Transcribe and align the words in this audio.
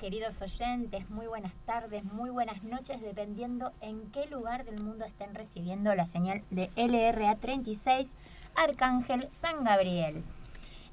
Queridos 0.00 0.40
oyentes, 0.40 1.10
muy 1.10 1.26
buenas 1.26 1.52
tardes, 1.66 2.04
muy 2.04 2.30
buenas 2.30 2.62
noches, 2.62 3.02
dependiendo 3.02 3.72
en 3.82 4.10
qué 4.10 4.24
lugar 4.28 4.64
del 4.64 4.80
mundo 4.80 5.04
estén 5.04 5.34
recibiendo 5.34 5.94
la 5.94 6.06
señal 6.06 6.42
de 6.48 6.70
LRA 6.74 7.36
36 7.36 8.14
Arcángel 8.54 9.28
San 9.30 9.62
Gabriel. 9.62 10.24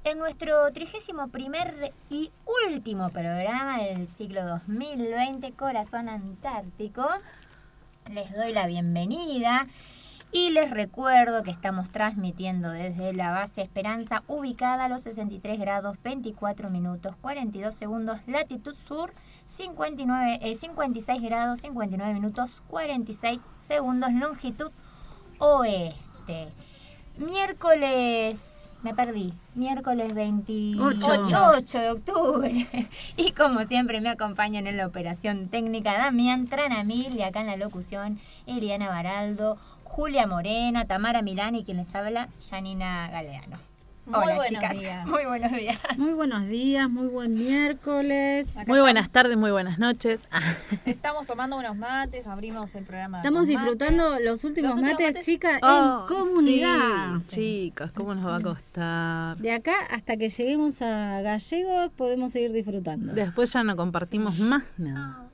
En 0.04 0.18
nuestro 0.20 0.74
trigésimo 0.74 1.30
primer 1.30 1.94
y 2.10 2.32
último 2.68 3.10
programa 3.10 3.82
del 3.82 4.10
ciclo 4.10 4.46
2020 4.46 5.54
Corazón 5.54 6.10
Antártico, 6.10 7.08
les 8.12 8.30
doy 8.34 8.52
la 8.52 8.68
bienvenida 8.68 9.68
y 10.32 10.50
les 10.50 10.72
recuerdo 10.72 11.44
que 11.44 11.52
estamos 11.52 11.90
transmitiendo 11.90 12.70
desde 12.70 13.14
la 13.14 13.32
base 13.32 13.62
Esperanza, 13.62 14.24
ubicada 14.28 14.86
a 14.86 14.90
los 14.90 15.04
63 15.04 15.60
grados 15.60 15.98
24 16.04 16.70
minutos 16.70 17.16
42 17.22 17.74
segundos, 17.74 18.20
latitud 18.28 18.76
sur, 18.76 19.14
59, 19.46 20.40
eh, 20.42 20.56
56 20.56 21.22
grados 21.22 21.60
59 21.62 22.14
minutos 22.14 22.62
46 22.68 23.42
segundos, 23.60 24.12
longitud 24.12 24.72
oeste. 25.40 26.50
Miércoles, 27.18 28.70
me 28.84 28.94
perdí, 28.94 29.34
miércoles 29.56 30.14
28 30.14 31.08
8 31.58 31.80
de 31.80 31.90
octubre. 31.90 32.68
Y 33.18 33.32
como 33.32 33.66
siempre 33.66 34.02
me 34.02 34.10
acompañan 34.10 34.68
en 34.68 34.78
la 34.78 34.86
operación 34.86 35.48
técnica 35.48 35.98
Damián 35.98 36.46
Tranamil 36.46 37.16
y 37.16 37.24
acá 37.24 37.42
en 37.42 37.48
la 37.48 37.58
locución 37.58 38.20
Eliana 38.46 38.90
Baraldo, 38.90 39.58
Julia 39.98 40.28
Morena, 40.28 40.86
Tamara 40.86 41.24
Milán 41.24 41.56
y 41.56 41.64
quien 41.64 41.78
les 41.78 41.96
habla, 41.96 42.30
Janina 42.52 43.10
Galeano. 43.10 43.58
Muy 44.06 44.16
Hola 44.16 44.26
buenos 44.36 44.48
chicas, 44.48 44.80
días. 44.80 45.08
muy 45.08 45.26
buenos 45.26 45.52
días. 45.52 45.80
Muy 45.98 46.14
buenos 46.14 46.48
días, 46.48 46.88
muy 46.88 47.08
buen 47.08 47.32
miércoles. 47.34 48.56
Muy 48.68 48.80
buenas 48.80 49.10
tardes, 49.10 49.38
muy 49.38 49.50
buenas 49.50 49.80
noches. 49.80 50.22
Ah, 50.30 50.54
Estamos 50.86 51.26
tomando 51.26 51.58
unos 51.58 51.76
mates, 51.76 52.28
abrimos 52.28 52.76
el 52.76 52.84
programa. 52.84 53.18
Estamos 53.18 53.48
disfrutando 53.48 54.20
los 54.20 54.44
últimos 54.44 54.70
Los 54.70 54.78
últimos 54.78 54.92
mates, 54.92 55.08
mates. 55.08 55.26
chicas, 55.26 55.60
oh, 55.64 56.06
en 56.08 56.16
comunidad. 56.16 57.18
sí, 57.18 57.70
chicas, 57.72 57.92
¿cómo 57.92 58.14
nos 58.14 58.28
va 58.28 58.36
a 58.36 58.42
costar? 58.42 59.38
De 59.38 59.52
acá 59.52 59.74
hasta 59.90 60.16
que 60.16 60.30
lleguemos 60.30 60.80
a 60.84 61.22
Gallegos 61.22 61.92
podemos 61.98 62.34
seguir 62.34 62.52
disfrutando. 62.52 63.14
Después 63.14 63.52
ya 63.52 63.64
no 63.64 63.76
compartimos 63.76 64.38
más 64.38 64.64
nada. 64.78 65.27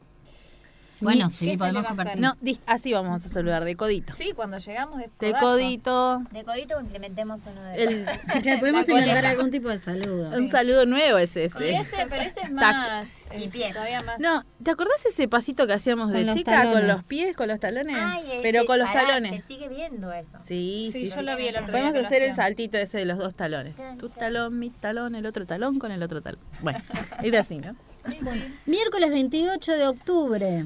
Bueno, 1.03 1.27
¿Qué 1.27 1.35
sí, 1.51 1.57
podemos 1.57 1.85
compartir. 1.85 2.21
No, 2.21 2.35
así 2.65 2.93
vamos 2.93 3.25
a 3.25 3.29
saludar, 3.29 3.63
de 3.65 3.75
codito. 3.75 4.13
Sí, 4.15 4.31
cuando 4.35 4.57
llegamos 4.57 4.95
es 5.01 5.09
De 5.19 5.31
codazo. 5.31 5.45
codito. 5.45 6.23
De 6.31 6.43
codito 6.43 6.79
implementemos 6.79 7.41
uno 7.45 7.61
de 7.63 7.83
El, 7.83 8.05
podemos 8.59 8.87
inventar 8.89 9.25
algún 9.25 9.51
tipo 9.51 9.69
de 9.69 9.77
saludo. 9.79 10.31
un 10.37 10.49
saludo 10.49 10.85
nuevo 10.85 11.17
es 11.17 11.35
ese. 11.35 11.71
Y 11.71 11.75
ese, 11.75 12.05
pero 12.09 12.23
ese 12.23 12.41
es 12.41 12.51
más. 12.51 13.07
Y 13.35 13.43
eh, 13.45 13.49
pie. 13.49 13.71
Todavía 13.73 13.99
más. 14.01 14.19
No, 14.19 14.45
¿te 14.63 14.71
acordás 14.71 15.05
ese 15.05 15.27
pasito 15.27 15.65
que 15.67 15.73
hacíamos 15.73 16.11
Con 16.11 16.25
de 16.25 16.33
chica 16.33 16.71
con 16.71 16.87
los 16.87 17.03
pies, 17.05 17.35
con 17.35 17.47
los 17.47 17.59
talones? 17.59 17.95
Ay, 17.99 18.23
ese- 18.27 18.39
pero 18.43 18.65
con 18.65 18.79
los 18.79 18.87
pará, 18.87 19.07
talones. 19.07 19.41
Se 19.41 19.47
sigue 19.47 19.67
viendo 19.69 20.11
eso. 20.13 20.37
Sí, 20.47 20.89
Sí, 20.93 21.07
sí, 21.07 21.15
yo 21.15 21.21
lo 21.23 21.35
vi 21.35 21.47
el 21.47 21.55
otro 21.55 21.67
día. 21.73 21.81
Podemos 21.89 22.05
hacer 22.05 22.21
el 22.23 22.35
saltito 22.35 22.77
ese 22.77 22.99
de 22.99 23.05
los 23.05 23.17
dos 23.17 23.33
talones. 23.35 23.75
Tu 23.97 24.09
talón, 24.09 24.59
mi 24.59 24.69
talón, 24.69 25.15
el 25.15 25.25
otro 25.25 25.45
talón 25.45 25.79
con 25.79 25.91
el 25.91 26.03
otro 26.03 26.21
talón. 26.21 26.39
Bueno, 26.61 26.79
ir 27.23 27.35
así, 27.37 27.57
¿no? 27.57 27.75
Sí, 28.05 28.17
sí. 28.21 28.55
Miércoles 28.65 29.09
28 29.09 29.71
de 29.73 29.87
octubre. 29.87 30.65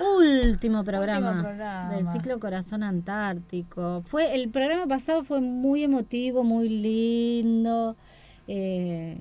Último 0.00 0.84
programa, 0.84 1.42
programa. 1.42 1.94
del 1.94 2.06
ciclo 2.08 2.40
Corazón 2.40 2.82
Antártico. 2.82 4.02
Fue 4.06 4.34
el 4.34 4.48
programa 4.50 4.86
pasado 4.86 5.24
fue 5.24 5.40
muy 5.40 5.84
emotivo, 5.84 6.44
muy 6.44 6.68
lindo. 6.68 7.96
Eh, 8.48 9.18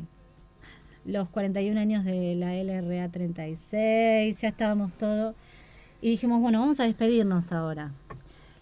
los 1.06 1.30
41 1.30 1.80
años 1.80 2.06
de 2.06 2.36
la 2.36 2.54
LRA 2.54 3.10
36, 3.10 4.40
ya 4.40 4.48
estábamos 4.48 4.94
todos. 4.94 5.36
Y 6.02 6.12
dijimos, 6.12 6.42
bueno, 6.42 6.60
vamos 6.60 6.80
a 6.80 6.84
despedirnos 6.84 7.52
ahora. 7.52 7.92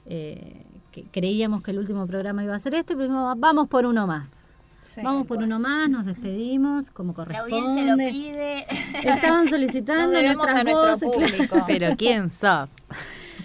Eh, 0.06 0.66
que 0.92 1.04
creíamos 1.04 1.62
que 1.62 1.72
el 1.72 1.80
último 1.80 2.08
programa 2.08 2.44
iba 2.44 2.56
a 2.56 2.60
ser 2.60 2.74
este, 2.76 2.94
pero 2.96 3.04
dijimos, 3.04 3.36
vamos 3.38 3.68
por 3.68 3.86
uno 3.86 4.08
más. 4.08 4.49
Sí. 4.90 5.02
Vamos 5.04 5.28
por 5.28 5.38
uno 5.38 5.60
más, 5.60 5.88
nos 5.90 6.06
despedimos 6.06 6.90
como 6.90 7.14
La 7.28 7.40
audiencia 7.42 7.84
lo 7.84 7.96
corresponde. 7.98 8.10
pide. 8.12 8.66
Estaban 9.08 9.48
solicitando 9.50 10.20
nuestras 10.22 10.56
a 10.56 10.64
nuestro 10.64 11.08
voces, 11.10 11.32
público. 11.38 11.64
Pero 11.68 11.96
¿quién 11.96 12.32
sos? 12.32 12.70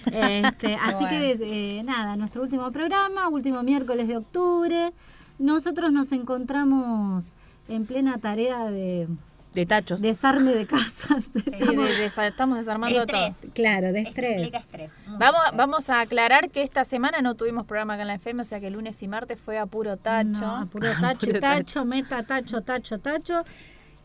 Este, 0.06 0.75
así 0.82 0.94
Bueno. 1.05 1.09
que 1.09 1.78
eh, 1.78 1.82
nada, 1.84 2.16
nuestro 2.16 2.43
último 2.43 2.71
programa, 2.72 3.28
último 3.28 3.62
miércoles 3.62 4.09
de 4.09 4.16
octubre. 4.16 4.93
Nosotros 5.38 5.93
nos 5.93 6.12
encontramos 6.12 7.34
en 7.69 7.84
plena 7.87 8.16
tarea 8.19 8.65
de 8.71 9.06
De 9.54 9.66
tachos. 9.66 10.00
desarme 10.00 10.53
de 10.53 10.66
casas. 10.66 11.31
Sí, 11.32 11.41
de- 11.65 11.76
de- 11.76 12.04
estamos 12.06 12.59
desarmando 12.59 13.06
todo. 13.06 13.26
Estrés. 13.26 13.53
claro, 13.53 13.92
de 13.92 13.98
Esto 14.00 14.09
estrés. 14.10 14.37
implica 14.38 14.59
estrés. 14.59 14.91
mucho 15.06 15.19
Vamos, 15.19 15.41
estrés. 15.44 15.56
vamos 15.59 15.91
a 15.91 16.00
aclarar 16.00 16.50
que 16.50 16.62
esta 16.62 16.84
semana 16.84 17.22
no 17.22 17.34
tuvimos 17.34 17.64
programa 17.66 17.94
acá 17.94 18.03
en 18.03 18.09
la 18.09 18.14
FM, 18.14 18.43
o 18.43 18.44
sea 18.44 18.60
que 18.60 18.70
lunes 18.70 19.03
y 19.03 19.09
martes 19.09 19.38
fue 19.41 19.59
a 19.59 19.66
puro 19.66 19.97
tacho. 19.97 20.41
No, 20.41 20.66
puro 20.66 20.88
tacho, 21.00 21.26
y 21.26 21.28
Puro 21.31 21.41
tacho, 21.41 21.84
meta, 21.84 22.22
tacho, 22.25 22.60
tacho, 22.62 22.98
tacho. 22.98 23.43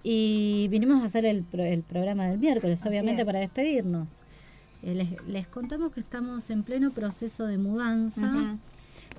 Y 0.03 0.67
vinimos 0.69 1.03
a 1.03 1.07
hacer 1.07 1.25
el, 1.25 1.43
pro- 1.43 1.63
el 1.63 1.83
programa 1.83 2.27
del 2.27 2.39
miércoles, 2.39 2.79
Así 2.79 2.88
obviamente 2.89 3.23
es. 3.23 3.25
para 3.25 3.39
despedirnos. 3.39 4.21
Eh, 4.81 4.93
les, 4.95 5.27
les 5.27 5.45
contamos 5.47 5.91
que 5.91 5.99
estamos 5.99 6.49
en 6.49 6.63
pleno 6.63 6.91
proceso 6.91 7.45
de 7.45 7.57
mudanza. 7.57 8.55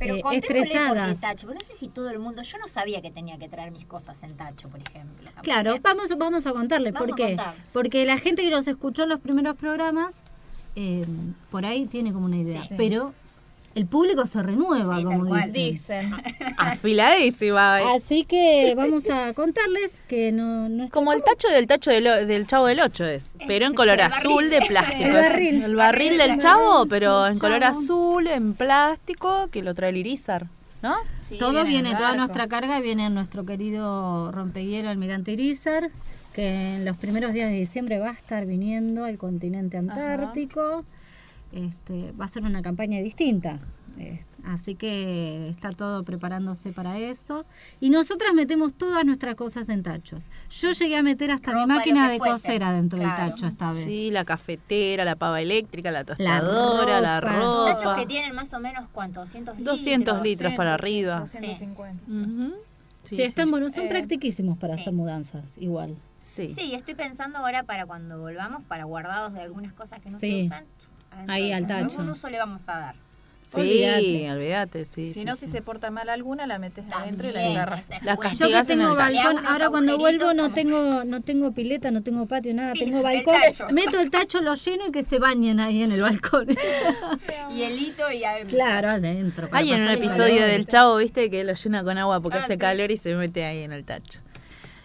Pero 0.00 0.16
eh, 0.16 0.22
por 0.22 0.34
estresadas. 0.34 1.20
tacho, 1.20 1.46
no 1.54 1.60
sé 1.60 1.74
si 1.74 1.88
todo 1.88 2.10
el 2.10 2.18
mundo, 2.18 2.42
yo 2.42 2.58
no 2.58 2.66
sabía 2.66 3.00
que 3.02 3.10
tenía 3.10 3.38
que 3.38 3.48
traer 3.48 3.70
mis 3.70 3.84
cosas 3.86 4.20
en 4.24 4.34
tacho, 4.36 4.68
por 4.68 4.80
ejemplo. 4.80 5.30
Claro, 5.42 5.76
vamos, 5.82 6.08
vamos 6.18 6.46
a 6.46 6.52
contarles 6.52 6.92
Vamos 6.94 7.10
por 7.10 7.16
qué. 7.16 7.36
contar. 7.36 7.54
Porque 7.72 8.04
la 8.06 8.18
gente 8.18 8.42
que 8.42 8.50
los 8.50 8.66
escuchó 8.66 9.04
en 9.04 9.10
los 9.10 9.20
primeros 9.20 9.54
programas, 9.56 10.22
eh, 10.74 11.04
por 11.50 11.66
ahí 11.66 11.86
tiene 11.86 12.12
como 12.12 12.24
una 12.24 12.38
idea. 12.38 12.62
Sí. 12.64 12.74
Pero 12.76 13.12
el 13.74 13.86
público 13.86 14.26
se 14.26 14.42
renueva, 14.42 14.98
Sí, 14.98 15.04
como 15.04 15.24
dicen. 15.24 15.52
Dicen. 15.52 16.12
Afiladísima. 16.56 17.80
eh. 17.82 17.84
Así 17.96 18.24
que 18.24 18.74
vamos 18.76 19.08
a 19.10 19.32
contarles 19.34 20.02
que 20.08 20.32
no, 20.32 20.68
no 20.68 20.84
es 20.84 20.90
Como 20.90 21.12
el 21.12 21.22
tacho 21.22 21.48
del 21.48 21.66
tacho 21.66 21.90
del, 21.90 22.46
chavo 22.46 22.66
del 22.66 22.80
8 22.80 23.04
es, 23.06 23.26
pero 23.46 23.66
en 23.66 23.74
color 23.74 24.00
azul 24.00 24.50
de 24.50 24.60
plástico. 24.60 25.04
El 25.04 25.12
barril. 25.12 25.62
El 25.62 25.76
barril 25.76 26.18
del 26.18 26.38
chavo, 26.38 26.86
pero 26.86 27.26
en 27.26 27.38
color 27.38 27.64
azul, 27.64 28.26
en 28.26 28.54
plástico, 28.54 29.48
que 29.52 29.62
lo 29.62 29.74
trae 29.74 29.90
el 29.90 29.98
Irizar, 29.98 30.46
¿no? 30.82 30.96
Sí, 31.20 31.38
Todo 31.38 31.52
viene 31.64 31.68
viene, 31.68 31.90
en 31.90 31.96
toda 31.96 32.16
nuestra 32.16 32.48
carga 32.48 32.80
viene 32.80 33.06
en 33.06 33.14
nuestro 33.14 33.46
querido 33.46 34.32
rompehielo 34.32 34.88
Almirante 34.90 35.30
Irizar, 35.32 35.90
que 36.34 36.76
en 36.76 36.84
los 36.84 36.96
primeros 36.96 37.32
días 37.32 37.50
de 37.50 37.56
diciembre 37.56 37.98
va 38.00 38.10
a 38.10 38.14
estar 38.14 38.46
viniendo 38.46 39.04
al 39.04 39.16
continente 39.16 39.76
antártico. 39.76 40.84
Este, 41.52 42.12
va 42.12 42.24
a 42.26 42.28
ser 42.28 42.42
una 42.44 42.62
campaña 42.62 42.98
distinta. 43.00 43.60
Eh, 43.98 44.24
Así 44.42 44.74
que 44.74 45.50
está 45.50 45.72
todo 45.72 46.02
preparándose 46.02 46.72
para 46.72 46.96
eso. 46.98 47.44
Y 47.78 47.90
nosotras 47.90 48.32
metemos 48.32 48.72
todas 48.72 49.04
nuestras 49.04 49.34
cosas 49.34 49.68
en 49.68 49.82
tachos. 49.82 50.30
Yo 50.50 50.72
llegué 50.72 50.96
a 50.96 51.02
meter 51.02 51.30
hasta 51.30 51.52
mi 51.52 51.66
máquina 51.66 52.08
de 52.08 52.16
fuese. 52.16 52.32
coser 52.32 52.62
adentro 52.64 52.98
Claro. 52.98 53.20
del 53.22 53.30
tacho 53.32 53.46
esta 53.46 53.68
vez. 53.68 53.84
Sí, 53.84 54.10
la 54.10 54.24
cafetera, 54.24 55.04
la 55.04 55.16
pava 55.16 55.42
eléctrica, 55.42 55.90
la 55.90 56.04
tostadora, 56.04 57.02
la 57.02 57.20
ropa. 57.20 57.36
ropa. 57.36 57.76
Tachos 57.78 57.98
que 57.98 58.06
tienen 58.06 58.34
más 58.34 58.54
o 58.54 58.60
menos, 58.60 58.86
¿cuánto? 58.92 59.20
200 59.20 59.58
litros. 59.58 59.76
200 59.78 60.22
litros 60.22 60.54
para 60.54 60.72
arriba. 60.72 61.20
250. 61.20 62.02
Ujú. 62.10 62.54
Sí, 63.02 63.20
están 63.22 63.50
buenos, 63.50 63.72
son 63.74 63.84
Eh, 63.84 63.88
practiquísimos 63.90 64.56
para 64.56 64.74
hacer 64.74 64.92
mudanzas, 64.94 65.58
igual. 65.58 65.96
Sí. 66.16 66.48
Sí, 66.48 66.74
estoy 66.74 66.94
pensando 66.94 67.38
ahora 67.38 67.64
para 67.64 67.84
cuando 67.84 68.18
volvamos, 68.20 68.62
para 68.64 68.84
guardados 68.84 69.34
de 69.34 69.40
algunas 69.42 69.72
cosas 69.74 70.00
que 70.00 70.08
no 70.10 70.18
Sí. 70.18 70.30
se 70.40 70.44
usan. 70.46 70.64
Ahí 71.28 71.52
al 71.52 71.66
tacho. 71.66 71.98
Algún 72.00 72.10
uso 72.10 72.28
le 72.30 72.38
vamos 72.38 72.68
a 72.68 72.78
dar. 72.78 72.94
Sí, 73.44 73.58
Olvídate. 73.58 74.30
olvídate, 74.30 74.84
sí. 74.84 75.08
Si 75.08 75.14
sí, 75.20 75.24
no, 75.24 75.32
sí. 75.32 75.46
si 75.46 75.48
se 75.48 75.60
porta 75.60 75.90
mal 75.90 76.08
alguna, 76.08 76.46
la 76.46 76.60
metes 76.60 76.84
adentro 76.92 77.26
y 77.28 77.32
la 77.32 77.40
También, 77.40 77.56
encerras. 77.56 77.80
ese 77.80 77.94
es 77.96 78.02
La 78.04 78.14
bueno. 78.14 78.32
Yo 78.32 78.46
que 78.46 78.64
tengo 78.64 78.94
balcón, 78.94 79.44
ahora 79.44 79.70
cuando 79.70 79.98
vuelvo 79.98 80.32
no 80.34 80.44
como- 80.44 80.54
tengo 80.54 81.04
no 81.04 81.20
tengo 81.20 81.50
pileta, 81.52 81.90
no 81.90 82.00
tengo 82.04 82.26
patio, 82.26 82.54
nada, 82.54 82.74
tengo 82.74 83.02
balcón. 83.02 83.34
Meto 83.72 83.98
el 83.98 84.08
tacho, 84.12 84.40
lo 84.40 84.54
lleno 84.54 84.86
y 84.86 84.92
que 84.92 85.02
se 85.02 85.18
bañen 85.18 85.58
ahí 85.58 85.82
en 85.82 85.90
el 85.90 86.00
balcón. 86.02 86.46
Y 87.50 87.62
el 87.64 87.76
hito 87.76 88.08
y 88.12 88.22
adentro. 88.22 88.56
claro, 88.56 88.90
adentro. 88.90 89.48
Hay 89.50 89.72
en 89.72 89.82
un 89.82 89.88
episodio 89.90 90.46
del 90.46 90.66
Chavo, 90.66 90.96
viste, 90.98 91.28
que 91.28 91.42
lo 91.42 91.54
llena 91.54 91.82
con 91.82 91.98
agua 91.98 92.20
porque 92.20 92.38
Ah, 92.38 92.42
hace 92.44 92.52
sí. 92.52 92.58
calor 92.60 92.92
y 92.92 92.96
se 92.98 93.16
mete 93.16 93.44
ahí 93.44 93.64
en 93.64 93.72
el 93.72 93.84
tacho. 93.84 94.20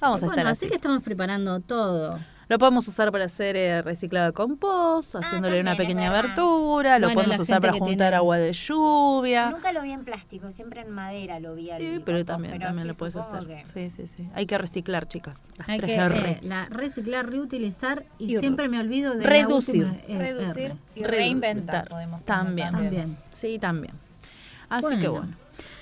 Vamos 0.02 0.24
a 0.24 0.26
Bueno, 0.26 0.42
estar 0.42 0.52
así 0.52 0.66
así. 0.66 0.70
que 0.70 0.76
estamos 0.76 1.04
preparando 1.04 1.60
todo. 1.60 2.20
Lo 2.48 2.60
podemos 2.60 2.88
usar 2.88 3.12
para 3.12 3.26
hacer 3.26 3.56
eh, 3.56 3.82
reciclado 3.82 4.28
de 4.28 4.34
compost, 4.34 5.16
haciéndole 5.16 5.62
una 5.62 5.72
Ah, 5.72 5.76
también, 5.76 5.98
pequeña 5.98 6.10
abertura, 6.12 7.00
lo 7.00 7.08
Bueno, 7.08 7.22
podemos 7.24 7.40
usar 7.42 7.60
para 7.62 7.74
juntar 7.74 7.88
tiene- 7.98 8.16
agua 8.16 8.38
de 8.38 8.54
lluvia. 8.54 9.50
Nunca 9.50 9.72
lo 9.72 9.82
vi 9.82 9.92
en 9.92 10.04
plástico, 10.06 10.52
siempre 10.52 10.82
en 10.82 10.92
madera 10.92 11.40
lo 11.40 11.56
vi 11.56 11.72
al 11.72 11.80
Sí, 11.80 11.86
compost, 11.88 12.06
pero 12.06 12.26
también, 12.26 12.52
pero 12.54 12.66
también 12.66 12.84
sí, 12.84 12.88
lo 12.90 12.94
puedes 12.94 13.16
hacer. 13.16 13.48
que- 13.48 13.66
Sí, 13.74 13.90
sí, 13.90 14.08
sí. 14.08 14.30
Hay 14.36 14.46
que 14.46 14.58
reciclar, 14.60 15.08
chicas. 15.08 15.44
Las 15.58 15.70
Hay 15.70 15.78
tres 15.80 15.90
que 15.90 15.96
R. 15.96 16.32
eh, 16.32 16.40
la 16.44 16.66
reciclar, 16.70 17.30
reutilizar 17.30 18.06
y, 18.20 18.36
Y 18.36 18.38
siempre 18.38 18.70
me 18.70 18.80
olvido 18.80 19.16
de 19.16 19.26
reducir. 19.26 19.84
la 19.84 19.92
última, 19.94 20.08
eh, 20.16 20.18
Reducir 20.20 20.66
R. 20.72 20.78
y 20.96 21.04
reinventar. 21.04 21.88
podemos 21.90 22.24
También. 22.26 22.72
También. 22.72 23.18
Sí, 23.32 23.58
también. 23.58 23.94
Así 24.70 24.98
que 25.00 25.08
bueno. 25.08 25.34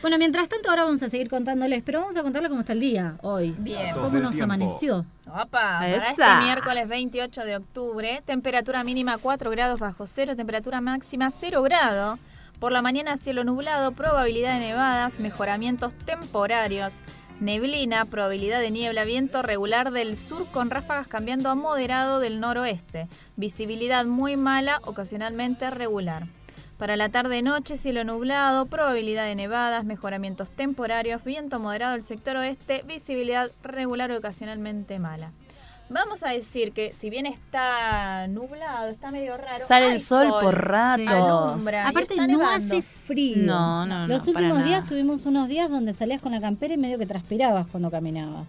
Bueno, 0.03 0.17
mientras 0.17 0.49
tanto 0.49 0.69
ahora 0.69 0.83
vamos 0.83 1.01
a 1.01 1.09
seguir 1.09 1.29
contándoles, 1.29 1.81
pero 1.81 2.01
vamos 2.01 2.17
a 2.17 2.23
contarles 2.23 2.49
cómo 2.49 2.59
está 2.59 2.73
el 2.73 2.81
día 2.81 3.15
hoy. 3.21 3.55
Bien. 3.57 3.93
¿Cómo 3.93 4.19
nos 4.19 4.37
amaneció? 4.37 5.05
Opa, 5.25 5.45
para 5.49 5.95
Esa. 5.95 6.09
este 6.09 6.43
miércoles 6.43 6.89
28 6.89 7.45
de 7.45 7.55
octubre, 7.55 8.21
temperatura 8.25 8.83
mínima 8.83 9.17
4 9.17 9.49
grados 9.49 9.79
bajo 9.79 10.05
cero, 10.05 10.35
temperatura 10.35 10.81
máxima 10.81 11.31
0 11.31 11.61
grado. 11.61 12.19
Por 12.59 12.73
la 12.73 12.81
mañana 12.81 13.15
cielo 13.15 13.45
nublado, 13.45 13.93
probabilidad 13.93 14.55
de 14.55 14.65
nevadas, 14.65 15.21
mejoramientos 15.21 15.93
temporarios, 15.99 16.99
neblina, 17.39 18.03
probabilidad 18.03 18.59
de 18.59 18.71
niebla, 18.71 19.05
viento 19.05 19.41
regular 19.41 19.91
del 19.91 20.17
sur 20.17 20.45
con 20.47 20.69
ráfagas 20.69 21.07
cambiando 21.07 21.49
a 21.49 21.55
moderado 21.55 22.19
del 22.19 22.41
noroeste, 22.41 23.07
visibilidad 23.37 24.03
muy 24.03 24.35
mala, 24.35 24.81
ocasionalmente 24.83 25.69
regular. 25.69 26.27
Para 26.83 26.97
la 26.97 27.07
tarde-noche, 27.07 27.77
cielo 27.77 28.03
nublado, 28.03 28.65
probabilidad 28.65 29.23
de 29.23 29.35
nevadas, 29.35 29.85
mejoramientos 29.85 30.49
temporarios, 30.49 31.23
viento 31.23 31.57
moderado 31.57 31.93
del 31.93 32.03
sector 32.03 32.35
oeste, 32.35 32.83
visibilidad 32.85 33.49
regular 33.63 34.11
o 34.11 34.17
ocasionalmente 34.17 34.99
mala. 34.99 35.31
Vamos 35.93 36.23
a 36.23 36.29
decir 36.29 36.71
que 36.71 36.91
si 36.91 37.09
bien 37.09 37.25
está 37.25 38.27
nublado, 38.27 38.89
está 38.89 39.11
medio 39.11 39.37
raro. 39.37 39.63
Sale 39.65 39.93
el 39.93 40.01
sol 40.01 40.27
por 40.41 40.55
ratos. 40.67 41.07
Alumbra 41.07 41.83
y 41.85 41.89
Aparte 41.89 42.15
no 42.15 42.27
nevando. 42.27 42.73
hace 42.75 42.81
frío. 42.81 43.37
No, 43.37 43.85
no, 43.85 43.99
no, 43.99 44.07
Los 44.07 44.19
para 44.23 44.31
últimos 44.31 44.57
nada. 44.59 44.67
días 44.67 44.85
tuvimos 44.87 45.25
unos 45.25 45.47
días 45.47 45.69
donde 45.69 45.93
salías 45.93 46.19
con 46.21 46.31
la 46.31 46.41
campera 46.41 46.73
y 46.73 46.77
medio 46.77 46.97
que 46.97 47.05
transpirabas 47.05 47.67
cuando 47.67 47.91
caminabas. 47.91 48.47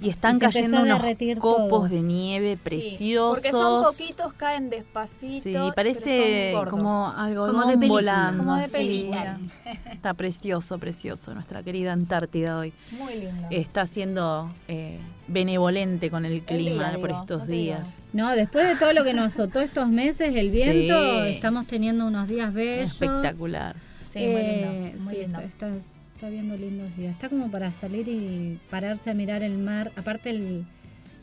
Y 0.00 0.08
están 0.08 0.36
Y 0.36 0.38
cayendo 0.40 0.78
a 0.78 0.82
unos 0.82 1.02
copos 1.38 1.68
todo. 1.68 1.88
de 1.88 2.00
nieve 2.00 2.56
Sí, 2.56 2.62
preciosos. 2.64 3.36
porque 3.36 3.50
son 3.52 3.82
poquitos, 3.82 4.32
caen 4.32 4.70
despacito. 4.70 5.42
Sí, 5.66 5.72
parece 5.74 6.54
como 6.70 7.08
algodón 7.10 7.56
Como 7.56 7.66
de 7.70 7.76
película. 7.78 8.12
volando. 8.32 8.44
Como 8.44 8.56
de 8.56 8.68
película. 8.68 9.38
Está 9.92 10.14
precioso, 10.14 10.78
precioso. 10.78 11.34
Nuestra 11.34 11.62
querida 11.62 11.92
Antártida 11.92 12.58
hoy 12.58 12.72
Muy 12.92 13.14
lindo. 13.16 13.48
está 13.50 13.86
siendo 13.86 14.50
eh, 14.68 14.98
benevolente 15.28 16.10
con 16.10 16.24
el 16.24 16.42
clima 16.42 16.90
día, 16.90 16.98
por 17.00 17.10
estos 17.10 17.46
días. 17.48 17.86
No, 18.12 18.34
después 18.34 18.66
de 18.68 18.76
todo 18.76 18.92
lo 18.92 19.04
que 19.04 19.12
nos 19.14 19.32
azotó 19.34 19.60
estos 19.60 19.88
meses, 19.88 20.34
el 20.36 20.50
viento, 20.50 20.98
Sí. 21.24 21.28
estamos 21.34 21.66
teniendo 21.66 22.06
unos 22.06 22.28
días 22.28 22.52
bellos. 22.54 22.92
Espectacular. 22.92 23.76
Sí, 24.10 24.20
muy 24.20 24.26
Eh, 24.40 24.82
lindo. 24.92 25.04
Muy 25.04 25.14
sí, 25.14 25.20
lindo. 25.22 25.40
Está, 25.40 25.66
está, 25.68 25.78
está 26.14 26.28
viendo 26.28 26.56
lindos 26.56 26.96
días. 26.96 27.12
Está 27.12 27.28
como 27.28 27.50
para 27.50 27.70
salir 27.72 28.08
y 28.08 28.58
pararse 28.70 29.10
a 29.10 29.14
mirar 29.14 29.42
el 29.42 29.58
mar. 29.58 29.92
Aparte 29.96 30.30
el, 30.30 30.64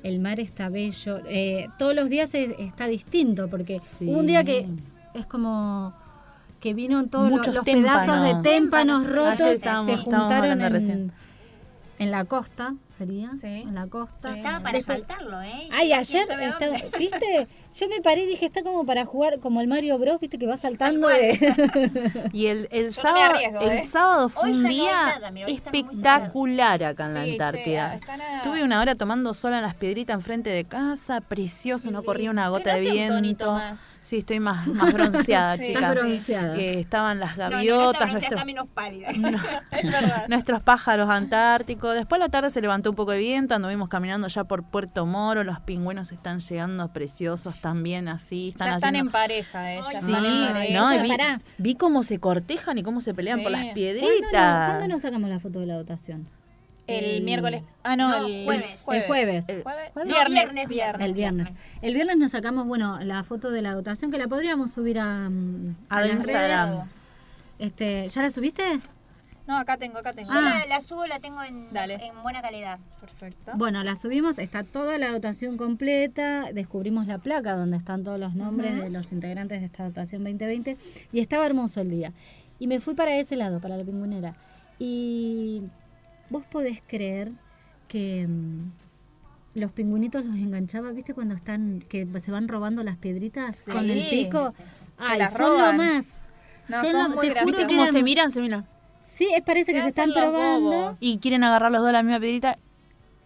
el 0.03 0.19
mar 0.19 0.39
está 0.39 0.69
bello. 0.69 1.19
Eh, 1.27 1.67
todos 1.79 1.95
los 1.95 2.09
días 2.09 2.33
es- 2.35 2.56
está 2.59 2.88
distinto 2.88 3.47
porque 3.49 3.79
Sí. 3.79 4.06
un 4.09 4.27
día 4.27 4.44
que 4.44 4.67
es 5.13 5.25
como 5.25 5.94
que 6.59 6.73
vino 6.73 7.06
todos 7.07 7.29
los, 7.29 7.39
Muchos 7.39 7.53
los 7.56 7.65
pedazos 7.65 8.23
de 8.23 8.49
témpanos. 8.49 9.06
rotos, 9.06 9.41
ayer 9.41 9.59
se 9.85 9.97
juntaron 9.97 10.61
en, 10.61 10.71
recién. 10.71 11.11
En 12.00 12.12
la 12.12 12.25
costa, 12.25 12.75
sería. 12.98 13.31
Sí. 13.34 13.48
En 13.48 13.75
la 13.75 13.88
costa. 13.88 14.31
Sí. 14.34 14.38
Estaba 14.40 14.60
para 14.62 14.78
Después- 14.78 15.00
¿eh? 15.44 15.69
Ay, 15.72 15.88
¿Quién 15.90 16.00
ayer, 16.00 16.22
estaba-? 16.30 16.98
¿viste? 16.98 17.48
Yo 17.75 17.87
me 17.89 18.01
paré 18.01 18.23
y 18.23 18.27
dije, 18.27 18.45
está 18.45 18.61
como 18.63 18.85
para 18.85 19.03
jugar 19.05 19.39
como 19.39 19.59
el 19.61 19.67
Mario 19.67 19.97
Bros, 19.97 20.19
¿viste? 20.19 20.37
Que 20.37 20.45
va 20.47 20.57
saltando 20.57 21.07
de... 21.07 22.29
Y 22.33 22.47
el, 22.47 22.67
el 22.71 22.87
no 22.87 22.91
sábado, 22.91 23.23
arriesgo, 23.35 23.59
el 23.61 23.71
¿eh? 23.79 23.83
sábado 23.83 24.29
fue 24.29 24.51
un 24.51 24.61
no 24.63 24.69
día 24.69 24.91
nada, 25.07 25.31
mira, 25.31 25.47
espectacular 25.47 26.83
acá 26.83 27.05
en 27.07 27.13
la 27.13 27.23
Sí, 27.23 27.25
che, 27.25 27.43
Antártida. 27.43 27.97
a- 28.39 28.43
Tuve 28.43 28.63
una 28.63 28.79
hora 28.79 28.95
tomando 28.95 29.33
sol 29.33 29.53
en 29.53 29.61
las 29.61 29.75
piedritas 29.75 30.13
enfrente 30.15 30.49
de 30.49 30.65
casa, 30.65 31.21
precioso, 31.21 31.89
no 31.91 32.03
corría 32.03 32.29
una 32.31 32.49
gota 32.49 32.75
de 32.75 32.87
un 33.09 33.21
viento. 33.21 33.51
más. 33.53 33.79
Sí, 34.01 34.17
estoy 34.17 34.41
más, 34.41 34.67
más 34.67 34.91
bronceada, 34.91 35.55
Sí. 35.57 35.63
chicas. 35.67 35.95
Bronceada. 35.95 36.55
Que 36.55 36.77
estaban 36.81 37.19
las 37.21 37.37
No, 37.37 37.49
gaviotas, 37.49 37.99
bronce 38.01 38.11
nuestros, 38.11 38.33
está 38.33 38.45
menos 38.45 38.67
pálida. 38.67 39.07
Es 39.71 39.91
verdad. 39.91 40.27
nuestros 40.27 40.61
pájaros 40.61 41.09
antárticos. 41.09 41.93
Después 41.95 42.19
a 42.21 42.25
la 42.25 42.29
tarde 42.29 42.49
se 42.49 42.59
levantó 42.59 42.89
un 42.89 42.97
poco 42.97 43.11
de 43.11 43.19
viento, 43.19 43.55
anduvimos 43.55 43.87
caminando 43.87 44.27
ya 44.27 44.43
por 44.43 44.63
Puerto 44.63 45.05
Moro, 45.05 45.45
los 45.45 45.61
pingüinos 45.61 46.11
están 46.11 46.41
llegando 46.41 46.89
preciosos 46.91 47.55
también 47.63 48.07
así, 48.10 48.50
están 48.50 48.68
ya 48.68 48.75
están 48.75 48.89
haciendo... 48.89 49.07
en 49.10 49.12
pareja 49.12 49.74
ellas. 49.74 50.04
Sí, 50.06 50.12
pareja. 50.12 51.38
no, 51.38 51.38
vi, 51.38 51.44
vi 51.57 51.75
cómo 51.75 52.04
se 52.04 52.19
cortejan 52.19 52.77
y 52.77 52.83
cómo 52.83 53.00
se 53.01 53.13
pelean 53.13 53.42
por 53.42 53.51
las 53.51 53.62
¿Cuándo, 53.62 53.74
piedritas. 53.74 54.31
no- 54.33 54.65
cuándo 54.77 54.88
nos 54.89 55.01
sacamos 55.01 55.30
la 55.30 55.39
foto 55.39 55.60
de 55.62 55.65
la 55.65 55.75
dotación? 55.75 56.27
El, 56.86 57.06
El- 57.06 57.24
miércoles. 57.24 57.63
Ah, 57.83 57.95
no, 57.95 58.10
No, 58.10 58.27
el 58.27 58.44
jueves. 58.44 58.83
El 58.92 59.04
jueves. 59.06 59.45
El- 59.50 59.63
Jueves. 59.63 59.92
¿Jueves? 59.94 60.13
Viernes, 60.13 60.33
Viernes, 60.51 60.68
viernes. 60.68 61.07
El 61.07 61.14
viernes. 61.14 61.47
El 61.81 61.94
viernes 61.94 62.18
nos 62.18 62.31
sacamos, 62.31 62.68
bueno, 62.68 62.99
la 63.02 63.23
foto 63.23 63.52
de 63.52 63.61
la 63.61 63.73
dotación 63.73 64.11
que 64.11 64.18
la 64.18 64.28
podríamos 64.28 64.71
subir 64.71 64.99
a, 64.99 65.30
mm, 65.30 65.76
A 65.87 66.02
las 66.02 66.11
Instagram. 66.11 66.69
redes. 66.71 66.83
Este, 67.59 68.09
¿Ya 68.09 68.21
la 68.21 68.31
subiste? 68.31 68.64
No, 69.45 69.57
acá 69.57 69.76
tengo, 69.78 69.97
acá 69.97 70.14
tengo. 70.14 70.31
Yo 70.31 70.40
Ah. 70.40 70.59
la, 70.59 70.66
la 70.76 70.81
subo, 70.81 71.06
la 71.06 71.19
tengo 71.19 71.44
en, 71.44 71.71
Dale. 71.73 71.95
en 71.95 72.21
buena 72.23 72.42
calidad. 72.42 72.80
Perfecto. 73.02 73.52
Bueno, 73.56 73.83
la 73.83 73.95
subimos, 73.97 74.40
está 74.40 74.64
toda 74.64 74.97
la 74.97 75.12
dotación 75.12 75.57
completa, 75.57 76.52
descubrimos 76.54 77.07
la 77.07 77.18
placa 77.18 77.54
donde 77.56 77.76
están 77.78 78.04
todos 78.06 78.19
los 78.19 78.35
nombres 78.35 78.80
de 78.81 78.90
los 78.90 79.12
integrantes 79.12 79.59
de 79.59 79.66
esta 79.66 79.83
dotación 79.83 80.23
2020 80.23 80.78
y 81.12 81.19
estaba 81.19 81.45
hermoso 81.45 81.81
el 81.81 81.90
día. 81.90 82.14
Y 82.59 82.68
me 82.68 82.80
fui 82.80 82.94
para 82.94 83.18
ese 83.18 83.35
lado, 83.35 83.59
para 83.59 83.76
la 83.76 83.83
pingüinera. 83.83 84.33
Y 84.80 85.64
vos 86.30 86.44
podés 86.50 86.81
creer 86.88 87.31
que 87.90 88.26
mm, 88.28 88.71
los 89.59 89.71
pingüinitos 89.71 90.23
los 90.26 90.35
enganchaba, 90.35 90.92
¿viste? 90.92 91.14
Cuando 91.14 91.35
están, 91.35 91.83
que 91.90 92.07
se 92.21 92.31
van 92.31 92.47
robando 92.47 92.81
las 92.83 92.95
piedritas 92.97 93.66
con 93.69 93.90
el 93.90 94.04
Sí. 94.04 94.23
pico. 94.26 94.54
Ay, 94.97 95.19
las 95.19 95.33
son 95.33 95.42
lo 95.42 95.50
roban. 95.57 95.78
más. 95.78 96.19
No, 96.69 96.81
Yo 96.81 96.92
son 96.92 96.94
no- 96.94 97.09
muy 97.09 97.28
te 97.28 97.28
juro 97.28 97.33
graciosos. 97.33 97.45
¿Viste 97.45 97.62
que 97.64 97.68
cómo 97.73 97.83
eran- 97.83 97.94
se 97.94 98.04
miran? 98.04 98.31
Se 98.31 98.42
miran. 98.42 98.66
Sí, 99.04 99.28
es, 99.36 99.42
parece 99.44 99.74
que 99.74 99.81
se 99.81 99.90
están 99.90 100.12
probando. 100.12 100.72
bobos. 100.72 100.98
Y 101.02 101.19
quieren 101.19 101.44
agarrar 101.44 101.72
los 101.72 101.81
dos 101.81 101.92
la 101.92 102.04
misma 102.04 102.19
piedrita. 102.19 102.57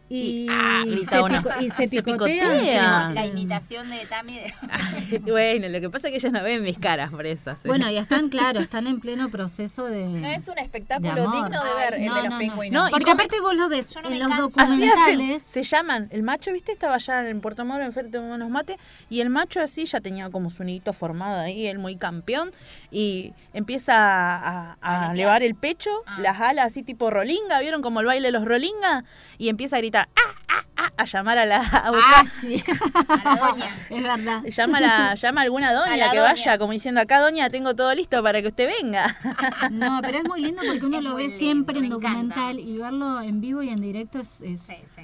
Y, 0.09 0.47
ah, 0.49 0.83
se, 0.87 1.21
pico- 1.23 1.49
y 1.61 1.69
se 1.71 1.87
Se 1.89 2.01
picotean. 2.03 3.13
La 3.13 3.25
imitación 3.25 3.89
de 3.89 4.05
Tami. 4.05 4.39
De... 4.39 5.19
bueno, 5.31 5.67
lo 5.67 5.81
que 5.81 5.89
pasa 5.89 6.07
es 6.07 6.11
que 6.11 6.17
ellos 6.17 6.31
no 6.31 6.43
ven 6.43 6.63
mis 6.63 6.77
caras 6.77 7.11
por 7.11 7.25
eso. 7.25 7.53
sí. 7.55 7.67
Bueno, 7.67 7.89
y 7.89 7.97
están, 7.97 8.29
claro, 8.29 8.59
están 8.61 8.87
en 8.87 8.99
pleno 9.01 9.29
proceso 9.29 9.85
de. 9.87 10.05
No 10.07 10.27
es 10.29 10.47
un 10.47 10.57
espectáculo 10.59 11.13
de 11.13 11.21
digno 11.21 11.63
de 11.63 11.73
ver 11.75 11.93
Ay, 11.95 12.03
el 12.03 12.09
no, 12.09 12.15
de 12.15 12.21
los 12.21 12.29
no, 12.29 12.35
no. 12.35 12.39
pingüinos. 12.39 12.89
Porque 12.91 13.11
aparte 13.11 13.39
vos 13.41 13.55
lo 13.55 13.67
ves 13.69 13.93
Yo 13.93 14.01
no 14.01 14.09
en 14.09 14.19
los 14.19 14.27
canso. 14.29 14.45
Así 14.61 14.87
hacen, 14.87 14.87
documentales. 15.17 15.43
se 15.43 15.63
llaman. 15.63 16.07
El 16.11 16.23
macho, 16.23 16.51
viste, 16.53 16.71
estaba 16.71 16.95
allá 16.95 17.27
en 17.27 17.41
Puerto 17.41 17.65
Moro, 17.65 17.83
enfrente 17.83 18.17
de 18.17 18.23
unos 18.23 18.49
mates, 18.49 18.77
y 19.09 19.19
el 19.21 19.29
macho 19.29 19.59
así 19.61 19.85
ya 19.85 19.99
tenía 19.99 20.29
como 20.29 20.49
su 20.49 20.63
nidito 20.63 20.93
formado 20.93 21.39
ahí, 21.41 21.67
él 21.67 21.79
muy 21.79 21.97
campeón, 21.97 22.51
y 22.91 23.33
empieza 23.53 23.93
a, 23.97 24.77
a 24.81 25.13
elevar 25.13 25.43
el 25.43 25.55
pecho, 25.55 25.89
Ah. 26.05 26.17
las 26.21 26.39
alas 26.39 26.67
así 26.67 26.83
tipo 26.83 27.09
rolinga, 27.09 27.59
¿vieron 27.59 27.81
como 27.81 27.99
el 27.99 28.05
baile 28.05 28.27
de 28.27 28.31
los 28.31 28.45
rolinga? 28.45 29.03
Y 29.37 29.49
empieza 29.49 29.75
a 29.75 29.79
gritar, 29.79 29.96
¡ah, 30.01 30.35
ah, 30.49 30.63
ah! 30.77 30.91
a 30.97 31.05
llamar 31.05 31.37
a 31.37 31.45
la 31.45 31.57
a 31.57 31.87
Ah, 31.87 31.91
buscar- 31.91 32.27
sí. 32.27 32.63
A 33.09 33.23
la 33.23 33.35
doña. 33.47 33.69
Es 33.89 34.03
verdad. 34.03 34.43
Llama 34.43 34.77
a, 34.77 34.81
la, 34.81 35.15
llama 35.15 35.41
a 35.41 35.43
alguna 35.43 35.73
doña 35.73 35.93
A 35.93 35.97
la 35.97 36.11
que 36.11 36.17
doña. 36.17 36.29
vaya, 36.31 36.57
como 36.57 36.73
diciendo, 36.73 37.01
acá 37.01 37.19
doña, 37.19 37.49
tengo 37.49 37.75
todo 37.75 37.93
listo 37.95 38.21
para 38.23 38.41
que 38.41 38.47
usted 38.49 38.69
venga. 38.81 39.15
No, 39.71 39.99
pero 40.01 40.19
es 40.19 40.23
muy 40.25 40.41
lindo 40.41 40.61
porque 40.67 40.85
uno 40.85 40.97
Es 40.99 41.03
lo 41.03 41.15
ve 41.15 41.23
lindo, 41.23 41.37
siempre 41.37 41.79
en 41.79 41.85
encanta. 41.85 42.07
documental 42.09 42.59
y 42.59 42.77
verlo 42.77 43.21
en 43.21 43.41
vivo 43.41 43.61
y 43.63 43.69
en 43.69 43.81
directo 43.81 44.19
es... 44.19 44.41
es- 44.41 44.61
Sí, 44.61 44.75
sí. 44.95 45.01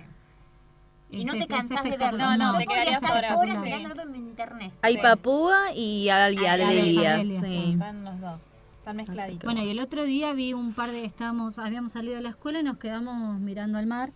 Y 1.12 1.25
no 1.25 1.33
te 1.33 1.45
cansás 1.45 1.83
de 1.83 1.95
verlo. 1.95 2.17
No, 2.17 2.38
no, 2.38 2.53
Yo 2.53 2.57
te 2.57 2.65
quedarías 2.65 3.03
estar 3.03 3.15
horas, 3.17 3.38
horas 3.38 3.55
sí. 3.57 3.62
mirándolo 3.62 4.01
en 4.01 4.15
internet. 4.15 4.73
Hay 4.81 4.95
Sí. 4.95 5.00
Papúa 5.03 5.71
y 5.75 6.09
Ali 6.09 6.38
Ay, 6.39 6.45
Adelia. 6.47 7.13
Adelia, 7.15 7.39
Sí. 7.43 7.71
Están 7.73 8.03
los 8.03 8.19
dos. 8.19 8.45
Están 8.79 8.95
mezcladitos. 8.97 9.43
Bueno, 9.43 9.62
y 9.63 9.69
el 9.69 9.79
otro 9.79 10.05
día 10.05 10.33
vi 10.33 10.53
un 10.53 10.73
par 10.73 10.91
de, 10.91 11.05
estábamos, 11.05 11.59
habíamos 11.59 11.91
salido 11.91 12.15
de 12.15 12.21
la 12.21 12.29
escuela 12.29 12.62
y 12.62 12.63
nos 12.63 12.77
quedamos 12.77 13.39
mirando 13.39 13.77
al 13.77 13.85
mar. 13.85 14.12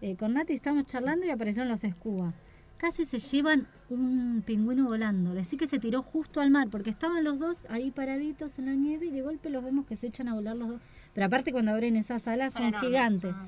Eh, 0.00 0.16
con 0.16 0.34
Nati 0.34 0.52
estábamos 0.52 0.86
charlando 0.86 1.26
y 1.26 1.30
aparecieron 1.30 1.68
los 1.68 1.84
escuba. 1.84 2.34
Casi 2.76 3.06
se 3.06 3.18
llevan 3.18 3.66
un 3.88 4.42
pingüino 4.44 4.84
volando. 4.84 5.32
Decir 5.32 5.58
que 5.58 5.66
se 5.66 5.78
tiró 5.78 6.02
justo 6.02 6.40
al 6.40 6.50
mar, 6.50 6.68
porque 6.70 6.90
estaban 6.90 7.24
los 7.24 7.38
dos 7.38 7.64
ahí 7.70 7.90
paraditos 7.90 8.58
en 8.58 8.66
la 8.66 8.74
nieve 8.74 9.06
y 9.06 9.10
de 9.10 9.22
golpe 9.22 9.48
los 9.48 9.64
vemos 9.64 9.86
que 9.86 9.96
se 9.96 10.08
echan 10.08 10.28
a 10.28 10.34
volar 10.34 10.56
los 10.56 10.68
dos. 10.68 10.80
Pero 11.14 11.26
aparte 11.26 11.52
cuando 11.52 11.72
abren 11.72 11.96
esas 11.96 12.28
alas 12.28 12.52
son, 12.52 12.74
gigantes. 12.74 13.32
Ah. 13.34 13.46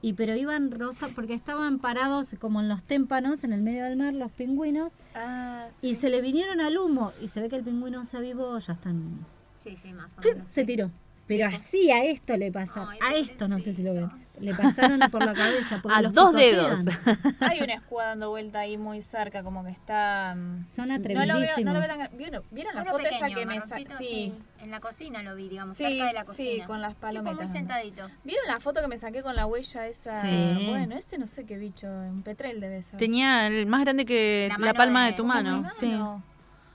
Y 0.00 0.14
pero 0.14 0.34
iban 0.34 0.70
rosa, 0.70 1.10
porque 1.14 1.34
estaban 1.34 1.78
parados 1.78 2.34
como 2.40 2.60
en 2.60 2.68
los 2.68 2.82
témpanos, 2.82 3.44
en 3.44 3.52
el 3.52 3.62
medio 3.62 3.84
del 3.84 3.96
mar, 3.96 4.14
los 4.14 4.32
pingüinos, 4.32 4.92
Ah, 5.14 5.68
y 5.82 5.94
se 5.96 6.08
le 6.08 6.22
vinieron 6.22 6.60
al 6.60 6.78
humo. 6.78 7.12
Y 7.20 7.28
se 7.28 7.40
ve 7.40 7.48
que 7.50 7.56
el 7.56 7.62
pingüino 7.62 8.04
se 8.06 8.16
avivó, 8.16 8.58
ya 8.58 8.72
están 8.72 9.26
Sí, 9.54 9.76
sí, 9.76 9.92
más 9.92 10.16
o 10.16 10.20
menos. 10.22 10.50
se 10.50 10.64
tiró. 10.64 10.90
Pero 11.26 11.46
así 11.46 11.90
a 11.90 12.02
esto 12.04 12.36
le 12.36 12.50
pasa. 12.50 12.88
Ay, 12.90 12.98
a 13.00 13.14
esto 13.16 13.46
no 13.46 13.60
sé 13.60 13.74
si 13.74 13.82
lo 13.82 13.94
ven. 13.94 14.10
Le 14.42 14.54
pasaron 14.54 14.98
por 15.10 15.24
la 15.24 15.34
cabeza. 15.34 15.80
A 15.88 16.02
los 16.02 16.12
dos 16.12 16.34
picotean. 16.34 16.84
dedos. 16.84 16.96
Hay 17.40 17.60
una 17.60 17.74
escuadra 17.74 18.10
dando 18.10 18.30
vuelta 18.30 18.58
ahí 18.58 18.76
muy 18.76 19.00
cerca, 19.00 19.42
como 19.44 19.64
que 19.64 19.70
está. 19.70 20.34
mm, 20.36 20.66
Son 20.66 20.88
No 20.88 20.96
lo 20.96 21.02
veo, 21.02 21.14
no 21.14 21.22
atrevidísimos. 21.22 21.74
lo 21.74 21.80
veo 21.80 22.08
¿Vieron, 22.14 22.42
¿vieron 22.50 22.74
la 22.74 22.82
Uno 22.82 22.90
foto 22.90 23.06
esa 23.06 23.26
que 23.28 23.46
me 23.46 23.56
marroncito, 23.58 23.98
Sí, 23.98 24.34
En 24.60 24.70
la 24.72 24.80
cocina 24.80 25.22
lo 25.22 25.36
vi, 25.36 25.48
digamos, 25.48 25.76
Sí, 25.76 25.84
cerca 25.84 26.06
de 26.06 26.12
la 26.12 26.20
sí, 26.24 26.26
cocina. 26.26 26.66
con 26.66 26.80
las 26.80 26.94
palomitas. 26.96 27.36
muy 27.36 27.46
sentadito. 27.48 28.08
¿Vieron 28.24 28.46
la 28.48 28.58
foto 28.60 28.80
que 28.80 28.88
me 28.88 28.96
saqué 28.98 29.22
con 29.22 29.36
la 29.36 29.46
huella 29.46 29.86
esa? 29.86 30.22
Sí. 30.22 30.66
Bueno, 30.68 30.96
ese 30.96 31.18
no 31.18 31.26
sé 31.28 31.46
qué 31.46 31.56
bicho, 31.56 31.86
un 31.86 32.22
petrel 32.22 32.60
debe 32.60 32.82
ser. 32.82 32.98
Tenía 32.98 33.46
el 33.46 33.66
más 33.66 33.82
grande 33.82 34.04
que 34.04 34.50
La 34.58 34.74
palma 34.74 35.04
de- 35.04 35.12
de, 35.12 35.16
tu 35.16 35.22
sí, 35.22 35.28
mano. 35.28 35.66
Sí, 35.78 35.98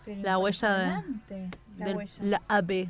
Sí. 0.06 0.16
La 0.24 0.38
huella 0.38 0.74
de- 1.28 1.50
la 1.78 1.86
del- 1.86 1.98
huella. 1.98 2.24
la 2.24 2.42
AB. 2.48 2.90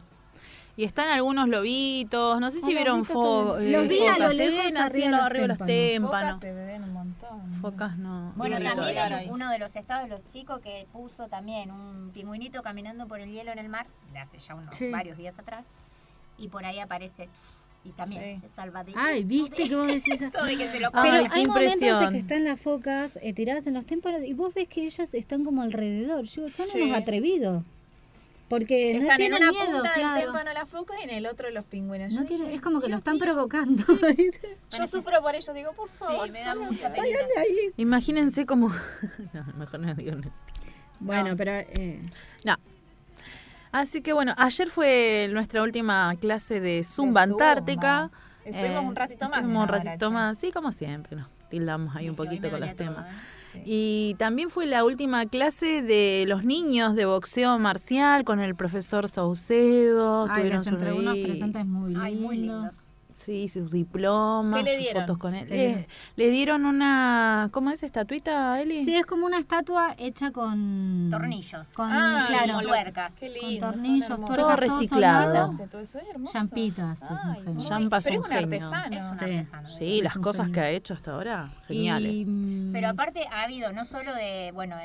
Y 0.79 0.84
están 0.84 1.10
algunos 1.10 1.50
lobitos, 1.50 2.39
no 2.39 2.51
sé 2.51 2.60
si 2.60 2.65
Ah, 2.67 2.75
vieron 2.75 2.98
lobitos 3.00 3.13
fo 3.13 3.53
también. 3.55 3.74
eh, 3.74 3.77
Los 3.77 3.88
vi 3.88 4.00
a 4.00 4.10
lo 4.10 4.13
focas, 4.13 4.29
se 4.29 4.36
lejos 4.38 4.65
ven 4.65 4.77
así 4.77 4.86
arriba 4.91 5.10
los 5.10 5.17
los- 5.17 5.25
arriba 5.25 5.41
de 5.41 5.48
los 5.48 5.57
témpanos. 5.57 6.36
Focas 6.36 6.39
se 6.41 6.53
ven 6.53 6.84
un 6.84 6.93
montón. 6.93 7.53
Focas 7.62 7.98
no. 7.98 8.34
Bueno, 8.36 8.60
también 8.62 8.98
hay 9.13 9.29
uno 9.31 9.50
de 9.50 9.57
los 9.60 9.75
estados 9.75 10.03
de 10.03 10.10
los 10.10 10.24
chicos 10.25 10.60
que 10.62 10.86
puso 10.93 11.27
también 11.29 11.72
un 11.72 12.12
pingüinito 12.13 12.62
caminando 12.62 13.07
por 13.07 13.19
el 13.19 13.31
hielo 13.31 13.51
en 13.51 13.57
el 13.60 13.69
mar, 13.69 13.88
de 14.13 14.19
hace 14.19 14.38
ya 14.38 14.53
unos 14.53 14.75
Sí. 14.75 14.89
varios 14.91 15.17
días 15.17 15.39
atrás, 15.39 15.65
y 16.38 16.48
por 16.50 16.63
ahí 16.63 16.79
aparece 16.79 17.27
y 17.84 17.89
también 17.93 18.36
Sí. 18.36 18.41
se 18.41 18.50
salva 18.50 18.84
de 18.84 18.93
Ay, 18.96 19.24
viste 19.24 19.63
de- 19.63 19.69
que 19.69 19.75
vos 19.75 19.88
decís. 19.88 20.22
esto 20.22 20.43
de 20.46 20.57
que 20.57 20.72
se 20.72 20.79
lo 20.79 20.89
Ay, 20.93 21.10
Pero 21.10 21.34
hay 21.34 21.46
momentos 21.46 21.57
en 21.57 21.72
impresión. 21.74 22.12
que 22.13 22.19
están 22.19 22.43
las 22.43 22.62
focas 22.62 23.17
eh, 23.24 23.34
tiradas 23.34 23.65
en 23.65 23.74
los 23.74 23.86
témpanos 23.88 24.22
y 24.24 24.34
vos 24.34 24.53
ves 24.53 24.67
que 24.67 24.86
ellas 24.86 25.12
están 25.15 25.43
como 25.43 25.63
alrededor. 25.63 26.25
Yo, 26.25 26.50
son 26.50 26.67
Sí. 26.67 26.81
unos 26.81 26.96
atrevidos. 26.98 27.65
Porque 28.49 28.93
no 28.93 29.01
Están 29.01 29.11
en 29.11 29.17
tienen 29.17 29.41
una 29.43 29.51
miedo, 29.51 29.65
punta 29.65 29.81
del 29.91 29.93
claro. 30.01 30.21
témpano 30.21 30.53
la 30.53 30.65
foca 30.65 30.93
y 30.99 31.03
en 31.03 31.09
el 31.09 31.25
otro 31.25 31.49
los 31.49 31.65
pingüinos. 31.65 32.13
No 32.13 32.23
dije, 32.23 32.53
es 32.53 32.61
como 32.61 32.79
que 32.79 32.87
lo 32.87 32.95
están 32.97 33.17
provocando. 33.17 33.83
Yo 34.77 34.87
sufro 34.87 35.21
por 35.21 35.35
ellos, 35.35 35.53
digo, 35.53 35.73
por 35.73 35.89
favor. 35.89 36.27
Sí, 36.27 36.31
me 36.33 36.41
da 36.41 36.55
mucha 36.55 36.89
de 36.89 36.99
ahí. 37.01 37.73
Imagínense 37.75 38.45
como. 38.45 38.69
no, 39.33 39.43
mejor 39.57 39.79
no 39.81 39.93
digo 39.95 40.11
nada. 40.15 40.31
bueno, 40.99 41.35
pero 41.35 41.51
eh, 41.51 41.99
No. 42.45 42.55
Así 43.73 44.01
que 44.01 44.13
bueno, 44.13 44.33
ayer 44.37 44.69
fue 44.69 45.27
nuestra 45.31 45.61
última 45.61 46.15
clase 46.19 46.61
de 46.61 46.83
Zumba, 46.85 47.25
Zumba. 47.25 47.49
Antártica. 47.51 48.09
Estuvimos 48.45 48.85
un 48.85 48.95
ratito 48.95 49.27
más. 49.27 49.39
Estuvimos 49.39 49.63
un 49.63 49.67
ratito 49.67 50.11
más, 50.11 50.37
sí, 50.37 50.51
como 50.53 50.71
siempre, 50.71 51.17
nos 51.17 51.27
tildamos 51.49 51.93
ahí 51.97 52.03
Sí, 52.05 52.09
un 52.09 52.15
poquito 52.15 52.49
con 52.49 52.61
los 52.61 52.75
temas. 52.77 52.95
todo, 52.95 53.05
¿eh? 53.05 53.37
Sí. 53.51 53.61
Y 53.65 54.15
también 54.17 54.49
fue 54.49 54.65
la 54.65 54.83
última 54.83 55.25
clase 55.25 55.81
de 55.81 56.25
los 56.27 56.43
niños 56.43 56.95
de 56.95 57.05
boxeo 57.05 57.57
marcial 57.59 58.23
con 58.23 58.39
el 58.39 58.55
profesor 58.55 59.07
Saucedo. 59.09 60.27
ay, 60.29 60.41
tuvieron 60.41 60.67
entregó 60.67 60.99
unos 60.99 61.17
presentes 61.17 61.65
muy 61.65 61.89
lindos. 61.91 62.05
Ay, 62.05 62.15
muy 62.15 62.37
lindos. 62.37 62.87
Sí, 63.27 63.50
sus 63.50 63.69
diplomas, 63.69 64.57
¿Qué 64.60 64.63
le 64.63 64.75
sus 64.75 64.84
dieron? 64.86 65.01
fotos 65.03 65.17
con 65.17 65.36
él. 65.36 65.50
Le 65.50 65.86
Le, 66.15 66.29
dieron. 66.29 66.65
una, 66.65 67.50
¿cómo 67.51 67.72
es 67.72 67.84
estatuita, 67.84 68.62
Eli? 68.62 68.86
Sí, 68.86 68.96
es 68.96 69.05
como 69.05 69.25
una 69.25 69.38
estatua 69.38 69.96
hecha 69.98 70.31
con 70.31 71.10
Tornillos. 71.12 71.74
Con, 71.74 71.89
Ah, 71.91 72.24
claro, 72.29 72.62
tuercas. 72.65 73.19
Qué 73.19 73.27
con 73.60 73.60
tornillos, 73.60 74.07
tuercas, 74.07 74.38
Todo 74.38 74.55
reciclado. 74.55 75.48
todo 75.69 75.81
eso, 75.81 76.00
es 76.00 76.07
hermoso. 76.07 76.31
Champitas, 76.31 77.01
es 77.01 77.10
un 77.12 77.17
Ay, 77.22 77.36
genio. 77.39 77.53
muy- 77.55 77.65
Champa 77.65 77.98
es 77.98 78.03
pero 78.05 78.19
un 78.22 78.25
es 78.25 78.31
un 78.31 78.38
artesano. 78.38 78.96
Es 78.96 79.03
un 79.03 79.10
Sí. 79.19 79.25
artesano. 79.25 79.69
Sí, 79.69 80.01
las 80.01 80.13
Es 80.13 80.17
un 80.17 80.24
cosas 80.24 80.46
genio. 80.46 80.53
que 80.53 80.60
ha 80.62 80.69
hecho 80.69 80.93
hasta 80.93 81.12
ahora, 81.12 81.50
geniales. 81.67 82.15
Y, 82.15 82.25
mm, 82.25 82.72
Pero 82.72 82.88
aparte 82.88 83.25
ha 83.29 83.43
habido 83.43 83.74
no 83.74 83.84
solo 83.84 84.15
de, 84.15 84.51
bueno, 84.53 84.77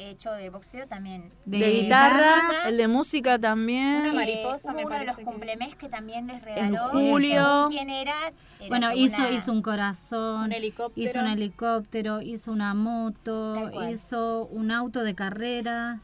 el 0.00 0.08
hecho 0.12 0.32
de 0.32 0.48
boxeo 0.50 0.86
también. 0.86 1.28
de, 1.44 1.58
de 1.58 1.70
guitarra, 1.82 2.42
música. 2.44 2.68
el 2.68 2.76
de 2.76 2.88
música 2.88 3.38
también. 3.38 3.96
Una 4.02 4.12
mariposa, 4.14 4.72
me 4.72 4.84
uno 4.86 4.98
de 4.98 5.04
los 5.06 5.16
que- 5.16 5.24
cumplemés 5.24 5.74
que 5.76 5.88
también 5.88 6.26
les 6.26 6.42
regaló. 6.42 6.88
julio. 6.90 7.44
según 7.66 7.68
¿Quién 7.76 7.90
era? 7.90 8.14
Era 8.58 8.68
bueno, 8.68 8.92
hizo, 8.94 9.20
la- 9.20 9.30
hizo 9.30 9.52
un 9.52 9.62
corazón, 9.62 10.44
Un 10.44 10.52
helicóptero. 10.52 11.08
hizo 11.10 11.18
un 11.20 11.26
helicóptero, 11.26 12.22
hizo 12.22 12.52
una 12.52 12.74
moto, 12.74 13.70
hizo 13.90 14.46
un 14.46 14.70
auto 14.70 15.02
de 15.04 15.14
carrera. 15.14 16.00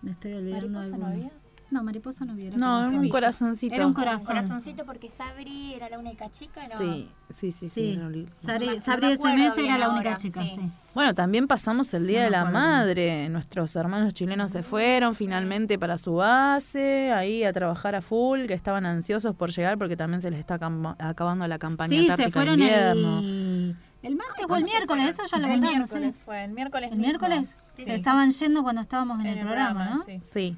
Me 0.00 0.10
estoy 0.12 0.32
olvidando 0.34 0.78
¿Mariposa 0.80 0.96
no 0.96 1.06
había? 1.06 1.30
No, 1.72 1.82
mariposa 1.82 2.24
no 2.26 2.36
era 2.36 2.56
No, 2.56 2.76
corazón. 2.82 2.98
un 2.98 3.08
corazoncito. 3.08 3.74
Era 3.74 3.86
un 3.86 3.94
corazón. 3.94 4.26
corazoncito 4.26 4.84
porque 4.84 5.08
Sabri 5.08 5.72
era 5.74 5.88
la 5.88 5.98
única 5.98 6.30
chica, 6.30 6.62
¿no? 6.68 6.78
Sí, 6.78 7.08
sí, 7.30 7.50
sí, 7.52 7.68
sí. 7.68 7.68
Sí, 7.68 7.90
era 7.92 8.34
Sabri, 8.36 8.66
No 8.76 8.80
Sabri 8.82 9.12
ese 9.12 9.32
mes 9.34 9.52
era 9.56 9.78
la 9.78 9.86
ahora, 9.86 9.96
única 9.96 10.16
chica, 10.18 10.42
sí. 10.42 10.52
sí. 10.54 10.70
Bueno, 10.94 11.14
también 11.14 11.46
pasamos 11.48 11.92
el 11.94 12.06
Día 12.06 12.18
No 12.20 12.24
de 12.26 12.30
la. 12.30 12.44
Madre. 12.44 13.28
Nuestros 13.30 13.74
hermanos 13.76 14.12
chilenos 14.12 14.52
se 14.52 14.62
fueron 14.62 15.14
finalmente 15.14 15.78
para 15.78 15.96
su 15.96 16.14
base, 16.16 17.10
ahí 17.12 17.42
a 17.44 17.52
trabajar 17.54 17.94
a 17.94 18.02
full, 18.02 18.44
que 18.46 18.52
estaban 18.54 18.84
ansiosos 18.84 19.34
por 19.34 19.50
llegar 19.50 19.78
porque 19.78 19.96
también 19.96 20.20
se 20.20 20.30
les 20.30 20.40
está 20.40 20.56
acabando 20.98 21.46
la 21.48 21.58
campaña 21.58 21.90
Sí, 21.96 22.08
se 22.14 22.30
fueron 22.30 22.60
invierno. 22.60 23.18
el, 23.20 23.76
el 24.02 24.16
martes 24.16 24.36
o 24.38 24.42
el 24.42 24.46
¿Cuándo 24.48 24.66
se 24.68 24.72
miércoles, 24.74 25.08
eso 25.08 25.22
ya 25.30 25.38
lo 25.38 25.46
El 25.46 25.52
contamos, 25.52 25.76
miércoles 25.78 26.14
sí. 26.14 26.20
fue, 26.26 26.44
el 26.44 26.52
miércoles 26.52 26.90
¿El 26.92 26.98
mismo. 26.98 27.06
miércoles? 27.08 27.54
Sí, 27.72 27.84
se 27.84 27.90
sí. 27.90 27.96
estaban 27.96 28.30
yendo 28.30 28.62
cuando 28.62 28.82
estábamos 28.82 29.20
en, 29.20 29.26
En 29.26 29.38
el 29.38 29.46
programa, 29.46 29.90
¿no? 29.90 30.04
sí. 30.04 30.18
Sí, 30.20 30.56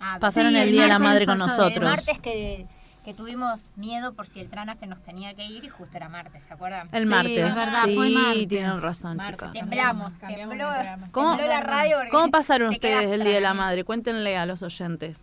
Ah, 0.00 0.18
pasaron 0.20 0.50
Sí, 0.52 0.56
el 0.58 0.62
el 0.64 0.72
Día 0.72 0.82
de 0.82 0.88
la 0.88 0.98
Madre 0.98 1.26
con 1.26 1.38
pasado. 1.38 1.68
El 1.68 1.74
nosotros. 1.74 1.90
martes 1.90 2.18
que, 2.18 2.66
que 3.04 3.14
tuvimos 3.14 3.70
miedo 3.76 4.12
por 4.14 4.26
si 4.26 4.40
el 4.40 4.48
Trana 4.50 4.74
se 4.74 4.86
nos 4.86 5.00
tenía 5.02 5.34
que 5.34 5.44
ir 5.46 5.64
y 5.64 5.68
justo 5.68 5.96
era 5.96 6.08
martes, 6.08 6.42
¿se 6.44 6.52
acuerdan? 6.52 6.88
El 6.92 7.04
Sí, 7.04 7.08
martes. 7.08 7.38
es 7.38 7.54
verdad, 7.54 7.82
fue 7.94 8.08
sí, 8.08 8.14
martes. 8.14 8.48
tienen 8.48 8.80
razón, 8.82 9.16
Martes. 9.16 9.32
chicas. 9.34 9.52
Temblamos, 9.52 10.14
tembló, 10.18 10.52
el 10.52 10.58
programa. 10.58 11.08
¿Cómo- 11.12 11.30
tembló 11.36 11.46
la 11.48 11.60
radio. 11.60 11.96
¿Cómo 12.10 12.30
pasaron 12.30 12.70
te 12.70 12.76
ustedes 12.76 13.10
el 13.10 13.24
Día 13.24 13.34
de 13.36 13.40
la. 13.40 13.54
Madre? 13.54 13.84
Cuéntenle 13.84 14.36
a 14.36 14.44
los 14.46 14.62
oyentes. 14.62 15.18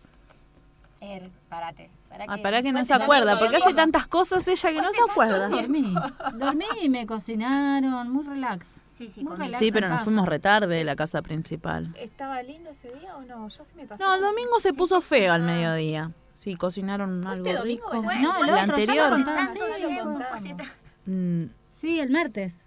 Er, 1.06 1.30
parate. 1.50 1.90
Para 2.08 2.24
Ah, 2.30 2.36
que, 2.38 2.42
para 2.44 2.62
que 2.62 2.72
no 2.72 2.86
se 2.86 2.94
acuerda, 2.94 3.38
porque 3.38 3.58
hace 3.58 3.74
tantas 3.74 4.08
cosas 4.08 4.48
ella 4.48 4.70
que 4.70 4.82
no 4.82 4.92
se 4.92 5.02
acuerda. 5.12 5.50
Dormí. 5.50 5.94
Dormí 6.36 6.66
y 6.82 6.90
me 6.90 7.06
cocinaron, 7.06 8.10
muy 8.10 8.24
relax. 8.24 8.78
Sí, 8.90 9.10
sí, 9.10 9.22
Muy 9.22 9.32
con 9.32 9.40
relax 9.42 9.60
Sí, 9.60 9.72
pero 9.72 9.88
nos 9.90 9.98
casa. 9.98 10.06
fuimos 10.06 10.28
retarde 10.30 10.76
de 10.76 10.84
la 10.86 10.96
casa 10.96 11.22
principal. 11.22 11.94
¿Estaba 12.00 12.42
lindo 12.44 12.70
ese 12.70 12.90
día 12.94 13.18
o 13.18 13.22
no? 13.24 13.50
Ya 13.50 13.66
se 13.66 13.76
me 13.76 13.86
pasó. 13.86 14.02
No, 14.04 14.16
el 14.16 14.22
domingo 14.22 14.60
se 14.62 14.70
Sí. 14.72 14.78
puso 14.78 15.02
feo 15.02 15.34
al 15.34 15.42
Ah. 15.42 15.46
mediodía. 15.46 16.12
Sí, 16.34 16.56
cocinaron 16.56 17.26
algo 17.28 17.46
Este 17.46 17.58
domingo 17.58 17.90
rico. 17.90 18.04
fue- 18.04 18.20
No, 18.22 18.38
el 18.44 18.50
El 18.50 18.50
otro, 18.50 18.56
ya 18.56 18.66
lo 18.66 18.74
anterior. 18.74 19.10
contaron, 19.10 19.46
Tanto 19.48 20.40
sí, 20.40 20.54
tan- 20.56 20.68
Mm. 21.06 21.50
Sí, 21.70 22.00
el 22.00 22.10
martes. 22.12 22.64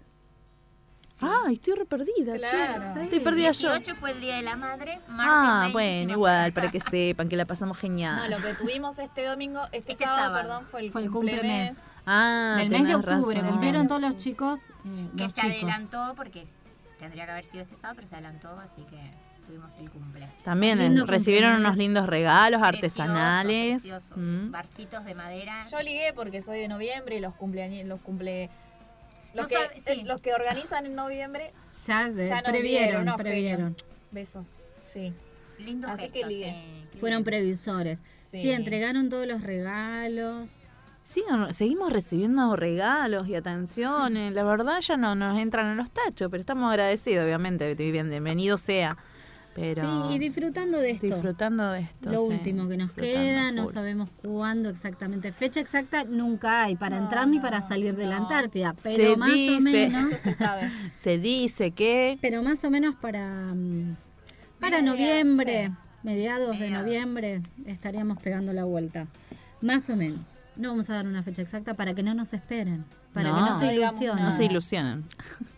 Ay, 1.21 1.53
estoy 1.55 1.73
re 1.75 1.85
perdida, 1.85 2.33
che. 2.33 2.39
Claro. 2.39 3.01
Estoy 3.01 3.19
perdida 3.19 3.51
yo. 3.51 3.69
18 3.69 3.95
fue 3.95 4.11
el 4.11 4.19
Día 4.19 4.35
de 4.37 4.43
la 4.43 4.55
Madre, 4.55 4.99
martes 5.07 5.25
Ah, 5.37 5.59
20 5.63 5.73
bueno, 5.73 6.11
igual, 6.11 6.53
para 6.53 6.69
que 6.71 6.79
sepan 6.79 7.29
que 7.29 7.35
la 7.35 7.45
pasamos 7.45 7.77
genial. 7.77 8.17
No, 8.29 8.37
lo 8.37 8.43
que 8.43 8.53
tuvimos 8.53 8.99
este 8.99 9.25
domingo, 9.25 9.61
este 9.71 9.93
Ese 9.93 10.03
sábado, 10.03 10.23
sábado. 10.25 10.41
perdón, 10.43 10.65
fue 10.69 10.81
el 10.81 10.91
Fue 10.91 11.01
el 11.03 11.11
cumplemes. 11.11 11.41
cumplemes. 11.41 11.77
Ah, 12.05 12.55
Del 12.59 12.69
mes 12.69 12.83
de 12.87 12.95
octubre. 12.95 13.35
razón. 13.35 13.49
Cumplieron 13.51 13.87
todos 13.87 14.01
los 14.01 14.17
chicos. 14.17 14.69
eh, 14.85 15.09
que 15.17 15.23
los 15.23 15.31
se 15.33 15.41
chicos. 15.41 15.55
adelantó 15.63 16.13
porque 16.15 16.45
tendría 16.99 17.25
que 17.25 17.31
haber 17.31 17.45
sido 17.45 17.63
este 17.63 17.75
sábado, 17.75 17.95
pero 17.97 18.07
se 18.07 18.15
adelantó, 18.15 18.49
así 18.59 18.83
que 18.83 18.97
tuvimos 19.45 19.75
el 19.77 19.89
cumple. 19.89 20.27
También 20.43 20.77
Lindo 20.79 21.05
recibieron 21.05 21.51
cumpleaños. 21.53 21.67
unos 21.73 21.77
lindos 21.77 22.07
regalos 22.07 22.59
Preciosos, 22.61 22.99
artesanales. 22.99 23.81
Preciosos, 23.81 24.17
Mm. 24.17 24.51
barcitos 24.51 25.05
de 25.05 25.15
madera. 25.15 25.65
Yo 25.71 25.81
ligué 25.81 26.11
porque 26.13 26.41
soy 26.41 26.59
de 26.59 26.67
noviembre 26.67 27.15
y 27.17 27.19
los 27.19 27.33
cumpleaños, 27.35 27.85
los 27.87 27.99
cumple... 28.01 28.49
Los, 29.33 29.43
No 29.43 29.47
que, 29.49 29.55
sabe- 29.55 29.75
sí. 29.75 30.01
eh, 30.01 30.03
los 30.05 30.21
que 30.21 30.33
organizan 30.33 30.85
en 30.85 30.95
noviembre, 30.95 31.51
Ya, 31.85 32.09
de- 32.09 32.25
Ya 32.25 32.35
nos 32.41 32.43
previeron, 32.51 32.63
vieron, 32.87 33.05
no, 33.05 33.15
previeron. 33.17 33.75
besos. 34.11 34.45
Sí. 34.81 35.13
Lindos 35.59 35.91
Así 35.91 36.09
que 36.09 36.23
sí. 36.27 36.43
Qué 36.91 36.97
Fueron 36.99 37.19
lindo. 37.19 37.25
previsores. 37.31 37.99
Sí. 38.31 38.41
Sí. 38.41 38.51
entregaron 38.51 39.09
todos 39.09 39.25
los 39.27 39.41
regalos. 39.41 40.47
sigan- 41.03 41.53
seguimos 41.53 41.93
recibiendo 41.93 42.55
regalos 42.57 43.27
y 43.29 43.35
atenciones. 43.35 44.33
La 44.33 44.43
verdad 44.43 44.81
ya 44.81 44.97
no 44.97 45.15
nos 45.15 45.39
entran 45.39 45.67
en 45.67 45.77
los 45.77 45.89
tachos, 45.89 46.29
pero 46.29 46.41
estamos 46.41 46.69
agradecidos, 46.69 47.23
obviamente. 47.25 47.73
Bien, 47.75 48.09
bienvenido 48.09 48.57
sea. 48.57 48.89
Pero 49.59 50.07
Sí, 50.09 50.15
y 50.15 50.19
disfrutando 50.19 50.77
de 50.77 50.91
esto. 50.91 51.07
disfrutando 51.07 51.71
de 51.71 51.79
esto. 51.81 52.11
Lo 52.11 52.19
sí, 52.19 52.31
último 52.33 52.67
que 52.69 52.77
nos 52.77 52.91
queda, 52.91 53.51
no 53.51 53.67
sabemos 53.67 54.09
cuándo 54.21 54.69
exactamente. 54.69 55.31
Fecha 55.31 55.59
exacta 55.59 56.03
nunca 56.03 56.63
hay 56.65 56.75
para 56.75 56.97
entrar 56.99 57.27
ni 57.27 57.39
para 57.39 57.67
salir 57.67 57.95
de 57.95 58.05
la 58.05 58.17
Antártida, 58.17 58.75
pero 58.83 58.95
Se 59.13 59.17
más 59.17 59.31
o 59.31 59.59
menos. 59.61 60.11
Eso 60.11 60.21
se 60.23 60.33
sabe. 60.35 60.69
Se 60.93 61.17
dice 61.17 61.71
que 61.71 62.19
Pero 62.21 62.43
más 62.43 62.63
o 62.63 62.69
menos 62.69 62.93
para, 62.95 63.27
mm, 63.55 63.95
para 64.59 64.83
noviembre, 64.83 65.65
sí. 65.67 65.73
mediados 66.03 66.59
de 66.59 66.69
noviembre, 66.69 67.41
estaríamos 67.65 68.21
pegando 68.21 68.53
la 68.53 68.63
vuelta. 68.63 69.07
Más 69.59 69.89
o 69.89 69.95
menos. 69.95 70.51
No 70.55 70.69
vamos 70.69 70.87
a 70.91 70.93
dar 70.93 71.07
una 71.07 71.23
fecha 71.23 71.41
exacta 71.41 71.73
para 71.73 71.95
que 71.95 72.03
no 72.03 72.13
nos 72.13 72.31
esperen. 72.33 72.85
Para 73.11 73.33
que 73.33 73.41
No. 73.41 73.59
se 73.59 73.73
ilusionen. 73.73 74.23
no 74.23 74.31
se 74.31 74.45
ilusionen. 74.45 75.03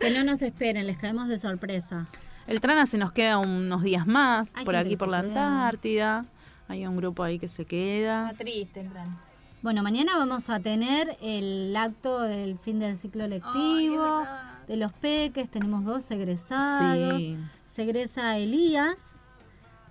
Que 0.00 0.10
no 0.10 0.24
nos 0.24 0.42
esperen, 0.42 0.86
les 0.86 0.98
caemos 0.98 1.26
de 1.28 1.38
sorpresa. 1.38 2.04
El 2.46 2.60
Trana 2.60 2.86
se 2.86 2.96
nos 2.98 3.12
queda 3.12 3.38
unos 3.38 3.82
días 3.82 4.06
más, 4.06 4.52
Hay 4.54 4.64
por 4.64 4.76
aquí 4.76 4.96
por 4.96 5.08
la 5.08 5.22
queda. 5.22 5.46
Antártida. 5.64 6.24
Hay 6.68 6.86
un 6.86 6.96
grupo 6.96 7.22
ahí 7.22 7.38
que 7.38 7.48
se 7.48 7.64
queda. 7.64 8.30
Está 8.30 8.44
triste, 8.44 8.80
entran. 8.80 9.16
Bueno, 9.62 9.82
mañana 9.82 10.16
vamos 10.16 10.48
a 10.50 10.60
tener 10.60 11.16
el 11.20 11.74
acto 11.76 12.20
del 12.22 12.58
fin 12.58 12.78
del 12.78 12.96
ciclo 12.96 13.26
lectivo, 13.26 14.24
de 14.68 14.76
los 14.76 14.92
peques, 14.92 15.48
tenemos 15.48 15.84
dos 15.84 16.08
egresados. 16.10 17.16
Sí. 17.18 17.36
Se 17.66 17.82
egresa 17.82 18.36
Elías, 18.38 19.12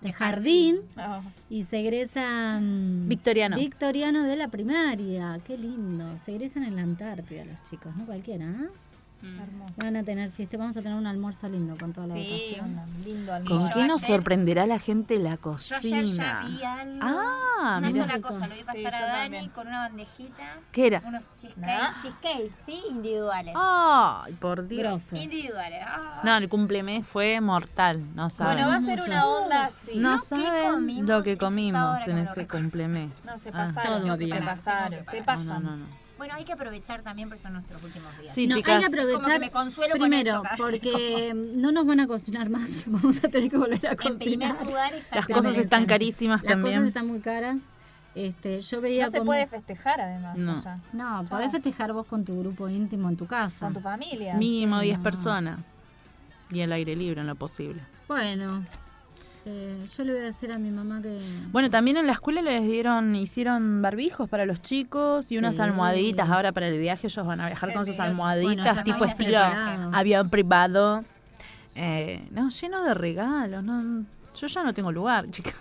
de 0.02 0.14
jardín, 0.14 0.78
Oh. 0.98 1.22
y 1.50 1.64
se 1.64 1.80
egresa 1.80 2.60
mm, 2.62 3.08
Victoriano. 3.08 3.58
Victoriano 3.58 4.24
de 4.24 4.36
la 4.38 4.48
primaria. 4.50 5.40
Qué 5.46 5.58
lindo. 5.58 6.06
Se 6.24 6.36
egresan 6.36 6.64
en 6.64 6.76
la 6.76 6.84
Antártida 6.84 7.44
los 7.46 7.62
chicos, 7.64 7.96
no 7.98 8.06
cualquiera. 8.06 8.46
Hermoso. 9.22 9.74
Van 9.78 9.96
a 9.96 10.04
tener 10.04 10.32
fiesta, 10.32 10.58
vamos 10.58 10.78
a 10.78 10.82
tener 10.82 10.98
un 10.98 11.08
almuerzo 11.08 11.50
lindo 11.50 11.76
con 11.80 11.94
toda 11.94 12.08
la 12.08 12.14
Sí, 12.14 12.30
votación. 12.58 12.80
un 12.80 13.04
lindo 13.04 13.34
¿Con 13.48 13.70
qué 13.70 13.88
nos 13.88 14.04
ayer- 14.04 14.16
sorprenderá 14.16 14.68
la 14.68 14.78
gente 14.78 15.18
la 15.18 15.32
Yo 15.32 15.42
cocina? 15.42 15.78
ayer 15.80 16.06
ya 16.06 16.42
vi 16.46 16.64
algo. 16.64 17.00
Ah, 17.02 17.76
una 17.80 17.88
mira. 17.90 18.06
sola 18.06 18.22
cosa, 18.22 18.48
lo 18.48 18.54
vi 18.56 18.62
pasar 18.64 18.76
Sí, 18.76 18.86
a 18.86 18.90
yo 18.92 19.06
Dani 19.06 19.22
también. 19.24 19.50
con 19.50 19.68
una 19.68 19.80
bandejita. 19.80 20.44
¿Qué 20.72 20.88
era? 20.88 21.02
Unos 21.06 21.24
cheesecake, 21.36 21.66
¿No? 21.66 22.02
cheesecake, 22.02 22.52
sí, 22.68 22.82
individuales. 22.90 23.54
Ay, 23.58 24.34
por 24.34 24.68
Dios. 24.68 24.80
Grosos. 24.84 25.14
Individuales. 25.20 25.86
No, 26.24 26.38
el 26.38 26.48
cumplemes 26.50 27.08
fue 27.08 27.42
mortal, 27.42 28.04
no 28.16 28.30
saben. 28.30 28.54
Bueno, 28.56 28.68
va 28.70 28.76
a 28.76 28.82
ser 28.82 29.02
una 29.02 29.26
onda 29.28 29.66
así. 29.66 29.98
no 29.98 30.12
lo 30.12 30.18
que 30.20 30.24
saben 30.26 30.72
comimos 30.74 31.08
lo 31.10 31.24
que 31.24 31.38
comimos 31.38 32.08
en 32.08 32.18
ese 32.20 32.48
cumplemes. 32.48 33.26
No, 33.26 33.38
se 33.40 33.50
Ah. 33.50 33.52
pasaron. 33.74 34.20
se 34.20 34.42
pasaron, 34.42 35.04
se 35.04 35.20
No, 35.20 35.26
pasan. 35.26 35.48
no, 35.48 35.60
no, 35.60 35.78
no. 35.78 36.05
Bueno, 36.18 36.34
hay 36.36 36.46
que 36.46 36.54
aprovechar 36.54 37.02
también 37.02 37.28
porque 37.28 37.42
son 37.44 37.54
nuestros 37.54 37.84
últimos 37.84 38.18
días. 38.20 38.34
Sí, 38.34 38.48
no, 38.48 38.56
chicas. 38.56 38.76
hay 38.86 38.90
que 38.92 38.98
Como 38.98 39.02
aprovechar 39.10 39.34
que 39.34 39.40
me 39.40 39.52
consuelo 39.52 39.92
con 39.98 40.00
primero 40.10 40.44
eso 40.46 40.56
porque 40.58 41.34
no 41.56 41.72
nos 41.72 41.86
van 41.86 42.00
a 42.00 42.08
cocinar 42.08 42.50
más, 42.50 42.84
vamos 42.88 43.18
a 43.24 43.28
tener 43.28 43.50
que 43.50 43.58
volver 43.58 43.86
a 43.88 43.92
En 43.92 43.98
primer 44.18 44.18
cocinar. 44.50 44.66
lugar, 44.66 44.94
Las 45.12 45.28
cosas 45.28 45.58
están 45.58 45.86
carísimas 45.86 46.42
Las 46.44 46.52
también. 46.54 46.76
cosas 46.76 46.88
están 46.88 47.08
muy 47.08 47.20
caras. 47.20 47.58
Este, 48.16 48.62
yo 48.62 48.80
veía 48.80 49.06
No 49.08 49.12
se 49.12 49.18
como- 49.18 49.30
puede 49.32 49.46
festejar 49.48 50.00
además 50.00 50.38
No. 50.38 50.54
allá. 50.54 50.80
No, 50.94 51.26
podés 51.30 51.52
festejar 51.52 51.92
vos 51.92 52.06
con 52.06 52.24
tu 52.24 52.40
grupo 52.40 52.70
íntimo 52.70 53.10
en 53.10 53.18
tu 53.18 53.28
casa. 53.28 53.60
Con 53.66 53.74
tu 53.74 53.82
familia. 53.82 54.36
Mínimo 54.36 54.80
10 54.80 54.98
no. 55.00 55.04
personas. 55.04 55.72
Y 56.50 56.62
el 56.62 56.72
aire 56.72 56.96
libre 56.96 57.20
en 57.20 57.28
lo 57.28 57.36
posible. 57.36 57.82
Bueno, 58.08 58.64
eh, 59.48 59.78
yo 59.96 60.04
le 60.04 60.14
voy 60.14 60.22
a 60.22 60.26
decir 60.26 60.52
a 60.52 60.58
mi 60.58 60.72
mamá 60.72 61.02
que... 61.04 61.20
Bueno, 61.52 61.70
también 61.70 61.98
en 61.98 62.08
la 62.08 62.14
escuela 62.14 62.42
les 62.42 62.64
dieron, 62.64 63.16
hicieron 63.16 63.82
barbijos 63.82 64.28
para 64.28 64.46
los 64.46 64.60
chicos 64.62 65.32
y 65.32 65.38
unas 65.38 65.60
almohaditas. 65.60 66.28
Ahora 66.30 66.52
para 66.52 66.68
el 66.68 66.80
viaje 66.80 67.06
ellos 67.08 67.26
van 67.26 67.42
a 67.42 67.48
viajar 67.48 67.74
con 67.74 67.86
sus 67.86 68.00
almohaditas, 68.00 68.84
tipo 68.84 69.06
estamos 69.06 69.10
estilo 69.10 69.40
preparados. 69.40 69.94
avión 69.94 70.30
privado. 70.30 71.04
Eh, 71.76 72.28
no, 72.32 72.50
lleno 72.50 72.84
de 72.84 72.94
regalos. 72.96 73.64
No, 73.64 74.06
yo 74.36 74.48
ya 74.48 74.64
no 74.64 74.74
tengo 74.74 74.92
lugar, 74.92 75.30
chicas. 75.32 75.54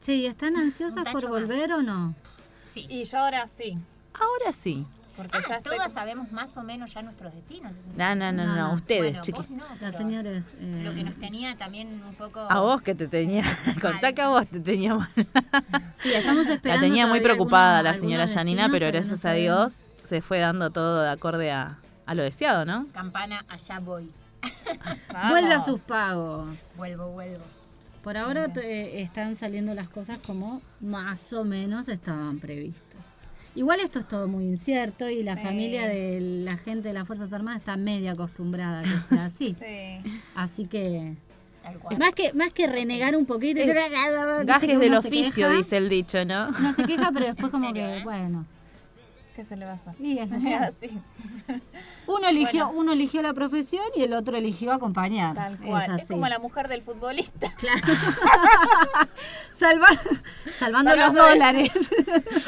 Che, 0.00 0.14
¿y 0.14 0.26
están 0.26 0.56
ansiosas 0.56 1.04
por 1.04 1.22
más. 1.22 1.30
volver 1.30 1.72
o 1.72 1.82
no? 1.82 2.14
Sí. 2.60 2.86
Y 2.88 3.04
yo 3.04 3.18
ahora 3.18 3.46
sí. 3.46 3.78
Ahora 4.14 4.52
sí. 4.52 4.84
Porque 5.18 5.38
ya 5.46 5.54
Ah, 5.54 5.56
estoy. 5.58 5.76
todas 5.76 5.92
sabemos 5.92 6.32
más 6.32 6.56
o 6.56 6.62
menos 6.62 6.94
ya 6.94 7.02
nuestros 7.02 7.34
destinos. 7.34 7.72
No, 7.96 8.14
no, 8.14 8.32
no, 8.32 8.54
No, 8.56 8.72
ustedes, 8.74 9.02
Bueno, 9.14 9.22
chicas. 9.22 9.48
vos 9.48 9.50
no, 9.50 9.64
Las 9.80 9.96
señores... 9.96 10.46
eh, 10.60 10.80
Lo 10.84 10.94
que 10.94 11.02
nos 11.04 11.16
tenía 11.16 11.56
también 11.56 12.02
un 12.04 12.14
poco... 12.14 12.40
A 12.48 12.60
vos 12.60 12.80
que 12.82 12.94
te 12.94 13.08
tenía, 13.08 13.42
contá 13.82 14.12
que 14.12 14.22
a 14.22 14.28
vos 14.28 14.46
te 14.46 14.60
tenía 14.60 14.94
mal. 14.94 15.10
Sí, 16.00 16.12
estamos 16.14 16.46
La 16.46 16.54
esperando 16.54 16.86
tenía 16.86 17.06
muy 17.08 17.20
preocupada 17.20 17.82
la 17.82 17.92
señora 17.94 18.26
Yanina, 18.26 18.68
pero 18.70 18.86
no 18.86 18.92
gracias 18.92 19.24
a. 19.24 19.32
Dios 19.32 19.80
se 20.04 20.22
fue 20.22 20.38
dando 20.38 20.70
todo 20.70 21.02
de 21.02 21.10
acorde 21.10 21.50
a, 21.50 21.78
a 22.06 22.14
lo 22.14 22.22
deseado, 22.22 22.64
¿no? 22.64 22.86
Campana, 22.94 23.44
allá 23.48 23.80
voy. 23.80 24.08
Vuelve 25.30 25.52
a 25.54 25.60
sus 25.60 25.80
pagos. 25.80 26.48
Vuelvo, 26.76 27.10
vuelvo. 27.10 27.42
Por 28.04 28.16
ahora 28.16 28.46
eh, 28.62 29.02
están 29.02 29.34
saliendo 29.34 29.74
las 29.74 29.88
cosas 29.88 30.18
como 30.24 30.62
más 30.80 31.32
o 31.32 31.44
menos 31.44 31.88
estaban 31.88 32.38
previstas. 32.38 32.87
Igual 33.58 33.80
esto 33.80 33.98
es 33.98 34.06
todo 34.06 34.28
muy 34.28 34.44
incierto 34.44 35.10
y 35.10 35.24
la 35.24 35.36
Sí. 35.36 35.42
familia 35.42 35.88
de 35.88 36.20
la 36.20 36.56
gente 36.58 36.86
de 36.86 36.94
las 36.94 37.08
Fuerzas 37.08 37.32
Armadas 37.32 37.58
está 37.58 37.76
media 37.76 38.12
acostumbrada 38.12 38.78
a 38.78 38.82
que 38.84 39.00
sea 39.08 39.24
así. 39.26 39.56
Sí. 39.58 40.12
Así 40.36 40.66
que 40.66 41.16
Tal 41.60 41.76
cual. 41.80 41.98
más 41.98 42.12
que 42.12 42.32
más 42.34 42.52
que 42.52 42.68
renegar 42.68 43.16
un 43.16 43.26
poquito, 43.26 43.58
y 43.60 43.68
"Ah, 43.68 43.74
ah, 43.96 44.38
ah", 44.40 44.44
Gajes 44.44 44.78
del 44.78 44.94
oficio, 44.94 45.48
queja, 45.48 45.56
dice 45.58 45.76
el 45.76 45.88
dicho, 45.88 46.24
¿no? 46.24 46.50
Uno 46.56 46.72
se 46.72 46.84
queja, 46.84 47.10
pero 47.12 47.26
después 47.26 47.50
como 47.50 47.66
serio, 47.66 47.82
que, 47.84 47.96
eh? 47.98 48.04
bueno. 48.04 48.46
¿Qué 49.34 49.42
se 49.44 49.56
le 49.56 49.64
va 49.64 49.72
a 49.72 49.74
hacer? 49.74 49.94
y 49.98 50.18
es. 50.20 50.30
Así. 50.60 50.90
Uno 52.08 52.28
eligió, 52.28 52.68
uno 52.70 52.92
eligió 52.92 53.22
la 53.22 53.32
profesión 53.34 53.84
y 53.94 54.02
el 54.02 54.12
otro 54.14 54.36
eligió 54.36 54.72
acompañar. 54.72 55.34
Tal 55.36 55.54
Es 55.54 55.60
cual. 55.60 55.82
Es, 55.96 56.02
así. 56.02 56.12
como 56.14 56.28
la 56.28 56.38
mujer 56.38 56.68
del 56.68 56.82
futbolista. 56.82 57.52
Salva- 59.52 59.86
salvando 60.58 60.90
los 60.96 61.06
Salvando 61.06 61.22
dólares. 61.28 61.70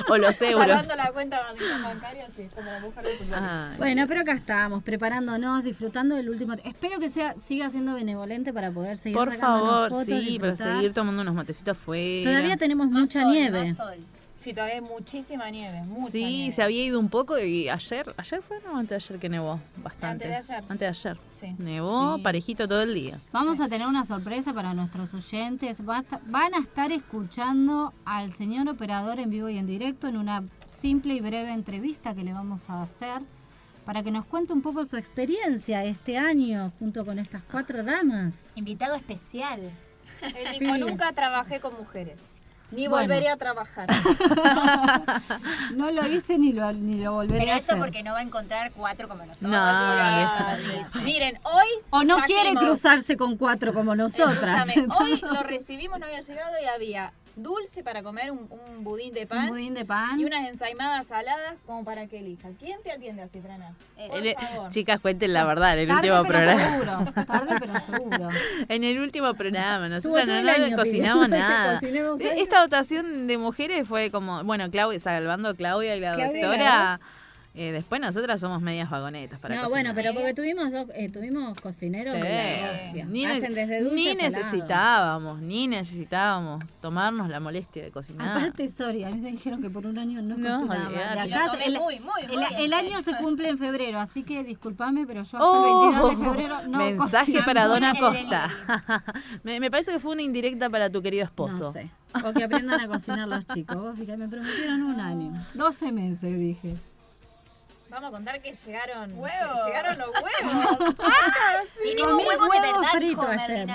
O 0.09 0.17
los 0.17 0.41
euros. 0.43 0.67
Salvando 0.67 0.97
la 0.97 1.13
cuenta 1.13 1.41
bancaria, 1.83 2.27
sí, 2.37 2.49
como 2.55 2.71
la 2.71 2.81
mujer 2.81 3.05
del 3.05 3.13
futbolista. 3.17 3.71
Ay. 3.73 3.77
Bueno, 3.79 4.05
pero 4.09 4.21
acá 4.21 4.33
estamos, 4.33 4.83
preparándonos, 4.83 5.65
disfrutando 5.65 6.15
del 6.17 6.29
último. 6.31 6.55
Espero 6.65 6.99
que 7.01 7.11
sea 7.11 7.35
siga 7.39 7.71
siendo 7.71 7.95
benevolente 7.95 8.53
para 8.53 8.71
poder 8.71 8.97
seguir 8.99 9.17
Por 9.19 9.31
sacándonos 9.33 9.71
favor, 9.71 9.91
fotos, 9.91 10.07
sí, 10.07 10.39
para 10.39 10.57
seguir 10.57 10.93
tomando 10.93 11.23
unos 11.23 11.35
matecitos 11.35 11.77
fuera. 11.77 12.31
Todavía 12.31 12.57
tenemos 12.57 12.89
Más 12.89 13.01
mucha 13.03 13.23
sol, 13.23 13.33
nieve. 13.33 13.65
más 13.69 13.77
sol. 13.77 13.97
Sí, 14.41 14.55
todavía 14.55 14.77
hay 14.77 14.81
muchísima 14.81 15.51
nieve. 15.51 15.83
Mucha 15.87 16.13
Sí, 16.13 16.25
nieve. 16.25 16.53
se 16.53 16.63
había 16.63 16.83
ido 16.83 16.99
un 16.99 17.11
poco 17.11 17.39
y 17.39 17.69
ayer, 17.69 18.15
ayer 18.17 18.41
fue 18.41 18.59
no, 18.65 18.79
antes 18.79 18.89
de 18.89 18.95
ayer 19.13 19.21
que 19.21 19.29
nevó 19.29 19.61
bastante. 19.77 20.25
Antes 20.25 20.49
de 20.49 20.55
ayer. 20.55 20.65
Antes 20.71 20.79
de 20.81 20.87
ayer. 21.11 21.19
Sí. 21.39 21.55
Nevó 21.59 22.17
Sí. 22.17 22.23
parejito 22.23 22.67
todo 22.67 22.81
el 22.83 22.95
día. 22.95 23.21
Vamos 23.33 23.61
a 23.61 23.69
tener 23.69 23.87
una 23.87 24.07
sorpresa 24.07 24.55
para 24.55 24.73
nuestros 24.73 25.13
oyentes. 25.13 25.85
Van 25.85 26.55
a 26.55 26.59
estar 26.59 26.91
escuchando 26.91 27.93
al 28.07 28.33
señor 28.33 28.67
operador 28.71 29.21
en 29.21 29.29
vivo 29.29 29.51
y 29.51 29.59
en 29.59 29.67
directo 29.67 30.07
en 30.09 30.17
una 30.17 30.43
simple 30.69 31.13
y 31.15 31.21
breve 31.21 31.53
entrevista 31.53 32.15
que 32.15 32.25
le 32.25 32.33
vamos 32.33 32.71
a 32.71 32.83
hacer 32.83 33.21
para 33.85 34.03
que 34.03 34.11
nos 34.11 34.25
cuente 34.25 34.55
un 34.55 34.63
poco 34.63 34.85
su 34.87 34.97
experiencia 34.97 35.85
este 35.85 36.17
año 36.17 36.73
junto 36.79 37.05
con 37.05 37.19
estas 37.19 37.43
cuatro 37.43 37.83
damas. 37.85 38.47
Invitado 38.55 38.95
especial. 38.95 39.61
Él 40.23 40.59
dijo, 40.59 40.79
nunca 40.79 41.13
trabajé 41.13 41.61
con 41.61 41.75
mujeres. 41.77 42.19
Ni 42.73 42.87
Bueno. 42.87 43.09
volveré 43.09 43.29
a 43.29 43.37
trabajar. 43.37 43.87
No 45.75 45.91
lo 45.91 46.07
hice 46.07 46.39
ni 46.39 46.53
lo, 46.53 46.73
ni 46.73 46.95
lo 47.03 47.13
volveré 47.13 47.41
Pero 47.41 47.53
a 47.53 47.57
eso 47.57 47.73
hacer. 47.73 47.79
porque 47.79 48.03
no 48.03 48.13
va 48.13 48.19
a 48.19 48.23
encontrar 48.23 48.73
cuatro 48.73 49.09
como 49.09 49.25
nosotros. 49.25 49.51
No, 49.51 51.01
Miren, 51.03 51.39
hoy. 51.45 51.69
O 51.91 52.03
no 52.03 52.17
trajimos- 52.17 52.27
quiere 52.27 52.57
cruzarse 52.57 53.17
con 53.17 53.37
cuatro 53.37 53.73
como 53.73 53.95
nosotras. 53.95 54.69
Escúchame, 54.69 54.95
hoy 55.01 55.21
lo 55.21 55.43
recibimos, 55.43 55.99
no 56.01 56.07
había 56.07 56.21
llegado 56.21 56.53
y 56.63 56.67
había 56.67 57.13
dulce 57.43 57.83
para 57.83 58.03
comer, 58.03 58.31
un, 58.31 58.49
un 58.51 58.85
budín 58.85 59.13
de 59.15 59.27
pan. 59.27 59.45
Un 59.45 59.49
budín 59.51 59.75
de 59.75 59.85
pan. 59.85 60.19
Y 60.21 60.25
unas 60.25 60.49
ensaimadas 60.49 61.07
saladas 61.07 61.55
como 61.67 61.85
para 61.85 62.07
que 62.07 62.19
elija. 62.19 62.49
¿Quién 62.59 62.83
te 62.83 62.93
atiende 62.93 63.23
así, 63.23 63.41
Trana? 63.41 63.75
Por 64.09 64.27
El- 64.27 64.35
favor. 64.35 64.69
chicas, 64.71 65.01
cuenten 65.01 65.33
la 65.33 65.45
verdad, 65.45 65.75
en 65.75 65.81
el 65.81 65.89
Tarde 65.89 66.11
último 66.13 66.23
pero 66.29 66.39
programa. 66.39 66.71
seguro. 67.05 67.25
Tarde 67.27 67.57
pero 67.61 67.81
seguro. 67.81 68.29
En 68.69 68.85
el 68.85 68.99
último 69.01 69.35
programa, 69.35 69.89
nosotros 69.89 70.27
no, 70.27 70.43
no 70.43 70.51
año 70.51 70.77
cocinamos 70.77 71.29
nada. 71.31 71.81
Esta 72.37 72.61
dotación 72.61 73.27
de 73.27 73.39
mujeres 73.39 73.87
fue 73.89 74.11
como, 74.11 74.43
bueno, 74.45 74.71
Claudia, 74.71 74.99
salvando 75.01 75.49
a 75.51 75.55
Claudia 75.55 75.97
y 75.97 76.01
la 76.01 76.15
Claudia 76.15 76.47
doctora, 76.47 77.01
Eh, 77.53 77.73
después 77.73 78.01
nosotras 78.01 78.41
somos 78.41 78.63
medias 78.63 78.89
vagonetas 78.89 79.41
para 79.41 79.57
no, 79.57 79.63
cocinar. 79.63 79.83
bueno, 79.93 79.95
pero 79.97 80.15
porque 80.15 80.35
tuvimos 80.35 80.71
dos, 80.71 80.87
eh, 80.95 81.09
tuvimos 81.09 81.61
cocineros 81.61 82.15
de 82.15 82.21
la 82.63 82.71
hostia. 82.87 83.05
Ni, 83.07 83.27
Hacen 83.27 83.55
desde 83.55 83.81
dulce 83.81 83.97
ni 83.97 84.15
necesitábamos, 84.15 85.41
ni 85.41 85.67
necesitábamos 85.67 86.65
tomarnos 86.77 87.29
la 87.29 87.41
molestia 87.41 87.83
de 87.83 87.91
cocinar. 87.91 88.39
Aparte, 88.39 88.69
sorry, 88.71 89.03
a 89.03 89.11
mí 89.11 89.21
me 89.21 89.33
dijeron 89.33 89.61
que 89.61 89.69
por 89.69 89.85
un 89.85 89.99
año 89.99 90.23
no, 90.23 90.37
No, 90.39 90.61
cocinaba. 90.67 90.91
De 90.91 91.21
acá, 91.35 91.59
el, 91.65 91.79
muy, 91.79 91.99
muy, 91.99 92.23
el- 92.23 92.29
muy 92.31 92.65
el 92.65 92.73
año 92.73 93.03
se 93.03 93.17
cumple 93.17 93.49
en 93.49 93.59
febrero, 93.59 93.99
así 93.99 94.23
que 94.23 94.45
discúlpame, 94.45 95.05
pero 95.07 95.25
yo 95.25 95.39
hasta 95.39 95.41
Oh, 95.45 95.89
el 95.89 95.91
22 95.91 96.11
de 96.11 96.25
febrero 96.31 96.69
no 96.69 96.79
mensaje 96.79 97.43
para 97.43 97.67
Dona 97.67 97.95
Costa. 97.99 98.49
me, 99.43 99.59
me 99.59 99.71
parece 99.73 99.91
que 99.91 99.99
fue 99.99 100.13
una 100.13 100.23
indirecta 100.23 100.71
para 100.71 100.89
tu 100.89 101.03
querido 101.03 101.25
esposo. 101.25 101.59
No 101.59 101.73
sé. 101.73 101.91
O 102.25 102.33
que 102.33 102.45
aprendan 102.45 102.81
a 102.81 102.87
cocinar 102.89 103.27
los 103.29 103.45
chicos. 103.47 103.77
Vos 103.77 103.97
fíjate, 103.99 104.17
me 104.19 104.29
prometieron 104.29 104.83
un 104.83 105.01
año. 105.01 105.33
12 105.55 105.91
meses, 105.93 106.39
dije. 106.39 106.77
Vamos 107.91 108.09
a 108.09 108.13
contar 108.13 108.41
que 108.41 108.55
llegaron. 108.55 109.19
Huevos. 109.19 109.67
Llegaron 109.67 109.99
los 109.99 110.09
huevos. 110.09 110.79
Tenemos 111.83 112.09
Comí 112.09 112.25
huevos 112.25 112.49
de 112.51 112.61
verdad, 112.61 112.91
frito 112.93 113.27
ayer. 113.29 113.69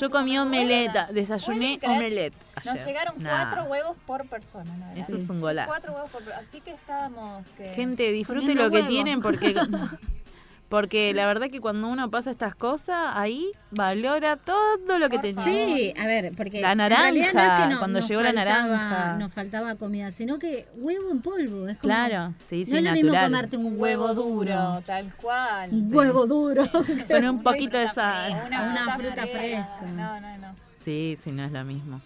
Yo 0.00 0.10
comí 0.10 0.38
omeleta, 0.38 1.08
desayuné 1.12 1.80
omelette. 1.82 2.34
Nos 2.64 2.74
ayer. 2.74 2.86
llegaron 2.86 3.14
Nah. 3.22 3.50
cuatro 3.50 3.64
huevos 3.70 3.96
por 4.06 4.28
persona. 4.28 4.72
¿no? 4.76 4.92
Eso 4.92 5.16
Sí. 5.16 5.22
es 5.24 5.30
un 5.30 5.40
golazo. 5.40 5.68
Cuatro 5.68 5.92
huevos 5.94 6.10
por 6.10 6.22
persona. 6.22 6.46
Así 6.48 6.60
que 6.60 6.70
estábamos. 6.70 7.44
Que... 7.56 7.68
Gente, 7.70 8.12
disfrute 8.12 8.40
Poniendo 8.40 8.62
lo 8.64 8.70
que 8.70 8.76
huevo. 8.76 8.88
tienen 8.88 9.20
porque 9.20 9.54
porque 10.68 11.14
la 11.14 11.26
verdad 11.26 11.48
que 11.50 11.60
cuando 11.60 11.88
uno 11.88 12.10
pasa 12.10 12.30
estas 12.30 12.54
cosas, 12.54 12.96
ahí 13.14 13.46
valora 13.70 14.36
todo 14.36 14.98
lo 14.98 15.08
que 15.08 15.18
tenía. 15.18 15.44
Sí, 15.44 15.94
a 15.98 16.06
ver, 16.06 16.32
porque. 16.36 16.60
La 16.60 16.72
en 16.72 16.78
realidad 16.78 17.12
no 17.12 17.16
es 17.28 17.34
naranja, 17.34 17.68
que 17.68 17.72
no- 17.74 17.78
cuando 17.78 18.00
nos 18.00 18.08
llegó 18.08 18.20
la 18.22 18.32
faltaba- 18.32 18.66
naranja. 18.66 19.16
Nos 19.18 19.32
faltaba 19.32 19.74
comida, 19.76 20.10
sino 20.10 20.38
que 20.38 20.66
huevo 20.76 21.10
en 21.10 21.20
polvo. 21.22 21.68
Es 21.68 21.78
como, 21.78 21.88
Claro, 21.92 22.34
sí, 22.48 22.60
No 22.64 22.70
sí, 22.70 22.76
es 22.78 22.82
lo 22.82 22.92
mismo 22.92 23.14
comerte 23.14 23.56
un 23.56 23.80
huevo 23.80 24.14
duro. 24.14 24.82
Tal 24.84 25.12
cual. 25.14 25.70
Un 25.72 25.88
sí. 25.88 25.94
huevo 25.94 26.26
duro. 26.26 26.62
Con 27.08 27.28
un 27.28 27.42
poquito 27.42 27.76
de 27.78 27.86
fruta 27.86 27.94
sal. 27.94 28.32
fresca, 28.32 28.62
Una 28.62 28.94
fruta 28.96 29.12
fresca. 29.22 29.38
fresca. 29.38 29.80
No, 29.94 30.20
no, 30.20 30.38
no. 30.38 30.54
Sí, 30.84 31.16
sí, 31.20 31.32
no 31.32 31.44
es 31.44 31.52
lo 31.52 31.64
mismo. 31.64 32.00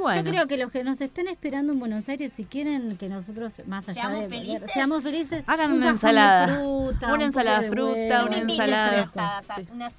Bueno, 0.00 0.22
Yo 0.22 0.30
creo 0.30 0.46
que 0.46 0.56
los 0.56 0.70
que 0.70 0.84
nos 0.84 1.00
estén 1.00 1.26
esperando 1.28 1.72
en 1.72 1.80
Buenos 1.80 2.08
Aires, 2.08 2.32
si 2.32 2.44
quieren 2.44 2.96
que 2.98 3.08
nosotros, 3.08 3.62
más 3.66 3.88
allá 3.88 4.02
Seamos 4.02 4.20
de 4.20 4.28
felices. 4.28 4.70
seamos 4.72 5.02
felices, 5.02 5.44
Hagan 5.46 5.72
un 5.72 5.78
una 5.78 5.88
ensalada. 5.90 6.46
fruta, 6.46 7.06
Una 7.06 7.14
un 7.14 7.22
ensalada 7.22 7.60
de 7.62 7.68
fruta, 7.70 7.92
huevo, 8.22 8.26
una 8.26 8.38
ensalada. 8.38 9.04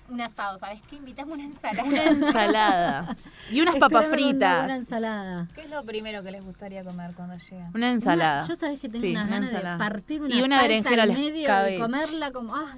un 0.10 0.22
asado, 0.22 0.58
¿sabes 0.58 0.82
qué? 0.90 0.96
Invitamos 0.96 1.34
una 1.34 1.44
ensalada. 1.44 1.84
una 1.90 2.04
ensalada. 2.06 3.18
Y 3.52 3.62
unas 3.62 3.76
papas 3.76 3.90
con 3.90 4.06
Una 4.06 4.10
fritas. 4.18 4.70
ensalada. 4.70 5.48
¿Qué 5.56 5.62
es 5.62 5.70
lo 5.70 5.84
primero 5.84 6.24
que 6.24 6.32
les 6.32 6.46
gustaría 6.46 6.84
comer 6.84 7.12
cuando 7.16 7.36
llegan? 7.38 7.72
Una 7.74 7.90
ensalada. 7.92 8.40
Una- 8.40 8.48
yo 8.48 8.56
sabés 8.56 8.80
que 8.80 8.90
tengo 8.90 9.04
Sí, 9.04 9.12
unas 9.12 9.24
una 9.26 9.34
ganas 9.34 9.50
ensalada. 9.50 9.74
de 9.76 9.80
partir 9.80 10.22
una 10.22 10.36
Y 10.36 10.42
una 10.44 10.62
berenjena 10.62 11.04
al 11.04 11.12
medio 11.14 11.70
y 11.70 11.78
comerla 11.80 12.32
como 12.32 12.56
ah, 12.56 12.76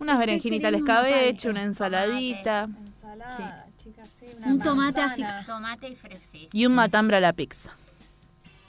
Unas 0.00 0.18
berenjenitas 0.18 0.66
al 0.68 0.74
queriendo 0.80 0.92
una 0.92 1.08
escabeche, 1.08 1.48
palta. 1.48 1.50
una 1.50 1.62
ensaladita. 1.62 2.62
Ensalada, 2.64 3.66
chicas, 3.94 4.08
sí. 4.18 4.26
Un 4.46 4.52
una 4.52 4.64
tomate 4.64 5.00
así. 5.00 5.24
Tomate 5.46 5.88
y 5.88 5.96
fresís. 5.96 6.48
Y 6.54 6.66
un 6.66 6.74
matambre 6.74 7.16
a 7.16 7.20
la 7.20 7.32
pizza. 7.32 7.72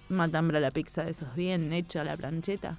Un 0.10 0.18
matambre 0.18 0.58
a 0.58 0.62
la 0.62 0.72
pizza 0.72 1.04
de 1.04 1.12
esos 1.12 1.34
bien 1.36 1.72
hecho 1.74 2.02
a 2.02 2.04
la 2.04 2.18
plancheta. 2.18 2.78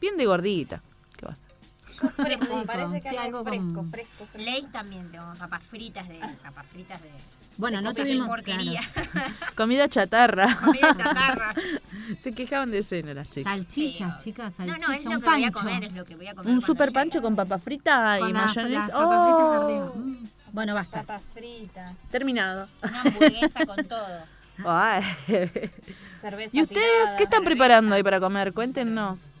Bien 0.00 0.16
de 0.16 0.26
gordita. 0.26 0.82
¿Qué 1.16 1.26
va 1.26 1.32
a 1.32 1.36
ser? 1.36 1.52
Fresco, 1.84 2.56
me 2.56 2.64
parece 2.64 3.00
que 3.02 3.10
sí, 3.10 3.16
algo 3.16 3.44
fresco, 3.44 3.74
con- 3.74 3.90
fresco, 3.90 4.26
fresco. 4.26 4.38
Ley 4.38 4.62
también 4.72 5.10
tengo 5.12 5.32
papas 5.38 5.62
fritas 5.62 6.08
de 6.08 6.18
papas 6.42 6.66
fritas 6.72 7.02
de 7.02 7.10
Bueno, 7.58 7.78
de 7.78 7.82
no 7.84 7.92
tuvimos 7.94 8.28
porquería. 8.28 8.80
Comida 9.56 9.88
chatarra. 9.88 10.56
Comida 10.64 10.94
chatarra. 10.96 11.54
Se 12.18 12.32
quejaban 12.32 12.70
de 12.70 12.82
cena 12.82 13.12
las 13.14 13.28
chicas. 13.28 13.52
salchichas, 13.52 14.14
Sí. 14.22 14.24
chicas, 14.30 14.58
No, 14.58 14.66
salchicha, 14.66 14.86
no, 14.88 14.94
es 14.94 15.04
lo 15.04 15.10
un 15.10 15.20
que 15.20 15.26
voy 15.28 15.44
a 15.44 15.50
pancho. 15.50 15.58
comer, 15.60 15.84
es 15.84 15.92
lo 15.92 16.04
que 16.06 16.16
voy 16.16 16.26
a 16.28 16.34
comer. 16.34 16.52
Un 16.54 16.60
super 16.62 16.86
llegue. 16.88 16.94
pancho 16.94 17.22
con 17.22 17.36
papa 17.36 17.58
frita 17.58 18.16
y 18.16 18.20
Con 18.22 18.32
mayonesa. 18.32 18.68
las 18.68 18.90
papas 18.90 19.66
fritas 19.66 19.90
¡Oh! 19.94 20.41
Bueno, 20.52 20.74
basta. 20.74 21.00
Papas 21.00 21.22
fritas, 21.34 21.94
Terminado. 22.10 22.68
Una 22.82 23.00
hamburguesa 23.02 23.66
con 23.66 23.84
todo. 23.86 24.24
Ay. 24.66 25.02
cerveza 26.20 26.56
¿Y 26.56 26.62
ustedes 26.62 26.86
tirada. 27.00 27.16
qué 27.16 27.24
están 27.24 27.42
preparando 27.42 27.94
ahí 27.94 28.02
para 28.02 28.20
comer? 28.20 28.52
Cuéntenos. 28.52 29.32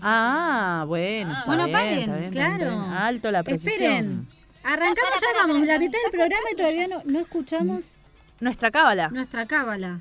Ah, 0.00 0.84
bueno. 0.86 1.32
Ah, 1.36 1.42
bueno, 1.46 1.64
bien, 1.66 1.76
paren, 1.76 2.18
bien, 2.20 2.30
claro. 2.32 2.52
está 2.54 2.64
bien. 2.70 2.92
Alto 2.94 3.30
la 3.30 3.42
precisión. 3.42 3.74
Esperen. 3.82 4.28
Arrancamos 4.62 5.10
para, 5.10 5.20
ya, 5.34 5.46
vamos, 5.46 5.66
la 5.66 5.78
mitad 5.78 5.98
del 6.02 6.10
programa 6.10 6.50
y 6.52 6.56
todavía 6.56 6.88
no, 6.88 7.02
no 7.04 7.20
escuchamos 7.20 7.94
Nuestra 8.40 8.70
cábala. 8.70 9.08
nuestra 9.08 9.46
cábala. 9.46 10.00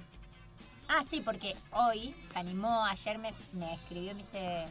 Ah, 0.87 1.03
sí, 1.07 1.21
porque 1.23 1.55
hoy 1.71 2.15
se 2.31 2.39
animó, 2.39 2.83
ayer 2.85 3.17
me, 3.19 3.33
me 3.53 3.73
escribió 3.73 4.11
y 4.11 4.15
me 4.15 4.21
dice, 4.23 4.65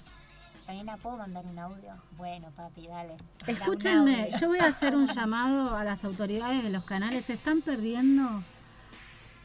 Janina, 0.68 0.98
¿puedo 0.98 1.16
mandar 1.16 1.46
un 1.46 1.58
audio? 1.58 1.94
Bueno, 2.18 2.50
papi, 2.54 2.86
dale. 2.88 3.16
Escúchenme, 3.46 4.24
audio". 4.24 4.38
yo 4.38 4.48
voy 4.48 4.58
a 4.58 4.66
hacer 4.66 4.94
un 4.94 5.06
llamado 5.06 5.74
a 5.74 5.82
las 5.82 6.04
autoridades 6.04 6.62
de 6.62 6.68
los 6.68 6.84
canales. 6.84 7.24
Se 7.24 7.32
están 7.32 7.62
perdiendo 7.62 8.42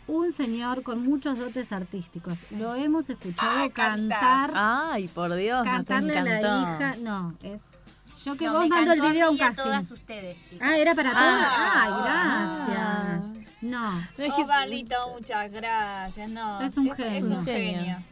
un 0.07 0.33
señor 0.33 0.83
con 0.83 1.01
muchos 1.01 1.39
dotes 1.39 1.71
artísticos. 1.71 2.39
Lo 2.51 2.75
hemos 2.75 3.09
escuchado 3.09 3.71
cantar, 3.71 4.51
Ay, 4.53 5.07
por 5.07 5.33
Dios, 5.35 5.65
nos 5.65 5.85
cantarle 5.85 6.17
a 6.17 6.23
la 6.23 6.39
hija. 6.41 6.95
No, 7.01 7.35
es. 7.41 7.63
Yo 8.25 8.35
que 8.35 8.45
No, 8.45 8.53
vos 8.53 8.67
mando 8.67 8.91
el 8.91 9.01
video 9.01 9.27
a 9.27 9.29
un 9.29 9.35
mí 9.35 9.39
y 9.39 9.43
a 9.43 9.47
casting. 9.47 9.63
todas 9.63 9.91
ustedes, 9.91 10.43
chicas. 10.43 10.69
Ah, 10.69 10.77
era 10.77 10.93
para 10.93 11.11
Ah. 11.15 11.87
todas. 11.93 12.67
Ay, 12.67 12.67
gracias. 13.23 13.47
No, 13.61 14.01
Osvaldito, 14.43 14.95
muchas 15.13 15.51
gracias. 15.53 16.29
No, 16.31 16.59
Es 16.61 16.75
un 16.75 16.87
Es 16.89 16.97
genio. 16.97 17.37
un 17.37 17.45
genio. 17.45 18.03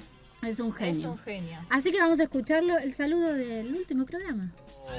Es 0.43 0.60
un 0.60 0.69
Es 0.69 0.75
genio. 0.77 1.12
un 1.12 1.17
genio. 1.19 1.60
Así 1.69 1.91
que 1.91 1.99
vamos 1.99 2.19
a 2.19 2.23
escucharlo, 2.23 2.77
el 2.77 2.93
saludo 2.93 3.34
del 3.34 3.73
último 3.75 4.06
programa. 4.06 4.51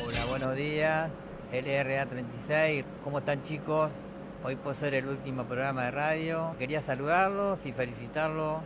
Hola, 0.06 0.24
buenos 0.26 0.56
días. 0.56 1.10
LRA 1.52 2.06
36, 2.06 2.84
¿cómo 3.04 3.18
están 3.18 3.42
chicos? 3.42 3.90
Hoy 4.44 4.56
por 4.56 4.74
ser 4.74 4.94
el 4.94 5.06
último 5.06 5.44
programa 5.44 5.84
de 5.84 5.90
radio, 5.90 6.54
quería 6.58 6.80
saludarlos 6.82 7.64
y 7.66 7.72
felicitarlos 7.72 8.62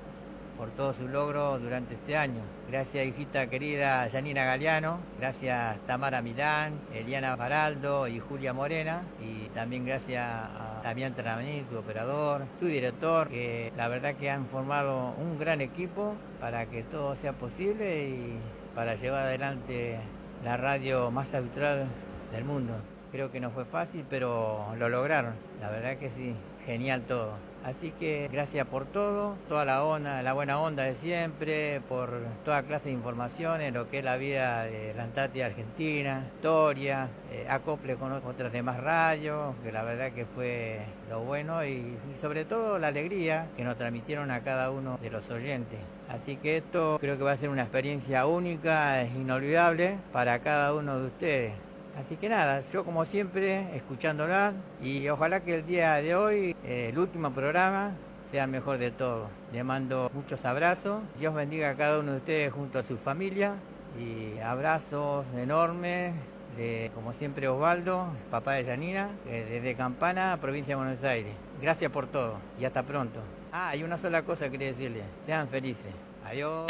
por 0.57 0.71
todo 0.71 0.95
su 0.95 1.09
logro 1.09 1.59
durante 1.59 1.95
este 1.95 2.17
año. 2.17 2.41
Gracias 2.69 3.07
hijita 3.07 3.49
querida 3.49 4.09
Janina 4.11 4.45
Galeano, 4.45 4.99
gracias 5.19 5.79
Tamara 5.87 6.23
Milán, 6.23 6.81
Eliana 6.95 7.37
Faraldo 7.37 8.09
y 8.09 8.19
Julia 8.19 8.53
Morena 8.53 9.03
y 9.21 9.49
también 9.51 9.85
gracias 9.85 10.25
a 10.27 10.81
Damián 10.83 11.15
Tramení, 11.15 11.63
tu 11.63 11.79
operador, 11.79 12.43
tu 12.61 12.67
director, 12.67 13.29
que 13.29 13.73
la 13.77 13.89
verdad 13.89 14.15
que 14.15 14.31
han 14.31 14.47
formado 14.47 15.15
un 15.19 15.39
gran 15.39 15.61
equipo 15.61 16.15
para 16.41 16.67
que 16.67 16.83
todo 16.85 17.17
sea 17.17 17.33
posible 17.33 18.09
y 18.09 18.39
para 18.75 18.95
llevar 18.95 19.27
adelante 19.27 19.99
la 20.45 20.57
radio 20.57 21.11
más 21.11 21.35
austral 21.35 21.87
del 22.33 22.45
mundo. 22.45 22.75
Creo 23.11 23.31
que 23.31 23.41
no 23.41 23.51
fue 23.51 23.65
fácil, 23.65 24.05
pero 24.09 24.67
lo 24.79 24.89
lograron. 24.89 25.35
La 25.61 25.71
verdad 25.71 25.97
que 25.97 26.11
sí, 26.11 26.35
genial 26.67 27.03
todo. 27.03 27.33
Así 27.67 27.91
que 27.99 28.29
gracias 28.31 28.65
por 28.69 28.85
todo, 28.87 29.35
toda 29.49 29.65
la 29.65 29.83
onda, 29.83 30.23
la 30.23 30.33
buena 30.35 30.61
onda 30.61 30.85
de 30.85 30.95
siempre, 30.95 31.81
por 31.89 32.23
toda 32.45 32.63
clase 32.63 32.91
de 32.91 32.93
informaciones, 32.93 33.75
lo 33.75 33.91
que 33.91 33.99
es 33.99 34.05
la 34.05 34.17
vida 34.17 34.63
de 34.63 34.95
la 34.95 35.03
Antártida 35.03 35.47
Argentina, 35.47 36.23
historia, 36.37 37.09
eh, 37.33 37.45
acople 37.49 37.97
con 37.97 38.13
otras 38.13 38.53
demás 38.53 38.81
radios, 38.81 39.57
que 39.65 39.73
la 39.73 39.83
verdad 39.83 40.13
que 40.13 40.27
fue 40.27 40.79
lo 41.11 41.23
bueno 41.23 41.65
y, 41.65 41.71
y 41.71 42.21
sobre 42.21 42.45
todo 42.45 42.79
la 42.79 42.87
alegría 42.87 43.49
que 43.57 43.65
nos 43.65 43.77
transmitieron 43.77 44.31
a 44.31 44.45
cada 44.45 44.71
uno 44.71 44.97
de 45.03 45.11
los 45.11 45.29
oyentes. 45.29 45.81
Así 46.09 46.37
que 46.37 46.59
esto 46.59 46.99
creo 47.01 47.19
que 47.19 47.25
va 47.25 47.33
a 47.33 47.37
ser 47.37 47.49
una 47.49 47.63
experiencia 47.63 48.27
única, 48.27 49.03
es 49.03 49.13
inolvidable 49.13 49.99
para 50.13 50.39
cada 50.39 50.73
uno 50.73 51.01
de 51.01 51.07
ustedes. 51.07 51.66
Así 51.99 52.17
que 52.17 52.29
nada, 52.29 52.63
yo 52.73 52.85
como 52.85 53.07
siempre 53.07 53.75
escuchándola 53.75 54.53
y 54.83 55.09
ojalá 55.09 55.41
que 55.41 55.55
el 55.55 55.67
día 55.67 55.95
de 55.95 56.15
hoy, 56.15 56.57
eh, 56.63 56.91
el 56.91 56.99
último 56.99 57.31
programa, 57.31 57.93
sea 58.31 58.45
el 58.45 58.51
mejor 58.51 58.79
de 58.79 58.91
todos. 58.91 59.31
Le 59.53 59.65
mando 59.65 60.11
muchos 60.13 60.45
abrazos, 60.45 61.03
Dios 61.19 61.35
bendiga 61.35 61.71
a 61.71 61.75
cada 61.75 61.99
uno 62.01 62.13
de 62.13 62.19
ustedes 62.19 62.53
junto 62.53 62.79
a 62.79 62.83
su 62.83 62.99
familia 62.99 63.55
y 63.99 64.39
abrazos 64.41 65.25
enormes 65.37 66.15
de, 66.57 66.91
como 66.95 67.13
siempre, 67.15 67.49
Osvaldo, 67.49 68.09
papá 68.31 68.55
de 68.55 68.65
Janina, 68.65 69.11
eh, 69.27 69.47
desde 69.51 69.75
Campana, 69.75 70.39
provincia 70.41 70.77
de 70.77 70.83
Buenos 70.83 71.03
Aires. 71.03 71.35
Gracias 71.63 71.91
por 71.91 72.07
todo 72.09 72.39
y 72.61 72.67
hasta 72.67 72.83
pronto. 72.83 73.21
Ah, 73.53 73.75
y 73.75 73.83
una 73.83 73.97
sola 73.97 74.23
cosa 74.23 74.51
quería 74.51 74.69
decirles, 74.69 75.05
sean 75.25 75.49
felices. 75.49 75.95
Adiós. 76.27 76.67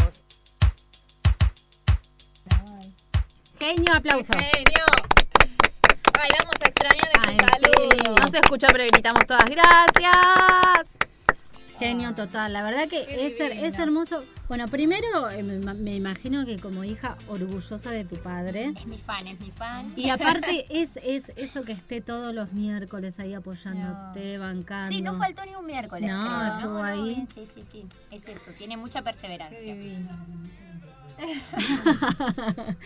Genio, 3.59 3.93
aplauso. 3.95 4.33
Genio. 4.35 5.16
Ay, 6.21 6.31
vamos 6.39 6.55
a 6.65 6.69
extrañar 6.69 7.11
Ay, 7.29 7.37
ese 7.37 7.49
saludo. 7.49 8.17
No 8.23 8.29
se 8.31 8.39
escucha, 8.39 8.67
pero 8.73 8.85
gritamos 8.93 9.27
todas 9.27 9.45
gracias. 9.45 10.87
Genio 11.79 12.15
total, 12.15 12.55
la 12.55 12.63
verdad 12.63 12.89
que 12.89 13.05
Qué 13.05 13.27
es, 13.27 13.39
her- 13.39 13.53
es 13.53 13.61
divina. 13.73 13.83
hermoso. 13.83 14.25
Bueno, 14.49 14.67
primero 14.69 15.29
eh, 15.29 15.43
me, 15.43 15.75
me 15.75 15.95
imagino 15.95 16.47
que 16.47 16.59
como 16.59 16.85
hija 16.85 17.19
orgullosa 17.29 17.91
de 17.91 18.05
tu 18.05 18.17
padre. 18.17 18.73
Es 18.75 18.87
mi 18.87 18.97
fan, 18.97 19.27
es 19.27 19.39
mi 19.41 19.51
fan. 19.51 19.93
Y 19.95 20.09
aparte 20.09 20.65
es, 20.71 20.97
es 21.03 21.33
eso 21.37 21.65
que 21.65 21.73
esté 21.73 22.01
todos 22.01 22.35
los 22.35 22.53
miércoles 22.55 23.21
ahí 23.21 23.35
apoyándote, 23.35 24.39
bancando. 24.39 24.89
Sí, 24.89 25.03
no 25.03 25.19
faltó 25.19 25.45
ni 25.45 25.55
un 25.55 25.67
miércoles. 25.67 26.11
No, 26.11 26.25
creo, 26.27 26.57
estuvo 26.59 26.83
ahí. 26.83 27.27
Sí, 27.35 27.47
sí, 27.53 27.63
sí. 27.71 27.85
Es 28.11 28.27
eso, 28.27 28.53
tiene 28.57 28.79
mucha 28.79 29.03
perseverancia. 29.03 29.59
Qué 29.61 29.99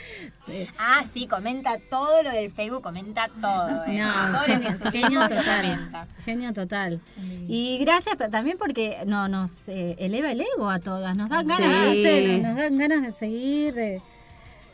Ah, 0.79 1.03
sí, 1.09 1.27
comenta 1.27 1.79
todo 1.91 2.23
lo 2.23 2.31
del 2.31 2.51
Facebook, 2.51 2.83
comenta 2.83 3.29
todo. 3.41 3.85
eh. 3.87 3.99
No, 3.99 4.91
genio 4.91 5.21
total. 5.29 6.09
Genio 6.25 6.53
total. 6.53 7.01
Y 7.49 7.79
gracias 7.79 8.17
también 8.31 8.59
porque 8.59 9.03
no, 9.07 9.29
nos 9.29 9.69
eh, 9.69 9.97
eleva 9.99 10.33
el 10.33 10.41
ego 10.41 10.69
a 10.69 10.79
todas. 10.81 11.17
Nos 11.17 11.29
dan 11.29 11.47
ganas 11.47 11.69
de 11.87 11.93
Sí. 11.93 12.01
hacer, 12.07 12.43
nos 12.43 12.57
dan 12.57 12.79
ganas 12.79 13.03
de 13.03 13.13
seguir, 13.13 13.75
de, 13.75 14.03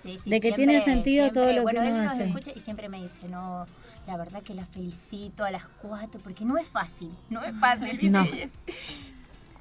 que 0.03 0.19
siempre- 0.19 0.53
tiene 0.53 0.85
sentido 0.85 1.31
todo 1.33 1.53
lo 1.53 1.63
bueno, 1.63 1.81
que 1.81 1.87
él 1.89 1.93
uno 1.95 2.03
nos 2.05 2.13
hace. 2.13 2.25
escucha 2.27 2.51
y 2.55 2.61
siempre 2.61 2.89
me 2.89 3.03
dice, 3.03 3.29
no, 3.29 3.67
la 4.07 4.17
verdad 4.17 4.43
que 4.43 4.55
la 4.55 4.65
felicito 4.65 5.45
a 5.45 5.51
las 5.51 5.65
cuatro, 5.83 6.21
porque 6.23 6.45
no 6.45 6.57
es 6.59 6.67
fácil, 6.69 7.11
no 7.29 7.43
es 7.45 7.55
fácil. 7.59 8.11
No. 8.13 8.25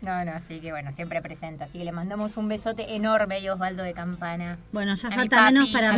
No, 0.05 0.23
no, 0.23 0.31
así 0.31 0.59
que 0.59 0.71
bueno, 0.71 0.91
siempre 0.91 1.21
presenta. 1.21 1.65
Así 1.65 1.79
que 1.79 1.83
le 1.85 1.91
mandamos 1.91 2.37
un 2.37 2.47
besote 2.47 2.95
enorme 2.95 3.45
a 3.47 3.53
Osvaldo 3.53 3.83
de 3.83 3.93
Campana. 3.93 4.57
Bueno, 4.71 4.93
ya 4.95 5.07
A 5.09 5.11
falta 5.11 5.37
papi, 5.37 5.53
menos 5.53 5.69
para 5.69 5.87
No 5.91 5.97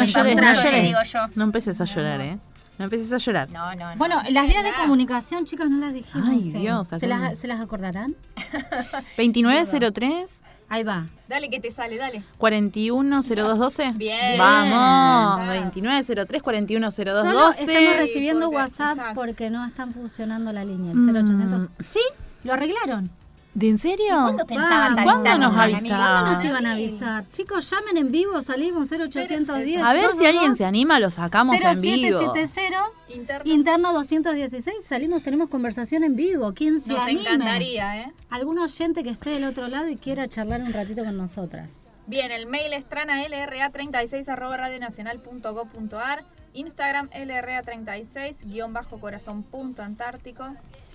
no 1.35 1.43
empeces 1.43 1.81
a 1.81 1.85
llorar, 1.85 2.21
¿eh? 2.21 2.37
No 2.79 2.83
empieces 2.85 3.11
a 3.11 3.17
llorar. 3.17 3.49
No, 3.49 3.73
no, 3.75 3.89
no. 3.89 3.95
Bueno, 3.97 4.21
las 4.29 4.47
vías 4.47 4.63
de 4.63 4.71
comunicación, 4.71 5.45
chicas, 5.45 5.67
no 5.69 5.79
las 5.79 5.93
dijimos. 5.93 6.29
Ay, 6.29 6.51
eh. 6.55 6.59
Dios, 6.59 6.87
¿Se 6.87 7.07
las, 7.07 7.37
¿Se 7.39 7.47
las 7.47 7.59
acordarán? 7.59 8.15
2903 9.17 10.41
Ahí 10.69 10.83
va. 10.83 11.07
Dale 11.29 11.49
que 11.49 11.61
te 11.61 11.71
sale, 11.71 11.95
dale. 11.97 12.23
410212. 12.37 13.93
Bien. 13.95 14.37
Vamos. 14.37 15.39
Exacto. 15.45 15.61
2903 15.63 16.05
Solo 16.05 16.25
410212. 16.43 17.61
estamos 17.71 17.95
recibiendo 17.97 18.45
porque- 18.47 18.55
WhatsApp 18.57 18.97
exacto. 18.97 19.15
porque 19.15 19.49
no 19.49 19.65
están 19.65 19.93
funcionando 19.93 20.51
la 20.51 20.65
línea, 20.65 20.91
el 20.91 20.97
Mm. 20.97 21.09
0800. 21.15 21.69
Sí, 21.89 22.01
lo 22.43 22.53
arreglaron. 22.53 23.09
¿De 23.57 23.69
en 23.69 23.79
serio? 23.79 24.05
¿Cuándo 24.21 24.45
pensabas 24.45 24.95
Vamos. 24.95 25.03
¿Cuándo 25.03 25.29
avisarnos, 25.31 25.39
nos 25.49 25.57
Dani? 25.57 25.73
avisaron? 25.73 26.05
¿Cuándo 26.13 26.31
nos 26.31 26.45
iban 26.45 26.65
a 26.67 26.71
avisar? 26.73 27.29
Chicos, 27.31 27.71
llamen 27.71 27.97
en 27.97 28.11
vivo, 28.11 28.39
salimos 28.43 28.87
0810. 28.91 29.81
A 29.81 29.93
ver 29.93 30.11
si 30.11 30.25
alguien 30.27 30.55
se 30.55 30.63
anima, 30.63 30.99
lo 30.99 31.09
sacamos 31.09 31.59
en 31.59 31.81
vivo. 31.81 32.19
0770 32.35 32.83
Interno. 33.15 33.51
interno 33.51 33.93
216, 33.93 34.85
salimos, 34.85 35.23
tenemos 35.23 35.49
conversación 35.49 36.03
en 36.03 36.15
vivo. 36.15 36.53
¿Quién 36.53 36.81
se 36.81 36.93
Nos 36.93 37.01
anime? 37.01 37.21
encantaría, 37.21 37.97
¿eh? 38.03 38.13
Algún 38.29 38.59
oyente 38.59 39.01
que 39.03 39.09
esté 39.09 39.31
del 39.31 39.45
otro 39.45 39.67
lado 39.69 39.89
y 39.89 39.95
quiera 39.95 40.27
charlar 40.27 40.61
un 40.61 40.71
ratito 40.71 41.03
con 41.03 41.17
nosotras. 41.17 41.67
Bien, 42.05 42.31
el 42.31 42.45
mail 42.45 42.73
es 42.73 42.87
tranalra36 42.87 44.29
arroba 44.29 44.57
radionacional.gov.ar, 44.57 46.23
Instagram 46.53 47.09
lra36 47.09 48.45
guion 48.45 48.71
bajo 48.73 48.99
corazón 48.99 49.41
punto 49.41 49.81
antártico, 49.81 50.45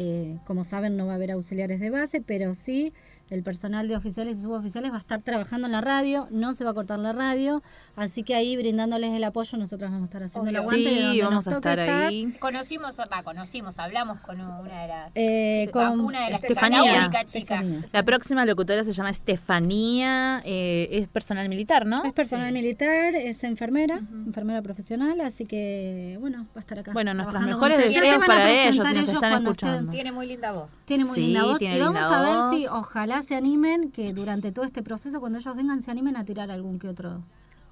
eh, 0.00 0.38
como 0.46 0.62
saben 0.62 0.96
no 0.96 1.06
va 1.06 1.12
a 1.12 1.14
haber 1.16 1.32
auxiliares 1.32 1.80
de 1.80 1.90
base, 1.90 2.20
pero 2.20 2.54
sí 2.54 2.92
el 3.30 3.42
personal 3.42 3.88
de 3.88 3.96
oficiales 3.96 4.38
y 4.38 4.42
suboficiales 4.42 4.90
va 4.90 4.96
a 4.96 5.00
estar 5.00 5.20
trabajando 5.22 5.66
en 5.66 5.72
la 5.72 5.80
radio, 5.80 6.28
no 6.30 6.52
se 6.54 6.64
va 6.64 6.70
a 6.70 6.74
cortar 6.74 6.98
la 6.98 7.12
radio, 7.12 7.62
así 7.96 8.22
que 8.22 8.34
ahí 8.34 8.56
brindándoles 8.56 9.12
el 9.14 9.22
apoyo 9.24 9.58
nosotros 9.58 9.90
vamos 9.90 10.02
a 10.02 10.06
estar 10.06 10.22
haciendo 10.22 10.50
el 10.50 10.56
aguante 10.56 10.82
de 10.82 10.88
sí, 10.88 11.02
donde 11.02 11.22
vamos 11.22 11.46
nos 11.46 11.54
a 11.54 11.56
estar 11.56 11.80
ahí. 11.80 12.32
Conocimos, 12.40 12.96
va, 12.98 13.22
conocimos, 13.22 13.78
hablamos 13.78 14.20
con 14.20 14.40
una 14.40 14.82
de 14.82 14.88
las. 14.88 15.12
Eh, 15.16 15.68
con 15.72 16.00
una 16.00 16.24
de 16.24 16.30
las 16.32 16.42
Estefanía. 16.42 16.82
la 16.92 16.98
única 17.06 17.24
chica. 17.24 17.54
Estefanía. 17.56 17.88
La 17.92 18.02
próxima 18.02 18.44
locutora 18.46 18.82
se 18.84 18.92
llama 18.92 19.10
Estefanía, 19.10 20.40
eh, 20.44 20.88
es 20.92 21.08
personal 21.08 21.48
militar, 21.48 21.84
¿no? 21.86 22.04
Es 22.04 22.12
personal 22.12 22.52
militar, 22.52 23.14
es 23.14 23.44
enfermera, 23.44 23.98
enfermera 24.26 24.62
profesional, 24.62 25.20
así 25.20 25.44
que 25.46 26.16
bueno, 26.20 26.46
va 26.56 26.56
a 26.56 26.60
estar 26.60 26.78
acá. 26.78 26.92
Bueno, 26.92 27.12
nuestros 27.14 27.42
mejores 27.42 27.78
deseos 27.78 28.18
para 28.26 28.50
ellos 28.50 28.86
si 28.86 28.94
nos 28.94 29.08
están 29.08 29.32
escuchando. 29.42 29.76
estén- 29.78 29.90
Tiene 29.90 30.12
muy 30.12 30.26
linda 30.26 30.52
voz. 30.52 30.78
Tiene 30.86 31.04
muy 31.04 31.14
Sí, 31.16 31.20
linda 31.26 31.42
voz. 31.44 31.58
tiene 31.58 31.76
y 31.76 31.80
vamos 31.80 32.00
a 32.02 32.50
ver 32.50 32.58
si 32.60 32.66
ojalá 32.68 33.17
se 33.22 33.36
animen, 33.36 33.90
que 33.90 34.12
durante 34.12 34.52
todo 34.52 34.64
este 34.64 34.82
proceso, 34.82 35.20
cuando 35.20 35.38
ellos 35.38 35.56
vengan, 35.56 35.82
se 35.82 35.90
animen 35.90 36.16
a 36.16 36.24
tirar 36.24 36.50
algún 36.50 36.78
que 36.78 36.88
otro 36.88 37.24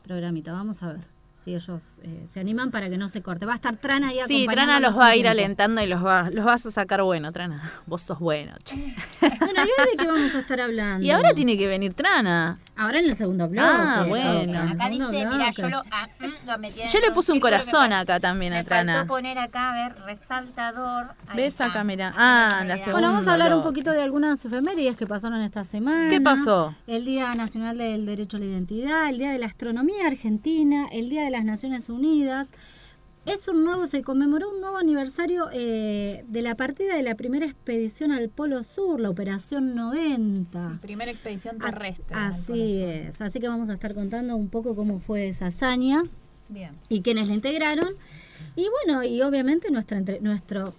programita. 0.03 0.53
Vamos 0.53 0.83
a 0.83 0.93
ver 0.93 1.16
si 1.47 1.55
ellos 1.55 2.01
eh, 2.03 2.25
se 2.27 2.41
animan 2.41 2.73
para 2.73 2.91
que 2.91 2.99
no 2.99 3.09
se 3.09 3.23
corte. 3.23 3.47
Va 3.47 3.53
a 3.53 3.55
estar 3.55 3.77
Trana 3.77 4.09
ahí 4.09 4.19
Sí, 4.27 4.49
Trana 4.51 4.81
los 4.81 4.99
va 4.99 5.07
a 5.07 5.17
ir 5.17 5.29
alentando 5.29 5.81
y 5.81 5.87
los, 5.87 6.05
va, 6.05 6.29
los 6.31 6.45
vas 6.45 6.67
a 6.67 6.73
sacar 6.73 7.05
bueno, 7.05 7.31
Trana. 7.31 7.73
Vos 7.87 8.03
sos 8.03 8.19
bueno. 8.19 8.53
che. 8.65 8.75
Bueno, 9.21 9.61
¿y 9.65 9.81
hoy 9.81 9.91
de 9.93 9.97
qué 9.97 10.07
vamos 10.09 10.35
a 10.35 10.41
estar 10.41 10.61
hablando? 10.61 11.07
Y 11.07 11.11
ahora 11.13 11.35
tiene 11.35 11.57
que 11.57 11.69
venir 11.69 11.95
Trana. 11.95 12.59
Ahora 12.75 12.99
en 12.99 13.05
el 13.05 13.17
segundo 13.17 13.49
bloque. 13.49 13.67
Ah, 13.67 14.05
bueno. 14.09 14.73
Acá 14.73 14.91
dice, 14.91 15.07
mira, 15.07 15.51
yo 15.53 15.69
lo, 15.71 15.83
ah, 15.93 16.09
mm, 16.19 16.47
lo 16.49 16.59
metí 16.59 16.81
en 16.83 16.89
Yo 16.89 16.99
le 16.99 17.11
puse 17.13 17.31
un 17.31 17.37
me 17.39 17.43
corazón 17.43 17.93
acá 17.93 18.19
también 18.19 18.53
a 18.53 18.57
Me 18.57 18.65
Trana. 18.65 18.95
faltó 18.97 19.15
poner 19.15 19.39
acá, 19.39 19.71
a 19.71 19.89
ver, 19.89 19.99
resaltador. 20.05 21.15
Ahí 21.29 21.37
¿Ves 21.37 21.53
está. 21.53 21.67
acá, 21.67 21.85
mira? 21.85 22.13
Ah, 22.17 22.65
la 22.67 22.75
segunda. 22.75 22.93
Bueno, 22.93 23.09
vamos 23.13 23.29
a 23.29 23.33
hablar 23.33 23.55
un 23.55 23.63
poquito 23.63 23.93
de 23.93 24.03
algunas 24.03 24.45
efemérides 24.45 24.97
que 24.97 25.07
pasaron 25.07 25.41
esta 25.43 25.63
semana. 25.65 26.11
¿Qué 26.11 26.21
pasó? 26.21 26.75
El 26.89 27.05
Día 27.05 27.33
Nacional 27.35 27.79
del 27.79 28.05
Derecho 28.05 28.37
a 28.37 28.41
la 28.41 28.47
Identidad, 28.47 29.09
el 29.09 29.19
Día 29.19 29.31
de 29.31 29.39
la 29.39 29.47
Astronomía 29.47 30.07
Argentina, 30.09 30.89
el 30.93 31.09
Día 31.09 31.23
de 31.23 31.36
las 31.37 31.45
Naciones 31.45 31.89
Unidas. 31.89 32.51
Es 33.27 33.49
un 33.49 33.65
nuevo, 33.65 33.87
se 33.89 34.03
conmemoró 34.03 34.51
un 34.51 34.61
nuevo 34.61 34.77
aniversario 34.79 35.49
eh, 35.53 36.25
de 36.29 36.43
la 36.43 36.55
partida 36.55 36.95
de 36.95 37.03
la 37.03 37.17
primera 37.17 37.45
expedición 37.45 38.13
al 38.13 38.29
Polo 38.29 38.63
Sur, 38.63 39.01
la 39.01 39.11
Operación 39.11 39.75
90. 39.75 40.79
Primera 40.81 41.11
expedición 41.11 41.59
terrestre. 41.59 42.15
Así 42.17 42.81
es, 42.83 43.21
así 43.21 43.41
que 43.41 43.49
vamos 43.49 43.69
a 43.69 43.75
estar 43.75 43.95
contando 43.95 44.37
un 44.37 44.49
poco 44.49 44.77
cómo 44.77 45.01
fue 45.01 45.27
esa 45.29 45.47
hazaña 45.47 46.05
Bien. 46.49 46.71
y 46.89 47.03
quiénes 47.03 47.27
la 47.27 47.35
integraron. 47.35 47.95
Y 48.55 48.67
bueno, 48.85 49.03
y 49.03 49.21
obviamente 49.23 49.73
nuestra 49.73 49.99
entre- 49.99 50.21
nuestro 50.21 50.73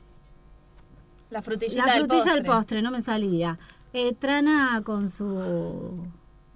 La 1.30 1.42
frutillita, 1.42 1.86
la 1.86 1.96
frutilla 1.98 2.34
del 2.34 2.44
postre. 2.44 2.46
postre, 2.46 2.82
no 2.82 2.92
me 2.92 3.02
salía. 3.02 3.60
Eh, 3.92 4.14
Trana 4.18 4.82
con 4.86 5.10
su 5.10 6.06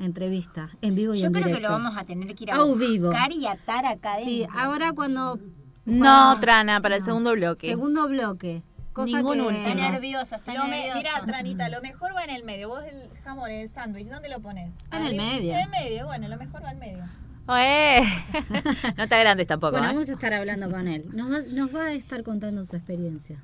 entrevista 0.06 0.70
en 0.82 0.96
vivo 0.96 1.14
y 1.14 1.20
Yo 1.22 1.28
en 1.28 1.34
creo 1.34 1.56
que 1.56 1.62
lo 1.62 1.70
vamos 1.72 1.96
a 1.98 2.04
tener 2.06 2.34
que 2.36 2.44
ir 2.44 2.52
a 2.52 2.64
vivo. 2.64 3.08
buscar 3.08 3.32
y 3.32 3.46
atar 3.48 3.86
acá 3.86 4.16
Sí, 4.24 4.44
adentro. 4.44 4.60
ahora 4.60 4.92
cuando 4.94 5.40
No, 5.86 6.40
Trana, 6.40 6.82
para 6.82 6.98
el 6.98 7.04
segundo 7.04 7.34
bloque. 7.34 7.68
segundo 7.70 8.08
bloque, 8.08 8.62
cosa 8.94 9.18
Ningún 9.18 9.34
que 9.38 9.42
último. 9.42 9.68
Está 9.68 9.90
nervioso, 9.92 10.36
está 10.36 10.54
Lo 10.54 10.64
me- 10.66 10.70
nervioso. 10.88 10.98
mira, 10.98 11.26
Tranita, 11.26 11.70
lo 11.70 11.82
mejor 11.82 12.16
va 12.16 12.24
en 12.24 12.30
el 12.32 12.44
medio. 12.44 12.70
Vos 12.70 12.84
el 12.84 13.10
jamón 13.24 13.50
en 13.52 13.62
el 13.62 13.70
sándwich, 13.70 14.08
¿dónde 14.08 14.30
lo 14.30 14.40
pones? 14.40 14.72
En 14.92 15.06
el 15.06 15.16
medio. 15.16 15.54
En 15.54 15.60
el 15.62 15.70
medio, 15.70 16.06
bueno, 16.06 16.28
lo 16.28 16.38
mejor 16.38 16.64
va 16.64 16.70
al 16.70 16.78
medio. 16.78 17.04
Oe. 17.48 18.04
no 18.98 19.08
te 19.08 19.16
agrandes 19.16 19.48
tampoco. 19.48 19.72
bueno, 19.72 19.88
¿eh? 19.88 19.90
vamos 19.94 20.10
a 20.10 20.14
estar 20.14 20.34
hablando 20.34 20.70
con 20.70 20.88
él. 20.88 21.06
Nos 21.14 21.32
va, 21.32 21.40
nos 21.52 21.76
va 21.76 21.86
a 21.88 21.94
estar 21.94 22.24
contando 22.24 22.64
su 22.66 22.76
experiencia. 22.76 23.40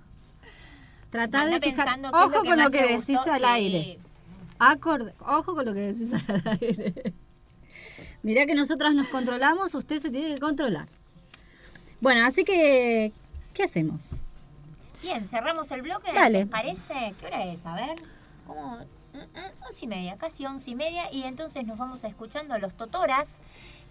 Tratá 1.10 1.42
Anda 1.42 1.60
de 1.60 1.72
fijar, 1.72 2.00
ojo 2.14 2.44
con 2.44 2.60
lo 2.60 2.70
que 2.70 2.82
decís 2.84 3.18
gustó, 3.18 3.32
al 3.32 3.40
sí. 3.40 3.46
aire. 3.46 4.00
Acorde, 4.60 5.14
ojo 5.20 5.56
con 5.56 5.66
lo 5.66 5.74
que 5.74 5.94
decís 5.94 6.12
al 6.28 6.44
aire. 6.62 7.14
Mirá 8.24 8.46
que 8.46 8.56
nosotros 8.56 8.94
nos 8.94 9.08
controlamos, 9.08 9.74
usted 9.76 10.02
se 10.02 10.10
tiene 10.10 10.34
que 10.34 10.40
controlar. 10.40 10.88
Bueno, 12.02 12.26
así 12.26 12.44
que, 12.44 13.12
¿qué 13.54 13.64
hacemos? 13.64 14.12
Bien, 15.02 15.28
cerramos 15.28 15.72
el 15.72 15.82
bloque. 15.82 16.12
Dale. 16.14 16.40
¿Les 16.40 16.48
parece? 16.48 17.14
¿Qué 17.20 17.26
hora 17.28 17.46
es? 17.46 17.66
A 17.66 17.76
ver. 17.76 18.02
¿Cómo? 18.46 18.78
Mm, 19.14 19.18
mm, 19.18 19.66
Once 19.66 19.86
y 19.86 19.88
media, 19.88 20.18
casi 20.18 20.46
once 20.46 20.70
y 20.72 20.76
media. 20.76 21.12
Y 21.12 21.24
entonces 21.24 21.66
nos 21.66 21.78
vamos 21.78 22.04
a 22.04 22.08
escuchando 22.08 22.54
a 22.54 22.58
los 22.58 22.74
Totoras 22.76 23.44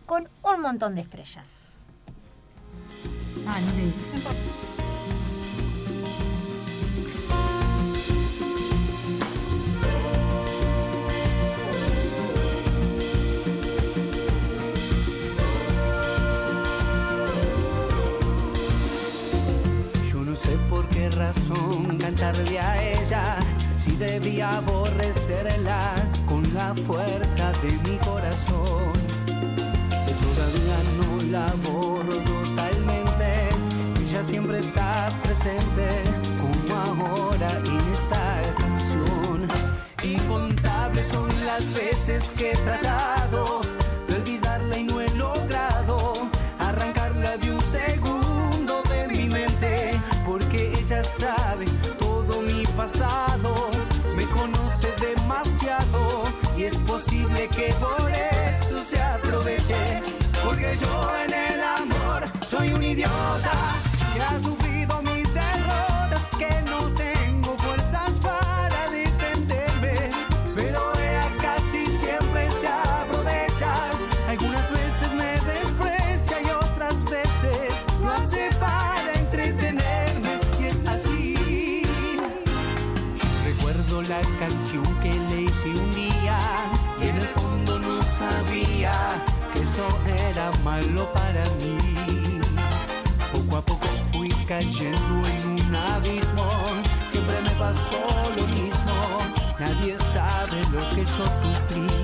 con 0.06 0.28
un 0.42 0.60
montón 0.60 0.94
de 0.94 1.02
estrellas. 1.02 1.86
Ah, 3.46 3.60
no 3.60 3.72
leí. 3.76 3.92
Qué 20.92 21.10
razón 21.10 21.98
cantarle 21.98 22.58
a 22.58 22.92
ella 22.92 23.36
si 23.78 23.96
debía 23.96 24.50
aborrecerla 24.58 25.80
con 26.26 26.42
la 26.54 26.74
fuerza 26.74 27.52
de 27.62 27.72
mi 27.88 27.96
corazón. 27.98 28.92
Que 29.26 30.14
todavía 30.24 30.78
no 30.98 31.22
la 31.30 31.46
abordo 31.46 32.16
totalmente, 32.24 33.48
ella 34.02 34.22
siempre 34.22 34.58
está 34.58 35.08
presente 35.22 35.88
como 36.40 36.74
ahora 36.80 37.50
en 37.64 37.92
esta 37.92 38.42
canción. 38.58 39.48
Incontables 40.02 41.06
son 41.08 41.28
las 41.46 41.72
veces 41.72 42.32
que 42.36 42.52
he 42.52 42.56
me 54.16 54.24
conoce 54.26 54.92
demasiado 55.00 56.22
y 56.56 56.64
es 56.64 56.76
posible 56.76 57.48
que 57.48 57.74
por 57.80 58.10
eso 58.12 58.78
se 58.84 59.00
aproveche, 59.00 60.02
porque 60.44 60.76
yo 60.80 61.10
en 61.24 61.34
el 61.34 61.60
amor 61.62 62.22
soy 62.46 62.72
un 62.72 62.84
idiota 62.84 63.52
que 64.14 64.20
malo 90.66 91.04
para 91.14 91.44
mí. 91.60 91.78
Poco 93.32 93.56
a 93.56 93.62
poco 93.62 93.86
fui 94.10 94.30
cayendo 94.48 95.14
en 95.34 95.42
un 95.68 95.74
abismo, 95.76 96.48
siempre 97.08 97.40
me 97.42 97.50
pasó 97.50 98.02
lo 98.36 98.44
mismo, 98.48 98.94
nadie 99.60 99.96
sabe 100.12 100.58
lo 100.72 100.82
que 100.90 101.02
yo 101.04 101.24
sufrí. 101.38 101.95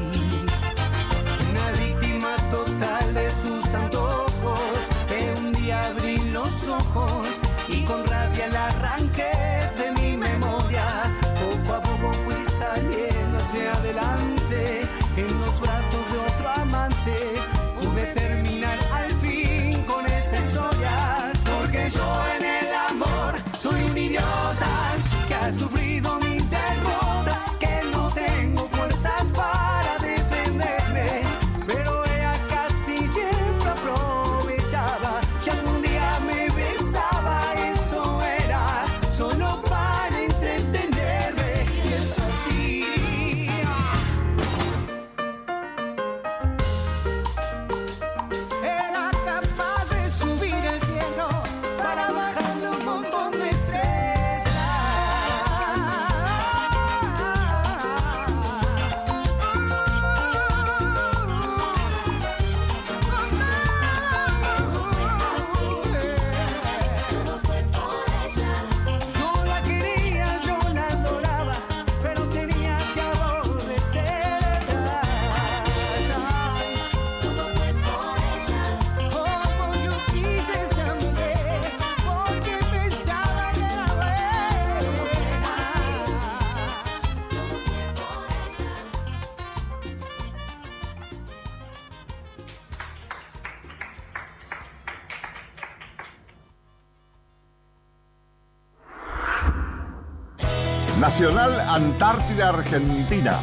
Nacional 101.12 101.60
Antártida 101.60 102.48
Argentina. 102.48 103.38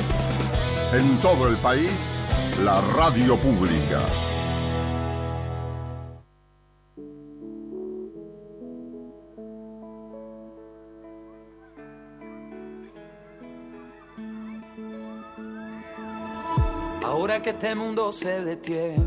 En 0.91 1.21
todo 1.21 1.47
el 1.47 1.55
país, 1.57 1.91
la 2.63 2.81
radio 2.97 3.37
pública. 3.37 4.01
Ahora 17.03 17.39
que 17.43 17.51
este 17.51 17.75
mundo 17.75 18.11
se 18.11 18.43
detiene, 18.43 19.05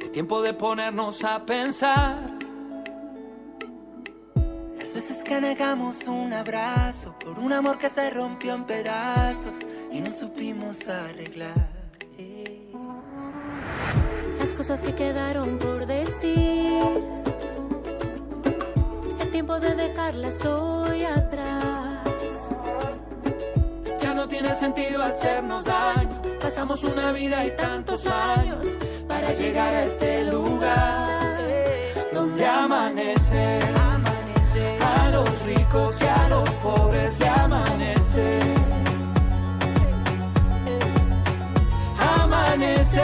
es 0.00 0.12
tiempo 0.12 0.42
de 0.42 0.52
ponernos 0.52 1.24
a 1.24 1.46
pensar. 1.46 2.27
Que 5.28 5.40
negamos 5.42 6.08
un 6.08 6.32
abrazo 6.32 7.14
por 7.18 7.38
un 7.38 7.52
amor 7.52 7.76
que 7.76 7.90
se 7.90 8.08
rompió 8.08 8.54
en 8.54 8.64
pedazos 8.64 9.56
y 9.92 10.00
no 10.00 10.10
supimos 10.10 10.88
arreglar. 10.88 11.68
Las 14.38 14.54
cosas 14.54 14.80
que 14.80 14.94
quedaron 14.94 15.58
por 15.58 15.84
decir. 15.84 16.82
Es 19.20 19.30
tiempo 19.30 19.60
de 19.60 19.74
dejarlas 19.74 20.42
hoy 20.46 21.04
atrás. 21.04 22.08
Ya 24.00 24.14
no 24.14 24.26
tiene 24.28 24.54
sentido 24.54 25.02
hacernos 25.02 25.66
daño. 25.66 26.22
Pasamos 26.40 26.82
una 26.84 27.12
vida 27.12 27.44
y 27.44 27.54
tantos 27.54 28.06
años 28.06 28.66
para 29.06 29.34
llegar 29.34 29.74
a 29.74 29.84
este 29.84 30.24
lugar 30.24 31.38
donde 32.14 32.46
amanece. 32.46 33.17
Ricos 35.70 36.00
y 36.00 36.04
a 36.06 36.28
los 36.28 36.48
pobres 36.62 37.18
le 37.18 37.28
amanece. 37.28 38.40
Amanece. 41.98 43.02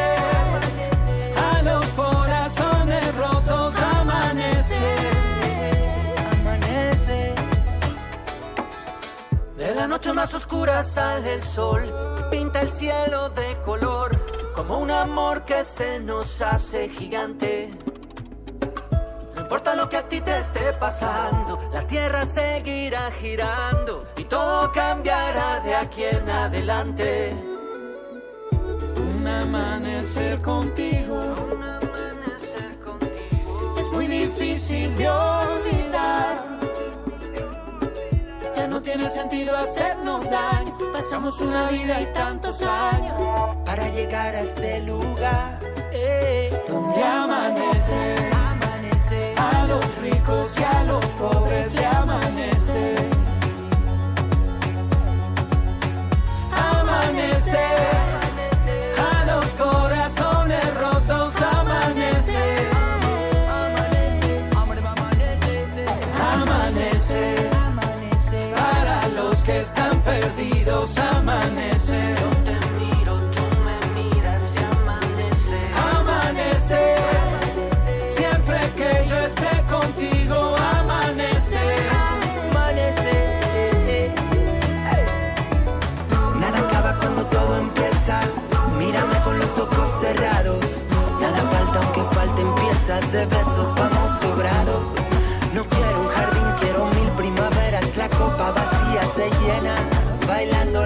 A 1.37 1.63
los 1.63 1.87
corazones 1.89 3.15
rotos 3.17 3.75
amanece. 3.77 4.97
Amanece. 6.41 7.35
De 9.59 9.75
la 9.75 9.87
noche 9.87 10.13
más 10.15 10.33
oscura 10.33 10.85
sale 10.85 11.35
el 11.35 11.43
sol, 11.43 11.83
pinta 12.31 12.63
el 12.63 12.71
cielo 12.71 13.29
de 13.31 13.61
color, 13.63 14.17
como 14.55 14.79
un 14.79 14.91
amor 14.91 15.45
que 15.45 15.65
se 15.65 16.01
nos 16.01 16.41
hace 16.41 16.89
gigante. 16.89 17.71
Importa 19.55 19.77
lo 19.77 19.89
que 19.89 19.97
a 19.99 20.09
ti 20.09 20.21
te 20.21 20.37
esté 20.37 20.73
pasando, 20.81 21.61
la 21.73 21.87
tierra 21.87 22.27
seguirá 22.27 23.13
girando 23.13 24.05
y 24.17 24.25
todo 24.25 24.73
cambiará 24.73 25.61
de 25.61 25.77
aquí 25.77 26.03
en 26.03 26.29
adelante. 26.29 27.33
Un 28.97 29.25
amanecer 29.25 30.43
contigo, 30.43 31.21
es 33.79 33.87
muy 33.93 34.09
difícil 34.09 34.93
de 34.97 35.09
olvidar. 35.09 36.59
Ya 38.57 38.67
no 38.67 38.83
tiene 38.83 39.09
sentido 39.09 39.57
hacernos 39.57 40.29
daño. 40.29 40.77
Pasamos 40.93 41.41
una 41.41 41.71
vida 41.71 42.01
y 42.01 42.13
tantos 42.13 42.61
años 42.61 43.23
para 43.65 43.89
llegar 43.91 44.35
a 44.35 44.41
este 44.41 44.81
lugar 44.81 45.61
eh, 45.93 46.61
donde 46.67 47.05
amanece. 47.05 48.34
A 49.65 49.67
los 49.67 49.97
ricos 49.97 50.59
y 50.59 50.63
a 50.63 50.85
los 50.85 51.07
pobres 51.13 51.73
le 51.73 51.87
amanece. 51.87 52.97
Amanece. 56.53 57.94
De 93.01 93.27
besos. 93.27 93.75
Vamos 93.75 94.11
sobrados. 94.21 94.83
No 95.53 95.65
quiero 95.65 96.01
un 96.03 96.09
jardín, 96.09 96.47
quiero 96.61 96.87
mil 96.87 97.11
primaveras. 97.17 97.97
La 97.97 98.09
copa 98.09 98.53
vacía 98.53 99.03
se 99.15 99.29
llena. 99.41 99.75
Bailando 100.27 100.84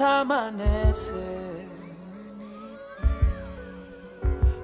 amanece. 0.00 1.68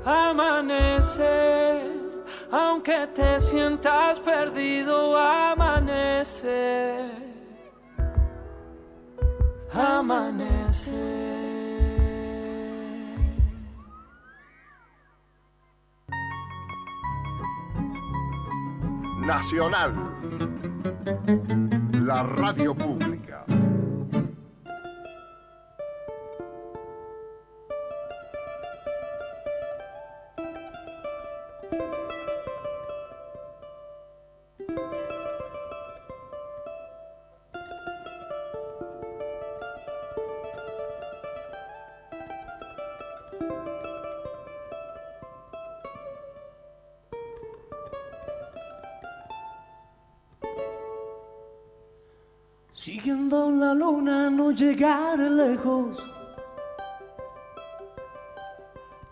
Amanece. 0.05 1.81
Aunque 2.53 3.07
te 3.15 3.41
sientas 3.41 4.21
perdido, 4.21 5.17
amanece. 5.17 7.11
Amanece. 9.73 11.31
Nacional. 19.27 19.93
La 21.93 22.23
radio 22.25 22.75
pública. 22.75 23.45
Siguiendo 52.81 53.51
la 53.51 53.75
luna 53.75 54.31
no 54.31 54.53
llegaré 54.53 55.29
lejos, 55.29 56.03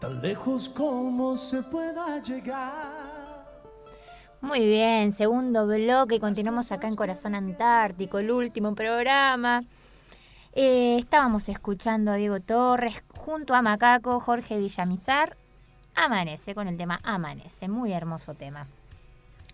tan 0.00 0.22
lejos 0.22 0.70
como 0.70 1.36
se 1.36 1.62
pueda 1.64 2.18
llegar. 2.22 3.44
Muy 4.40 4.60
bien, 4.60 5.12
segundo 5.12 5.66
bloque, 5.66 6.18
continuamos 6.18 6.72
acá 6.72 6.88
en 6.88 6.96
Corazón 6.96 7.34
Antártico, 7.34 8.18
el 8.18 8.30
último 8.30 8.74
programa. 8.74 9.62
Eh, 10.54 10.96
estábamos 10.98 11.50
escuchando 11.50 12.12
a 12.12 12.14
Diego 12.14 12.40
Torres 12.40 13.04
junto 13.18 13.54
a 13.54 13.60
Macaco, 13.60 14.18
Jorge 14.18 14.56
Villamizar. 14.56 15.36
Amanece 15.94 16.54
con 16.54 16.68
el 16.68 16.78
tema 16.78 17.00
Amanece, 17.02 17.68
muy 17.68 17.92
hermoso 17.92 18.32
tema. 18.32 18.66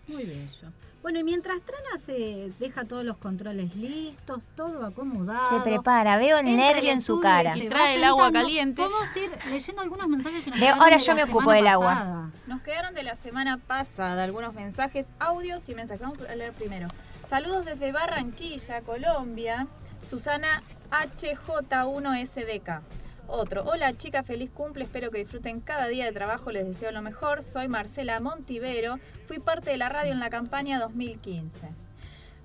Muy 0.07 0.23
bello. 0.23 0.71
Bueno, 1.01 1.19
y 1.19 1.23
mientras 1.23 1.61
Trana 1.61 2.03
se 2.03 2.51
deja 2.59 2.83
todos 2.85 3.05
los 3.05 3.17
controles 3.17 3.75
listos, 3.75 4.43
todo 4.55 4.83
acomodado. 4.83 5.49
Se 5.49 5.63
prepara, 5.63 6.17
veo 6.17 6.39
el 6.39 6.57
nervio 6.57 6.91
en 6.91 6.99
su 6.99 7.19
cara. 7.19 7.53
se 7.53 7.65
Y 7.65 7.69
trae 7.69 7.97
el 7.97 8.03
agua 8.03 8.31
caliente. 8.31 8.81
Vamos 8.81 9.07
a 9.15 9.19
ir 9.19 9.31
leyendo 9.51 9.83
algunos 9.83 10.07
mensajes 10.07 10.43
que 10.43 10.49
nos 10.49 10.61
ahora 10.63 10.97
de 10.97 11.03
yo 11.03 11.13
la 11.13 11.15
me 11.15 11.31
ocupo 11.31 11.51
del 11.51 11.67
agua. 11.67 11.93
pasada. 11.93 12.31
Nos 12.47 12.61
quedaron 12.63 12.95
de 12.95 13.03
la 13.03 13.15
semana 13.15 13.57
pasada 13.57 14.23
algunos 14.23 14.55
mensajes, 14.55 15.09
audios 15.19 15.69
y 15.69 15.75
mensajes. 15.75 16.01
Vamos 16.01 16.19
a 16.27 16.35
leer 16.35 16.53
primero. 16.53 16.87
Saludos 17.27 17.65
desde 17.65 17.91
Barranquilla, 17.91 18.81
Colombia. 18.81 19.67
Susana 20.01 20.63
HJ1SDK. 20.89 22.81
Otro. 23.27 23.63
Hola 23.63 23.97
chica, 23.97 24.23
feliz 24.23 24.51
cumple. 24.51 24.83
Espero 24.83 25.09
que 25.09 25.17
disfruten 25.17 25.59
cada 25.59 25.87
día 25.87 26.05
de 26.05 26.11
trabajo. 26.11 26.51
Les 26.51 26.67
deseo 26.67 26.91
lo 26.91 27.01
mejor. 27.01 27.41
Soy 27.41 27.67
Marcela 27.67 28.19
Montivero. 28.19 28.99
Fui 29.27 29.39
parte 29.39 29.71
de 29.71 29.77
la 29.77 29.89
radio 29.89 30.11
en 30.11 30.19
la 30.19 30.29
campaña 30.29 30.79
2015. 30.79 31.69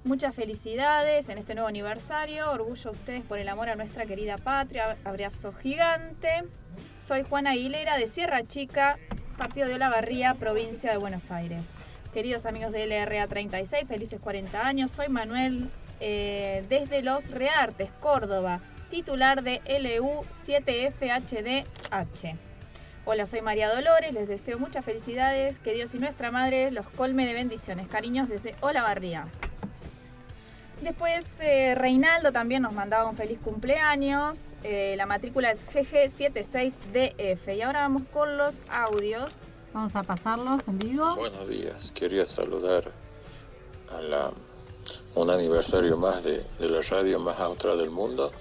Muchas 0.05 0.35
felicidades 0.35 1.29
en 1.29 1.37
este 1.37 1.55
nuevo 1.55 1.69
aniversario. 1.69 2.51
Orgullo 2.51 2.91
a 2.91 2.93
ustedes 2.93 3.23
por 3.23 3.39
el 3.39 3.49
amor 3.51 3.69
a 3.69 3.77
nuestra 3.77 4.07
querida 4.07 4.39
patria. 4.39 4.97
Abrazo 5.05 5.53
gigante. 5.53 6.45
Soy 7.05 7.25
Juana 7.25 7.51
Aguilera 7.51 7.99
de 7.99 8.07
Sierra 8.07 8.43
Chica, 8.45 8.99
partido 9.37 9.69
de 9.69 9.75
Olavarría, 9.75 10.35
provincia 10.35 10.91
de 10.91 10.97
Buenos 10.97 11.31
Aires. 11.31 11.69
Queridos 12.15 12.47
amigos 12.47 12.73
de 12.73 12.87
LRA 12.87 13.27
36, 13.27 13.87
felices 13.87 14.19
40 14.19 14.67
años. 14.67 14.91
Soy 14.91 15.09
Manuel 15.09 15.69
eh, 16.01 16.65
desde 16.71 17.03
Los 17.03 17.31
Reartes, 17.31 17.91
Córdoba, 18.01 18.61
titular 18.91 19.43
de 19.43 19.63
LU 19.67 20.25
7FHDH. 20.45 22.37
Hola, 23.07 23.25
soy 23.25 23.41
María 23.41 23.75
Dolores, 23.75 24.13
les 24.13 24.29
deseo 24.29 24.59
muchas 24.59 24.85
felicidades, 24.85 25.59
que 25.59 25.73
Dios 25.73 25.95
y 25.95 25.99
nuestra 25.99 26.31
Madre 26.31 26.71
los 26.71 26.87
colme 26.91 27.27
de 27.27 27.33
bendiciones. 27.33 27.89
Cariños 27.89 28.29
desde 28.29 28.55
Olavarría. 28.61 29.29
Después 30.83 31.27
eh, 31.41 31.75
Reinaldo 31.75 32.33
también 32.33 32.63
nos 32.63 32.73
mandaba 32.73 33.09
un 33.09 33.17
feliz 33.17 33.39
cumpleaños. 33.39 34.41
Eh, 34.65 34.95
la 34.97 35.07
matrícula 35.07 35.51
es 35.51 35.67
GG76DF. 35.67 37.57
Y 37.57 37.63
ahora 37.63 37.81
vamos 37.81 38.03
con 38.13 38.37
los 38.37 38.63
audios. 38.71 39.39
Vamos 39.73 39.95
a 39.95 40.03
pasarlos 40.03 40.69
en 40.69 40.79
vivo. 40.79 41.17
Buenos 41.17 41.49
días, 41.49 41.93
quería 41.95 42.27
saludar 42.27 42.91
a 43.91 44.01
la, 44.01 44.33
un 45.15 45.31
aniversario 45.31 45.97
más 45.97 46.25
de, 46.25 46.45
de 46.59 46.69
la 46.69 46.83
radio 46.83 47.21
más 47.21 47.39
austral 47.39 47.79
del 47.79 47.91
mundo. 47.91 48.33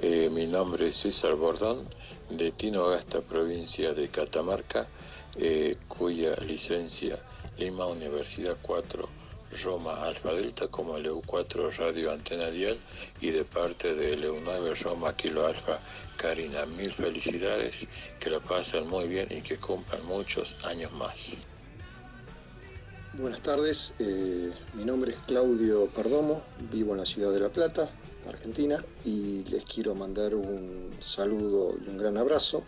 Eh, 0.00 0.30
mi 0.30 0.46
nombre 0.46 0.86
es 0.86 0.96
César 0.96 1.34
Bordón, 1.34 1.88
de 2.30 2.52
Tinogasta, 2.52 3.20
provincia 3.20 3.92
de 3.92 4.06
Catamarca, 4.08 4.86
eh, 5.36 5.76
cuya 5.88 6.36
licencia 6.36 7.18
Lima 7.58 7.84
Universidad 7.86 8.56
4, 8.62 9.08
Roma 9.64 10.04
Alfa 10.04 10.34
Delta, 10.34 10.68
como 10.68 10.96
LU4 10.96 11.76
Radio 11.78 12.12
Antena 12.12 12.48
Dial, 12.48 12.78
y 13.20 13.30
de 13.30 13.44
parte 13.44 13.96
de 13.96 14.16
LU9 14.16 14.80
Roma 14.82 15.16
Kilo 15.16 15.44
Alfa 15.44 15.80
Karina. 16.16 16.64
Mil 16.64 16.92
felicidades, 16.92 17.74
que 18.20 18.30
la 18.30 18.38
pasen 18.38 18.86
muy 18.86 19.08
bien 19.08 19.26
y 19.30 19.42
que 19.42 19.56
cumplan 19.56 20.06
muchos 20.06 20.54
años 20.62 20.92
más. 20.92 21.16
Buenas 23.14 23.42
tardes, 23.42 23.94
eh, 23.98 24.52
mi 24.74 24.84
nombre 24.84 25.10
es 25.10 25.18
Claudio 25.26 25.86
Perdomo, 25.86 26.42
vivo 26.70 26.92
en 26.92 26.98
la 26.98 27.04
ciudad 27.04 27.32
de 27.32 27.40
La 27.40 27.48
Plata, 27.48 27.90
Argentina, 28.28 28.84
y 29.04 29.44
les 29.44 29.64
quiero 29.64 29.94
mandar 29.94 30.34
un 30.34 30.90
saludo 31.02 31.74
y 31.84 31.88
un 31.88 31.98
gran 31.98 32.16
abrazo 32.16 32.64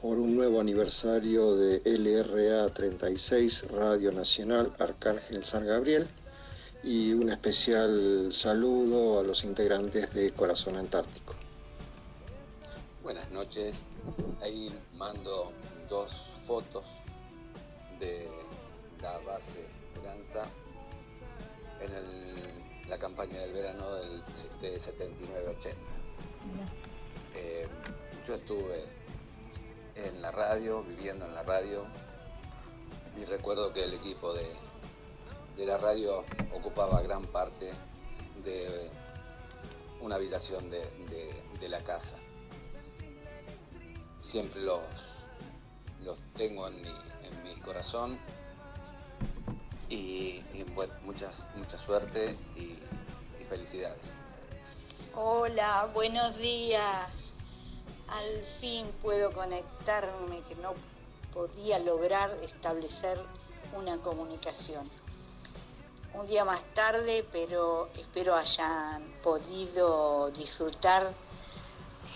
por 0.00 0.18
un 0.18 0.36
nuevo 0.36 0.60
aniversario 0.60 1.56
de 1.56 1.80
LRA 1.84 2.68
36 2.68 3.70
Radio 3.70 4.12
Nacional 4.12 4.72
Arcángel 4.78 5.44
San 5.44 5.66
Gabriel 5.66 6.06
y 6.82 7.12
un 7.12 7.30
especial 7.30 8.28
saludo 8.32 9.20
a 9.20 9.22
los 9.22 9.42
integrantes 9.44 10.12
de 10.14 10.32
Corazón 10.32 10.76
Antártico. 10.76 11.34
Buenas 13.02 13.30
noches. 13.30 13.86
Ahí 14.42 14.72
mando 14.92 15.52
dos 15.88 16.12
fotos 16.46 16.84
de 17.98 18.28
la 19.00 19.18
base 19.20 19.66
Esperanza. 19.94 20.42
En 21.80 21.92
el 21.92 22.55
la 22.88 22.98
campaña 22.98 23.40
del 23.40 23.52
verano 23.52 23.92
del, 23.94 24.22
de 24.60 24.76
79-80. 24.78 25.74
Eh, 27.34 27.68
yo 28.26 28.34
estuve 28.34 28.84
en 29.94 30.20
la 30.22 30.30
radio, 30.30 30.82
viviendo 30.82 31.24
en 31.26 31.34
la 31.34 31.42
radio, 31.42 31.84
y 33.20 33.24
recuerdo 33.24 33.72
que 33.72 33.84
el 33.84 33.94
equipo 33.94 34.32
de, 34.34 34.54
de 35.56 35.66
la 35.66 35.78
radio 35.78 36.24
ocupaba 36.54 37.00
gran 37.02 37.26
parte 37.26 37.72
de 38.44 38.90
una 40.00 40.16
habitación 40.16 40.70
de, 40.70 40.80
de- 41.10 41.42
de 41.58 41.68
la 41.70 41.82
casa. 41.82 42.16
Siempre 44.20 44.60
los, 44.60 44.82
los 46.02 46.18
tengo 46.34 46.68
en 46.68 46.82
mi, 46.82 46.88
en 46.88 47.42
mi 47.42 47.54
corazón 47.62 48.18
y, 49.88 50.42
bueno, 50.74 50.92
muchas, 51.02 51.44
mucha 51.54 51.78
suerte 51.78 52.38
y, 52.54 52.78
y 53.40 53.44
felicidades. 53.48 54.14
Hola, 55.14 55.88
buenos 55.94 56.36
días. 56.38 57.32
Al 58.08 58.42
fin 58.60 58.86
puedo 59.02 59.32
conectarme, 59.32 60.42
que 60.42 60.54
no 60.56 60.74
podía 61.32 61.78
lograr 61.80 62.30
establecer 62.42 63.18
una 63.74 63.96
comunicación. 63.98 64.88
Un 66.14 66.26
día 66.26 66.44
más 66.44 66.62
tarde, 66.72 67.26
pero 67.30 67.90
espero 67.98 68.34
hayan 68.34 69.02
podido 69.22 70.30
disfrutar 70.30 71.12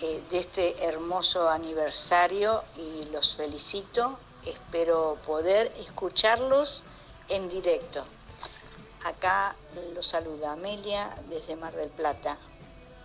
eh, 0.01 0.23
de 0.29 0.39
este 0.39 0.83
hermoso 0.83 1.47
aniversario 1.47 2.63
y 2.77 3.05
los 3.11 3.35
felicito. 3.35 4.17
Espero 4.45 5.19
poder 5.23 5.71
escucharlos 5.77 6.83
en 7.31 7.49
directo. 7.49 8.05
Acá 9.05 9.55
los 9.95 10.05
saluda 10.05 10.51
Amelia 10.53 11.09
desde 11.29 11.55
Mar 11.55 11.73
del 11.73 11.89
Plata, 11.89 12.37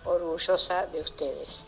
orgullosa 0.05 0.85
de 0.87 1.01
ustedes. 1.01 1.65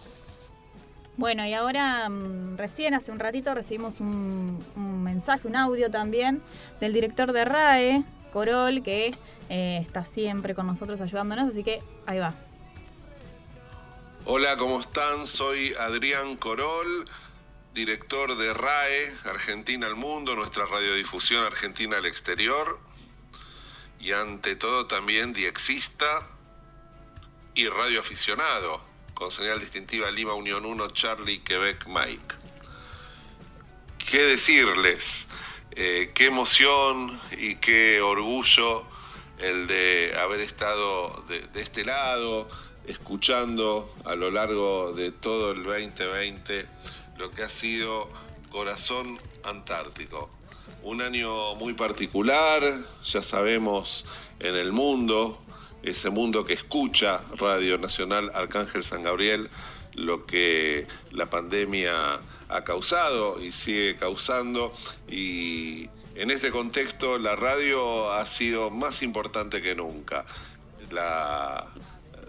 Bueno, 1.18 1.46
y 1.46 1.54
ahora 1.54 2.08
mm, 2.08 2.58
recién 2.58 2.94
hace 2.94 3.12
un 3.12 3.20
ratito 3.20 3.54
recibimos 3.54 4.00
un, 4.00 4.64
un 4.76 5.04
mensaje, 5.04 5.48
un 5.48 5.56
audio 5.56 5.90
también 5.90 6.42
del 6.80 6.94
director 6.94 7.34
de 7.34 7.44
RAE, 7.44 8.04
Corol, 8.32 8.84
que 8.84 9.12
eh, 9.50 9.80
está 9.82 10.06
siempre 10.06 10.54
con 10.54 10.68
nosotros 10.68 11.02
ayudándonos, 11.02 11.50
así 11.50 11.64
que 11.64 11.82
ahí 12.06 12.20
va. 12.20 12.34
Hola, 14.26 14.58
¿cómo 14.58 14.80
están? 14.80 15.26
Soy 15.26 15.74
Adrián 15.74 16.36
Corol, 16.38 17.10
director 17.80 18.36
de 18.36 18.54
RAE, 18.54 19.16
Argentina 19.24 19.88
al 19.88 19.96
Mundo, 19.96 20.36
nuestra 20.36 20.66
radiodifusión 20.66 21.46
Argentina 21.46 21.96
al 21.96 22.06
Exterior, 22.06 22.78
y 24.02 24.12
ante 24.12 24.58
todo 24.58 24.86
también 24.86 25.32
diexista 25.32 26.28
y 27.56 27.70
radioaficionado, 27.70 28.82
con 29.14 29.32
señal 29.32 29.62
distintiva 29.62 30.12
Lima 30.12 30.34
Unión 30.34 30.66
1, 30.66 30.90
Charlie, 30.90 31.40
Quebec, 31.40 31.88
Mike. 31.88 32.36
¿Qué 33.98 34.24
decirles? 34.24 35.26
Eh, 35.72 36.12
qué 36.14 36.26
emoción 36.26 37.18
y 37.32 37.56
qué 37.56 38.02
orgullo 38.02 38.84
el 39.38 39.68
de 39.68 40.18
haber 40.20 40.42
estado 40.42 41.24
de, 41.30 41.48
de 41.48 41.62
este 41.62 41.86
lado, 41.86 42.50
escuchando 42.86 43.96
a 44.04 44.16
lo 44.16 44.32
largo 44.32 44.92
de 44.92 45.12
todo 45.12 45.54
el 45.54 45.64
2020 45.64 46.68
lo 47.20 47.30
que 47.32 47.44
ha 47.44 47.50
sido 47.50 48.08
Corazón 48.50 49.18
Antártico. 49.44 50.30
Un 50.84 51.02
año 51.02 51.54
muy 51.56 51.74
particular, 51.74 52.64
ya 53.04 53.22
sabemos, 53.22 54.06
en 54.40 54.56
el 54.56 54.72
mundo, 54.72 55.38
ese 55.84 56.10
mundo 56.10 56.46
que 56.46 56.54
escucha 56.54 57.22
Radio 57.36 57.78
Nacional 57.78 58.32
Arcángel 58.34 58.86
San 58.86 59.04
Gabriel, 59.04 59.50
lo 59.96 60.26
que 60.26 60.88
la 61.12 61.26
pandemia 61.26 62.22
ha 62.48 62.64
causado 62.64 63.42
y 63.44 63.52
sigue 63.52 63.98
causando. 63.98 64.74
Y 65.10 65.90
en 66.16 66.32
este 66.32 66.52
contexto 66.52 67.18
la 67.18 67.36
radio 67.36 68.12
ha 68.14 68.26
sido 68.26 68.72
más 68.72 69.04
importante 69.04 69.62
que 69.62 69.76
nunca. 69.76 70.26
La 70.90 71.68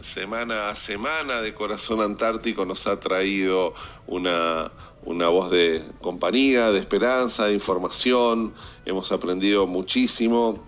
semana 0.03 0.71
a 0.71 0.77
semana 0.77 1.41
de 1.41 1.55
Corazón 1.55 2.01
Antártico 2.01 2.65
nos 2.65 2.87
ha 2.87 2.99
traído 3.01 3.75
una, 4.07 4.71
una 5.05 5.29
voz 5.29 5.51
de 5.51 5.85
compañía, 6.01 6.71
de 6.71 6.79
esperanza, 6.79 7.47
de 7.47 7.55
información. 7.55 8.55
Hemos 8.85 9.13
aprendido 9.13 9.67
muchísimo 9.67 10.65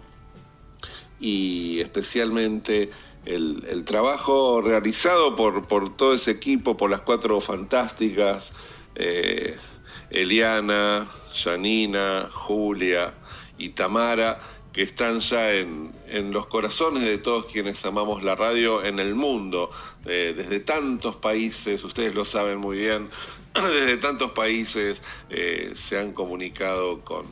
y 1.20 1.80
especialmente 1.80 2.90
el, 3.24 3.84
trabajo 3.84 4.60
realizado 4.60 5.36
por, 5.36 5.66
por, 5.66 5.96
todo 5.96 6.14
ese 6.14 6.32
equipo, 6.32 6.76
por 6.76 6.90
las 6.90 7.00
cuatro 7.00 7.40
fantásticas, 7.40 8.52
eh, 8.94 9.56
Eliana, 10.10 11.08
Janina, 11.32 12.28
Julia 12.30 13.14
y 13.58 13.70
Tamara, 13.70 14.40
que 14.72 14.82
están 14.82 15.20
ya 15.20 15.52
en, 15.52 15.92
en, 16.08 16.32
los 16.32 16.46
corazones 16.46 17.02
de 17.02 17.18
todos 17.18 17.46
quienes 17.52 17.84
amamos 17.84 18.22
la 18.22 18.34
radio 18.34 18.82
en 18.82 18.98
el 18.98 19.14
mundo, 19.14 19.70
eh, 20.06 20.34
desde 20.36 20.60
tantos 20.60 21.16
países, 21.16 21.84
ustedes 21.84 22.14
lo 22.14 22.24
saben 22.24 22.58
muy 22.58 22.78
bien, 22.78 23.10
desde 23.54 23.98
tantos 23.98 24.32
países 24.32 25.02
eh, 25.28 25.72
se 25.74 25.98
han 25.98 26.12
comunicado 26.12 27.00
con, 27.00 27.26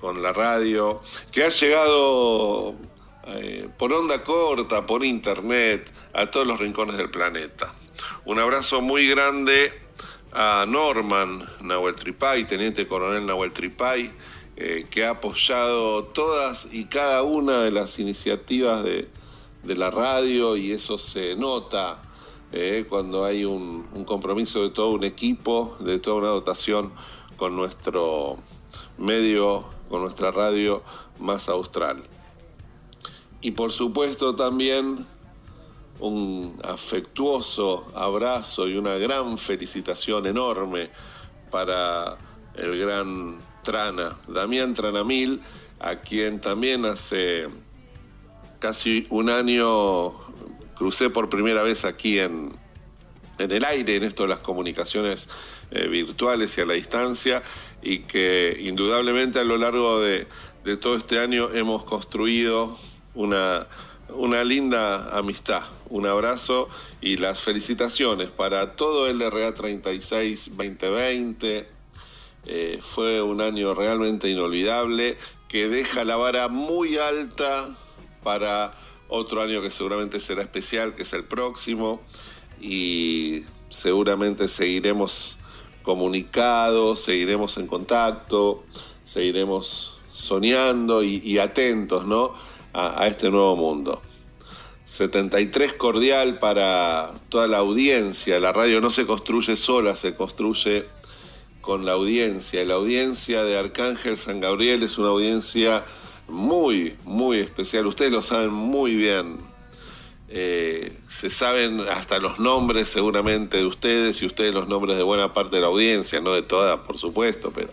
con 0.00 0.22
la 0.22 0.32
radio, 0.32 1.02
que 1.30 1.44
ha 1.44 1.50
llegado 1.50 2.74
eh, 3.26 3.68
por 3.76 3.92
onda 3.92 4.22
corta, 4.24 4.86
por 4.86 5.04
internet, 5.04 5.90
a 6.14 6.30
todos 6.30 6.46
los 6.46 6.58
rincones 6.58 6.96
del 6.96 7.10
planeta. 7.10 7.74
Un 8.24 8.38
abrazo 8.38 8.80
muy 8.80 9.08
grande 9.08 9.72
a 10.32 10.64
Norman 10.68 11.48
Nahuel 11.60 11.94
Tripay, 11.94 12.46
Teniente 12.46 12.86
Coronel 12.86 13.26
Nahuel 13.26 13.52
Tripay, 13.52 14.10
eh, 14.56 14.86
que 14.90 15.04
ha 15.04 15.10
apoyado 15.10 16.04
todas 16.04 16.68
y 16.72 16.86
cada 16.86 17.22
una 17.22 17.62
de 17.62 17.70
las 17.70 17.98
iniciativas 17.98 18.82
de, 18.82 19.08
de 19.62 19.76
la 19.76 19.90
radio 19.90 20.56
y 20.56 20.72
eso 20.72 20.96
se 20.96 21.36
nota 21.36 22.02
eh, 22.52 22.86
cuando 22.88 23.24
hay 23.24 23.44
un, 23.44 23.86
un 23.92 24.04
compromiso 24.04 24.62
de 24.62 24.70
todo 24.70 24.90
un 24.92 25.04
equipo, 25.04 25.76
de 25.80 25.98
toda 25.98 26.16
una 26.16 26.28
dotación 26.28 26.92
con 27.36 27.54
nuestro 27.54 28.38
medio, 28.96 29.66
con 29.90 30.00
nuestra 30.00 30.30
radio 30.30 30.82
más 31.18 31.48
austral. 31.48 32.04
Y 33.42 33.50
por 33.50 33.72
supuesto 33.72 34.34
también 34.36 35.06
un 36.00 36.58
afectuoso 36.64 37.86
abrazo 37.94 38.68
y 38.68 38.76
una 38.76 38.94
gran 38.94 39.38
felicitación 39.38 40.26
enorme 40.26 40.90
para 41.50 42.16
el 42.54 42.78
gran 42.78 43.40
Trana, 43.66 44.16
Damián 44.28 44.74
Tranamil, 44.74 45.40
a 45.80 45.96
quien 45.96 46.40
también 46.40 46.84
hace 46.84 47.48
casi 48.60 49.08
un 49.10 49.28
año 49.28 50.12
crucé 50.76 51.10
por 51.10 51.28
primera 51.28 51.64
vez 51.64 51.84
aquí 51.84 52.20
en, 52.20 52.52
en 53.38 53.50
el 53.50 53.64
aire, 53.64 53.96
en 53.96 54.04
esto 54.04 54.22
de 54.22 54.28
las 54.28 54.38
comunicaciones 54.38 55.28
eh, 55.72 55.88
virtuales 55.88 56.56
y 56.56 56.60
a 56.60 56.66
la 56.66 56.74
distancia, 56.74 57.42
y 57.82 57.98
que 58.00 58.56
indudablemente 58.60 59.40
a 59.40 59.44
lo 59.44 59.58
largo 59.58 60.00
de, 60.00 60.28
de 60.64 60.76
todo 60.76 60.96
este 60.96 61.18
año 61.18 61.50
hemos 61.52 61.82
construido 61.82 62.78
una, 63.14 63.66
una 64.10 64.44
linda 64.44 65.08
amistad. 65.10 65.62
Un 65.88 66.06
abrazo 66.06 66.68
y 67.00 67.16
las 67.16 67.40
felicitaciones 67.40 68.30
para 68.30 68.76
todo 68.76 69.08
el 69.08 69.20
RA 69.20 69.54
36 69.54 70.50
2020. 70.56 71.75
Eh, 72.46 72.78
fue 72.80 73.20
un 73.20 73.40
año 73.40 73.74
realmente 73.74 74.28
inolvidable 74.30 75.16
que 75.48 75.68
deja 75.68 76.04
la 76.04 76.16
vara 76.16 76.48
muy 76.48 76.96
alta 76.96 77.74
para 78.22 78.72
otro 79.08 79.42
año 79.42 79.62
que 79.62 79.70
seguramente 79.70 80.20
será 80.20 80.42
especial, 80.42 80.94
que 80.94 81.02
es 81.02 81.12
el 81.12 81.24
próximo, 81.24 82.00
y 82.60 83.42
seguramente 83.68 84.48
seguiremos 84.48 85.38
comunicados, 85.82 87.00
seguiremos 87.00 87.56
en 87.56 87.66
contacto, 87.66 88.64
seguiremos 89.04 89.98
soñando 90.10 91.02
y, 91.02 91.38
atentos, 91.38 92.06
¿no? 92.06 92.34
a 92.72 93.06
este 93.06 93.30
nuevo 93.30 93.56
mundo. 93.56 94.02
73 94.86 95.72
cordial 95.72 96.38
para 96.38 97.10
toda 97.28 97.48
la 97.48 97.58
audiencia. 97.58 98.38
La 98.38 98.52
radio 98.52 98.80
no 98.80 98.90
se 98.92 99.04
construye 99.04 99.56
sola, 99.56 99.96
se 99.96 100.14
construye 100.14 100.86
con 101.66 101.84
la 101.84 101.92
audiencia. 101.92 102.64
La 102.64 102.74
audiencia 102.74 103.42
de 103.42 103.58
Arcángel 103.58 104.16
San 104.16 104.38
Gabriel 104.38 104.84
es 104.84 104.98
una 104.98 105.08
audiencia 105.08 105.84
muy, 106.28 106.96
muy 107.02 107.40
especial. 107.40 107.86
Ustedes 107.86 108.12
lo 108.12 108.22
saben 108.22 108.52
muy 108.52 108.94
bien. 108.94 109.40
Eh, 110.28 110.96
se 111.08 111.28
saben 111.28 111.80
hasta 111.80 112.20
los 112.20 112.38
nombres 112.38 112.88
seguramente 112.88 113.56
de 113.56 113.66
ustedes 113.66 114.22
y 114.22 114.26
ustedes 114.26 114.54
los 114.54 114.68
nombres 114.68 114.96
de 114.96 115.02
buena 115.02 115.32
parte 115.34 115.56
de 115.56 115.62
la 115.62 115.68
audiencia, 115.68 116.20
no 116.20 116.34
de 116.34 116.42
toda, 116.42 116.84
por 116.84 116.98
supuesto, 116.98 117.52
pero 117.52 117.70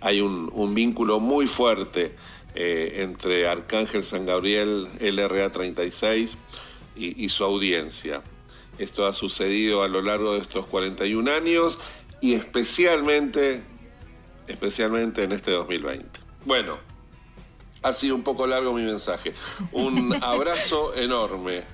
hay 0.00 0.20
un, 0.20 0.50
un 0.52 0.74
vínculo 0.74 1.18
muy 1.18 1.46
fuerte 1.46 2.14
eh, 2.54 2.96
entre 2.98 3.48
Arcángel 3.48 4.04
San 4.04 4.26
Gabriel, 4.26 4.88
LRA 5.00 5.50
36, 5.50 6.36
y, 6.94 7.24
y 7.24 7.28
su 7.30 7.42
audiencia. 7.42 8.22
Esto 8.78 9.06
ha 9.06 9.12
sucedido 9.12 9.82
a 9.82 9.88
lo 9.88 10.02
largo 10.02 10.34
de 10.34 10.40
estos 10.40 10.66
41 10.66 11.30
años 11.30 11.78
y 12.24 12.32
especialmente, 12.32 13.62
especialmente 14.46 15.24
en 15.24 15.32
este 15.32 15.50
2020. 15.50 16.20
Bueno, 16.46 16.78
ha 17.82 17.92
sido 17.92 18.14
un 18.14 18.22
poco 18.22 18.46
largo 18.46 18.72
mi 18.72 18.80
mensaje. 18.80 19.34
Un 19.72 20.16
abrazo 20.22 20.94
enorme 20.94 21.64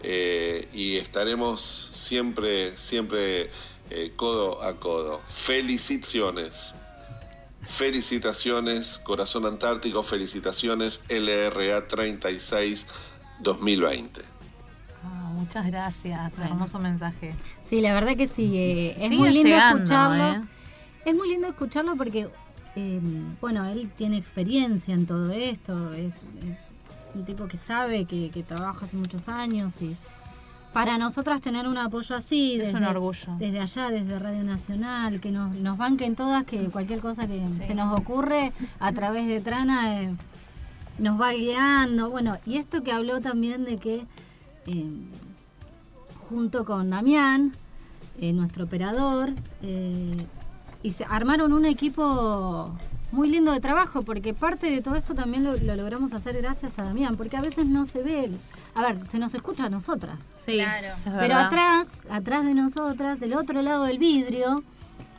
eh, 0.00 0.66
y 0.72 0.96
estaremos 0.96 1.90
siempre, 1.92 2.74
siempre 2.78 3.50
eh, 3.90 4.14
codo 4.16 4.62
a 4.62 4.80
codo. 4.80 5.20
Felicitaciones. 5.28 6.72
Felicitaciones, 7.66 8.96
Corazón 9.04 9.44
Antártico, 9.44 10.02
felicitaciones, 10.02 11.02
LRA 11.10 11.86
36 11.86 12.86
2020. 13.40 14.22
Ah, 15.04 15.30
muchas 15.34 15.66
gracias, 15.66 16.38
hermoso 16.38 16.78
mensaje. 16.78 17.34
Sí, 17.60 17.80
la 17.80 17.94
verdad 17.94 18.16
que 18.16 18.26
sí. 18.26 18.56
eh, 18.56 18.90
es 18.96 19.02
Sigue 19.04 19.16
muy 19.16 19.28
lindo 19.30 19.48
llegando, 19.48 19.82
escucharlo. 19.84 20.24
¿eh? 20.34 20.44
Es 21.04 21.16
muy 21.16 21.28
lindo 21.28 21.48
escucharlo 21.48 21.96
porque, 21.96 22.28
eh, 22.76 23.00
bueno, 23.40 23.64
él 23.66 23.90
tiene 23.96 24.16
experiencia 24.18 24.94
en 24.94 25.06
todo 25.06 25.30
esto. 25.32 25.92
Es, 25.94 26.24
es 26.50 26.64
un 27.14 27.24
tipo 27.24 27.46
que 27.46 27.56
sabe, 27.56 28.04
que, 28.04 28.30
que 28.30 28.42
trabaja 28.42 28.84
hace 28.84 28.96
muchos 28.96 29.28
años 29.28 29.80
y 29.80 29.96
para 30.72 30.98
nosotras 30.98 31.40
tener 31.40 31.66
un 31.66 31.78
apoyo 31.78 32.14
así, 32.14 32.54
Es 32.54 32.66
desde, 32.66 32.76
un 32.78 32.84
orgullo. 32.84 33.36
desde 33.38 33.58
allá, 33.60 33.88
desde 33.88 34.18
Radio 34.18 34.44
Nacional, 34.44 35.18
que 35.20 35.30
nos, 35.32 35.54
nos 35.56 35.78
banquen 35.78 36.14
todas, 36.14 36.44
que 36.44 36.68
cualquier 36.68 37.00
cosa 37.00 37.26
que 37.26 37.50
se 37.66 37.74
nos 37.74 37.98
ocurre 37.98 38.52
a 38.78 38.92
través 38.92 39.26
de 39.26 39.40
Trana 39.40 40.02
eh, 40.02 40.14
nos 40.98 41.18
va 41.20 41.32
guiando. 41.32 42.10
Bueno, 42.10 42.36
y 42.44 42.58
esto 42.58 42.82
que 42.82 42.92
habló 42.92 43.20
también 43.22 43.64
de 43.64 43.78
que 43.78 44.04
eh, 44.68 44.84
junto 46.28 46.64
con 46.64 46.90
Damián, 46.90 47.54
eh, 48.20 48.32
nuestro 48.32 48.64
operador, 48.64 49.32
eh, 49.62 50.16
y 50.82 50.90
se 50.92 51.04
armaron 51.04 51.52
un 51.52 51.64
equipo 51.64 52.70
muy 53.10 53.28
lindo 53.30 53.52
de 53.52 53.60
trabajo, 53.60 54.02
porque 54.02 54.34
parte 54.34 54.70
de 54.70 54.82
todo 54.82 54.94
esto 54.94 55.14
también 55.14 55.42
lo, 55.42 55.56
lo 55.56 55.76
logramos 55.76 56.12
hacer 56.12 56.36
gracias 56.36 56.78
a 56.78 56.84
Damián, 56.84 57.16
porque 57.16 57.36
a 57.36 57.40
veces 57.40 57.66
no 57.66 57.86
se 57.86 58.02
ve, 58.02 58.30
a 58.74 58.82
ver, 58.82 59.06
se 59.06 59.18
nos 59.18 59.34
escucha 59.34 59.64
a 59.66 59.70
nosotras. 59.70 60.28
Sí, 60.32 60.56
claro. 60.56 60.94
Pero 61.18 61.34
atrás, 61.36 61.88
atrás 62.10 62.44
de 62.44 62.54
nosotras, 62.54 63.18
del 63.18 63.34
otro 63.34 63.62
lado 63.62 63.84
del 63.84 63.98
vidrio, 63.98 64.62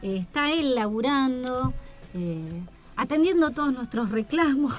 eh, 0.01 0.17
está 0.17 0.51
él 0.51 0.75
laburando, 0.75 1.73
eh, 2.13 2.61
atendiendo 2.95 3.49
todos 3.51 3.73
nuestros 3.73 4.11
reclamos. 4.11 4.73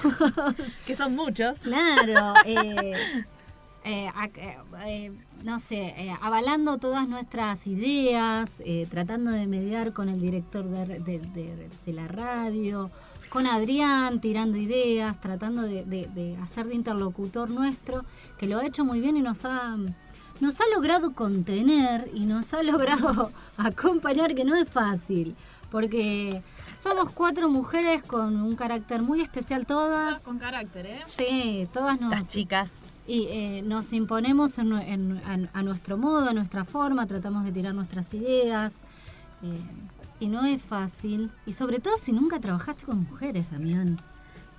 que 0.85 0.95
son 0.95 1.15
muchos. 1.15 1.59
Claro. 1.59 2.33
eh, 2.45 3.25
eh, 3.83 4.09
eh, 4.37 4.57
eh, 4.85 5.11
no 5.43 5.59
sé, 5.59 5.93
eh, 5.97 6.15
avalando 6.21 6.77
todas 6.77 7.07
nuestras 7.07 7.65
ideas, 7.67 8.55
eh, 8.59 8.87
tratando 8.89 9.31
de 9.31 9.47
mediar 9.47 9.93
con 9.93 10.07
el 10.09 10.21
director 10.21 10.65
de, 10.65 10.85
de- 10.99 11.19
de- 11.19 11.69
de 11.85 11.93
la 11.93 12.07
radio, 12.07 12.91
con 13.29 13.47
Adrián, 13.47 14.19
tirando 14.21 14.57
ideas, 14.57 15.19
tratando 15.21 15.63
de, 15.63 15.83
de- 15.85 16.07
de 16.13 16.37
hacer 16.37 16.67
de 16.67 16.75
interlocutor 16.75 17.49
nuestro, 17.49 18.05
que 18.37 18.45
lo 18.47 18.59
ha 18.59 18.65
hecho 18.65 18.83
muy 18.85 18.99
bien 19.01 19.17
y 19.17 19.21
nos 19.21 19.45
ha, 19.45 19.77
nos 20.41 20.59
ha 20.61 20.63
logrado 20.75 21.13
contener 21.13 22.09
y 22.13 22.25
nos 22.25 22.53
ha 22.53 22.61
logrado 22.61 23.31
acompañar, 23.57 24.35
que 24.35 24.43
no 24.43 24.55
es 24.55 24.67
fácil, 24.69 25.35
porque 25.71 26.41
somos 26.77 27.09
cuatro 27.11 27.47
mujeres 27.49 28.03
con 28.03 28.35
un 28.41 28.55
carácter 28.55 29.01
muy 29.01 29.21
especial 29.21 29.65
todas. 29.65 30.21
Con 30.23 30.37
carácter, 30.37 30.85
¿eh? 30.87 30.99
Sí, 31.07 31.67
todas 31.73 31.99
nos... 32.01 32.11
Las 32.11 32.29
chicas. 32.29 32.69
Y 33.07 33.27
eh, 33.29 33.61
nos 33.65 33.91
imponemos 33.93 34.57
en 34.57 34.73
a, 34.73 35.59
a 35.59 35.63
nuestro 35.63 35.97
modo, 35.97 36.29
a 36.29 36.33
nuestra 36.33 36.65
forma, 36.65 37.05
tratamos 37.07 37.43
de 37.43 37.51
tirar 37.51 37.73
nuestras 37.73 38.13
ideas. 38.13 38.79
eh, 39.43 39.47
y 40.19 40.27
no 40.27 40.45
es 40.45 40.61
fácil. 40.61 41.31
Y 41.47 41.53
sobre 41.53 41.79
todo 41.79 41.97
si 41.97 42.11
nunca 42.11 42.39
trabajaste 42.39 42.83
con 42.85 42.99
mujeres, 43.09 43.49
Damián. 43.51 43.97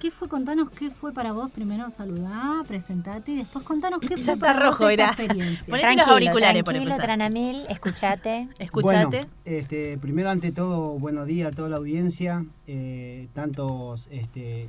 ¿Qué 0.00 0.10
fue? 0.10 0.28
Contanos 0.28 0.68
qué 0.70 0.90
fue 0.90 1.12
para 1.12 1.30
vos. 1.30 1.52
Primero 1.52 1.88
saludá, 1.88 2.64
presentate 2.66 3.30
y 3.30 3.36
después 3.36 3.64
contanos 3.64 4.00
qué 4.00 4.16
fue 4.18 4.22
Ya 4.22 4.34
para 4.36 4.54
está 4.54 4.64
vos 4.64 4.70
rojo, 4.72 4.88
esta 4.88 4.92
era. 4.92 5.06
experiencia. 5.12 5.64
Ponete 5.68 5.94
los 5.94 6.08
auriculares 6.08 6.64
por 6.64 6.72
tranquilo, 6.74 6.94
empezar. 6.96 7.04
Tranamil, 7.16 7.62
escuchate. 7.68 8.48
Escuchate. 8.58 9.06
Bueno, 9.06 9.26
este, 9.44 9.98
primero 9.98 10.30
ante 10.30 10.50
todo, 10.50 10.98
buenos 10.98 11.28
días 11.28 11.52
a 11.52 11.54
toda 11.54 11.68
la 11.68 11.76
audiencia, 11.76 12.44
eh, 12.66 13.28
tantos 13.34 14.08
este, 14.10 14.68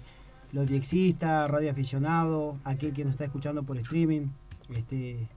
los 0.54 0.68
diexistas, 0.68 1.49
radio 1.49 1.72
aficionado, 1.72 2.58
aquel 2.64 2.93
que 2.93 3.04
nos 3.04 3.14
está 3.14 3.26
escuchando 3.26 3.64
por 3.64 3.78
streaming, 3.78 4.28
este, 4.70 5.28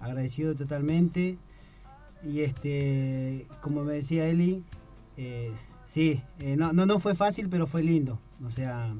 agradecido 0.00 0.54
totalmente. 0.54 1.38
Y 2.24 2.40
este, 2.40 3.46
como 3.60 3.84
me 3.84 3.94
decía 3.94 4.26
Eli, 4.26 4.64
eh, 5.16 5.52
sí, 5.84 6.22
eh, 6.40 6.56
no, 6.56 6.72
no, 6.72 6.86
no 6.86 6.98
fue 6.98 7.14
fácil, 7.14 7.48
pero 7.48 7.66
fue 7.66 7.82
lindo. 7.82 8.18
O 8.44 8.50
sea, 8.50 8.92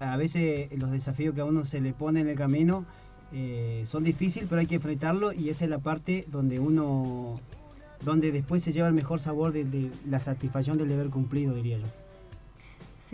a 0.00 0.16
veces 0.16 0.68
los 0.76 0.90
desafíos 0.90 1.34
que 1.34 1.40
a 1.40 1.44
uno 1.44 1.64
se 1.64 1.80
le 1.80 1.92
pone 1.92 2.20
en 2.20 2.28
el 2.28 2.36
camino 2.36 2.84
eh, 3.32 3.82
son 3.86 4.02
difíciles, 4.02 4.48
pero 4.48 4.60
hay 4.60 4.66
que 4.66 4.76
enfrentarlo 4.76 5.32
y 5.32 5.50
esa 5.50 5.64
es 5.64 5.70
la 5.70 5.78
parte 5.78 6.26
donde 6.32 6.58
uno, 6.58 7.36
donde 8.04 8.32
después 8.32 8.62
se 8.62 8.72
lleva 8.72 8.88
el 8.88 8.94
mejor 8.94 9.20
sabor 9.20 9.52
de, 9.52 9.64
de 9.64 9.90
la 10.08 10.18
satisfacción 10.18 10.78
del 10.78 10.88
deber 10.88 11.10
cumplido, 11.10 11.54
diría 11.54 11.78
yo. 11.78 12.05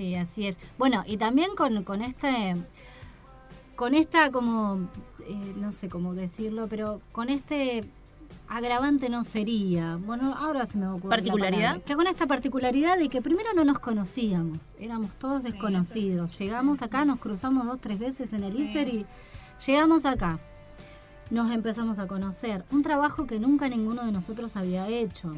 Sí, 0.02 0.16
así 0.16 0.48
es. 0.48 0.56
Bueno, 0.78 1.04
y 1.06 1.16
también 1.16 1.54
con, 1.54 1.84
con 1.84 2.02
este, 2.02 2.56
con 3.76 3.94
esta 3.94 4.32
como, 4.32 4.88
eh, 5.28 5.54
no 5.56 5.70
sé 5.70 5.88
cómo 5.88 6.12
decirlo, 6.12 6.66
pero 6.68 7.00
con 7.12 7.28
este 7.28 7.84
agravante 8.48 9.08
no 9.08 9.22
sería. 9.22 9.94
Bueno, 10.04 10.34
ahora 10.36 10.66
se 10.66 10.76
me 10.78 10.88
ocurre. 10.88 11.04
la 11.04 11.16
¿Particularidad? 11.16 11.82
Que 11.82 11.94
con 11.94 12.08
esta 12.08 12.26
particularidad 12.26 12.98
de 12.98 13.08
que 13.08 13.22
primero 13.22 13.52
no 13.54 13.64
nos 13.64 13.78
conocíamos, 13.78 14.74
éramos 14.80 15.12
todos 15.20 15.44
desconocidos. 15.44 16.36
Llegamos 16.36 16.82
acá, 16.82 17.04
nos 17.04 17.20
cruzamos 17.20 17.64
dos, 17.64 17.80
tres 17.80 18.00
veces 18.00 18.32
en 18.32 18.42
el 18.42 18.54
Sí. 18.54 18.62
ISER 18.64 18.88
y 18.88 19.06
llegamos 19.64 20.04
acá. 20.04 20.40
Nos 21.30 21.52
empezamos 21.52 22.00
a 22.00 22.08
conocer. 22.08 22.64
Un 22.72 22.82
trabajo 22.82 23.28
que 23.28 23.38
nunca 23.38 23.68
ninguno 23.68 24.04
de 24.04 24.10
nosotros 24.10 24.56
había 24.56 24.88
hecho. 24.88 25.32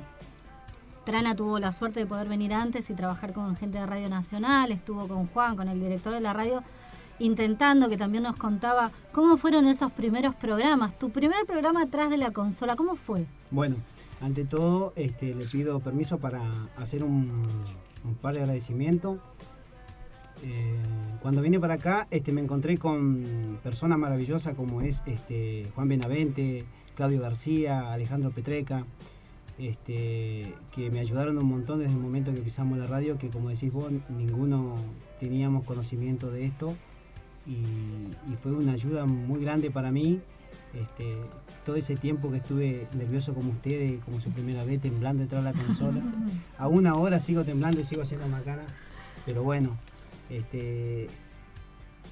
Trana 1.05 1.37
tuvo 1.37 1.59
la 1.59 1.73
suerte 1.73 2.01
de 2.01 2.07
poder 2.07 2.29
venir 2.29 2.55
antes 2.55 2.89
y 2.89 2.95
trabajar 2.95 3.35
con 3.35 3.57
gente 3.57 3.79
de 3.79 3.85
Radio 3.85 4.09
Nacional, 4.09 4.73
estuvo 4.73 5.07
con 5.07 5.27
Juan, 5.27 5.55
con 5.55 5.69
el 5.69 5.79
director 5.79 6.15
de 6.15 6.21
la 6.21 6.33
radio, 6.33 6.63
intentando 7.19 7.91
que 7.91 7.99
también 7.99 8.25
nos 8.25 8.37
contaba 8.37 8.91
cómo 9.13 9.37
fueron 9.37 9.67
esos 9.67 9.93
primeros 9.93 10.35
programas. 10.35 10.99
Tu 10.99 11.11
primer 11.11 11.45
programa 11.47 11.83
atrás 11.83 12.09
de 12.09 12.17
la 12.17 12.31
consola, 12.31 12.75
¿cómo 12.75 12.97
fue? 12.97 13.27
Bueno, 13.51 13.77
ante 14.23 14.47
todo 14.47 14.95
este, 14.97 15.35
le 15.35 15.45
pido 15.45 15.79
permiso 15.81 16.19
para 16.19 16.41
hacer 16.79 17.05
un, 17.05 17.47
par 18.23 18.35
de 18.35 18.41
agradecimientos. 18.41 19.19
Eh, 20.43 20.75
cuando 21.21 21.43
vine 21.43 21.61
para 21.61 21.75
acá 21.75 22.07
este, 22.11 22.33
me 22.33 22.41
encontré 22.41 22.79
con 22.79 23.59
personas 23.63 23.99
maravillosas 23.99 24.55
como 24.55 24.81
es 24.81 25.03
este, 25.07 25.71
Juan 25.75 25.89
Benavente, 25.89 26.65
Claudio 26.95 27.21
García, 27.21 27.93
Alejandro 27.93 28.31
Petreca, 28.31 28.85
este, 29.59 30.53
que 30.73 30.91
me 30.91 30.99
ayudaron 31.01 31.39
un 31.39 31.47
montón 31.47 31.79
desde 31.79 31.93
el 31.95 32.01
momento 32.01 32.33
que 32.35 32.41
pisamos 32.41 32.79
la 32.79 32.87
radio, 32.87 33.19
que 33.19 33.29
como 33.29 33.51
decís 33.51 33.73
vos, 33.73 33.91
ninguno 34.09 34.75
teníamos 35.21 35.65
conocimiento 35.65 36.31
de 36.31 36.45
esto 36.45 36.75
y, 37.47 37.53
y 38.33 38.37
fue 38.43 38.53
una 38.53 38.73
ayuda 38.73 39.07
muy 39.07 39.41
grande 39.41 39.71
para 39.71 39.91
mí. 39.93 40.21
Este, 40.73 41.17
todo 41.65 41.77
ese 41.77 41.95
tiempo 41.95 42.31
que 42.33 42.39
estuve 42.39 42.89
nervioso 42.95 43.33
como 43.33 43.53
ustedes, 43.53 44.03
como 44.05 44.21
su 44.21 44.31
primera 44.31 44.65
vez, 44.65 44.81
temblando 44.81 45.23
detrás 45.23 45.45
de 45.45 45.53
la 45.53 45.57
consola. 45.59 46.03
Aún 46.59 46.87
ahora 46.89 47.21
sigo 47.21 47.45
temblando 47.45 47.81
y 47.81 47.85
sigo 47.85 48.03
haciendo 48.03 48.27
macana, 48.29 48.65
pero 49.25 49.45
bueno, 49.45 49.77
este, 50.31 51.09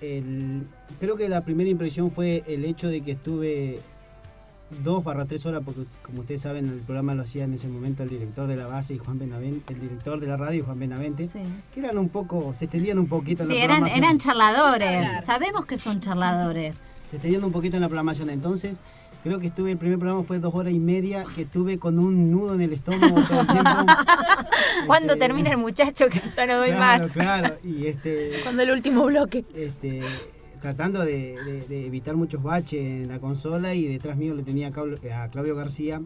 el- 0.00 0.64
creo 1.00 1.16
que 1.16 1.28
la 1.28 1.44
primera 1.44 1.70
impresión 1.70 2.10
fue 2.12 2.44
el 2.46 2.64
hecho 2.64 2.88
de 2.88 3.00
que 3.00 3.12
estuve 3.12 3.80
dos 4.82 5.04
barra 5.04 5.24
tres 5.26 5.44
horas, 5.46 5.62
porque 5.64 5.82
como 6.02 6.20
ustedes 6.20 6.40
saben, 6.42 6.68
el 6.68 6.80
programa 6.80 7.14
lo 7.14 7.22
hacía 7.22 7.44
en 7.44 7.54
ese 7.54 7.68
momento 7.68 8.02
el 8.02 8.08
director 8.08 8.46
de 8.46 8.56
la 8.56 8.66
base 8.66 8.94
y 8.94 8.98
Juan 8.98 9.18
Benavente, 9.18 9.74
el 9.74 9.80
director 9.80 10.20
de 10.20 10.26
la 10.26 10.36
radio 10.36 10.64
Juan 10.64 10.78
Benavente, 10.78 11.28
que 11.72 11.80
eran 11.80 11.98
un 11.98 12.08
poco, 12.08 12.54
se 12.54 12.64
extendían 12.66 12.98
un 12.98 13.06
poquito 13.06 13.42
en 13.42 13.48
la 13.50 13.54
Sí, 13.54 13.60
eran, 13.60 13.76
programación. 13.80 14.04
eran 14.04 14.18
charladores. 14.18 15.24
Sabemos 15.26 15.64
que 15.66 15.78
son 15.78 16.00
charladores. 16.00 16.76
se 17.08 17.16
extendiendo 17.16 17.46
un 17.46 17.52
poquito 17.52 17.76
en 17.76 17.82
la 17.82 17.88
programación. 17.88 18.30
Entonces, 18.30 18.80
creo 19.22 19.38
que 19.38 19.48
estuve, 19.48 19.70
el 19.72 19.78
primer 19.78 19.98
programa 19.98 20.24
fue 20.24 20.38
dos 20.38 20.54
horas 20.54 20.72
y 20.72 20.78
media, 20.78 21.24
que 21.34 21.42
estuve 21.42 21.78
con 21.78 21.98
un 21.98 22.30
nudo 22.30 22.54
en 22.54 22.62
el 22.62 22.72
estómago 22.72 23.22
todo 23.28 23.40
el 23.42 23.46
tiempo. 23.46 23.70
¿Cuándo 24.86 25.12
Este, 25.14 25.26
termina 25.26 25.50
el 25.50 25.58
muchacho 25.58 26.08
que 26.08 26.20
ya 26.34 26.46
no 26.46 26.56
doy 26.56 26.70
claro, 26.70 27.04
más? 27.04 27.12
Claro, 27.12 27.54
y 27.62 27.86
este... 27.86 28.40
Cuando 28.42 28.62
el 28.62 28.70
último 28.70 29.04
bloque. 29.04 29.44
Este, 29.54 30.00
tratando 30.62 31.04
de, 31.04 31.64
evitar 31.68 32.14
muchos 32.14 32.40
baches 32.40 32.80
en 32.80 33.08
la 33.08 33.18
consola 33.18 33.74
y 33.74 33.86
detrás 33.88 34.16
mío 34.16 34.32
le 34.34 34.44
tenía 34.44 34.68
a 34.68 35.28
Claudio 35.28 35.56
García, 35.56 36.00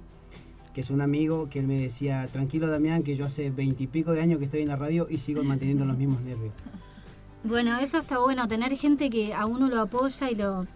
que 0.74 0.80
es 0.80 0.90
un 0.90 1.02
amigo, 1.02 1.50
que 1.50 1.58
él 1.58 1.66
me 1.66 1.78
decía, 1.78 2.26
tranquilo 2.32 2.68
Damián, 2.68 3.02
que 3.02 3.16
yo 3.16 3.26
hace 3.26 3.50
veintipico 3.50 4.12
de 4.12 4.22
años 4.22 4.38
que 4.38 4.46
estoy 4.46 4.62
en 4.62 4.68
la 4.68 4.76
radio 4.76 5.06
y 5.10 5.18
sigo 5.18 5.44
manteniendo 5.44 5.84
los 5.84 5.98
mismos 5.98 6.22
nervios. 6.22 6.54
Bueno, 7.44 7.78
eso 7.78 7.98
está 7.98 8.18
bueno, 8.18 8.48
tener 8.48 8.74
gente 8.76 9.10
que 9.10 9.34
a 9.34 9.44
uno 9.44 9.68
lo 9.68 9.78
apoya 9.78 10.30
y 10.30 10.34
lo, 10.34 10.66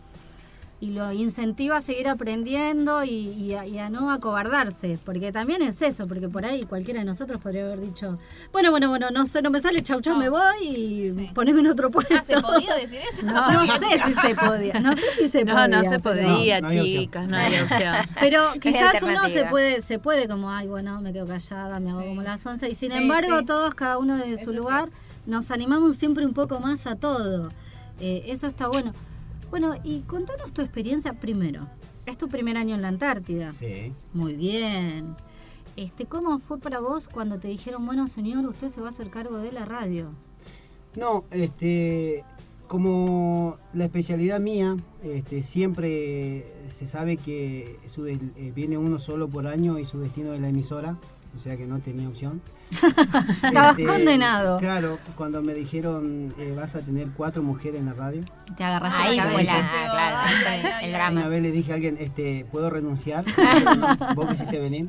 y 0.83 0.93
lo 0.93 1.13
incentiva 1.13 1.77
a 1.77 1.81
seguir 1.83 2.09
aprendiendo 2.09 3.05
y, 3.05 3.11
y 3.11 3.53
a, 3.55 3.67
y 3.67 3.79
a 3.79 3.91
no 3.91 4.11
acobardarse, 4.11 4.99
porque 5.05 5.31
también 5.31 5.61
es 5.61 5.83
eso, 5.83 6.07
porque 6.07 6.27
por 6.29 6.47
ahí 6.47 6.63
cualquiera 6.63 7.01
de 7.01 7.05
nosotros 7.07 7.39
podría 7.39 7.65
haber 7.67 7.81
dicho, 7.81 8.19
bueno, 8.51 8.71
bueno, 8.71 8.89
bueno, 8.89 9.11
no 9.11 9.27
sé, 9.27 9.43
no 9.43 9.51
me 9.51 9.61
sale, 9.61 9.83
chau, 9.83 10.01
chau, 10.01 10.17
me 10.17 10.31
voy 10.31 10.41
y 10.63 11.11
poneme 11.35 11.61
en 11.61 11.67
otro 11.67 11.91
puesto. 11.91 12.15
Ah, 12.19 12.23
¿se 12.23 12.41
podía 12.41 12.75
decir 12.77 12.99
eso? 13.13 13.27
No, 13.27 13.35
no 13.67 13.67
sé 13.79 14.01
si 14.07 14.15
se 14.15 14.35
podía, 14.35 14.81
no 14.81 14.95
sé 14.97 15.03
si 15.19 15.29
se 15.29 15.45
No, 15.45 15.53
podía. 15.53 15.69
no 15.69 15.83
se 15.83 16.01
pero- 16.01 16.03
podía, 16.03 16.63
chicas, 16.71 17.29
no 17.29 17.37
había 17.37 17.63
opción. 17.65 17.95
Pero 18.21 18.53
quizás 18.61 19.03
uno 19.03 19.29
se 19.29 19.45
puede, 19.45 19.83
se 19.83 19.99
puede 19.99 20.29
como, 20.29 20.51
ay, 20.51 20.67
bueno, 20.67 21.01
me 21.03 21.13
quedo 21.13 21.27
callada, 21.27 21.79
me 21.79 21.91
hago 21.91 22.01
como 22.07 22.23
las 22.23 22.45
once. 22.47 22.71
Y 22.71 22.75
sin 22.75 22.91
Sí, 22.91 22.97
embargo, 22.97 23.41
sí. 23.41 23.45
todos, 23.45 23.75
cada 23.75 23.99
uno 23.99 24.17
de 24.17 24.43
su 24.43 24.55
lugar, 24.55 24.89
nos 25.27 25.51
animamos 25.51 25.97
siempre 25.99 26.25
un 26.25 26.33
poco 26.33 26.59
más 26.59 26.87
a 26.87 26.97
todo. 26.97 27.51
Eh, 28.01 28.23
eso 28.29 28.47
está 28.47 28.67
bueno. 28.69 28.95
Bueno, 29.51 29.75
y 29.83 30.01
contanos 30.03 30.53
tu 30.53 30.63
experiencia 30.63 31.15
primero. 31.15 31.67
Es 32.07 32.17
tu 32.17 32.29
primer 32.29 32.57
año 32.57 32.75
en 32.77 32.83
la 32.83 32.89
Antártida. 32.89 33.53
Sí. 33.53 33.93
Muy 34.15 34.35
bien. 34.35 35.17
Este, 35.77 36.07
¿Cómo 36.07 36.39
fue 36.39 36.59
para 36.59 36.81
vos 36.81 37.09
cuando 37.09 37.39
te 37.39 37.49
dijeron, 37.49 37.85
bueno, 37.85 38.07
señor, 38.09 38.47
usted 38.47 38.69
se 38.69 38.81
va 38.81 38.89
a 38.89 38.91
hacer 38.91 39.11
cargo 39.11 39.39
de 39.39 39.53
la 39.53 39.65
radio? 39.65 40.13
No, 40.97 41.25
este, 41.31 42.25
como 42.67 43.57
la 43.75 43.85
especialidad 43.85 44.41
mía, 44.41 44.77
este, 45.03 45.43
siempre 45.43 46.47
se 46.71 46.87
sabe 46.87 47.17
que 47.17 47.79
su 47.87 48.07
eh, 48.07 48.19
viene 48.55 48.79
uno 48.79 48.99
solo 48.99 49.29
por 49.29 49.47
año 49.47 49.79
y 49.79 49.85
su 49.85 49.99
destino 50.01 50.33
es 50.33 50.41
la 50.41 50.49
emisora, 50.49 50.97
o 51.35 51.39
sea 51.39 51.57
que 51.57 51.67
no 51.67 51.79
tenía 51.81 52.09
opción. 52.09 52.41
Estabas 53.43 53.77
condenado. 53.77 54.59
Claro, 54.59 54.99
cuando 55.17 55.43
me 55.43 55.55
dijeron 55.55 56.35
eh, 56.39 56.55
vas 56.57 56.77
a 56.77 56.81
tener 56.81 57.09
cuatro 57.17 57.43
mujeres 57.43 57.81
en 57.81 57.87
la 57.87 57.95
radio. 57.95 58.23
Te 58.57 58.65
agarraste 58.65 59.03
Ahí 59.03 59.17
la 59.17 59.23
fue 59.25 59.45
cabeza. 59.45 59.53
la, 59.55 59.91
claro, 59.91 60.17
ahí 60.19 60.61
fue 60.61 60.85
el 60.87 60.93
drama. 60.93 61.21
Una 61.21 61.29
vez 61.29 61.43
le 61.43 61.51
dije 61.51 61.73
a 61.73 61.75
alguien, 61.75 61.97
este, 62.01 62.47
¿puedo 62.51 62.71
renunciar? 62.71 63.25
Vos 64.15 64.29
quisiste 64.31 64.59
venir. 64.61 64.89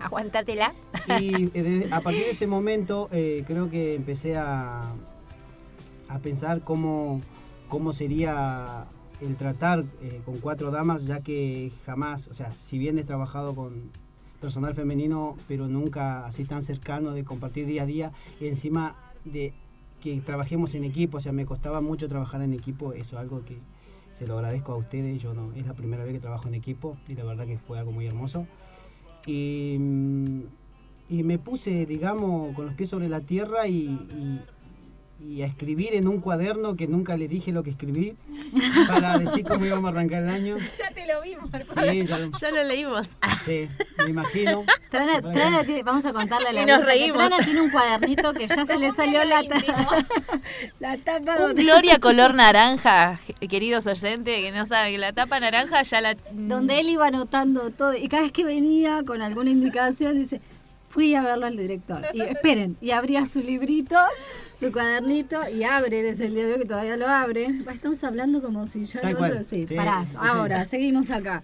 Aguantatela. 0.00 0.72
Y 1.20 1.50
eh, 1.54 1.88
a 1.92 2.00
partir 2.00 2.24
de 2.24 2.30
ese 2.30 2.46
momento 2.46 3.08
eh, 3.12 3.44
creo 3.46 3.70
que 3.70 3.94
empecé 3.94 4.36
a, 4.36 4.92
a 6.08 6.18
pensar 6.20 6.62
cómo, 6.62 7.20
cómo 7.68 7.92
sería 7.92 8.86
el 9.20 9.36
tratar 9.36 9.84
eh, 10.02 10.22
con 10.24 10.38
cuatro 10.38 10.70
damas, 10.70 11.04
ya 11.06 11.20
que 11.20 11.70
jamás, 11.84 12.28
o 12.28 12.34
sea, 12.34 12.54
si 12.54 12.78
bien 12.78 12.98
he 12.98 13.04
trabajado 13.04 13.54
con 13.54 13.90
personal 14.40 14.74
femenino, 14.74 15.36
pero 15.46 15.68
nunca 15.68 16.26
así 16.26 16.44
tan 16.44 16.62
cercano 16.62 17.12
de 17.12 17.24
compartir 17.24 17.66
día 17.66 17.82
a 17.82 17.86
día, 17.86 18.12
y 18.40 18.46
encima 18.48 18.96
de 19.24 19.52
que 20.00 20.18
trabajemos 20.20 20.74
en 20.74 20.84
equipo, 20.84 21.18
o 21.18 21.20
sea, 21.20 21.32
me 21.32 21.44
costaba 21.44 21.80
mucho 21.80 22.08
trabajar 22.08 22.40
en 22.42 22.54
equipo, 22.54 22.92
eso 22.92 23.16
es 23.16 23.20
algo 23.20 23.44
que 23.44 23.58
se 24.10 24.26
lo 24.26 24.34
agradezco 24.36 24.72
a 24.72 24.76
ustedes, 24.76 25.22
yo 25.22 25.34
no, 25.34 25.52
es 25.52 25.66
la 25.66 25.74
primera 25.74 26.04
vez 26.04 26.14
que 26.14 26.20
trabajo 26.20 26.48
en 26.48 26.54
equipo 26.54 26.96
y 27.06 27.14
la 27.14 27.24
verdad 27.24 27.46
que 27.46 27.58
fue 27.58 27.78
algo 27.78 27.92
muy 27.92 28.06
hermoso. 28.06 28.46
Y, 29.26 29.76
mm, 29.78 30.40
y 31.10 31.22
me 31.22 31.38
puse, 31.38 31.84
digamos, 31.86 32.54
con 32.54 32.66
los 32.66 32.74
pies 32.74 32.88
sobre 32.88 33.08
la 33.08 33.20
tierra 33.20 33.66
y, 33.68 33.74
y- 33.84 34.40
y 35.22 35.42
a 35.42 35.46
escribir 35.46 35.94
en 35.94 36.08
un 36.08 36.20
cuaderno 36.20 36.76
que 36.76 36.86
nunca 36.88 37.16
le 37.16 37.28
dije 37.28 37.52
lo 37.52 37.62
que 37.62 37.70
escribí 37.70 38.14
para 38.88 39.18
decir 39.18 39.44
cómo 39.44 39.64
íbamos 39.66 39.84
a 39.86 39.88
arrancar 39.88 40.22
el 40.22 40.30
año. 40.30 40.56
Ya 40.78 40.90
te 40.92 41.06
lo 41.06 41.20
vimos, 41.22 41.50
Sí, 41.64 42.06
ya 42.06 42.18
lo, 42.18 42.30
Ya 42.38 42.50
lo 42.50 42.64
leímos. 42.64 43.06
sí, 43.44 43.68
me 43.98 44.10
imagino. 44.10 44.64
Trana, 44.90 45.20
Trana 45.20 45.62
tiene- 45.64 45.82
vamos 45.82 46.04
a 46.06 46.12
contarle 46.12 46.48
a 46.48 46.52
la 46.52 46.62
Y 46.62 46.66
nos 46.66 46.84
reímos. 46.84 47.18
Trana 47.18 47.44
tiene 47.44 47.60
un 47.60 47.70
cuadernito 47.70 48.32
que 48.32 48.46
ya 48.48 48.64
se 48.66 48.78
le 48.78 48.92
salió 48.92 49.22
la, 49.24 49.42
ta- 49.42 49.58
la 50.80 50.96
tapa. 50.98 51.36
Un 51.36 51.38
donde- 51.48 51.62
Gloria 51.62 51.98
color 51.98 52.34
naranja, 52.34 53.20
queridos 53.48 53.86
oyentes, 53.86 54.40
que 54.40 54.52
no 54.52 54.64
saben 54.64 54.92
que 54.92 54.98
la 54.98 55.12
tapa 55.12 55.38
naranja 55.38 55.82
ya 55.82 56.00
la... 56.00 56.16
donde 56.32 56.80
él 56.80 56.88
iba 56.88 57.06
anotando 57.06 57.70
todo 57.70 57.94
y 57.94 58.08
cada 58.08 58.22
vez 58.22 58.32
que 58.32 58.44
venía 58.44 59.02
con 59.06 59.20
alguna 59.22 59.50
indicación 59.50 60.18
dice 60.18 60.40
fui 60.88 61.14
a 61.14 61.22
verlo 61.22 61.46
al 61.46 61.56
director 61.56 62.02
y 62.12 62.20
esperen 62.22 62.76
y 62.80 62.90
abría 62.90 63.24
su 63.26 63.40
librito 63.40 63.96
su 64.60 64.70
cuadernito 64.72 65.48
y 65.48 65.64
abre 65.64 66.02
desde 66.02 66.26
el 66.26 66.34
día 66.34 66.46
de 66.46 66.52
hoy 66.54 66.58
que 66.60 66.66
todavía 66.66 66.96
lo 66.96 67.08
abre 67.08 67.48
Va, 67.66 67.72
estamos 67.72 68.04
hablando 68.04 68.42
como 68.42 68.66
si 68.66 68.84
ya 68.84 69.00
Tal 69.00 69.12
no 69.14 69.18
cual. 69.18 69.44
sí, 69.44 69.66
Sí, 69.66 69.74
pará, 69.74 70.04
sí. 70.10 70.16
ahora 70.20 70.64
seguimos 70.66 71.10
acá 71.10 71.40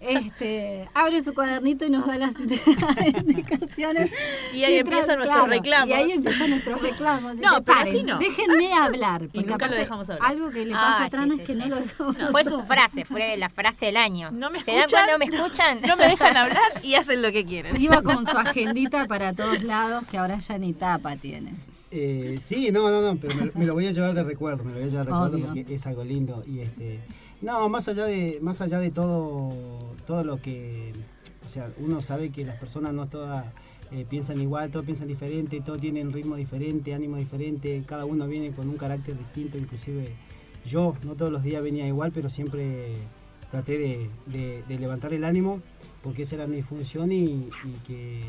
este 0.00 0.88
abre 0.94 1.22
su 1.22 1.34
cuadernito 1.34 1.84
y 1.84 1.90
nos 1.90 2.06
da 2.06 2.16
las 2.18 2.34
indicaciones 3.20 4.10
Y 4.52 4.64
ahí 4.64 4.78
empiezan 4.78 5.18
nuestros 5.18 5.48
reclamos. 5.48 5.88
y 5.88 5.92
ahí 5.92 6.12
empiezan 6.12 6.50
nuestros 6.50 6.82
reclamos 6.82 7.36
No, 7.36 7.50
Dice, 7.50 7.62
pero 7.62 7.64
"Paren, 7.78 7.94
así 7.94 8.02
no". 8.04 8.18
déjenme 8.18 8.72
hablar 8.72 9.22
Y 9.24 9.28
porque 9.28 9.50
nunca 9.50 9.66
lo 9.68 9.76
dejamos 9.76 10.10
hablar. 10.10 10.30
algo 10.30 10.50
que 10.50 10.64
le 10.64 10.72
pasa 10.72 11.02
Ah, 11.02 11.04
a 11.04 11.08
Trana 11.10 11.34
sí, 11.34 11.40
es 11.42 11.46
sí, 11.46 11.46
que 11.46 11.54
no 11.54 11.64
sí. 11.64 11.70
lo 11.70 11.76
dejamos 11.80 12.16
Fue 12.30 12.44
su 12.44 12.50
hablar. 12.54 12.66
frase, 12.66 13.04
fue 13.04 13.36
la 13.36 13.48
frase 13.48 13.86
del 13.86 13.96
año. 13.96 14.30
No 14.32 14.50
me 14.50 14.62
¿Se 14.64 14.72
dan 14.72 14.80
escuchan? 14.80 15.06
cuando 15.06 15.18
me 15.26 15.36
escuchan? 15.36 15.80
No 15.86 15.96
me 15.96 16.08
dejan 16.08 16.36
hablar 16.36 16.62
y 16.82 16.94
hacen 16.94 17.22
lo 17.22 17.30
que 17.32 17.44
quieren. 17.44 17.80
Iba 17.80 18.02
con 18.02 18.26
su 18.26 18.36
agendita 18.36 19.06
para 19.06 19.32
todos 19.32 19.62
lados 19.62 20.04
que 20.10 20.18
ahora 20.18 20.38
ya 20.38 20.58
ni 20.58 20.72
tapa 20.72 21.16
tiene. 21.16 21.52
Eh, 21.94 22.38
sí, 22.40 22.70
no, 22.72 22.90
no, 22.90 23.02
no, 23.02 23.20
pero 23.20 23.34
me, 23.36 23.50
me 23.54 23.66
lo 23.66 23.74
voy 23.74 23.86
a 23.86 23.92
llevar 23.92 24.14
de 24.14 24.22
recuerdo, 24.24 24.64
me 24.64 24.70
lo 24.72 24.76
voy 24.78 24.86
a 24.86 24.88
llevar 24.90 25.04
de 25.06 25.12
recuerdo 25.12 25.36
Obvio. 25.36 25.46
porque 25.62 25.74
es 25.74 25.86
algo 25.86 26.04
lindo 26.04 26.42
y 26.46 26.60
este, 26.60 27.00
no, 27.42 27.68
más 27.68 27.86
allá 27.88 28.06
de, 28.06 28.38
más 28.40 28.60
allá 28.62 28.78
de 28.80 28.90
todo, 28.90 29.50
todo 30.06 30.24
lo 30.24 30.40
que, 30.40 30.92
o 31.46 31.50
sea, 31.50 31.70
uno 31.78 32.00
sabe 32.00 32.30
que 32.30 32.46
las 32.46 32.56
personas 32.58 32.94
no 32.94 33.08
todas 33.08 33.44
eh, 33.90 34.06
piensan 34.08 34.40
igual, 34.40 34.70
todos 34.70 34.86
piensan 34.86 35.06
diferente, 35.08 35.60
todos 35.60 35.80
tienen 35.80 36.12
ritmo 36.14 36.36
diferente, 36.36 36.94
ánimo 36.94 37.18
diferente, 37.18 37.82
cada 37.86 38.06
uno 38.06 38.26
viene 38.26 38.52
con 38.52 38.70
un 38.70 38.78
carácter 38.78 39.18
distinto, 39.18 39.58
inclusive 39.58 40.14
yo 40.64 40.96
no 41.02 41.14
todos 41.14 41.30
los 41.30 41.42
días 41.42 41.62
venía 41.62 41.86
igual, 41.86 42.10
pero 42.12 42.30
siempre 42.30 42.94
traté 43.50 43.76
de, 43.76 44.08
de- 44.26 44.62
de 44.66 44.78
levantar 44.78 45.12
el 45.12 45.24
ánimo 45.24 45.60
porque 46.02 46.22
esa 46.22 46.36
era 46.36 46.46
mi 46.46 46.62
función 46.62 47.12
y, 47.12 47.50
y 47.64 47.72
que 47.86 48.22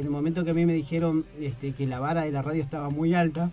en 0.00 0.06
el 0.06 0.12
momento 0.12 0.44
que 0.44 0.50
a 0.50 0.54
mí 0.54 0.66
me 0.66 0.74
dijeron 0.74 1.24
este, 1.40 1.72
que 1.72 1.86
la 1.86 2.00
vara 2.00 2.22
de 2.22 2.32
la 2.32 2.42
radio 2.42 2.62
estaba 2.62 2.90
muy 2.90 3.14
alta, 3.14 3.50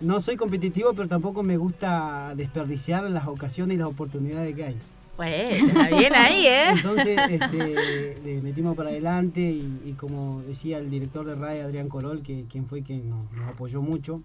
no 0.00 0.20
soy 0.20 0.36
competitivo, 0.36 0.92
pero 0.94 1.08
tampoco 1.08 1.42
me 1.42 1.56
gusta 1.56 2.34
desperdiciar 2.36 3.04
las 3.04 3.26
ocasiones 3.26 3.76
y 3.76 3.78
las 3.78 3.88
oportunidades 3.88 4.54
que 4.54 4.64
hay. 4.64 4.76
Pues, 5.16 5.62
está 5.62 5.88
bien 5.88 6.14
ahí, 6.14 6.46
¿eh? 6.46 6.68
Entonces 6.72 7.18
este, 7.30 8.18
le 8.24 8.42
metimos 8.42 8.74
para 8.74 8.88
adelante 8.88 9.40
y, 9.40 9.80
y 9.84 9.92
como 9.92 10.42
decía 10.48 10.78
el 10.78 10.90
director 10.90 11.26
de 11.26 11.34
RAE, 11.34 11.62
Adrián 11.62 11.88
Corol, 11.88 12.22
que 12.22 12.44
quien 12.50 12.66
fue 12.66 12.82
quien 12.82 13.08
nos, 13.10 13.30
nos 13.32 13.48
apoyó 13.48 13.82
mucho, 13.82 14.22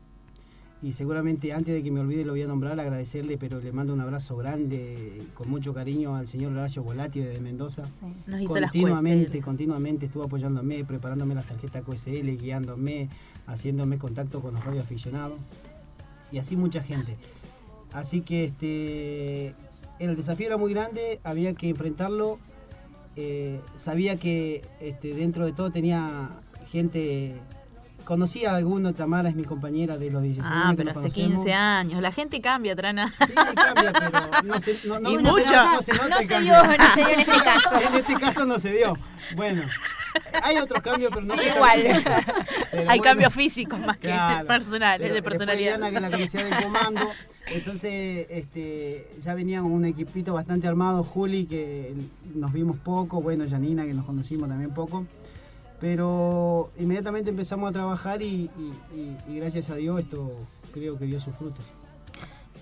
y 0.81 0.93
seguramente 0.93 1.53
antes 1.53 1.73
de 1.73 1.81
que 1.81 1.91
me 1.91 1.99
olvide 1.99 2.23
lo 2.23 2.33
voy 2.33 2.43
a 2.43 2.47
nombrar, 2.47 2.79
agradecerle, 2.79 3.37
pero 3.37 3.59
le 3.59 3.71
mando 3.71 3.93
un 3.93 3.99
abrazo 3.99 4.37
grande, 4.37 5.23
con 5.33 5.49
mucho 5.49 5.73
cariño 5.73 6.15
al 6.15 6.27
señor 6.27 6.53
Horacio 6.53 6.83
Volati 6.83 7.19
de 7.19 7.39
Mendoza. 7.39 7.83
Nos 8.27 8.41
hizo 8.41 8.59
las 8.59 8.71
continuamente, 8.71 9.41
continuamente 9.41 10.05
estuvo 10.05 10.23
apoyándome, 10.23 10.83
preparándome 10.85 11.33
las 11.33 11.47
tarjetas 11.47 11.83
QSL, 11.83 12.37
guiándome, 12.37 13.09
haciéndome 13.47 13.97
contacto 13.97 14.39
con 14.41 14.53
los 14.53 14.63
radioaficionados 14.63 15.39
y 16.31 16.37
así 16.37 16.55
mucha 16.55 16.83
gente. 16.83 17.15
Así 17.91 18.21
que 18.21 18.43
este 18.43 19.55
el 19.99 20.15
desafío 20.15 20.47
era 20.47 20.57
muy 20.57 20.73
grande, 20.73 21.19
había 21.23 21.53
que 21.53 21.69
enfrentarlo. 21.69 22.39
eh, 23.15 23.59
sabía 23.75 24.17
que 24.17 24.63
este, 24.79 25.13
dentro 25.15 25.45
de 25.45 25.53
todo 25.53 25.71
tenía 25.71 26.29
gente. 26.69 27.35
Conocía 28.07 28.53
a 28.53 28.55
alguno, 28.55 28.93
Tamara 28.93 29.27
es 29.27 29.35
mi 29.35 29.43
compañera 29.43 29.97
de 29.97 30.09
los 30.09 30.21
16 30.23 30.49
Ah, 30.49 30.69
años. 30.69 30.71
que 30.71 30.77
pero 30.77 30.89
hace 30.91 30.99
conocemos. 31.09 31.33
15 31.43 31.53
años. 31.53 32.01
La 32.01 32.11
gente 32.13 32.39
cambia, 32.39 32.73
Trana. 32.73 33.13
Sí, 33.27 33.33
cambia, 33.33 33.91
pero 33.91 34.43
no 34.43 34.59
se, 34.61 34.79
no, 34.85 34.99
no- 35.01 35.09
Y 35.11 35.15
no 35.17 35.35
se- 35.35 35.41
mucho. 35.41 35.65
no 35.65 35.81
se 35.81 35.91
nota 35.93 36.17
se 36.19 36.39
dio, 36.39 36.53
no 36.63 36.93
se 36.93 36.99
dio 37.01 37.09
en 37.09 37.19
este 37.19 37.31
caso. 37.43 37.75
En 37.85 37.95
este 37.95 38.15
caso 38.15 38.45
no 38.45 38.59
se 38.59 38.71
dio. 38.71 38.97
Bueno, 39.35 39.63
hay 40.41 40.55
otros 40.57 40.81
cambios, 40.81 41.11
pero 41.13 41.25
no 41.25 41.33
Sí, 41.37 41.49
igual. 41.53 41.81
Pero 41.83 42.79
Hay 42.79 42.85
bueno, 42.85 43.03
cambios 43.03 43.33
físicos 43.33 43.77
más 43.81 43.97
que 43.97 44.07
claro. 44.07 44.47
personales, 44.47 45.13
de 45.13 45.21
personalidad. 45.21 45.77
Diana, 45.77 45.91
que 45.91 45.99
la 45.99 46.09
conocía 46.09 46.45
del 46.45 46.63
comando. 46.63 47.01
Entonces, 47.47 48.25
este, 48.29 49.09
ya 49.19 49.33
venía 49.33 49.61
un 49.63 49.83
equipito 49.83 50.33
bastante 50.33 50.65
armado. 50.65 51.03
Juli, 51.03 51.45
que 51.45 51.93
nos 52.35 52.53
vimos 52.53 52.77
poco. 52.77 53.21
Bueno, 53.21 53.43
Janina, 53.49 53.83
que 53.85 53.93
nos 53.93 54.05
conocimos 54.05 54.47
también 54.47 54.71
poco. 54.71 55.05
Pero 55.79 56.71
inmediatamente 56.79 57.29
empezamos 57.29 57.69
a 57.69 57.73
trabajar 57.73 58.21
y, 58.21 58.49
y- 58.57 58.95
y- 58.95 59.17
y 59.31 59.35
gracias 59.39 59.69
a 59.69 59.75
Dios 59.75 59.99
esto 59.99 60.31
creo 60.73 60.97
que 60.97 61.05
dio 61.05 61.19
sus 61.19 61.35
frutos. 61.35 61.65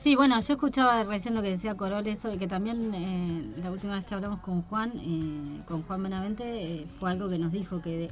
Sí, 0.01 0.15
bueno, 0.15 0.39
yo 0.39 0.53
escuchaba 0.53 1.03
recién 1.03 1.33
lo 1.33 1.41
que 1.41 1.49
decía 1.49 1.75
Corol 1.75 2.05
eso 2.07 2.31
y 2.31 2.37
que 2.37 2.47
también 2.47 2.93
eh, 2.93 3.53
la 3.63 3.71
última 3.71 3.95
vez 3.95 4.05
que 4.05 4.13
hablamos 4.13 4.39
con 4.41 4.61
Juan, 4.63 4.91
eh, 4.97 5.61
con 5.67 5.81
Juan 5.83 6.03
Benavente, 6.03 6.43
eh, 6.81 6.87
fue 6.99 7.09
algo 7.09 7.27
que 7.29 7.39
nos 7.39 7.51
dijo 7.51 7.81
que 7.81 7.97
de- 7.97 8.11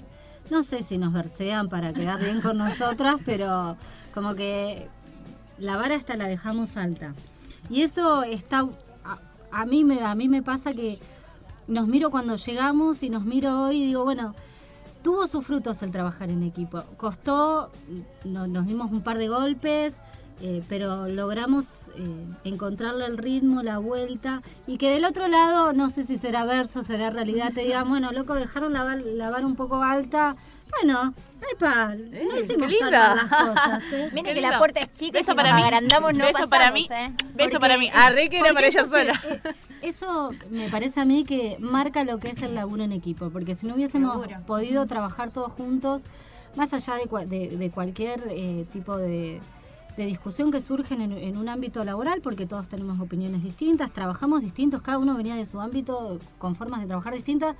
no 0.49 0.63
sé 0.63 0.83
si 0.83 0.97
nos 0.97 1.13
versean 1.13 1.69
para 1.69 1.93
quedar 1.93 2.19
bien 2.19 2.41
con 2.41 2.57
nosotras, 2.57 3.17
pero 3.25 3.77
como 4.13 4.33
que 4.35 4.87
la 5.59 5.75
vara 5.77 5.93
esta 5.95 6.15
la 6.17 6.27
dejamos 6.27 6.77
alta. 6.77 7.13
Y 7.69 7.81
eso 7.83 8.23
está 8.23 8.67
a, 9.05 9.19
a 9.51 9.65
mí 9.65 9.83
me 9.83 10.01
a 10.03 10.15
mí 10.15 10.27
me 10.29 10.41
pasa 10.41 10.73
que 10.73 10.97
nos 11.67 11.87
miro 11.87 12.09
cuando 12.09 12.37
llegamos 12.37 13.03
y 13.03 13.09
nos 13.09 13.23
miro 13.23 13.65
hoy 13.65 13.83
y 13.83 13.87
digo, 13.87 14.03
bueno, 14.03 14.33
tuvo 15.03 15.27
sus 15.27 15.45
frutos 15.45 15.83
el 15.83 15.91
trabajar 15.91 16.29
en 16.29 16.43
equipo. 16.43 16.81
Costó, 16.97 17.69
no- 18.23 18.47
nos 18.47 18.65
dimos 18.65 18.91
un 18.91 19.01
par 19.03 19.17
de 19.17 19.27
golpes, 19.27 19.99
eh, 20.41 20.63
pero 20.67 21.07
logramos 21.07 21.89
eh, 21.95 22.25
encontrarle 22.43 23.05
el 23.05 23.17
ritmo, 23.17 23.61
la 23.61 23.77
vuelta, 23.77 24.41
y 24.65 24.77
que 24.77 24.89
del 24.89 25.05
otro 25.05 25.27
lado, 25.27 25.73
no 25.73 25.89
sé 25.89 26.05
si 26.05 26.17
será 26.17 26.43
verso, 26.45 26.83
será 26.83 27.09
realidad, 27.11 27.51
te 27.53 27.61
digan, 27.61 27.87
bueno, 27.87 28.11
loco, 28.11 28.33
dejaron 28.33 28.73
lavar, 28.73 28.99
lavar 29.01 29.45
un 29.45 29.55
poco 29.55 29.83
alta. 29.83 30.35
Bueno, 30.81 31.13
epa, 31.51 31.95
no 31.95 32.39
hicimos 32.39 32.67
qué 32.67 32.73
linda. 32.81 33.15
las 33.15 33.23
cosas, 33.29 33.83
¿eh? 33.91 34.09
Miren 34.13 34.33
Qué 34.33 34.41
que 34.41 34.41
la 34.41 34.57
puerta 34.57 34.79
es 34.79 34.93
chica 34.93 35.19
y 35.19 35.21
Beso 35.21 35.31
si 35.31 35.35
para 35.37 35.51
nos 35.51 35.57
mí. 35.59 35.63
agrandamos 35.63 36.13
no 36.13 36.25
Beso 36.25 36.49
para 36.49 36.71
mí. 36.71 36.87
¿eh? 36.89 37.13
Beso 37.35 37.59
para 37.59 37.77
mí. 37.77 37.89
Arre 37.93 38.29
que 38.29 38.39
era 38.39 38.53
para 38.53 38.67
ella 38.67 38.85
sola. 38.85 39.21
eh, 39.29 39.41
Eso 39.81 40.31
me 40.49 40.69
parece 40.69 40.99
a 41.01 41.05
mí 41.05 41.25
que 41.25 41.57
marca 41.59 42.03
lo 42.03 42.19
que 42.19 42.29
es 42.29 42.41
el 42.41 42.55
laburo 42.55 42.83
en 42.83 42.91
equipo, 42.91 43.29
porque 43.29 43.55
si 43.55 43.67
no 43.67 43.75
hubiésemos 43.75 44.13
Seguro. 44.21 44.45
podido 44.45 44.85
trabajar 44.87 45.29
todos 45.31 45.51
juntos, 45.51 46.03
más 46.55 46.73
allá 46.73 46.95
de, 46.95 47.03
cua- 47.03 47.25
de- 47.27 47.57
de 47.57 47.69
cualquier 47.71 48.23
eh, 48.29 48.65
tipo 48.71 48.97
de, 48.97 49.39
de 49.97 50.05
discusión 50.05 50.51
que 50.51 50.61
surge 50.61 50.93
en, 50.95 51.11
en 51.11 51.37
un 51.37 51.49
ámbito 51.49 51.83
laboral, 51.83 52.21
porque 52.21 52.45
todos 52.45 52.67
tenemos 52.67 52.99
opiniones 52.99 53.43
distintas, 53.43 53.91
trabajamos 53.91 54.41
distintos, 54.41 54.81
cada 54.81 54.97
uno 54.97 55.15
venía 55.15 55.35
de 55.35 55.45
su 55.45 55.59
ámbito 55.61 56.19
con 56.39 56.55
formas 56.55 56.81
de 56.81 56.87
trabajar 56.87 57.13
distintas, 57.13 57.55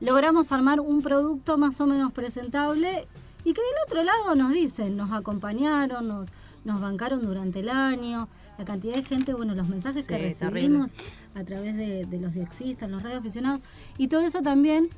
logramos 0.00 0.52
armar 0.52 0.80
un 0.80 1.02
producto 1.02 1.56
más 1.58 1.80
o 1.80 1.86
menos 1.86 2.12
presentable 2.12 3.06
y 3.44 3.52
que 3.52 3.60
del 3.60 3.74
otro 3.86 4.02
lado 4.02 4.34
nos 4.34 4.52
dicen, 4.52 4.96
nos 4.96 5.12
acompañaron, 5.12 6.08
nos, 6.08 6.28
nos 6.64 6.80
bancaron 6.80 7.24
durante 7.24 7.60
el 7.60 7.68
año, 7.68 8.28
la 8.58 8.64
cantidad 8.64 8.94
de 8.94 9.02
gente, 9.04 9.34
bueno, 9.34 9.54
los 9.54 9.68
mensajes 9.68 10.06
que 10.06 10.16
Sí, 10.16 10.22
recibimos 10.44 10.92
a 11.34 11.44
través 11.44 11.76
de, 11.76 12.06
de 12.06 12.20
los 12.20 12.32
diexistas, 12.32 12.88
los 12.90 13.02
radioaficionados, 13.02 13.60
y 13.98 14.08
todo 14.08 14.20
eso 14.22 14.40
también 14.42 14.88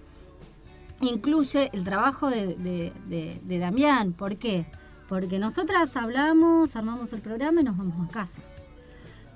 incluye 1.01 1.71
el 1.73 1.85
trabajo 1.85 2.31
de, 2.31 2.55
de, 2.57 2.93
de- 3.09 3.41
de 3.45 3.59
Damián. 3.59 4.13
¿Por 4.13 4.37
qué? 4.37 4.67
Porque 5.09 5.39
nosotras 5.39 5.97
hablamos, 5.97 6.75
armamos 6.77 7.13
el 7.13 7.21
programa 7.21 7.61
y 7.61 7.65
nos 7.65 7.77
vamos 7.77 8.09
a 8.09 8.13
casa. 8.13 8.41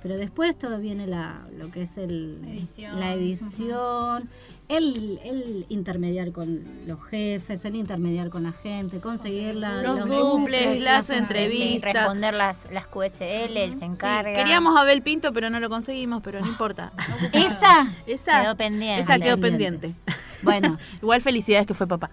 Pero 0.03 0.16
después 0.16 0.57
todo 0.57 0.78
viene 0.78 1.07
la, 1.07 1.42
lo 1.59 1.70
que 1.70 1.82
es 1.82 1.98
el, 1.98 2.40
Edición. 2.46 2.98
la 2.98 3.12
edición, 3.12 4.30
el, 4.68 5.20
el 5.24 5.66
intermediar 5.68 6.32
con 6.32 6.64
los 6.86 7.03
jefes, 7.05 7.64
el 7.66 7.74
intermediar 7.76 8.30
con 8.30 8.44
la 8.44 8.53
gente, 8.53 9.01
conseguir 9.01 9.57
la- 9.57 9.82
Los 9.82 10.07
los 10.07 10.09
duples, 10.09 10.80
las 10.80 11.07
sí, 11.07 11.12
entrevistas. 11.14 11.92
responder 11.92 12.32
las, 12.32 12.66
las 12.72 12.86
QSL, 12.86 13.57
él 13.59 13.78
se 13.78 13.84
encarga. 13.84 14.32
Queríamos 14.32 14.74
a 14.76 14.80
Abel 14.82 15.03
Pinto, 15.03 15.34
pero 15.34 15.51
no 15.51 15.61
lo 15.61 15.68
conseguimos, 15.68 16.22
pero 16.22 16.40
no 16.40 16.46
importa. 16.46 16.92
Esa 17.34 17.86
Esa 18.07 18.40
quedó 18.42 18.57
pendiente. 18.57 19.01
Esa 19.03 19.18
quedó 19.18 19.38
pendiente. 19.38 19.94
Bueno. 20.42 20.78
Igual 21.03 21.20
felicidades 21.20 21.66
que 21.66 21.74
fue 21.74 21.86
papá. 21.86 22.11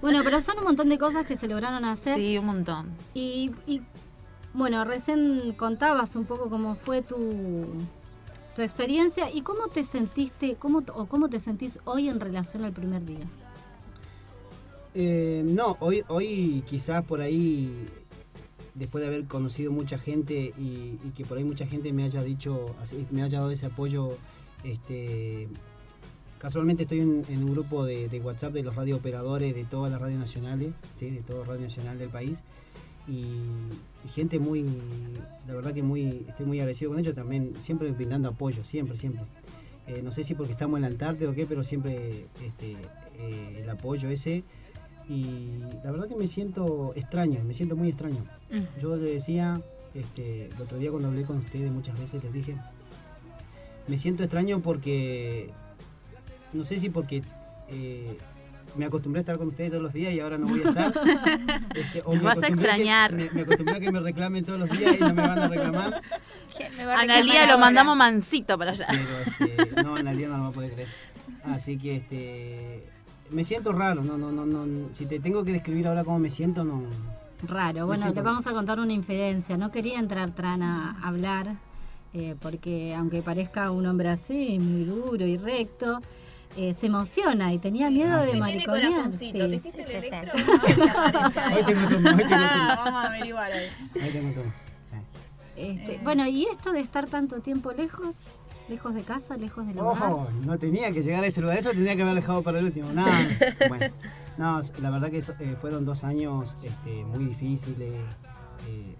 Bueno, 0.00 0.22
pero 0.24 0.40
son 0.40 0.58
un 0.58 0.64
montón 0.64 0.88
de 0.88 0.98
cosas 0.98 1.24
que 1.24 1.36
se 1.36 1.46
lograron 1.46 1.84
hacer. 1.84 2.16
Sí, 2.16 2.36
un 2.38 2.46
montón. 2.46 2.88
Y, 3.14 3.52
y, 3.68 3.82
bueno, 4.54 4.84
recién 4.84 5.52
contabas 5.56 6.14
un 6.14 6.24
poco 6.24 6.50
cómo 6.50 6.74
fue 6.74 7.02
tu, 7.02 7.64
experiencia 8.58 9.30
y 9.32 9.40
cómo 9.40 9.68
te 9.68 9.82
sentiste, 9.82 10.56
cómo, 10.56 10.82
o 10.94 11.06
cómo 11.06 11.30
te 11.30 11.40
sentís 11.40 11.78
hoy 11.84 12.08
en 12.08 12.20
relación 12.20 12.64
al 12.64 12.72
primer 12.72 13.04
día. 13.04 13.26
Eh, 14.94 15.42
no, 15.44 15.78
hoy, 15.80 16.04
hoy 16.08 16.62
quizás 16.68 17.02
por 17.02 17.22
ahí, 17.22 17.86
después 18.74 19.00
de 19.00 19.08
haber 19.08 19.24
conocido 19.24 19.72
mucha 19.72 19.96
gente 19.98 20.52
y, 20.58 20.98
que 21.16 21.24
por 21.24 21.38
ahí 21.38 21.44
mucha 21.44 21.66
gente 21.66 21.94
me 21.94 22.04
haya 22.04 22.22
dicho, 22.22 22.74
me 23.10 23.22
haya 23.22 23.38
dado 23.38 23.50
ese 23.50 23.66
apoyo, 23.66 24.10
este, 24.64 25.48
casualmente 26.38 26.82
estoy 26.82 27.00
en, 27.00 27.24
un 27.30 27.52
grupo 27.52 27.86
de, 27.86 28.20
WhatsApp 28.22 28.52
de 28.52 28.62
los 28.62 28.76
radiooperadores 28.76 29.54
de 29.54 29.64
todas 29.64 29.90
las 29.90 29.98
radios 29.98 30.20
nacionales, 30.20 30.74
¿sí? 30.96 31.08
de 31.08 31.22
todo 31.22 31.42
Radio 31.44 31.62
Nacional 31.62 31.98
del 31.98 32.10
país, 32.10 32.42
y, 33.08 33.36
y 34.04 34.08
gente 34.08 34.38
muy, 34.38 34.66
la 35.46 35.54
verdad 35.54 35.72
que 35.72 35.82
muy, 35.82 36.24
estoy 36.28 36.46
muy 36.46 36.58
agradecido 36.58 36.90
con 36.90 37.00
ellos 37.00 37.14
también, 37.14 37.54
siempre 37.60 37.90
brindando 37.92 38.28
apoyo, 38.28 38.64
siempre, 38.64 38.96
siempre. 38.96 39.22
Eh, 39.86 40.00
no 40.02 40.12
sé 40.12 40.24
si 40.24 40.34
porque 40.34 40.52
estamos 40.52 40.78
en 40.78 40.82
la 40.82 40.88
Antártida 40.88 41.30
o 41.30 41.34
qué, 41.34 41.46
pero 41.46 41.64
siempre 41.64 42.26
este, 42.44 42.76
eh, 43.18 43.60
el 43.62 43.70
apoyo 43.70 44.08
ese. 44.08 44.44
Y 45.08 45.58
la 45.84 45.90
verdad 45.90 46.08
que 46.08 46.16
me 46.16 46.28
siento 46.28 46.92
extraño, 46.94 47.42
me 47.44 47.54
siento 47.54 47.76
muy 47.76 47.88
extraño. 47.88 48.24
Mm. 48.50 48.80
Yo 48.80 48.96
le 48.96 49.12
decía, 49.12 49.60
este, 49.94 50.46
el 50.46 50.62
otro 50.62 50.78
día 50.78 50.90
cuando 50.90 51.08
hablé 51.08 51.24
con 51.24 51.38
ustedes 51.38 51.70
muchas 51.70 51.98
veces 51.98 52.22
les 52.22 52.32
dije, 52.32 52.56
me 53.88 53.98
siento 53.98 54.22
extraño 54.22 54.60
porque, 54.60 55.50
no 56.52 56.64
sé 56.64 56.78
si 56.78 56.88
porque 56.88 57.22
eh, 57.68 58.16
me 58.76 58.84
acostumbré 58.86 59.20
a 59.20 59.22
estar 59.22 59.38
con 59.38 59.48
ustedes 59.48 59.70
todos 59.70 59.82
los 59.82 59.92
días 59.92 60.12
y 60.14 60.20
ahora 60.20 60.38
no 60.38 60.46
voy 60.46 60.62
a 60.62 60.68
estar. 60.68 60.92
este, 61.74 62.02
Nos 62.02 62.14
me 62.14 62.20
vas 62.22 62.38
a 62.38 62.42
que- 62.42 62.52
extrañar. 62.54 63.12
me, 63.12 63.30
me 63.32 63.40
acostumbré 63.42 63.76
a 63.76 63.80
que 63.80 63.92
me 63.92 64.00
reclamen 64.00 64.44
todos 64.44 64.58
los 64.60 64.70
días 64.78 64.96
y 64.96 65.00
no 65.00 65.14
me 65.14 65.22
van 65.26 65.38
a 65.38 65.48
reclamar. 65.48 66.02
Analía 66.98 67.46
lo 67.46 67.58
mandamos 67.58 67.96
mansito 67.96 68.58
para 68.58 68.70
allá. 68.72 68.86
Pero 68.88 69.56
este, 69.66 69.82
no, 69.82 69.96
Analia 69.96 70.28
no 70.28 70.36
lo 70.36 70.42
va 70.44 70.48
a 70.48 70.52
poder 70.52 70.72
creer. 70.72 70.88
Así 71.44 71.78
que 71.78 71.96
este 71.96 72.86
me 73.30 73.44
siento 73.44 73.72
raro, 73.72 74.02
no, 74.04 74.18
no, 74.18 74.30
no, 74.30 74.44
no. 74.46 74.88
Si 74.92 75.06
te 75.06 75.18
tengo 75.18 75.42
que 75.44 75.52
describir 75.52 75.88
ahora 75.88 76.04
cómo 76.04 76.18
me 76.18 76.30
siento, 76.30 76.64
no. 76.64 76.82
Raro, 77.46 77.86
bueno, 77.86 78.02
siento- 78.02 78.20
te 78.20 78.22
vamos 78.22 78.46
a 78.46 78.52
contar 78.52 78.78
una 78.78 78.92
infidencia. 78.92 79.56
No 79.56 79.72
quería 79.72 79.98
entrar 79.98 80.30
Tran 80.32 80.62
a 80.62 80.98
hablar, 81.02 81.54
eh, 82.14 82.36
porque 82.40 82.94
aunque 82.94 83.22
parezca 83.22 83.70
un 83.70 83.86
hombre 83.86 84.10
así, 84.10 84.58
muy 84.58 84.84
duro 84.84 85.26
y 85.26 85.36
recto, 85.38 86.00
eh, 86.56 86.74
se 86.74 86.86
emociona 86.86 87.52
y 87.52 87.58
tenía 87.58 87.90
miedo 87.90 88.16
de 88.18 88.24
Sí, 88.24 88.30
tiene 88.32 88.40
mariconear. 88.40 88.90
corazoncito. 88.92 89.38
sí. 89.44 89.48
¿Te 89.48 89.54
hiciste 89.56 89.84
Sí, 89.84 89.92
el 89.94 90.02
sí. 90.02 90.08
electro? 90.08 90.32
Hoy 91.56 91.64
tengo 91.64 91.88
tomo, 91.88 92.08
hoy 92.10 92.16
tengo 92.16 92.30
tomo. 92.30 92.34
Ah, 92.34 92.82
vamos 92.84 93.04
a 93.04 93.08
averiguar 93.08 93.52
hoy. 93.52 94.02
Ahí 94.02 94.10
tengo 94.10 94.32
todo. 94.34 94.44
Este, 95.56 96.00
Bueno, 96.02 96.26
¿y 96.26 96.46
esto 96.46 96.72
de 96.72 96.80
estar 96.80 97.06
tanto 97.06 97.40
tiempo 97.40 97.72
lejos? 97.72 98.24
¿Lejos 98.68 98.94
de 98.94 99.02
casa, 99.02 99.36
lejos 99.36 99.66
del 99.66 99.78
hogar? 99.78 100.12
Ojo, 100.12 100.28
no 100.44 100.58
tenía 100.58 100.90
que 100.92 101.02
llegar 101.02 101.24
a 101.24 101.26
ese 101.26 101.40
lugar, 101.42 101.58
eso 101.58 101.70
tenía 101.70 101.94
que 101.96 102.02
haber 102.02 102.14
dejado 102.14 102.42
para 102.42 102.58
el 102.60 102.66
último. 102.66 102.90
No, 102.92 103.04
bueno, 103.68 103.86
no, 104.38 104.60
la 104.80 104.90
verdad 104.90 105.10
que 105.10 105.18
eso, 105.18 105.34
eh, 105.40 105.56
fueron 105.60 105.84
dos 105.84 106.04
años 106.04 106.56
este, 106.62 107.04
muy 107.04 107.24
difíciles 107.26 107.92
eh, 108.68 108.94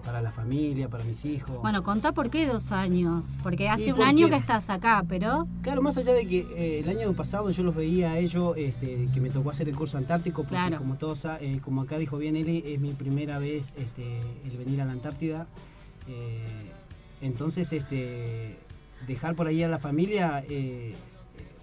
para 0.00 0.20
la 0.22 0.32
familia, 0.32 0.88
para 0.88 1.04
mis 1.04 1.24
hijos. 1.24 1.60
Bueno, 1.62 1.82
contá 1.82 2.12
por 2.12 2.30
qué 2.30 2.46
dos 2.46 2.72
años. 2.72 3.24
Porque 3.42 3.68
hace 3.68 3.90
un 3.92 3.96
porque- 3.96 4.04
año 4.04 4.28
que 4.28 4.36
estás 4.36 4.70
acá, 4.70 5.04
pero... 5.08 5.46
Claro, 5.62 5.82
más 5.82 5.96
allá 5.96 6.12
de 6.12 6.26
que 6.26 6.40
eh, 6.56 6.80
el 6.80 6.88
año 6.88 7.12
pasado 7.12 7.50
yo 7.50 7.62
los 7.62 7.74
veía 7.74 8.12
a 8.12 8.18
ellos, 8.18 8.54
este, 8.56 9.08
que 9.12 9.20
me 9.20 9.30
tocó 9.30 9.50
hacer 9.50 9.68
el 9.68 9.76
curso 9.76 9.98
antártico, 9.98 10.42
porque 10.42 10.56
Claro. 10.56 10.78
como 10.78 10.96
todos, 10.96 11.24
eh, 11.40 11.60
como 11.62 11.82
acá 11.82 11.98
dijo 11.98 12.18
bien 12.18 12.36
Eli, 12.36 12.62
es 12.66 12.80
mi 12.80 12.92
primera 12.92 13.38
vez 13.38 13.74
este, 13.76 14.20
el 14.44 14.56
venir 14.56 14.80
a 14.82 14.84
la 14.84 14.92
Antártida. 14.92 15.46
Eh, 16.08 16.70
entonces, 17.22 17.72
este, 17.72 18.58
dejar 19.06 19.34
por 19.34 19.46
ahí 19.46 19.62
a 19.62 19.68
la 19.68 19.78
familia, 19.78 20.42
eh, 20.48 20.94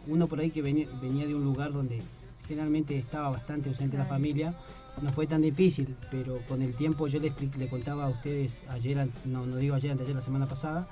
uno 0.08 0.28
por 0.28 0.40
ahí 0.40 0.52
que 0.52 0.62
venía, 0.62 0.88
venía 1.02 1.26
de 1.26 1.36
un 1.36 1.44
lugar 1.44 1.74
donde 1.74 2.02
generalmente 2.48 2.98
estaba 2.98 3.30
bastante 3.30 3.68
ausente 3.70 3.98
la 3.98 4.06
familia, 4.06 4.56
no 5.02 5.12
fue 5.12 5.28
tan 5.28 5.42
difícil, 5.42 5.96
pero 6.10 6.40
con 6.48 6.62
el 6.62 6.74
tiempo 6.74 7.08
yo 7.08 7.20
le, 7.20 7.34
le 7.58 7.68
contaba 7.68 8.06
a 8.06 8.10
ustedes 8.10 8.64
ayer, 8.70 9.08
no, 9.26 9.46
no 9.46 9.58
digo 9.58 9.76
ayer, 9.76 9.92
antes 9.92 10.08
de 10.08 10.14
la 10.14 10.22
semana 10.22 10.48
pasada, 10.48 10.88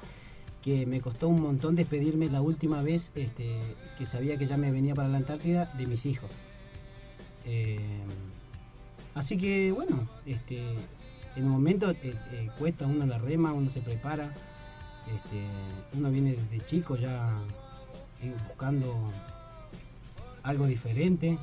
que 0.66 0.86
me 0.88 1.00
costó 1.00 1.28
un 1.28 1.42
montón 1.42 1.76
despedirme 1.76 2.28
la 2.28 2.42
última 2.42 2.82
vez 2.82 3.12
este, 3.14 3.60
que 3.98 4.06
sabía 4.08 4.38
que 4.38 4.48
ya 4.48 4.58
me 4.58 4.72
venía 4.72 4.96
para 4.96 5.08
la 5.08 5.18
Antártida 5.18 5.72
de 5.78 5.86
mis 5.86 6.08
hijos. 6.08 6.32
Eh, 7.46 7.80
así 9.14 9.38
que 9.38 9.72
bueno, 9.72 10.08
este, 10.26 10.64
en 11.36 11.46
un 11.46 11.52
momento 11.52 11.92
eh, 11.92 11.98
eh, 12.04 12.50
cuesta, 12.58 12.88
uno 12.88 13.06
la 13.06 13.20
rema, 13.20 13.54
uno 13.54 13.70
se 13.70 13.82
prepara, 13.82 14.34
este, 15.16 15.44
uno 15.96 16.10
viene 16.10 16.36
desde 16.36 16.66
chico 16.66 16.96
ya 16.96 17.38
buscando 18.48 19.12
algo 20.42 20.66
diferente. 20.66 21.38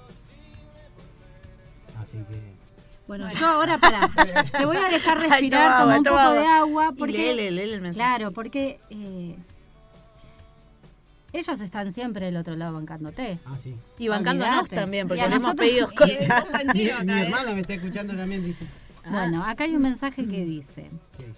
Así 2.03 2.18
que... 2.18 2.62
Bueno, 3.07 3.28
yo 3.32 3.46
ahora 3.46 3.78
para... 3.78 4.09
Te 4.57 4.64
voy 4.64 4.76
a 4.76 4.88
dejar 4.88 5.18
respirar, 5.28 5.80
toma 5.80 5.98
un 5.98 6.05
poco 6.05 6.32
de 6.32 6.46
agua. 6.46 6.92
Porque, 6.96 7.34
léele, 7.34 7.50
léele 7.50 7.74
el 7.74 7.80
mensaje. 7.80 8.16
Claro, 8.16 8.32
porque 8.32 8.80
eh, 8.90 9.36
ellos 11.32 11.61
están 11.61 11.92
siempre 11.92 12.26
del 12.26 12.36
otro 12.36 12.57
lado 12.57 12.74
bancándote. 12.74 13.38
Ah, 13.46 13.57
sí. 13.59 13.74
Y 13.98 14.09
bancándonos 14.09 14.68
también, 14.68 15.09
porque 15.09 15.26
le 15.26 15.36
hemos 15.36 15.55
pedido 15.55 15.88
cosas. 15.90 16.44
Mi, 16.74 16.82
¿eh? 16.82 16.94
mi 17.05 17.12
hermana 17.12 17.55
me 17.55 17.61
está 17.62 17.74
escuchando 17.74 18.14
también, 18.14 18.44
dice. 18.44 18.66
Bueno, 19.11 19.44
acá 19.44 19.64
hay 19.64 19.74
un 19.74 19.82
mensaje 19.82 20.24
que 20.24 20.30
¿Qué 20.30 20.44
dice? 20.44 20.90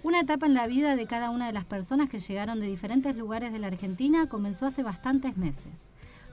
una 0.02 0.20
etapa 0.20 0.46
en 0.46 0.54
la 0.54 0.66
vida 0.66 0.96
de 0.96 1.06
cada 1.06 1.30
una 1.30 1.46
de 1.46 1.52
las 1.52 1.64
personas 1.64 2.10
que 2.10 2.18
llegaron 2.18 2.60
de 2.60 2.66
diferentes 2.66 3.16
lugares 3.16 3.52
de 3.52 3.58
la 3.58 3.68
Argentina 3.68 4.26
comenzó 4.28 4.66
hace 4.66 4.82
bastantes 4.82 5.36
meses, 5.38 5.72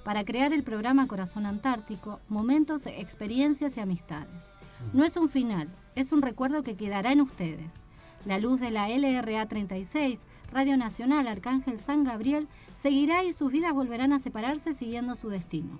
para 0.03 0.25
crear 0.25 0.53
el 0.53 0.63
programa 0.63 1.07
Corazón 1.07 1.45
Antártico, 1.45 2.19
momentos, 2.27 2.85
experiencias 2.85 3.77
y 3.77 3.79
amistades. 3.79 4.55
No 4.93 5.03
es 5.03 5.15
un 5.17 5.29
final, 5.29 5.69
es 5.95 6.11
un 6.11 6.21
recuerdo 6.21 6.63
que 6.63 6.75
quedará 6.75 7.11
en 7.11 7.21
ustedes. 7.21 7.83
La 8.25 8.39
luz 8.39 8.59
de 8.59 8.71
la 8.71 8.87
LRA 8.89 9.47
36, 9.47 10.19
Radio 10.51 10.77
Nacional 10.77 11.27
Arcángel 11.27 11.79
San 11.79 12.03
Gabriel, 12.03 12.47
seguirá 12.75 13.23
y 13.23 13.33
sus 13.33 13.51
vidas 13.51 13.73
volverán 13.73 14.13
a 14.13 14.19
separarse 14.19 14.73
siguiendo 14.73 15.15
su 15.15 15.29
destino. 15.29 15.79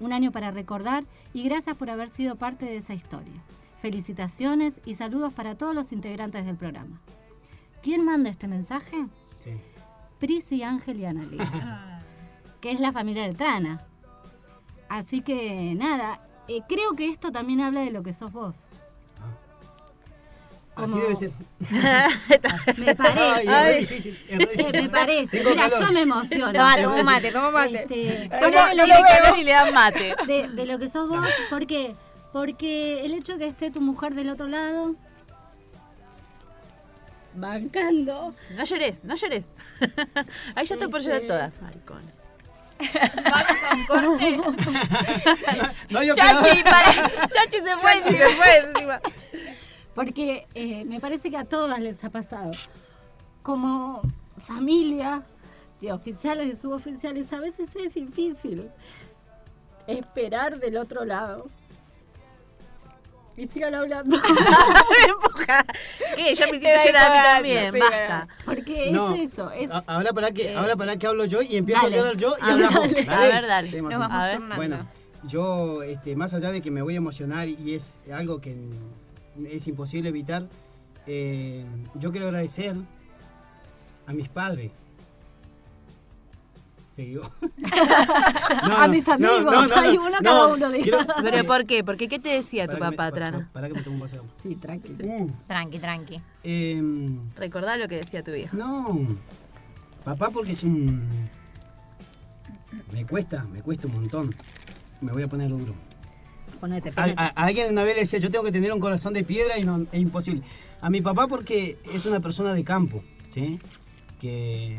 Un 0.00 0.12
año 0.12 0.30
para 0.32 0.50
recordar 0.50 1.04
y 1.32 1.42
gracias 1.42 1.76
por 1.76 1.90
haber 1.90 2.10
sido 2.10 2.36
parte 2.36 2.66
de 2.66 2.76
esa 2.76 2.94
historia. 2.94 3.42
felicitaciones 3.82 4.80
y 4.84 4.94
saludos 4.94 5.32
para 5.32 5.54
todos 5.54 5.74
los 5.74 5.92
integrantes 5.92 6.44
del 6.44 6.56
programa. 6.56 7.00
¿Quién 7.82 8.04
manda 8.04 8.30
este 8.30 8.48
mensaje? 8.48 9.06
Sí. 9.42 9.50
Prisi, 10.18 10.62
Ángel 10.64 10.98
y 11.00 11.04
Analí, 11.04 11.36
que 12.60 12.70
es 12.72 12.80
la 12.80 12.92
familia 12.92 13.24
de 13.28 13.34
Trana. 13.34 13.84
Así 14.88 15.20
que 15.20 15.74
nada, 15.76 16.20
eh, 16.48 16.60
creo 16.68 16.92
que 16.94 17.08
esto 17.08 17.32
también 17.32 17.60
habla 17.60 17.80
de 17.80 17.90
lo 17.90 18.02
que 18.02 18.12
sos 18.12 18.32
vos. 18.32 18.66
Así 20.76 20.90
Como- 20.90 21.02
debe 21.04 21.16
ser. 21.16 21.30
Me 22.76 22.94
parece. 22.94 23.48
Ay, 23.48 23.48
es 23.48 23.64
re 23.66 23.80
difícil, 23.80 24.18
es 24.28 24.38
re 24.38 24.44
Eh, 24.44 24.56
difícil. 24.56 24.82
me 24.82 24.88
parece. 24.90 25.38
Tengo 25.38 25.50
Mira, 25.50 25.68
calor. 25.70 25.86
yo 25.86 25.92
me 25.92 26.00
emociono. 26.02 26.52
Toma, 26.52 26.76
toma 26.82 27.02
mate, 27.02 27.32
toma 27.32 27.50
mate. 27.50 27.82
Este, 27.82 27.94
de 27.94 28.28
lo 28.76 28.84
que- 28.84 28.90
da 28.90 29.06
calor 29.22 29.38
y 29.38 29.44
le 29.44 29.50
dan 29.52 29.72
mate. 29.74 30.14
De, 30.26 30.48
de 30.48 30.66
lo 30.66 30.78
que 30.78 30.88
sos 30.90 31.08
vos, 31.08 31.26
¿por 31.48 31.66
qué? 31.66 31.94
Porque 32.32 33.00
el 33.06 33.14
hecho 33.14 33.38
que 33.38 33.46
esté 33.46 33.70
tu 33.70 33.80
mujer 33.80 34.14
del 34.14 34.28
otro 34.28 34.46
lado, 34.48 34.94
bancando. 37.34 38.34
No 38.56 38.64
llores, 38.64 39.02
no 39.04 39.14
llores. 39.14 39.46
Ahí 40.54 40.66
ya 40.66 40.74
está 40.74 40.88
por 40.88 41.00
llorar 41.00 41.16
Este- 41.22 41.28
toda. 41.28 41.52
Maricón. 41.62 42.02
Vamos 42.78 43.62
a 43.62 43.74
un 43.74 43.86
corte. 43.86 44.40
No, 45.90 46.02
yo 46.02 46.14
Chachi, 46.14 46.62
para. 46.62 47.28
Chachi 47.28 47.58
se 47.58 47.76
fue. 47.78 48.00
Chachi 48.00 48.16
se 48.16 48.28
fue 48.30 48.58
encima. 48.58 49.00
Porque 49.94 50.46
eh, 50.54 50.84
me 50.84 51.00
parece 51.00 51.30
que 51.30 51.36
a 51.36 51.44
todas 51.44 51.80
les 51.80 52.02
ha 52.04 52.10
pasado. 52.10 52.52
Como 53.42 54.02
familia, 54.46 55.22
de 55.80 55.92
oficiales, 55.92 56.48
de 56.48 56.56
suboficiales, 56.56 57.32
a 57.32 57.40
veces 57.40 57.74
es 57.76 57.94
difícil 57.94 58.70
esperar 59.86 60.58
del 60.58 60.76
otro 60.76 61.04
lado. 61.04 61.48
Y 63.36 63.46
sigan 63.46 63.74
hablando. 63.74 64.16
¿Qué? 66.16 66.34
Ya 66.34 66.46
me 66.46 66.52
hiciste 66.56 66.76
llorar 66.86 67.06
a 67.06 67.10
mí 67.12 67.22
también, 67.54 67.72
basta. 67.78 68.28
Porque 68.44 68.90
No, 68.90 69.14
es 69.14 69.32
eso, 69.32 69.50
es... 69.50 69.70
a- 69.70 69.84
Ahora 69.86 70.12
para 70.12 70.30
que, 70.32 70.52
eh, 70.52 70.56
ahora 70.56 70.76
para 70.76 70.96
que 70.96 71.06
hablo 71.06 71.24
yo 71.26 71.42
y 71.42 71.56
empiezo 71.56 71.82
dale. 71.82 71.94
a 71.96 71.98
llorar 71.98 72.16
yo 72.16 72.34
y 72.38 72.42
A 72.42 72.54
ver, 72.54 72.64
hablamos. 72.66 72.90
dale. 72.92 73.06
A 73.10 73.20
ver, 73.20 73.46
dale. 73.46 73.70
Sí, 73.70 73.76
Nos 73.76 73.84
Marcelo. 73.84 73.98
vamos 74.08 74.16
A 74.22 74.26
ver. 74.26 74.56
Bueno, 74.56 74.88
yo, 75.24 75.82
este, 75.82 76.16
más 76.16 76.32
allá 76.34 76.50
de 76.50 76.62
que 76.62 76.70
me 76.70 76.82
voy 76.82 76.94
a 76.94 76.98
emocionar 76.98 77.48
y 77.48 77.74
es 77.74 77.98
algo 78.12 78.40
que 78.40 78.56
es 79.50 79.66
imposible 79.68 80.08
evitar, 80.08 80.46
eh, 81.06 81.64
yo 81.94 82.10
quiero 82.10 82.26
agradecer 82.28 82.74
a 84.06 84.12
mis 84.12 84.28
padres. 84.28 84.70
Seguió. 86.96 87.20
A 88.78 88.88
mis 88.88 89.06
amigos, 89.06 89.70
hay 89.76 89.98
uno 89.98 90.16
cada 90.22 90.46
uno, 90.46 90.70
diga. 90.70 91.06
¿Pero 91.22 91.44
por 91.46 91.66
qué? 91.66 91.84
Porque 91.84 92.08
¿qué 92.08 92.18
te 92.18 92.30
decía 92.30 92.66
tu 92.66 92.78
Para 92.78 92.90
papá, 92.90 92.96
para- 92.96 93.10
Trana? 93.14 93.50
Para 93.52 93.68
que 93.68 93.74
me 93.74 93.82
tome 93.82 93.96
un 93.96 94.02
agua. 94.08 94.20
Sí, 94.42 94.54
tranquilo. 94.54 95.04
Mm, 95.06 95.30
Tranqui, 95.46 95.78
tranqui. 95.78 96.22
em, 96.42 97.18
Recordá 97.36 97.76
lo 97.76 97.86
que 97.86 97.96
decía 97.96 98.22
tu 98.24 98.32
viejo. 98.32 98.56
No, 98.56 98.98
papá 100.04 100.30
porque 100.30 100.52
es 100.52 100.64
un... 100.64 101.06
Me 102.92 103.04
cuesta, 103.06 103.44
me 103.52 103.60
cuesta 103.60 103.88
un 103.88 103.92
montón. 103.92 104.34
Me 105.02 105.12
voy 105.12 105.22
a 105.22 105.28
poner 105.28 105.50
duro. 105.50 105.74
Ponete, 106.60 106.88
A, 106.88 106.92
ponete. 106.92 107.14
a- 107.20 107.26
a 107.26 107.44
alguien 107.44 107.70
una 107.72 107.84
vez 107.84 107.94
le 107.94 108.00
decía, 108.00 108.18
yo 108.20 108.30
tengo 108.30 108.42
que 108.46 108.52
tener 108.52 108.72
un 108.72 108.80
corazón 108.80 109.12
de 109.12 109.22
piedra 109.22 109.58
y 109.58 109.64
no, 109.64 109.82
es 109.92 110.00
imposible. 110.00 110.40
A 110.80 110.88
mi 110.88 111.02
papá 111.02 111.26
porque 111.26 111.78
es 111.92 112.06
una 112.06 112.20
persona 112.20 112.54
de 112.54 112.64
campo, 112.64 113.04
¿sí? 113.28 113.60
Que 114.18 114.78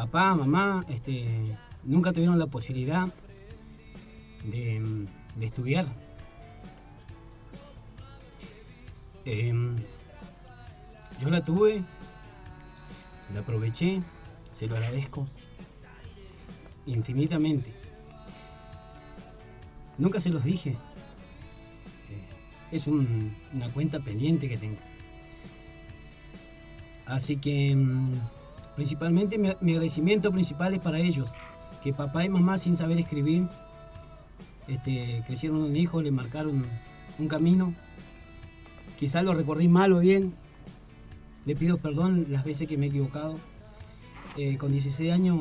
papá, 0.00 0.34
mamá, 0.34 0.82
este, 0.88 1.26
nunca 1.84 2.10
tuvieron 2.12 2.38
la 2.38 2.46
posibilidad 2.46 3.06
de, 4.44 5.06
estudiar. 5.44 5.86
Em, 9.26 9.76
yo 11.20 11.28
la 11.28 11.44
tuve, 11.44 11.82
la 13.34 13.40
aproveché, 13.40 14.00
se 14.54 14.66
lo 14.66 14.76
agradezco 14.76 15.26
infinitamente. 16.86 17.70
Nunca 19.98 20.18
se 20.18 20.30
los 20.30 20.42
dije. 20.44 20.70
Eh, 20.70 20.76
Es 22.72 22.86
un- 22.86 23.36
una 23.52 23.68
cuenta 23.70 24.00
pendiente 24.00 24.48
que 24.48 24.56
tengo. 24.56 24.78
Así 27.04 27.36
que 27.36 27.74
mm, 27.76 28.12
principalmente 28.80 29.36
mi, 29.36 29.50
mi 29.60 29.72
agradecimiento 29.72 30.32
principal 30.32 30.72
es 30.72 30.80
para 30.80 30.98
ellos. 30.98 31.28
Que 31.84 31.92
papá 31.92 32.24
y 32.24 32.30
mamá 32.30 32.56
sin 32.56 32.76
saber 32.76 32.98
escribir 32.98 33.46
este, 34.68 35.22
crecieron 35.26 35.58
un 35.58 35.76
hijo, 35.76 36.00
le 36.00 36.10
marcaron 36.10 36.64
un 37.18 37.28
camino. 37.28 37.74
Quizás 38.98 39.22
lo 39.22 39.34
recorrí 39.34 39.68
mal 39.68 39.92
o 39.92 39.98
bien. 39.98 40.32
Le 41.44 41.54
pido 41.54 41.76
perdón 41.76 42.28
las 42.30 42.42
veces 42.42 42.66
que 42.66 42.78
me 42.78 42.86
he 42.86 42.88
equivocado. 42.88 43.36
Eh, 44.38 44.56
con 44.56 44.72
16 44.72 45.12
años 45.12 45.38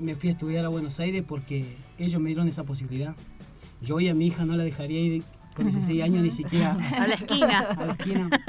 me 0.00 0.16
fui 0.16 0.30
a 0.30 0.32
estudiar 0.32 0.64
a 0.64 0.68
Buenos 0.68 0.98
Aires 0.98 1.22
porque 1.24 1.76
ellos 1.96 2.20
me 2.20 2.30
dieron 2.30 2.48
esa 2.48 2.64
posibilidad. 2.64 3.14
Yo 3.80 3.94
hoy 3.94 4.08
a 4.08 4.14
mi 4.14 4.26
hija 4.26 4.44
no 4.44 4.56
la 4.56 4.64
dejaría 4.64 4.98
ir 4.98 5.22
con 5.58 5.68
16 5.68 6.02
años 6.02 6.22
ni 6.22 6.30
siquiera 6.30 6.72
A 6.98 7.06
la 7.08 7.14
esquina. 7.14 7.58
A 7.78 7.86
la 7.86 7.92
esquina. 7.92 8.30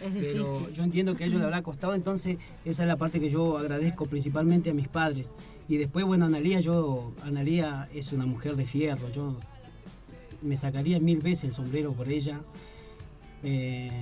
Es 0.00 0.10
Pero 0.18 0.68
yo 0.70 0.82
entiendo 0.82 1.14
que 1.14 1.22
a 1.22 1.26
ellos 1.28 1.38
le 1.38 1.44
habrá 1.44 1.62
costado, 1.62 1.94
entonces 1.94 2.36
esa 2.64 2.82
es 2.82 2.88
la 2.88 2.96
parte 2.96 3.20
que 3.20 3.30
yo 3.30 3.56
agradezco 3.56 4.06
principalmente 4.06 4.70
a 4.70 4.74
mis 4.74 4.88
padres. 4.88 5.26
Y 5.68 5.76
después, 5.76 6.04
bueno, 6.04 6.24
Analía, 6.24 6.58
yo, 6.58 7.12
Analía 7.22 7.88
es 7.94 8.12
una 8.12 8.26
mujer 8.26 8.56
de 8.56 8.66
fierro, 8.66 9.12
yo 9.12 9.36
me 10.40 10.56
sacaría 10.56 10.98
mil 10.98 11.20
veces 11.20 11.44
el 11.44 11.52
sombrero 11.52 11.92
por 11.92 12.08
ella. 12.08 12.40
Eh, 13.44 13.92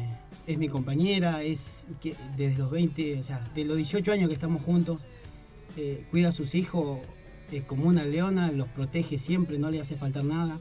es 0.47 0.57
mi 0.57 0.69
compañera, 0.69 1.43
es 1.43 1.87
que 2.01 2.15
desde 2.39 2.57
los 2.57 2.71
20, 2.71 3.21
o 3.21 3.25
sea, 3.25 3.47
de 3.55 3.65
los 3.67 3.77
18 3.77 4.11
años 4.13 4.29
que 4.29 4.35
estamos 4.35 4.63
juntos, 4.63 4.99
eh, 5.77 6.07
cuida 6.11 6.29
a 6.29 6.33
sus 6.33 6.55
hijos 6.55 7.01
eh, 7.53 7.63
como 7.67 7.89
una 7.89 8.05
leona, 8.05 8.51
los 8.53 8.69
protege 8.69 9.19
siempre, 9.19 9.59
no 9.59 9.71
le 9.71 9.81
hace 9.83 9.97
faltar 9.97 10.25
nada. 10.25 10.59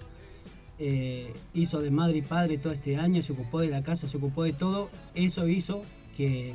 Eh, 0.81 1.33
hizo 1.53 1.81
de 1.81 1.91
madre 1.91 2.19
y 2.19 2.21
padre 2.21 2.57
todo 2.57 2.71
este 2.71 2.95
año, 2.95 3.21
se 3.21 3.33
ocupó 3.33 3.59
de 3.59 3.67
la 3.67 3.83
casa, 3.83 4.07
se 4.07 4.15
ocupó 4.15 4.43
de 4.43 4.53
todo. 4.53 4.89
Eso 5.13 5.47
hizo 5.47 5.81
que 6.15 6.53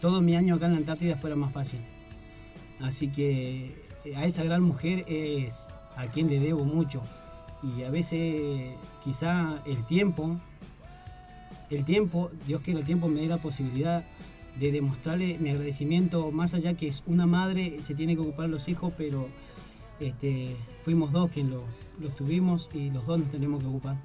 todo 0.00 0.22
mi 0.22 0.36
año 0.36 0.54
acá 0.54 0.66
en 0.66 0.72
la 0.72 0.78
Antártida 0.78 1.16
fuera 1.16 1.36
más 1.36 1.52
fácil. 1.52 1.80
Así 2.80 3.08
que 3.08 3.74
eh, 4.04 4.16
a 4.16 4.24
esa 4.24 4.42
gran 4.42 4.62
mujer 4.62 5.04
es 5.06 5.66
a 5.96 6.06
quien 6.06 6.28
le 6.28 6.40
debo 6.40 6.64
mucho. 6.64 7.02
Y 7.62 7.82
a 7.82 7.90
veces 7.90 8.74
quizá 9.02 9.62
el 9.66 9.84
tiempo, 9.86 10.38
el 11.70 11.84
tiempo, 11.84 12.30
Dios 12.46 12.62
quiera 12.62 12.80
el 12.80 12.86
tiempo 12.86 13.08
me 13.08 13.20
dé 13.20 13.26
la 13.26 13.38
posibilidad 13.38 14.04
de 14.58 14.72
demostrarle 14.72 15.38
mi 15.38 15.50
agradecimiento, 15.50 16.30
más 16.30 16.54
allá 16.54 16.74
que 16.74 16.92
una 17.06 17.26
madre, 17.26 17.82
se 17.82 17.94
tiene 17.94 18.14
que 18.14 18.22
ocupar 18.22 18.48
los 18.48 18.68
hijos, 18.68 18.92
pero 18.96 19.28
este, 20.00 20.56
fuimos 20.84 21.12
dos 21.12 21.30
quienes 21.30 21.52
lo, 21.52 21.64
los 22.00 22.14
tuvimos 22.16 22.70
y 22.74 22.90
los 22.90 23.06
dos 23.06 23.18
nos 23.20 23.30
tenemos 23.30 23.60
que 23.60 23.66
ocupar. 23.68 23.96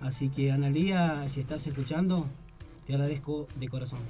Así 0.00 0.28
que 0.28 0.52
Analía, 0.52 1.28
si 1.28 1.40
estás 1.40 1.66
escuchando, 1.66 2.26
te 2.86 2.94
agradezco 2.94 3.46
de 3.58 3.68
corazón. 3.68 4.00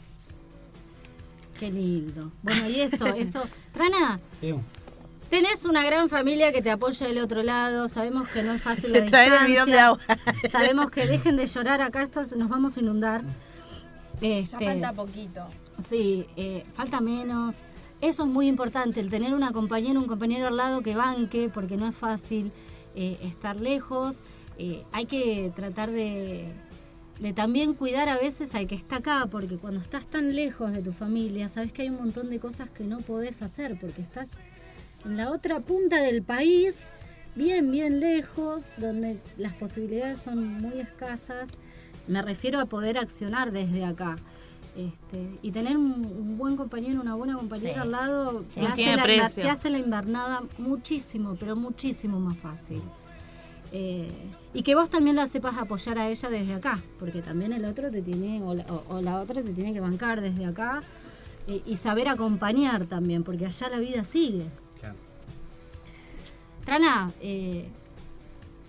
Qué 1.58 1.70
lindo. 1.70 2.30
Bueno, 2.42 2.68
y 2.68 2.80
eso, 2.80 3.06
eso. 3.16 3.42
Rana, 3.74 4.20
Teo. 4.40 4.60
tenés 5.30 5.64
una 5.64 5.84
gran 5.84 6.08
familia 6.08 6.52
que 6.52 6.60
te 6.62 6.70
apoya 6.70 7.06
del 7.08 7.18
otro 7.18 7.42
lado. 7.42 7.88
Sabemos 7.88 8.28
que 8.28 8.42
no 8.42 8.52
es 8.52 8.62
fácil 8.62 8.92
la 8.92 9.04
Traer 9.06 9.32
el 9.32 9.46
distancia. 9.46 9.46
bidón 9.46 9.70
de 9.70 9.78
agua. 9.78 10.00
Sabemos 10.50 10.90
que 10.90 11.06
dejen 11.06 11.36
de 11.36 11.46
llorar 11.46 11.80
acá, 11.80 12.02
esto 12.02 12.22
nos 12.36 12.48
vamos 12.48 12.76
a 12.76 12.80
inundar. 12.80 13.22
Ya 14.20 14.28
Este, 14.28 14.64
falta 14.64 14.92
poquito. 14.92 15.46
Sí, 15.88 16.26
eh, 16.36 16.64
falta 16.74 17.00
menos. 17.00 17.56
Eso 18.00 18.24
es 18.24 18.28
muy 18.28 18.46
importante, 18.48 19.00
el 19.00 19.08
tener 19.08 19.32
una 19.32 19.52
compañera, 19.52 19.98
un 19.98 20.06
compañero 20.06 20.46
al 20.48 20.56
lado 20.58 20.82
que 20.82 20.94
banque, 20.94 21.48
porque 21.52 21.78
no 21.78 21.86
es 21.88 21.94
fácil 21.94 22.52
eh, 22.96 23.18
estar 23.22 23.60
lejos. 23.60 24.22
Eh, 24.58 24.84
hay 24.90 25.06
que 25.06 25.52
tratar 25.54 25.90
de, 25.90 26.46
de 27.20 27.32
también 27.32 27.74
cuidar 27.74 28.08
a 28.08 28.18
veces 28.18 28.54
al 28.54 28.66
que 28.66 28.74
está 28.74 28.96
acá, 28.96 29.28
porque 29.30 29.58
cuando 29.58 29.80
estás 29.80 30.06
tan 30.06 30.34
lejos 30.34 30.72
de 30.72 30.82
tu 30.82 30.92
familia, 30.92 31.48
sabes 31.48 31.72
que 31.72 31.82
hay 31.82 31.90
un 31.90 31.96
montón 31.96 32.30
de 32.30 32.38
cosas 32.38 32.70
que 32.70 32.84
no 32.84 33.00
podés 33.00 33.42
hacer, 33.42 33.78
porque 33.78 34.02
estás 34.02 34.30
en 35.04 35.16
la 35.16 35.30
otra 35.30 35.60
punta 35.60 36.02
del 36.02 36.22
país, 36.22 36.80
bien, 37.34 37.70
bien 37.70 38.00
lejos, 38.00 38.72
donde 38.76 39.18
las 39.36 39.54
posibilidades 39.54 40.18
son 40.20 40.54
muy 40.60 40.80
escasas. 40.80 41.50
Me 42.08 42.22
refiero 42.22 42.60
a 42.60 42.66
poder 42.66 42.98
accionar 42.98 43.52
desde 43.52 43.84
acá. 43.84 44.16
Este, 44.76 45.38
y 45.40 45.52
tener 45.52 45.76
un, 45.78 46.04
un 46.04 46.36
buen 46.36 46.54
compañero, 46.56 47.00
una 47.00 47.14
buena 47.14 47.34
compañera 47.34 47.72
Sí. 47.74 47.80
al 47.80 47.90
lado, 47.92 48.44
Sí. 48.50 48.60
te, 48.60 48.66
hace 48.66 48.96
la, 48.96 49.28
te 49.30 49.48
hace 49.48 49.70
la 49.70 49.78
invernada 49.78 50.42
muchísimo, 50.58 51.34
pero 51.40 51.56
muchísimo 51.56 52.20
más 52.20 52.36
fácil. 52.38 52.82
Eh, 53.72 54.10
y 54.52 54.62
que 54.62 54.74
vos 54.74 54.90
también 54.90 55.16
la 55.16 55.26
sepas 55.28 55.56
apoyar 55.56 55.98
a 55.98 56.08
ella 56.08 56.28
desde 56.28 56.52
acá, 56.54 56.82
porque 56.98 57.22
también 57.22 57.52
el 57.54 57.64
otro 57.64 57.90
te 57.90 58.02
tiene, 58.02 58.42
o 58.42 58.52
la, 58.54 58.64
o- 58.66 58.84
o 58.96 59.00
la 59.00 59.16
otra 59.20 59.42
te 59.42 59.52
tiene 59.52 59.72
que 59.72 59.80
bancar 59.80 60.20
desde 60.20 60.44
acá, 60.44 60.82
eh, 61.48 61.62
y 61.64 61.76
saber 61.76 62.08
acompañar 62.08 62.84
también, 62.84 63.24
porque 63.24 63.46
allá 63.46 63.68
la 63.70 63.78
vida 63.78 64.04
sigue. 64.04 64.44
Claro. 64.78 64.94
Trana, 66.64 67.10
eh, 67.20 67.68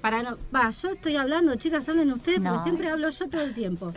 para 0.01 0.24
no, 0.24 0.38
va, 0.55 0.70
yo 0.72 0.89
estoy 0.91 1.16
hablando, 1.16 1.55
chicas, 1.55 1.88
hablen 1.89 2.12
ustedes, 2.14 2.39
No. 2.39 2.51
porque 2.51 2.64
siempre 2.64 2.89
hablo 2.89 3.10
yo 3.10 3.28
todo 3.30 3.41
el 3.41 3.53
tiempo. 3.53 3.93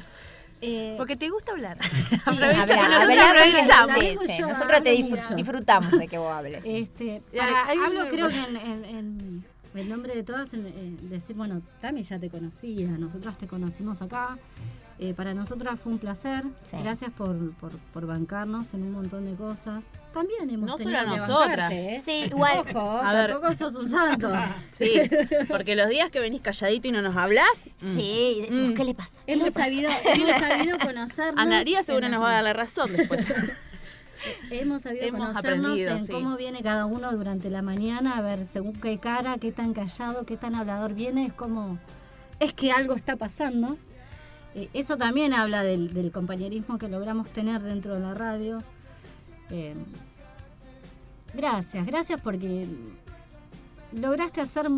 Eh, 0.62 0.94
Porque 0.98 1.16
te 1.16 1.28
gusta 1.30 1.52
hablar. 1.52 1.78
Aprovecha 2.26 2.66
que 2.66 2.76
nosotros 2.76 3.18
aprovechamos. 3.18 3.98
sí, 4.00 4.18
sí, 4.36 4.42
nosotros 4.42 4.82
te 4.82 4.94
disfr- 4.94 5.34
disfrutamos 5.34 5.90
de 5.92 6.06
que 6.08 6.18
vos 6.18 6.32
hables. 6.32 6.64
Este, 6.66 7.22
para- 7.36 7.70
hablo 7.70 8.08
creo 8.10 8.28
que 8.28 8.38
en, 8.38 8.56
en- 8.56 8.84
en- 8.84 9.44
en 9.72 9.88
nombre 9.88 10.14
de 10.14 10.22
todas, 10.24 10.52
en, 10.52 10.66
en 10.66 11.08
decir, 11.10 11.36
bueno, 11.36 11.62
Tami 11.80 12.02
ya 12.02 12.18
te 12.18 12.28
conocía, 12.28 12.88
nosotras 12.88 13.38
te 13.38 13.46
conocimos 13.46 14.02
acá. 14.02 14.36
Eh, 15.02 15.14
para 15.14 15.32
nosotras 15.32 15.80
fue 15.80 15.92
un 15.92 15.98
placer. 15.98 16.44
Gracias 16.82 17.10
por, 17.12 17.54
por, 17.54 17.72
por 17.92 18.06
bancarnos 18.06 18.74
en 18.74 18.82
un 18.82 18.92
montón 18.92 19.24
de 19.24 19.34
cosas. 19.34 19.82
También 20.12 20.50
hemos 20.50 20.68
No 20.68 20.76
tenido 20.76 20.98
solo 20.98 21.10
a 21.10 21.14
que 21.14 21.20
nosotras. 21.32 21.72
¿eh? 21.72 22.02
Sí, 22.04 22.24
igual. 22.26 22.58
Ojo, 22.58 22.98
A 22.98 23.14
ver. 23.14 23.30
tampoco 23.30 23.54
sos 23.54 23.74
un 23.76 23.88
santo. 23.88 24.30
Sí, 24.72 25.00
porque 25.48 25.74
los 25.74 25.88
días 25.88 26.10
que 26.10 26.20
venís 26.20 26.42
calladito 26.42 26.88
y 26.88 26.92
no 26.92 27.00
nos 27.00 27.16
hablas. 27.16 27.48
mm. 27.80 27.94
Sí, 27.94 28.34
y 28.36 28.40
decimos, 28.42 28.72
¿qué 28.76 28.84
le 28.84 28.94
pasa? 28.94 29.12
¿Qué 29.24 29.32
Hemos 29.32 29.46
le 29.46 29.52
pasa? 29.52 29.64
sabido, 29.64 29.90
hemos 30.04 30.38
sabido 30.48 30.78
conocernos. 30.78 31.42
Anaría 31.42 31.82
seguro 31.82 32.08
nos 32.10 32.20
va 32.22 32.28
a 32.28 32.32
dar 32.34 32.44
la 32.44 32.52
razón 32.52 32.92
después. 32.92 33.32
Hemos 34.50 34.82
sabido 34.82 35.06
Hemos 35.06 35.28
conocernos 35.28 35.64
aprendido, 35.70 35.92
en 35.96 36.04
sí. 36.04 36.12
cómo 36.12 36.36
viene 36.36 36.62
cada 36.62 36.84
uno 36.84 37.10
durante 37.12 37.48
la 37.48 37.62
mañana, 37.62 38.18
a 38.18 38.20
ver 38.20 38.46
según 38.46 38.74
qué 38.74 38.98
cara, 38.98 39.38
qué 39.38 39.50
tan 39.50 39.72
callado, 39.72 40.26
qué 40.26 40.36
tan 40.36 40.54
hablador 40.54 40.92
viene, 40.92 41.24
es 41.24 41.32
como, 41.32 41.78
es 42.38 42.52
que 42.52 42.70
algo 42.70 42.94
está 42.94 43.16
pasando. 43.16 43.78
Eh, 44.54 44.68
eso 44.72 44.96
también 44.96 45.32
habla 45.32 45.62
del, 45.62 45.92
del 45.94 46.10
compañerismo 46.10 46.78
que 46.78 46.88
logramos 46.88 47.30
tener 47.30 47.62
dentro 47.62 47.94
de 47.94 48.00
la 48.00 48.14
radio. 48.14 48.62
Eh, 49.50 49.74
gracias, 51.34 51.86
gracias 51.86 52.20
porque 52.20 52.66
lograste 53.92 54.40
hacer 54.40 54.68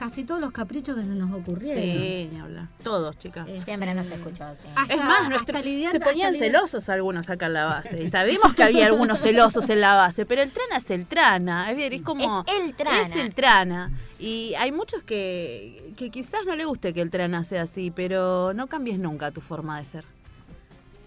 casi 0.00 0.24
todos 0.24 0.40
los 0.40 0.50
caprichos 0.50 0.96
que 0.96 1.02
se 1.02 1.08
nos 1.10 1.30
ocurrieron. 1.30 1.82
Sí, 1.82 2.30
ni 2.32 2.40
hablar. 2.40 2.68
Todos, 2.82 3.18
chicas. 3.18 3.46
Siempre 3.62 3.92
nos 3.94 4.10
escuchó 4.10 4.44
así. 4.44 4.66
Hasta- 4.74 4.94
es 4.94 5.04
más, 5.04 5.28
nuestro- 5.28 5.58
hasta 5.58 5.68
lidiar- 5.68 5.92
se 5.92 6.00
ponían 6.00 6.34
celosos 6.34 6.88
algunos 6.88 7.28
acá 7.28 7.46
en 7.46 7.52
la 7.52 7.66
base. 7.66 8.02
Y 8.02 8.08
sabemos 8.08 8.54
que 8.54 8.62
había 8.62 8.86
algunos 8.86 9.20
celosos 9.20 9.68
en 9.68 9.82
la 9.82 9.94
base, 9.96 10.24
pero 10.24 10.40
el 10.40 10.52
trana 10.52 10.78
es 10.78 10.90
el 10.90 11.04
trana. 11.06 11.70
Es, 11.70 11.76
decir, 11.76 11.92
es 11.94 12.02
como. 12.02 12.44
Es 12.48 12.54
el 12.64 12.74
trana. 12.74 13.02
Es 13.02 13.14
el 13.16 13.34
trana. 13.34 13.90
Y 14.18 14.54
hay 14.58 14.72
muchos 14.72 15.02
que, 15.02 15.92
que 15.98 16.08
quizás 16.10 16.46
no 16.46 16.56
le 16.56 16.64
guste 16.64 16.94
que 16.94 17.02
el 17.02 17.10
trana 17.10 17.44
sea 17.44 17.62
así, 17.62 17.90
pero 17.90 18.54
no 18.54 18.68
cambies 18.68 18.98
nunca 18.98 19.30
tu 19.32 19.42
forma 19.42 19.78
de 19.78 19.84
ser. 19.84 20.04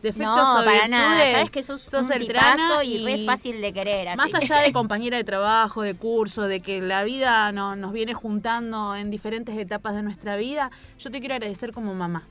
Defectos 0.04 0.36
No, 0.36 0.62
o 0.62 0.66
para 0.66 0.88
nada. 0.88 1.32
Sabes 1.32 1.50
que 1.50 1.64
sos, 1.64 1.82
sos 1.82 2.06
un 2.08 2.12
el 2.14 2.28
trana 2.28 2.84
y 2.84 3.04
re 3.06 3.26
fácil 3.26 3.60
de 3.62 3.74
querer. 3.74 4.10
Así. 4.10 4.18
Más 4.18 4.34
allá 4.36 4.58
de 4.60 4.72
compañera 4.74 5.18
de 5.18 5.24
trabajo, 5.24 5.82
de 5.82 5.96
curso, 5.96 6.44
de 6.44 6.60
que 6.60 6.82
la 6.82 7.04
vida 7.04 7.52
no- 7.54 7.76
nos 7.76 7.94
viene 7.94 8.14
juntando 8.14 8.96
en 8.96 9.10
diferentes 9.10 9.58
etapas 9.58 9.96
de 9.96 10.04
nuestra 10.04 10.36
vida, 10.36 10.70
yo 11.00 11.10
te 11.10 11.20
quiero 11.22 11.36
agradecer 11.36 11.72
como 11.72 11.96
mamá. 11.96 12.28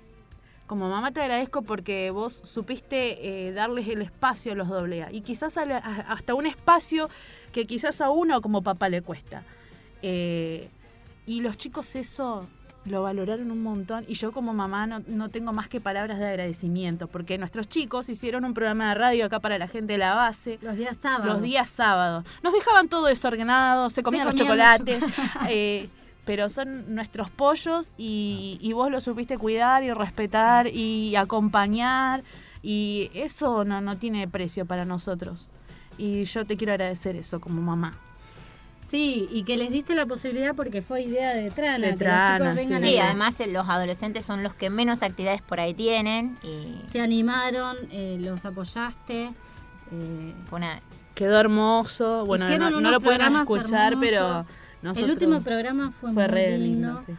Como 0.67 0.89
mamá 0.89 1.11
te 1.13 1.21
agradezco 1.21 1.63
porque 1.63 2.11
vos 2.11 2.41
supiste 2.45 3.49
eh, 3.49 3.53
darles 3.53 3.89
el 3.89 4.01
espacio 4.03 4.53
a 4.53 4.55
los 4.55 4.69
doble 4.69 5.03
A. 5.03 5.11
Y 5.13 5.23
quizás 5.23 5.57
a 5.57 5.65
la- 5.67 5.79
a- 5.79 6.13
hasta 6.13 6.35
un 6.35 6.47
espacio 6.47 7.09
que 7.53 7.67
quizás 7.67 8.01
a 8.01 8.11
uno 8.11 8.41
como 8.43 8.63
papá 8.63 8.89
le 8.91 9.03
cuesta. 9.03 9.43
Eh, 10.03 10.69
y 11.27 11.41
los 11.41 11.57
chicos 11.57 11.95
eso 11.97 12.47
lo 12.85 13.03
valoraron 13.03 13.51
un 13.51 13.63
montón 13.63 14.05
y 14.09 14.15
yo 14.15 14.33
como 14.33 14.53
mamá 14.55 14.87
no, 14.87 15.03
no 15.07 15.29
tengo 15.29 15.53
más 15.53 15.69
que 15.69 15.81
palabras 15.81 16.19
de 16.19 16.27
agradecimiento 16.27 17.07
porque 17.07 17.39
nuestros 17.39 17.69
chicos 17.69 18.09
hicieron 18.09 18.45
un 18.45 18.55
programa 18.55 18.89
de 18.89 18.95
radio 18.95 19.27
acá 19.27 19.41
para 19.41 19.59
la 19.59 19.69
gente 19.69 19.93
de 19.93 19.99
la 19.99 20.15
base. 20.15 20.59
Los 20.63 20.77
días 20.77 20.97
sábados. 20.97 21.27
Los 21.27 21.43
días 21.43 21.71
sábados. 21.71 22.25
Nos 22.43 22.53
dejaban 22.53 22.89
todo 22.89 23.07
desordenado, 23.07 23.89
se 23.91 24.03
comían 24.03 24.27
los 24.27 24.35
comían 24.35 24.49
los 24.59 24.85
chocolates. 24.85 25.05
eh, 25.49 25.89
pero 26.25 26.49
son 26.49 26.95
nuestros 26.95 27.31
pollos 27.31 27.93
y, 27.97 28.59
y 28.61 28.73
vos 28.73 28.91
los 28.91 29.05
supiste 29.05 29.39
cuidar 29.39 29.83
y 29.83 29.93
respetar 29.93 30.69
y 30.69 31.17
acompañar 31.17 32.23
y 32.63 33.11
eso 33.15 33.65
no, 33.65 33.81
no 33.81 33.97
tiene 33.97 34.29
precio 34.29 34.67
para 34.67 34.85
nosotros. 34.85 35.49
Y 35.99 36.25
yo 36.25 36.47
te 36.47 36.57
quiero 36.57 36.73
agradecer 36.73 37.17
eso 37.17 37.41
como 37.41 37.61
mamá. 37.61 37.99
Sí, 38.93 39.27
y 39.33 39.45
que 39.45 39.57
les 39.57 39.71
diste 39.71 39.95
la 39.95 40.05
posibilidad 40.05 40.55
porque 40.55 40.83
fue 40.83 41.01
idea 41.01 41.35
de 41.35 41.51
Trana. 41.51 41.79
De 41.79 41.93
que 41.93 41.97
Trana, 41.97 42.39
los 42.39 42.49
chicos 42.49 42.55
vengan 42.57 42.83
Sí, 42.83 42.99
además 42.99 43.41
eh, 43.41 43.47
los 43.47 43.67
adolescentes 43.67 44.23
son 44.23 44.43
los 44.43 44.53
que 44.53 44.69
menos 44.69 45.03
actividades 45.03 45.41
por 45.41 45.61
ahí 45.61 45.73
tienen 45.73 46.37
y 46.43 46.79
se 46.91 47.01
animaron, 47.01 47.75
eh, 47.91 48.19
los 48.21 48.45
apoyaste. 48.45 49.31
eh, 49.93 50.35
fue 50.47 50.59
una... 50.59 50.79
Quedó 51.15 51.41
hermoso. 51.41 52.27
Bueno, 52.27 52.45
hicieron 52.45 52.83
no, 52.83 52.91
lo 52.91 53.01
pueden 53.01 53.35
escuchar, 53.35 53.97
pero 53.99 54.45
nosotros... 54.83 54.99
El 54.99 55.11
último 55.11 55.41
programa 55.41 55.91
fue, 55.99 56.13
fue 56.13 56.25
muy 56.25 56.35
re 56.35 56.59
lindo. 56.59 56.89
lindo, 56.89 57.03
sí. 57.07 57.13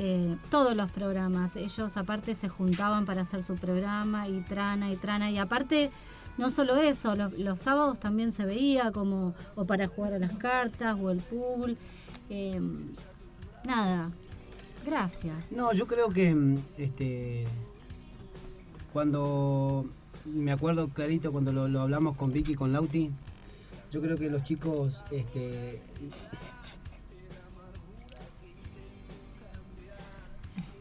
Eh, 0.00 0.36
todos 0.50 0.74
los 0.76 0.90
programas, 0.92 1.56
ellos 1.56 1.96
aparte 1.96 2.36
se 2.36 2.48
juntaban 2.48 3.04
para 3.04 3.22
hacer 3.22 3.42
su 3.42 3.56
programa 3.56 4.28
y 4.28 4.40
trana 4.42 4.90
y 4.92 4.96
trana 4.96 5.28
y 5.30 5.38
aparte 5.38 5.90
no 6.38 6.50
solo 6.50 6.76
eso, 6.76 7.14
lo- 7.16 7.28
los 7.30 7.60
sábados 7.60 7.98
también 7.98 8.32
se 8.32 8.44
veía 8.46 8.90
como 8.92 9.34
o 9.56 9.64
para 9.66 9.86
jugar 9.88 10.14
a 10.14 10.18
las 10.18 10.32
cartas 10.38 10.96
o 11.00 11.10
el 11.10 11.18
pool. 11.18 11.76
eh, 12.30 12.60
nada, 13.64 14.10
gracias. 14.86 15.50
No, 15.52 15.72
yo 15.72 15.86
creo 15.86 16.08
que 16.10 16.34
mm, 16.34 16.58
este 16.78 17.46
cuando 18.92 19.84
me 20.24 20.52
acuerdo 20.52 20.88
clarito 20.88 21.32
cuando 21.32 21.52
lo, 21.52 21.68
lo 21.68 21.80
hablamos 21.82 22.16
con 22.16 22.32
Vicky 22.32 22.52
y 22.52 22.54
con 22.54 22.72
Lauti, 22.72 23.10
yo 23.90 24.00
creo 24.02 24.16
que 24.18 24.28
los 24.30 24.42
chicos 24.42 25.04
este 25.10 25.80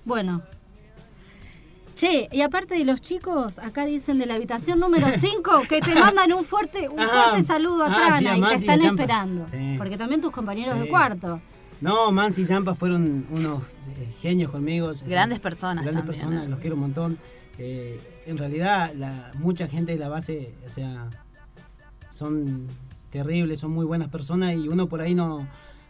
Bueno. 0.05 0.41
Che, 1.97 2.29
y 2.31 2.41
aparte 2.41 2.75
de 2.75 2.85
los 2.85 3.01
chicos, 3.01 3.57
acá 3.57 3.85
dicen 3.87 4.19
de 4.19 4.27
la 4.27 4.35
habitación 4.35 4.79
número 4.79 5.07
5 5.19 5.63
que 5.67 5.81
te 5.81 5.95
mandan 5.95 6.31
un 6.31 6.45
fuerte, 6.45 6.87
un 6.89 6.99
Ah, 6.99 7.07
fuerte 7.07 7.47
saludo 7.47 7.85
a 7.85 7.87
ah, 7.87 7.95
Trana 7.95 8.19
sí, 8.19 8.27
a 8.27 8.37
y 8.37 8.41
te 8.43 8.53
están 8.53 8.81
esperando. 8.83 9.47
Sí. 9.47 9.75
Porque 9.79 9.97
también 9.97 10.21
tus 10.21 10.31
compañeros 10.31 10.75
Sí. 10.75 10.81
de 10.81 10.89
cuarto. 10.89 11.41
No, 11.81 12.11
Mansi 12.11 12.43
y 12.43 12.45
Zampa 12.45 12.75
fueron 12.75 13.25
unos 13.31 13.63
eh, 13.63 14.13
genios 14.21 14.51
conmigo. 14.51 14.91
Grandes 15.07 15.39
personas 15.39 15.83
Grandes 15.83 16.05
también, 16.05 16.05
personas, 16.05 16.49
los 16.49 16.59
quiero 16.59 16.75
un 16.75 16.81
montón. 16.81 17.17
Eh, 17.57 17.99
en 18.27 18.37
realidad, 18.37 18.93
la, 18.95 19.31
mucha 19.39 19.67
gente 19.67 19.93
de 19.93 19.97
la 19.97 20.07
base, 20.07 20.53
o 20.67 20.69
sea, 20.69 21.09
son 22.11 22.67
terribles, 23.09 23.59
son 23.59 23.71
muy 23.71 23.85
buenas 23.85 24.09
personas 24.09 24.55
y 24.55 24.67
uno 24.67 24.87
por 24.87 25.01
ahí 25.01 25.15
no, 25.15 25.47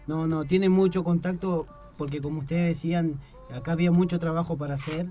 no, 0.07 0.25
no 0.25 0.45
tiene 0.45 0.69
mucho 0.69 1.03
contacto 1.03 1.67
porque 1.97 2.21
como 2.21 2.39
ustedes 2.39 2.67
decían, 2.75 3.19
acá 3.53 3.73
había 3.73 3.91
mucho 3.91 4.19
trabajo 4.19 4.57
para 4.57 4.75
hacer 4.75 5.07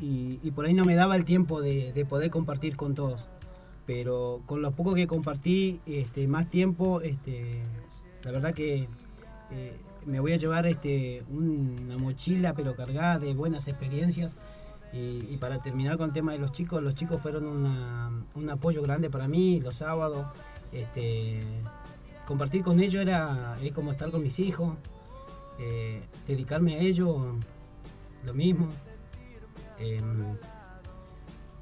y, 0.00 0.50
por 0.52 0.66
ahí 0.66 0.74
no 0.74 0.84
me 0.84 0.94
daba 0.94 1.16
el 1.16 1.24
tiempo 1.24 1.60
de, 1.60 1.92
de 1.92 2.04
poder 2.04 2.30
compartir 2.30 2.76
con 2.76 2.94
todos. 2.94 3.28
Pero 3.86 4.42
con 4.46 4.62
lo 4.62 4.70
poco 4.70 4.94
que 4.94 5.06
compartí, 5.06 5.80
este, 5.86 6.28
más 6.28 6.48
tiempo, 6.48 7.00
este, 7.00 7.60
la 8.24 8.30
verdad 8.30 8.54
que 8.54 8.88
eh, 9.50 9.76
me 10.06 10.20
voy 10.20 10.32
a 10.32 10.36
llevar 10.36 10.66
este, 10.66 11.24
una 11.30 11.98
mochila 11.98 12.54
pero 12.54 12.76
cargada 12.76 13.18
de 13.18 13.34
buenas 13.34 13.68
experiencias. 13.68 14.36
Y, 14.92 15.36
para 15.36 15.62
terminar 15.62 15.98
con 15.98 16.08
el 16.08 16.12
tema 16.12 16.32
de 16.32 16.38
los 16.38 16.52
chicos, 16.52 16.82
los 16.82 16.94
chicos 16.94 17.20
fueron 17.22 17.46
un 18.34 18.50
apoyo 18.50 18.82
grande 18.82 19.08
para 19.08 19.28
mí 19.28 19.60
los 19.60 19.76
sábados. 19.76 20.26
Compartir 22.26 22.62
con 22.62 22.80
ellos 22.80 23.02
era 23.02 23.56
como 23.74 23.92
estar 23.92 24.10
con 24.10 24.22
mis 24.22 24.38
hijos, 24.38 24.76
eh, 25.58 26.00
dedicarme 26.26 26.76
a 26.76 26.78
ellos, 26.78 27.16
lo 28.24 28.34
mismo. 28.34 28.68
Em, 29.80 30.36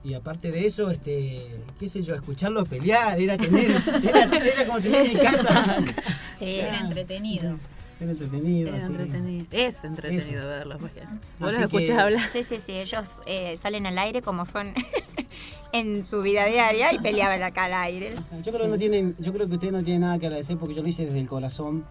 y 0.05 0.15
aparte 0.15 0.51
de 0.51 0.67
eso, 0.67 0.91
este, 0.91 1.45
qué 1.79 1.89
sé 1.89 2.03
yo, 2.03 2.15
escucharlos 2.15 2.69
pelear, 2.69 3.21
era 3.21 3.37
tener, 3.37 3.71
era, 4.03 4.25
era 4.25 4.67
como 4.67 4.81
tener 4.81 5.09
mi 5.09 5.15
casa. 5.21 5.77
Sí, 6.37 6.61
Era 6.61 6.81
entretenido. 6.81 7.57
Era 8.01 8.13
entretenido. 8.13 8.69
Era 8.69 8.81
sí. 8.81 8.87
entretenido. 8.93 9.47
Es 9.51 9.83
entretenido 9.83 10.41
Eso. 10.41 10.49
verlos. 10.49 10.79
Porque 10.81 11.01
vos 11.41 11.51
Así 11.53 11.61
los 11.61 11.65
escuchás 11.73 11.97
que- 11.97 12.01
hablar. 12.01 12.29
Sí, 12.29 12.45
sí, 12.45 12.59
sí, 12.65 12.73
ellos 12.73 13.09
eh, 13.27 13.57
salen 13.61 13.87
al 13.87 13.99
aire 13.99 14.23
como 14.23 14.47
son 14.47 14.73
en 15.73 16.05
su 16.05 16.23
vida 16.23 16.47
diaria 16.47 16.93
y 16.93 17.01
peleaban 17.01 17.43
acá 17.43 17.65
al 17.65 17.75
aire. 17.75 18.13
Yo 18.45 18.53
creo, 18.53 18.65
que 18.67 18.69
no 18.69 18.79
tienen, 18.79 19.17
yo 19.19 19.33
creo 19.33 19.49
que 19.49 19.55
ustedes 19.55 19.73
no 19.73 19.83
tienen 19.83 20.03
nada 20.03 20.19
que 20.21 20.27
agradecer 20.27 20.57
porque 20.57 20.75
yo 20.75 20.83
lo 20.83 20.89
hice 20.89 21.07
desde 21.07 21.19
el 21.21 21.27
corazón 21.29 21.85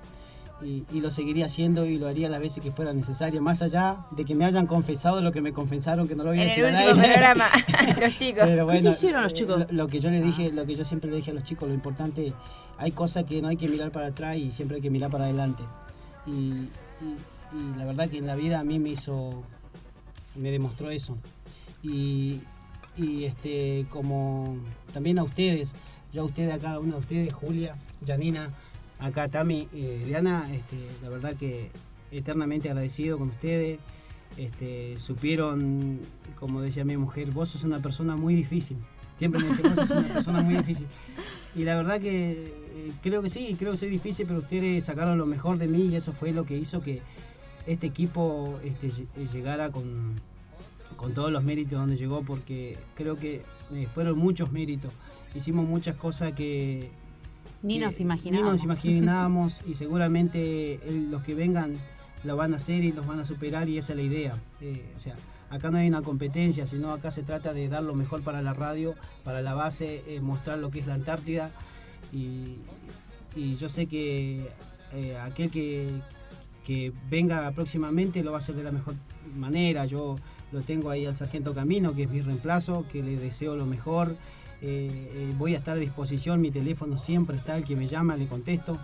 y, 0.62 0.84
y 0.92 1.02
lo 1.02 1.12
seguiría 1.12 1.46
haciendo 1.46 1.86
y 1.86 1.98
lo 1.98 2.08
haría 2.08 2.30
las 2.30 2.40
veces 2.40 2.64
que 2.64 2.72
fuera 2.72 2.92
necesario, 2.94 3.42
más 3.42 3.62
allá 3.62 3.98
de 4.12 4.26
que 4.26 4.34
me 4.36 4.44
hayan 4.46 4.66
confesado 4.66 5.22
lo 5.22 5.32
que 5.32 5.42
me 5.42 5.54
confesaron 5.54 6.08
que 6.08 6.16
no 6.16 6.24
lo 6.24 6.30
voy 6.32 6.40
a 6.40 6.44
En 6.44 6.48
decir 6.50 6.64
el 6.66 6.76
al 6.76 6.84
último 6.88 7.02
aire. 7.04 7.14
programa, 7.14 7.46
los 8.02 8.16
chicos. 8.16 8.44
Pero 8.46 8.66
¿Qué 8.68 8.74
te 8.74 8.82
bueno, 8.82 8.92
hicieron 8.92 9.24
los 9.24 9.34
chicos? 9.34 9.60
Lo, 9.70 9.84
lo 9.84 9.88
que 9.88 10.00
yo 10.00 10.10
le 10.10 10.22
dije, 10.22 10.52
lo 10.52 10.66
que 10.66 10.76
yo 10.76 10.84
siempre 10.86 11.10
le 11.12 11.18
dije 11.18 11.32
a 11.32 11.34
los 11.36 11.44
chicos, 11.44 11.68
lo 11.68 11.74
importante, 11.76 12.34
hay 12.78 12.92
cosas 12.92 13.26
que 13.26 13.42
no 13.42 13.48
hay 13.50 13.58
que 13.58 13.68
mirar 13.68 13.92
para 13.92 14.08
atrás 14.08 14.38
y 14.38 14.50
siempre 14.52 14.78
hay 14.78 14.82
que 14.82 14.90
mirar 14.90 15.12
para 15.12 15.26
adelante. 15.26 15.64
Y, 16.26 16.32
y- 16.32 16.70
y 17.54 17.78
la 17.78 17.86
verdad 17.86 18.10
que 18.10 18.18
en 18.18 18.26
la 18.28 18.36
vida 18.36 18.60
a 18.60 18.64
mí 18.64 18.78
me 18.80 18.90
hizo, 18.90 19.44
me 20.36 20.52
demostró 20.52 20.90
eso. 20.92 21.16
Y, 21.84 22.42
y, 22.98 23.24
este, 23.26 23.86
como 23.90 24.58
también 24.94 25.20
a 25.20 25.24
ustedes, 25.24 25.74
yo 26.14 26.24
a 26.24 26.26
ustedes, 26.26 26.54
a 26.54 26.58
cada 26.60 26.80
una 26.80 26.94
de 26.94 27.00
ustedes, 27.00 27.34
Julia, 27.34 27.76
Janina, 28.06 28.50
acá 29.00 29.28
Tami, 29.30 29.68
eh, 29.74 30.04
Diana, 30.06 30.48
este, 30.54 30.78
la 31.04 31.10
verdad 31.10 31.36
que 31.36 31.70
eternamente 32.12 32.70
agradecido 32.70 33.18
con 33.18 33.30
ustedes. 33.30 33.80
Este, 34.38 35.00
supieron, 35.00 36.00
como 36.40 36.62
decía 36.62 36.86
mi 36.86 36.96
mujer, 36.98 37.32
vos 37.32 37.50
sos 37.50 37.64
una 37.64 37.80
persona 37.80 38.16
muy 38.16 38.36
difícil. 38.36 38.78
Siempre 39.18 39.42
me 39.42 39.48
decía, 39.50 39.70
vos 39.74 39.88
sos 39.88 39.98
una 39.98 40.14
persona 40.14 40.42
muy 40.44 40.58
difícil. 40.58 40.86
Y 41.56 41.64
la 41.64 41.76
verdad 41.76 42.00
que 42.00 42.32
eh, 42.32 42.92
creo 43.02 43.24
que 43.24 43.30
sí, 43.30 43.56
creo 43.58 43.72
que 43.72 43.78
soy 43.78 43.90
difícil, 43.90 44.28
pero 44.28 44.40
ustedes 44.40 44.86
sacaron 44.86 45.18
lo 45.18 45.26
mejor 45.26 45.58
de 45.58 45.68
mí 45.68 45.88
y 45.88 45.96
eso 45.96 46.14
fue 46.14 46.34
lo 46.34 46.46
que 46.46 46.56
hizo 46.58 46.82
que 46.82 47.02
este 47.66 47.88
equipo 47.88 48.60
este, 48.64 48.90
lle- 48.90 49.32
llegara 49.34 49.72
con, 49.72 50.22
con 50.98 51.14
todos 51.14 51.32
los 51.32 51.44
méritos 51.44 51.80
donde 51.80 51.98
llegó, 51.98 52.22
porque 52.22 52.78
creo 52.96 53.18
que 53.18 53.42
eh, 53.74 53.88
fueron 53.92 54.20
muchos 54.20 54.52
méritos. 54.52 54.94
Hicimos 55.34 55.68
muchas 55.68 55.96
cosas 55.96 56.34
que, 56.34 56.92
Ni 57.62 57.80
nos 57.80 58.00
imaginábamos. 58.00 58.52
Ni 58.52 58.56
nos 58.56 58.64
imaginábamos 58.64 59.62
y 59.68 59.76
seguramente 59.76 60.80
los 61.10 61.24
que 61.24 61.36
vengan 61.36 61.76
lo 62.24 62.36
van 62.36 62.54
a 62.54 62.58
hacer 62.58 62.84
y 62.84 62.92
los 62.92 63.06
van 63.06 63.20
a 63.20 63.26
superar 63.26 63.70
y 63.70 63.78
esa 63.78 63.94
es 63.94 63.98
la 63.98 64.04
idea. 64.04 64.36
Eh, 64.62 64.94
o 64.96 65.00
sea, 65.00 65.16
acá 65.50 65.72
no 65.72 65.78
hay 65.78 65.88
una 65.88 66.02
competencia, 66.02 66.68
sino 66.68 66.92
acá 66.92 67.12
se 67.12 67.24
trata 67.24 67.54
de 67.54 67.70
dar 67.70 67.84
lo 67.84 67.96
mejor 67.96 68.22
para 68.22 68.42
la 68.42 68.54
radio, 68.54 68.96
para 69.24 69.42
la 69.42 69.54
base, 69.54 70.04
eh, 70.08 70.20
mostrar 70.20 70.60
lo 70.60 70.72
que 70.72 70.80
es 70.80 70.88
la 70.88 70.96
Antártida 70.96 71.52
y, 72.12 72.58
y 73.36 73.56
yo 73.56 73.70
sé 73.70 73.88
que 73.88 74.50
eh, 74.94 75.18
aquel 75.18 75.52
que, 75.52 75.90
que 76.66 76.92
venga 77.10 77.50
próximamente 77.52 78.24
lo 78.24 78.32
va 78.32 78.38
a 78.38 78.40
hacer 78.40 78.56
de 78.56 78.64
la 78.64 78.72
mejor 78.72 78.96
manera. 79.36 79.86
Yo 79.86 80.18
lo 80.52 80.62
tengo 80.62 80.90
ahí 80.90 81.06
al 81.06 81.16
sargento 81.16 81.54
Camino, 81.54 81.94
que 81.94 82.04
es 82.04 82.10
mi 82.10 82.22
reemplazo, 82.22 82.86
que 82.92 83.04
le 83.04 83.18
deseo 83.18 83.56
lo 83.56 83.66
mejor. 83.66 84.16
Eh, 84.62 84.90
eh, 85.14 85.34
voy 85.38 85.54
a 85.56 85.60
estar 85.60 85.76
a 85.76 85.80
disposición, 85.80 86.42
mi 86.42 86.50
teléfono 86.52 86.98
siempre 86.98 87.38
está, 87.38 87.58
el 87.58 87.66
que 87.66 87.76
me 87.76 87.88
llama 87.88 88.16
le 88.18 88.28
contesto. 88.28 88.78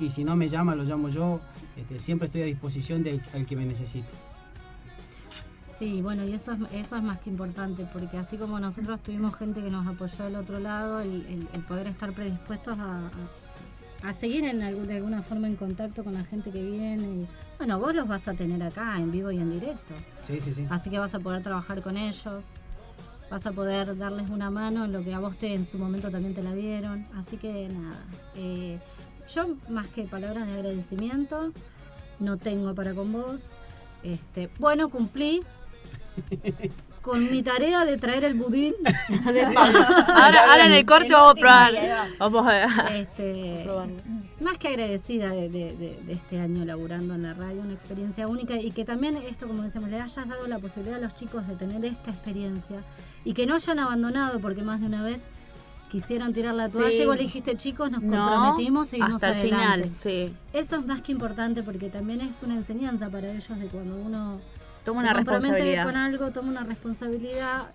Y 0.00 0.10
si 0.10 0.24
no 0.24 0.36
me 0.36 0.48
llama, 0.48 0.74
lo 0.74 0.82
llamo 0.84 1.08
yo. 1.08 1.40
Este, 1.76 1.98
siempre 1.98 2.26
estoy 2.26 2.42
a 2.42 2.46
disposición 2.46 3.02
del 3.04 3.22
al 3.32 3.46
que 3.46 3.56
me 3.56 3.64
necesite. 3.64 4.08
Sí, 5.78 6.02
bueno, 6.02 6.24
y 6.24 6.32
eso 6.32 6.52
es, 6.52 6.58
eso 6.72 6.96
es 6.96 7.02
más 7.02 7.18
que 7.18 7.30
importante, 7.30 7.84
porque 7.92 8.16
así 8.16 8.36
como 8.36 8.60
nosotros 8.60 9.00
tuvimos 9.00 9.34
gente 9.34 9.60
que 9.60 9.70
nos 9.70 9.86
apoyó 9.86 10.24
del 10.24 10.36
otro 10.36 10.60
lado, 10.60 11.00
el, 11.00 11.26
el- 11.26 11.48
el 11.52 11.60
poder 11.62 11.88
estar 11.88 12.12
predispuestos 12.12 12.78
a, 12.78 12.98
a- 13.08 14.08
a 14.08 14.12
seguir 14.12 14.44
en 14.44 14.62
algún- 14.62 14.86
de 14.86 14.96
alguna 14.96 15.22
forma 15.22 15.48
en 15.48 15.56
contacto 15.56 16.04
con 16.04 16.14
la 16.14 16.24
gente 16.24 16.50
que 16.52 16.62
viene. 16.62 17.02
y- 17.02 17.26
bueno, 17.58 17.78
vos 17.80 17.94
los 17.94 18.06
vas 18.06 18.28
a 18.28 18.34
tener 18.34 18.62
acá, 18.62 18.96
en 18.98 19.10
vivo 19.10 19.30
y 19.32 19.38
en 19.38 19.50
directo. 19.50 19.94
Sí, 20.24 20.40
sí, 20.40 20.52
sí. 20.54 20.66
Así 20.70 20.90
que 20.90 20.98
vas 20.98 21.14
a 21.14 21.18
poder 21.20 21.42
trabajar 21.42 21.82
con 21.82 21.96
ellos, 21.96 22.46
vas 23.34 23.46
a 23.46 23.52
poder 23.52 23.98
darles 23.98 24.30
una 24.30 24.48
mano 24.48 24.84
en 24.84 24.92
lo 24.92 25.02
que 25.02 25.12
a 25.12 25.18
vos 25.18 25.36
te 25.36 25.54
en 25.54 25.66
su 25.66 25.76
momento 25.76 26.08
también 26.08 26.36
te 26.36 26.42
la 26.44 26.54
dieron. 26.54 27.04
Así 27.16 27.36
que 27.36 27.68
nada, 27.68 28.00
eh, 28.36 28.78
yo 29.34 29.56
más 29.68 29.88
que 29.88 30.04
palabras 30.04 30.46
de 30.46 30.52
agradecimiento 30.52 31.52
no 32.20 32.36
tengo 32.36 32.76
para 32.76 32.94
con 32.94 33.12
vos. 33.12 33.50
Este, 34.04 34.48
bueno, 34.60 34.88
cumplí 34.88 35.42
con 37.04 37.30
mi 37.30 37.42
tarea 37.42 37.84
de 37.84 37.98
traer 37.98 38.24
el 38.24 38.34
budín. 38.34 38.72
Ahora, 39.54 40.50
ahora 40.50 40.66
en 40.66 40.72
el 40.72 40.86
corte 40.86 41.10
vamos 41.10 41.32
a 41.32 41.34
probar. 41.34 41.72
Vamos 42.18 42.46
a 42.46 42.96
Este, 42.96 43.60
probarlo. 43.64 43.94
más 44.40 44.58
que 44.58 44.68
agradecida 44.68 45.28
de, 45.30 45.48
de- 45.48 45.76
de- 45.76 46.00
de 46.04 46.12
este 46.12 46.40
año 46.40 46.64
laburando 46.64 47.14
en 47.14 47.22
la 47.24 47.34
radio, 47.34 47.60
una 47.60 47.74
experiencia 47.74 48.26
única 48.26 48.54
y 48.58 48.70
que 48.70 48.84
también 48.84 49.16
esto, 49.16 49.46
como 49.46 49.62
decíamos, 49.62 49.90
le 49.90 50.00
hayas 50.00 50.28
dado 50.28 50.46
la 50.46 50.58
posibilidad 50.58 50.98
a 50.98 51.02
los 51.02 51.14
chicos 51.14 51.46
de 51.46 51.56
tener 51.56 51.84
esta 51.84 52.10
experiencia 52.10 52.82
y 53.24 53.34
que 53.34 53.46
no 53.46 53.54
hayan 53.54 53.78
abandonado 53.78 54.40
porque 54.40 54.62
más 54.62 54.80
de 54.80 54.86
una 54.86 55.02
vez 55.02 55.26
quisieron 55.90 56.32
tirar 56.32 56.54
la 56.54 56.68
toalla 56.68 56.90
Sí. 56.90 57.02
y 57.02 57.06
vos 57.06 57.16
le 57.16 57.22
dijiste 57.22 57.56
chicos, 57.56 57.90
nos 57.90 58.02
No, 58.02 58.16
comprometimos, 58.16 58.88
seguimos 58.88 59.22
hasta 59.22 59.40
el 59.40 59.48
final, 59.48 59.90
sí. 59.96 60.34
Eso 60.52 60.76
es 60.76 60.86
más 60.86 61.02
que 61.02 61.12
importante 61.12 61.62
porque 61.62 61.88
también 61.90 62.20
es 62.22 62.42
una 62.42 62.54
enseñanza 62.54 63.10
para 63.10 63.30
ellos 63.30 63.58
de 63.60 63.66
cuando 63.66 63.94
uno 63.96 64.40
Toma 64.84 65.00
una 65.00 65.12
responsabilidad. 65.14 65.84
con 65.84 65.96
algo, 65.96 66.30
toma 66.30 66.50
una 66.50 66.64
responsabilidad, 66.64 67.70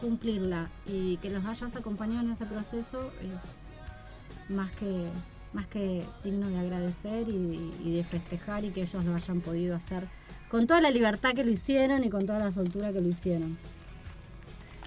cumplirla 0.00 0.68
y 0.86 1.16
que 1.18 1.30
los 1.30 1.44
hayas 1.44 1.74
acompañado 1.76 2.26
en 2.26 2.32
ese 2.32 2.44
proceso 2.46 3.12
es 3.22 4.54
más 4.54 4.70
que 4.72 5.08
más 5.54 5.66
que 5.68 6.04
digno 6.24 6.48
de 6.48 6.58
agradecer 6.58 7.28
y, 7.28 7.72
y 7.82 7.96
de 7.96 8.04
festejar 8.04 8.64
y 8.64 8.70
que 8.70 8.82
ellos 8.82 9.04
lo 9.04 9.14
hayan 9.14 9.40
podido 9.40 9.76
hacer 9.76 10.08
con 10.54 10.68
toda 10.68 10.80
la 10.80 10.90
libertad 10.90 11.32
que 11.34 11.44
lo 11.44 11.50
hicieron 11.50 12.04
y 12.04 12.10
con 12.10 12.26
toda 12.26 12.38
la 12.38 12.52
soltura 12.52 12.92
que 12.92 13.00
lo 13.00 13.08
hicieron. 13.08 13.58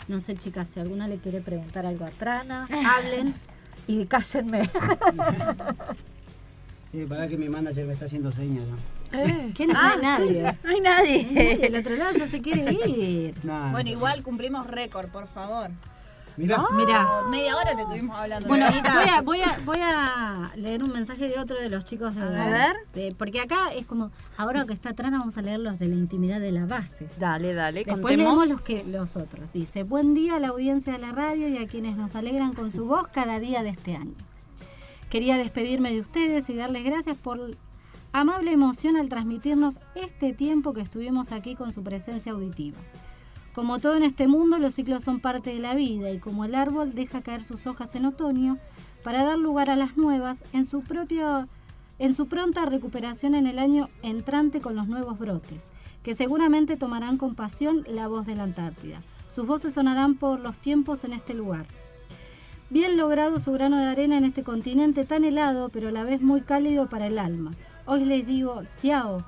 No 0.08 0.22
sé, 0.22 0.38
chicas, 0.38 0.70
si 0.74 0.80
alguna 0.80 1.08
le 1.10 1.18
quiere 1.18 1.42
preguntar 1.42 1.86
algo 1.86 2.06
a 2.06 2.10
Trana, 2.10 2.66
hablen 2.98 3.36
y 3.86 4.06
cállenme. 4.06 4.70
Sí, 6.90 7.06
para 7.06 7.28
que 7.28 7.38
mi 7.38 7.50
manager 7.50 7.86
me 7.86 7.92
está 7.92 8.06
haciendo 8.06 8.32
señas. 8.32 8.66
¿no? 8.66 8.78
¿Quién? 9.56 9.70
No 9.70 9.80
hay 9.80 9.98
nadie. 10.02 10.58
No 10.64 10.70
hay 10.70 10.80
nadie. 10.82 11.66
El 11.68 11.76
otro 11.76 11.96
lado 11.96 12.12
ya 12.18 12.28
se 12.28 12.42
quiere 12.42 12.72
ir. 12.88 13.36
Bueno, 13.72 13.90
igual 13.90 14.24
cumplimos 14.24 14.68
récord, 14.68 15.10
por 15.10 15.28
favor. 15.28 15.70
Mirá. 16.38 16.64
Mirá. 16.74 17.06
Media 17.32 17.56
hora 17.56 17.76
te 17.76 17.82
estuvimos 17.82 18.16
hablando. 18.16 18.48
Bueno, 18.48 18.68
voy 18.70 19.08
a, 19.10 19.22
voy, 19.22 19.42
a, 19.42 19.58
voy 19.66 19.78
a 19.82 20.52
leer 20.56 20.84
un 20.84 20.92
mensaje 20.92 21.28
de 21.28 21.40
otro 21.40 21.60
de 21.60 21.68
los 21.70 21.84
chicos 21.84 22.14
de, 22.16 22.22
A 22.22 22.28
ver. 22.48 22.76
de- 22.94 23.16
porque 23.18 23.40
acá 23.42 23.70
es 23.76 23.88
como, 23.88 24.12
ahora 24.38 24.64
que 24.66 24.74
está 24.74 24.90
atrás 24.90 25.10
vamos 25.12 25.36
a 25.38 25.42
leer 25.42 25.60
los 25.60 25.80
de 25.80 25.88
la 25.88 25.96
intimidad 25.96 26.40
de 26.40 26.52
la 26.52 26.66
base. 26.68 27.08
Dale, 27.18 27.56
dale, 27.56 27.80
Después 27.86 28.02
contemos. 28.02 28.18
leemos 28.38 28.48
los 28.50 28.62
que 28.62 28.84
los 28.84 29.16
otros. 29.16 29.52
Dice, 29.52 29.82
buen 29.82 30.14
día 30.14 30.36
a 30.36 30.40
la 30.40 30.50
audiencia 30.50 30.94
de 30.94 31.00
la 31.00 31.12
radio 31.12 31.48
y 31.48 31.58
a 31.58 31.68
quienes 31.68 31.98
nos 31.98 32.16
alegran 32.16 32.54
con 32.54 32.70
su 32.70 32.86
voz 32.86 33.08
cada 33.08 33.40
día 33.40 33.64
de 33.64 33.70
este 33.70 33.96
año. 33.96 34.14
Quería 35.10 35.38
despedirme 35.38 35.92
de 35.92 36.02
ustedes 36.02 36.50
y 36.52 36.56
darles 36.56 36.84
gracias 36.84 37.18
por 37.18 37.56
amable 38.18 38.52
emoción 38.52 38.98
al 38.98 39.10
transmitirnos 39.10 39.80
este 39.94 40.34
tiempo 40.34 40.74
que 40.74 40.82
estuvimos 40.82 41.32
aquí 41.32 41.54
con 41.54 41.72
su 41.72 41.84
presencia 41.84 42.32
auditiva. 42.32 42.80
Como 43.54 43.78
todo 43.78 43.96
en 43.96 44.02
este 44.02 44.28
mundo, 44.28 44.58
los 44.58 44.74
ciclos 44.74 45.04
son 45.04 45.20
parte 45.20 45.52
de 45.52 45.60
la 45.60 45.76
vida 45.76 46.10
y 46.10 46.18
como 46.18 46.44
el 46.44 46.56
árbol 46.56 46.96
deja 46.96 47.22
caer 47.22 47.44
sus 47.44 47.68
hojas 47.68 47.94
en 47.94 48.06
otoño 48.06 48.58
para 49.04 49.24
dar 49.24 49.38
lugar 49.38 49.70
a 49.70 49.76
las 49.76 49.98
nuevas 49.98 50.44
en 50.52 50.66
su 50.66 50.82
propio 50.82 51.48
en 52.00 52.16
su 52.16 52.28
pronta 52.28 52.66
recuperación 52.66 53.36
en 53.36 53.46
el 53.46 53.60
año 53.60 53.90
entrante 54.02 54.62
con 54.62 54.76
los 54.76 54.88
nuevos 54.88 55.20
brotes, 55.20 55.70
que 56.02 56.16
seguramente 56.16 56.76
tomarán 56.76 57.18
con 57.18 57.36
pasión 57.36 57.84
la 57.88 58.08
voz 58.08 58.26
de 58.26 58.36
la 58.36 58.44
Antártida. 58.44 59.04
Sus 59.30 59.46
voces 59.46 59.76
sonarán 59.76 60.16
por 60.16 60.40
los 60.40 60.58
tiempos 60.58 61.04
en 61.04 61.14
este 61.14 61.36
lugar. 61.36 61.68
Bien 62.70 62.98
logrado 62.98 63.40
su 63.40 63.52
grano 63.52 63.78
de 63.78 63.86
arena 63.86 64.18
en 64.18 64.26
este 64.26 64.44
continente 64.44 65.06
tan 65.06 65.24
helado, 65.24 65.70
pero 65.70 65.90
a 65.90 65.92
la 65.92 66.04
vez 66.04 66.22
muy 66.22 66.42
cálido 66.42 66.88
para 66.88 67.08
el 67.08 67.18
alma. 67.18 67.54
Hoy 67.88 68.06
les 68.06 68.26
digo 68.28 68.62
ciao 68.78 69.24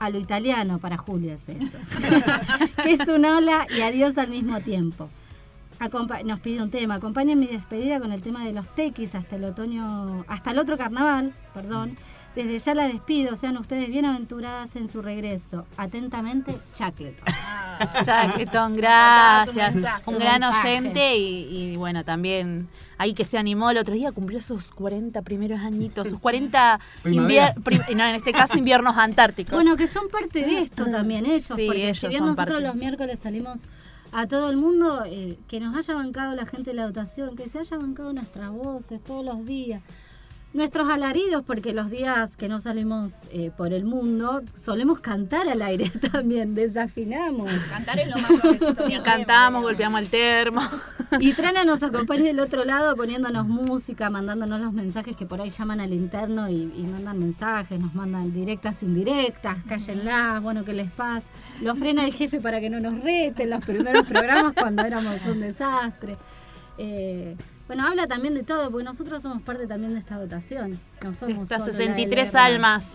a 0.00 0.10
lo 0.10 0.18
italiano 0.18 0.78
para 0.78 0.96
Julia 0.96 1.34
es 1.34 1.48
eso. 1.48 1.76
que 2.82 2.92
es 2.92 3.08
un 3.08 3.24
hola 3.24 3.66
y 3.76 3.82
adiós 3.82 4.16
al 4.18 4.28
mismo 4.30 4.60
tiempo. 4.60 5.08
Acompa- 5.80 6.24
nos 6.24 6.40
pide 6.40 6.62
un 6.62 6.70
tema. 6.70 6.94
Acompañen 6.96 7.38
mi 7.38 7.46
despedida 7.46 8.00
con 8.00 8.12
el 8.12 8.20
tema 8.22 8.44
de 8.44 8.52
los 8.52 8.66
tequis 8.74 9.14
hasta 9.14 9.36
el 9.36 9.44
otoño, 9.44 10.24
hasta 10.26 10.50
el 10.52 10.58
otro 10.58 10.76
carnaval, 10.78 11.34
perdón. 11.54 11.96
Desde 12.34 12.58
ya 12.58 12.74
la 12.74 12.86
despido, 12.88 13.36
sean 13.36 13.56
ustedes 13.56 13.88
bienaventuradas 13.88 14.76
en 14.76 14.88
su 14.88 15.02
regreso. 15.02 15.66
Atentamente, 15.76 16.56
Chacleton. 16.74 17.24
Chacleton, 18.04 18.76
gracias. 18.76 19.74
Un 20.06 20.18
gran 20.18 20.42
oyente 20.44 21.16
y, 21.16 21.72
y 21.72 21.76
bueno, 21.76 22.04
también 22.04 22.68
ahí 22.98 23.14
que 23.14 23.24
se 23.24 23.38
animó 23.38 23.70
el 23.70 23.78
otro 23.78 23.94
día, 23.94 24.10
cumplió 24.12 24.40
sus 24.40 24.70
40 24.70 25.22
primeros 25.22 25.60
añitos, 25.60 26.08
sus 26.08 26.18
40 26.18 26.80
Primavera. 27.02 27.54
invier- 27.54 27.62
prim- 27.62 27.96
no, 27.96 28.04
en 28.04 28.14
este 28.16 28.32
caso 28.32 28.58
inviernos 28.58 28.96
antárticos. 28.96 29.52
Bueno, 29.54 29.76
que 29.76 29.86
son 29.86 30.08
parte 30.08 30.40
de 30.44 30.62
esto 30.62 30.86
también 30.86 31.24
ellos, 31.26 31.44
Sí, 31.56 31.66
porque 31.66 31.84
ellos 31.84 31.98
si 31.98 32.08
bien 32.08 32.24
nosotros 32.24 32.46
parte. 32.54 32.62
los 32.66 32.74
miércoles 32.74 33.20
salimos 33.22 33.60
a 34.10 34.26
todo 34.26 34.50
el 34.50 34.56
mundo, 34.56 35.04
eh, 35.06 35.38
que 35.48 35.60
nos 35.60 35.76
haya 35.76 35.94
bancado 35.94 36.34
la 36.34 36.46
gente 36.46 36.70
de 36.70 36.74
la 36.76 36.86
dotación, 36.86 37.36
que 37.36 37.48
se 37.48 37.58
haya 37.60 37.76
bancado 37.76 38.12
nuestras 38.12 38.50
voces 38.50 39.02
todos 39.04 39.24
los 39.24 39.44
días. 39.46 39.82
Nuestros 40.54 40.88
alaridos, 40.88 41.42
porque 41.46 41.74
los 41.74 41.90
días 41.90 42.34
que 42.34 42.48
no 42.48 42.58
salimos 42.58 43.12
eh, 43.30 43.50
por 43.54 43.74
el 43.74 43.84
mundo, 43.84 44.40
solemos 44.56 44.98
cantar 45.00 45.46
al 45.46 45.60
aire 45.60 45.90
también, 46.12 46.54
desafinamos. 46.54 47.50
Cantar 47.68 47.98
es 47.98 48.08
lo 48.08 48.16
más 48.16 48.30
Sí, 48.86 48.94
que 48.94 49.00
cantamos, 49.02 49.62
golpeamos 49.62 50.00
el 50.00 50.08
termo. 50.08 50.62
Y 51.20 51.32
Trana 51.32 51.64
nos 51.64 51.82
acompaña 51.82 52.24
del 52.24 52.38
otro 52.38 52.66
lado 52.66 52.94
poniéndonos 52.94 53.48
música, 53.48 54.10
mandándonos 54.10 54.60
los 54.60 54.74
mensajes 54.74 55.16
que 55.16 55.24
por 55.24 55.40
ahí 55.40 55.48
llaman 55.48 55.80
al 55.80 55.94
interno 55.94 56.50
y, 56.50 56.70
y 56.76 56.82
mandan 56.82 57.18
mensajes, 57.18 57.80
nos 57.80 57.94
mandan 57.94 58.30
directas, 58.30 58.82
indirectas, 58.82 59.56
cállenlas, 59.66 60.42
bueno, 60.42 60.66
que 60.66 60.74
les 60.74 60.90
pasa. 60.90 61.30
Lo 61.62 61.74
frena 61.76 62.04
el 62.04 62.12
jefe 62.12 62.40
para 62.40 62.60
que 62.60 62.68
no 62.68 62.78
nos 62.78 63.00
reten 63.02 63.48
los 63.48 63.64
primeros 63.64 64.06
programas 64.06 64.52
cuando 64.52 64.82
éramos 64.82 65.14
un 65.24 65.40
desastre. 65.40 66.18
Eh, 66.76 67.36
bueno, 67.68 67.86
habla 67.86 68.06
también 68.06 68.34
de 68.34 68.42
todo, 68.42 68.70
porque 68.70 68.84
nosotros 68.84 69.22
somos 69.22 69.42
parte 69.42 69.66
también 69.66 69.92
de 69.92 70.00
esta 70.00 70.18
dotación. 70.18 70.80
No 71.04 71.14
somos 71.14 71.42
Estas 71.42 71.60
solo 71.60 71.72
la 71.72 71.78
63 71.78 72.32
LRA. 72.32 72.44
almas. 72.46 72.88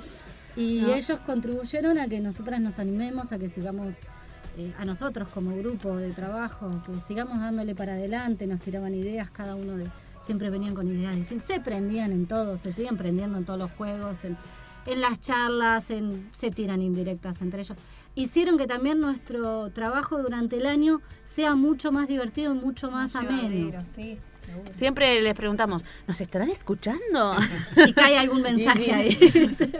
Y 0.55 0.81
¿no? 0.81 0.93
ellos 0.93 1.19
contribuyeron 1.25 1.99
a 1.99 2.07
que 2.07 2.19
nosotras 2.19 2.59
nos 2.59 2.79
animemos, 2.79 3.31
a 3.31 3.37
que 3.37 3.49
sigamos, 3.49 3.99
eh, 4.57 4.73
a 4.77 4.83
nosotros 4.83 5.27
como 5.29 5.55
grupo 5.57 5.95
de 5.95 6.11
trabajo, 6.11 6.71
que 6.85 6.99
sigamos 7.01 7.39
dándole 7.39 7.75
para 7.75 7.93
adelante, 7.93 8.47
nos 8.47 8.61
tiraban 8.61 8.93
ideas, 8.93 9.29
cada 9.31 9.55
uno 9.55 9.77
de, 9.77 9.87
siempre 10.21 10.49
venían 10.49 10.73
con 10.73 10.87
ideas 10.87 11.15
distintas, 11.15 11.47
se 11.47 11.59
prendían 11.59 12.11
en 12.11 12.25
todo, 12.25 12.57
se 12.57 12.73
siguen 12.73 12.97
prendiendo 12.97 13.37
en 13.37 13.45
todos 13.45 13.59
los 13.59 13.71
juegos, 13.71 14.23
en, 14.25 14.37
en 14.87 15.01
las 15.01 15.19
charlas, 15.21 15.89
en, 15.91 16.29
se 16.33 16.49
tiran 16.49 16.81
indirectas 16.81 17.41
entre 17.41 17.61
ellos. 17.61 17.77
Hicieron 18.15 18.59
que 18.59 18.67
también 18.67 18.99
nuestro 18.99 19.71
trabajo 19.71 20.21
durante 20.21 20.57
el 20.57 20.67
año 20.67 21.01
sea 21.25 21.55
mucho 21.55 21.91
más 21.91 22.07
divertido 22.07 22.53
y 22.53 22.59
mucho 22.59 22.91
más 22.91 23.15
ameno. 23.15 23.83
sí, 23.83 24.19
seguro. 24.45 24.73
Siempre 24.73 25.21
les 25.21 25.33
preguntamos, 25.33 25.83
¿nos 26.07 26.19
estarán 26.21 26.49
escuchando? 26.49 27.35
Y 27.85 27.93
cae 27.93 28.17
algún 28.17 28.41
mensaje 28.49 28.93
ahí. 28.93 29.15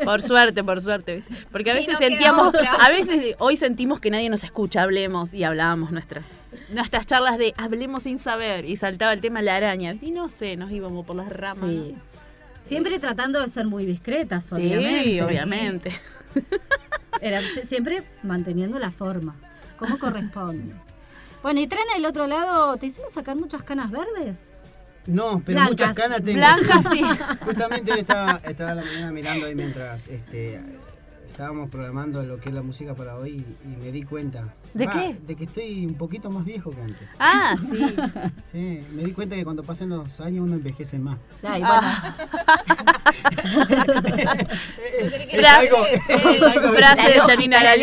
Por 0.04 0.22
suerte, 0.22 0.64
por 0.64 0.82
suerte. 0.82 1.24
Porque 1.52 1.72
a 1.72 1.74
Sí, 1.74 1.80
veces 1.80 1.94
no 1.94 2.00
sentíamos, 2.00 2.54
a 2.80 2.90
veces 2.90 3.36
hoy 3.40 3.58
sentimos 3.58 4.00
que 4.00 4.10
nadie 4.12 4.30
nos 4.30 4.44
escucha, 4.44 4.82
hablemos 4.84 5.34
y 5.34 5.44
hablábamos 5.44 5.92
nuestras 5.92 6.26
nuestras 6.70 7.06
charlas 7.08 7.38
de 7.38 7.54
hablemos 7.58 8.04
sin 8.04 8.18
saber 8.20 8.66
y 8.66 8.76
saltaba 8.78 9.12
el 9.14 9.22
tema 9.22 9.42
la 9.42 9.56
araña 9.56 9.96
y 10.02 10.12
no 10.12 10.30
sé, 10.30 10.56
nos 10.56 10.72
íbamos 10.72 11.06
por 11.06 11.16
las 11.16 11.30
ramas. 11.32 11.70
Sí. 11.70 11.96
Siempre 12.62 12.98
tratando 13.00 13.42
de 13.42 13.48
ser 13.50 13.66
muy 13.66 13.86
discretas, 13.86 14.46
Sí, 14.46 14.54
obviamente. 14.56 15.24
obviamente. 15.24 15.92
Era 17.22 17.42
si- 17.42 17.68
siempre 17.68 18.04
manteniendo 18.24 18.80
la 18.80 18.92
forma, 18.92 19.36
como 19.78 19.98
corresponde. 20.00 20.74
Bueno, 21.42 21.60
y 21.60 21.68
Trana 21.68 21.94
del 21.96 22.06
otro 22.06 22.26
lado, 22.28 22.78
¿te 22.78 22.86
hicieron 22.88 23.12
sacar 23.12 23.36
muchas 23.36 23.64
canas 23.64 23.92
verdes? 23.92 24.38
No, 25.06 25.42
pero 25.46 25.58
Blancas. 25.58 25.70
muchas 25.70 25.96
canas 25.96 26.24
tengo. 26.24 26.38
Blancas, 26.38 26.86
sí. 26.92 27.02
Justamente 27.42 28.00
estaba, 28.00 28.42
estaba 28.46 28.76
la 28.76 28.84
mañana 28.84 29.12
mirando 29.12 29.46
ahí 29.48 29.56
mientras 29.56 30.08
este, 30.08 30.62
estábamos 31.34 31.70
programando 31.72 32.22
lo 32.24 32.40
que 32.40 32.50
es 32.50 32.56
la 32.56 32.62
música 32.62 32.94
para 32.94 33.16
hoy 33.16 33.44
y 33.66 33.68
me 33.84 33.92
di 33.92 34.04
cuenta. 34.04 34.44
¿De 34.76 34.86
Ah, 34.86 34.92
qué? 34.94 35.16
De 35.26 35.36
que 35.36 35.46
estoy 35.46 35.84
un 35.86 35.96
poquito 35.96 36.30
más 36.30 36.46
viejo 36.46 36.70
que 36.72 36.82
antes. 36.82 37.10
Ah, 37.20 37.56
sí. 37.72 37.96
Sí, 38.52 38.82
me 38.94 39.04
di 39.04 39.12
cuenta 39.14 39.36
que 39.36 39.44
cuando 39.44 39.64
pasan 39.64 39.90
los 39.90 40.20
años 40.22 40.46
uno 40.46 40.54
envejece 40.54 41.00
más. 41.00 41.18
Ay, 41.42 41.62
Ah. 41.66 42.14
Es 44.94 45.40
Fra- 45.40 45.58
algo- 45.60 45.86
es 45.88 46.44
algo- 46.44 46.74
frase 46.76 47.02
de 47.14 47.20
Janina 47.22 47.64
la. 47.64 47.74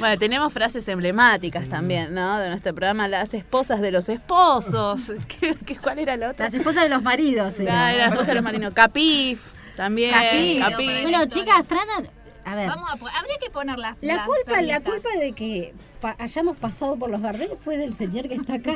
Bueno, 0.00 0.18
tenemos 0.18 0.52
frases 0.52 0.86
emblemáticas 0.88 1.68
también, 1.68 2.12
¿no? 2.14 2.38
De 2.38 2.48
nuestro 2.48 2.74
programa, 2.74 3.06
las 3.08 3.32
esposas 3.34 3.80
de 3.80 3.92
los 3.92 4.08
esposos. 4.08 5.12
¿Qué, 5.28 5.54
qué- 5.64 5.76
cuál 5.76 5.98
era 6.00 6.16
la 6.16 6.30
otra? 6.30 6.46
Las 6.46 6.54
esposas 6.54 6.82
de 6.82 6.88
los 6.88 7.02
maridos. 7.02 7.54
Ah, 7.60 7.92
la 7.92 8.06
esposa 8.06 8.26
de 8.28 8.34
los 8.34 8.44
marinos. 8.44 8.72
Capif, 8.74 9.52
también. 9.82 11.02
Bueno, 11.02 11.26
chicas, 11.26 11.64
Trana, 11.66 12.02
a 12.44 12.54
ver. 12.54 12.68
Vamos 12.68 12.90
a 12.90 12.92
habría 13.18 13.38
que 13.42 13.50
poner 13.50 13.78
las 13.78 13.96
La 14.00 14.16
las 14.16 14.26
culpa, 14.26 14.60
la 14.62 14.80
culpa 14.80 15.08
de 15.18 15.32
que 15.32 15.74
pa- 16.00 16.16
hayamos 16.18 16.56
pasado 16.56 16.96
por 16.96 17.08
los 17.10 17.20
Gardel 17.20 17.50
fue 17.64 17.76
del 17.76 17.94
señor 17.94 18.28
que 18.28 18.34
está 18.34 18.54
acá. 18.54 18.74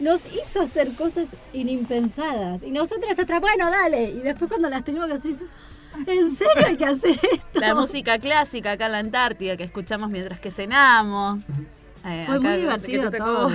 Nos 0.00 0.22
hizo 0.34 0.60
hacer 0.62 0.92
cosas 0.94 1.26
inimpensadas. 1.52 2.62
Y 2.62 2.70
nosotras 2.70 3.18
atrás, 3.18 3.40
bueno, 3.40 3.70
dale. 3.70 4.04
Y 4.10 4.18
después 4.20 4.50
cuando 4.50 4.68
las 4.68 4.84
teníamos 4.84 5.08
que 5.10 5.14
hacer, 5.16 5.46
¿en 6.06 6.30
serio 6.30 6.66
hay 6.66 6.76
que 6.76 6.86
hacer 6.86 7.12
esto? 7.12 7.60
La 7.60 7.74
música 7.74 8.18
clásica 8.18 8.72
acá 8.72 8.86
en 8.86 8.92
la 8.92 8.98
Antártida 8.98 9.56
que 9.56 9.64
escuchamos 9.64 10.10
mientras 10.10 10.40
que 10.40 10.50
cenamos. 10.50 11.44
Eh, 12.04 12.24
Fue 12.26 12.36
acá, 12.36 12.38
muy 12.48 12.56
divertido 12.56 13.04
¿qué 13.04 13.10
te 13.10 13.18
todo. 13.18 13.50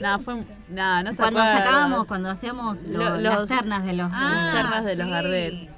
No, 0.00 0.18
fue. 0.20 0.34
No, 0.68 1.02
no 1.02 1.10
se 1.12 1.16
Cuando 1.18 1.40
sacábamos, 1.40 2.06
cuando 2.06 2.30
hacíamos 2.30 2.82
lo- 2.84 2.98
Lo- 3.10 3.20
las 3.20 3.48
ternas 3.48 3.84
de 3.84 3.92
los... 3.94 4.10
las 4.10 4.52
ternas 4.54 4.84
de 4.84 4.96
los. 4.96 5.08
Gardel. 5.08 5.70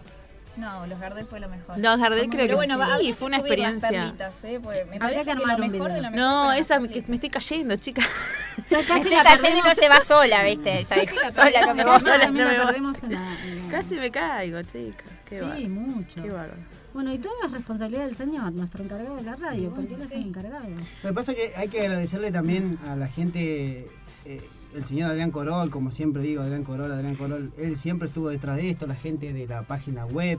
No, 0.57 0.85
los 0.89 0.99
Gardel 0.99 1.25
fue 1.27 1.39
lo 1.39 1.49
mejor. 1.49 1.79
Los 1.79 2.01
Gardel 2.01 2.29
creo 2.29 2.31
Pero 2.43 2.49
que 2.49 2.55
bueno, 2.57 2.75
sí, 2.75 2.81
va- 3.11 3.15
fue 3.17 3.29
una 3.29 3.37
experiencia. 3.37 3.89
perlitas, 3.91 4.35
¿eh? 4.43 4.59
Me 4.91 4.99
parece 4.99 5.25
que 5.25 5.31
armar 5.31 5.59
lo 5.61 5.65
un 5.67 5.71
mejor 5.71 5.89
video. 5.89 5.95
de 5.95 6.03
lo 6.03 6.11
mejor 6.11 6.19
No, 6.19 6.47
la 6.49 6.59
esa 6.59 6.81
me, 6.81 6.89
que 6.89 7.05
me 7.07 7.15
estoy 7.15 7.31
cayendo, 7.31 7.77
chica. 7.77 8.03
Ya 8.69 8.79
Me 8.79 8.81
estoy 8.81 9.13
cayendo 9.23 9.59
y 9.61 9.69
no 9.69 9.75
se 9.77 9.89
va 9.89 10.01
sola, 10.01 10.43
¿viste? 10.43 10.83
Ya 10.83 10.97
dijo 10.97 11.15
sola, 11.33 11.61
no 11.67 11.75
me 11.77 11.85
voy. 11.85 12.01
Sola, 12.01 12.19
También 12.21 12.45
no 12.47 12.51
la 12.53 12.59
me 12.59 12.65
voy. 12.65 12.67
perdemos 12.67 13.03
en 13.05 13.13
la- 13.15 13.43
en 13.45 13.67
la- 13.67 13.71
Casi 13.71 13.95
me 13.95 14.11
caigo, 14.11 14.61
chica. 14.63 15.05
Qué 15.27 15.39
sí, 15.57 15.69
mucho. 15.69 16.21
Qué 16.25 16.31
bárbaro. 16.31 16.59
Bueno, 16.93 17.13
y 17.13 17.19
todo 17.19 17.33
es 17.45 17.53
responsabilidad 17.53 18.07
del 18.07 18.17
señor, 18.17 18.51
nuestro 18.53 18.83
encargado 18.83 19.15
de 19.15 19.23
la 19.23 19.37
radio, 19.37 19.71
porque 19.73 19.95
él 19.95 20.03
es 20.03 20.11
el 20.11 20.23
encargado. 20.23 20.65
Lo 21.05 21.09
que 21.11 21.15
pasa 21.15 21.31
es 21.33 21.39
que 21.39 21.53
hay 21.57 21.69
que 21.69 21.83
agradecerle 21.83 22.33
también 22.33 22.79
a 22.89 22.97
la 22.97 23.07
gente, 23.07 23.87
eh, 24.29 24.41
el 24.75 24.85
señor 24.85 25.11
Adrián 25.11 25.31
Corol, 25.31 25.71
como 25.71 25.91
siempre 25.91 26.23
digo, 26.23 26.43
Adrián 26.43 26.63
Corol, 26.63 26.93
Adrián 26.93 27.17
Corol, 27.17 27.53
él 27.57 27.77
siempre 27.77 28.09
estuvo 28.09 28.29
detrás 28.29 28.57
de 28.57 28.71
esto, 28.71 28.87
la 28.87 28.95
gente 28.95 29.33
de 29.33 29.47
la 29.47 29.63
página 29.63 30.05
web 30.05 30.39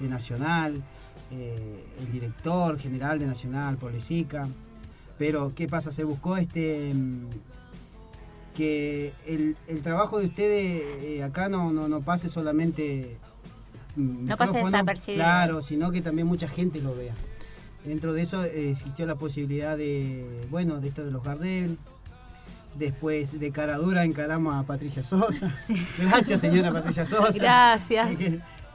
de 0.00 0.08
Nacional, 0.08 0.82
eh, 1.30 1.84
el 2.00 2.12
director 2.12 2.78
general 2.78 3.20
de 3.20 3.26
Nacional, 3.26 3.76
Polesica. 3.76 4.48
Pero, 5.16 5.54
¿qué 5.54 5.68
pasa? 5.68 5.92
Se 5.92 6.02
buscó 6.02 6.36
este 6.36 6.92
mm, 6.92 7.28
que 8.56 9.12
el, 9.26 9.56
el 9.68 9.82
trabajo 9.82 10.18
de 10.18 10.26
ustedes 10.26 10.82
eh, 11.02 11.22
acá 11.22 11.48
no, 11.48 11.72
no, 11.72 11.88
no 11.88 12.00
pase 12.00 12.28
solamente 12.28 13.16
mm, 13.94 14.26
No 14.26 14.36
pase 14.36 14.58
desapercibido. 14.58 15.22
Claro, 15.22 15.62
sino 15.62 15.92
que 15.92 16.02
también 16.02 16.26
mucha 16.26 16.48
gente 16.48 16.80
lo 16.80 16.96
vea. 16.96 17.14
Dentro 17.84 18.12
de 18.12 18.22
eso 18.22 18.44
eh, 18.44 18.70
existió 18.70 19.06
la 19.06 19.14
posibilidad 19.14 19.76
de, 19.76 20.46
bueno, 20.50 20.80
de 20.80 20.88
esto 20.88 21.04
de 21.04 21.10
los 21.12 21.22
Gardel. 21.22 21.78
Después 22.80 23.38
de 23.38 23.52
cara 23.52 23.76
dura 23.76 24.04
encaramos 24.04 24.54
a 24.54 24.62
Patricia 24.64 25.02
Sosa. 25.04 25.54
Gracias, 25.98 26.40
señora 26.40 26.72
Patricia 26.72 27.04
Sosa. 27.06 27.32
Gracias. 27.38 28.08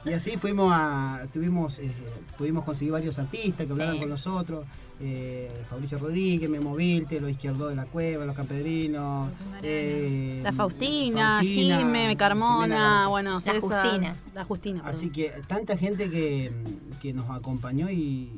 Y 0.05 0.13
así 0.13 0.37
fuimos 0.37 0.71
a, 0.71 1.25
tuvimos, 1.33 1.79
eh, 1.79 1.89
pudimos 2.37 2.63
conseguir 2.63 2.91
varios 2.93 3.17
artistas 3.17 3.65
que 3.65 3.71
hablaran 3.71 3.95
Sí. 3.95 3.99
con 4.01 4.09
nosotros. 4.09 4.65
eh, 5.01 5.49
Fabricio 5.69 5.97
Rodríguez, 5.97 6.47
Memo 6.49 6.73
Vilte, 6.75 7.19
Los 7.19 7.31
Izquierdos 7.31 7.69
de 7.71 7.75
la 7.75 7.85
Cueva, 7.85 8.23
Los 8.25 8.35
Campedrinos. 8.35 9.29
eh, 9.63 10.39
La 10.43 10.53
Faustina, 10.53 11.37
Faustina, 11.39 11.77
Jime, 11.79 12.15
Carmona, 12.15 13.07
bueno, 13.07 13.33
La 13.33 13.41
César, 13.41 13.83
Justina. 13.83 14.15
La 14.35 14.45
Justina. 14.45 14.81
Así 14.85 15.09
que 15.09 15.33
tanta 15.47 15.75
gente 15.75 16.09
que, 16.11 16.53
que 17.01 17.11
nos 17.11 17.29
acompañó 17.31 17.89
y, 17.89 18.29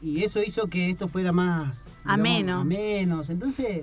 y, 0.00 0.08
y 0.10 0.24
eso 0.24 0.42
hizo 0.42 0.66
que 0.68 0.88
esto 0.90 1.06
fuera 1.08 1.30
más 1.30 1.88
Ameno. 2.04 2.64
menos. 2.64 3.28
Entonces, 3.30 3.82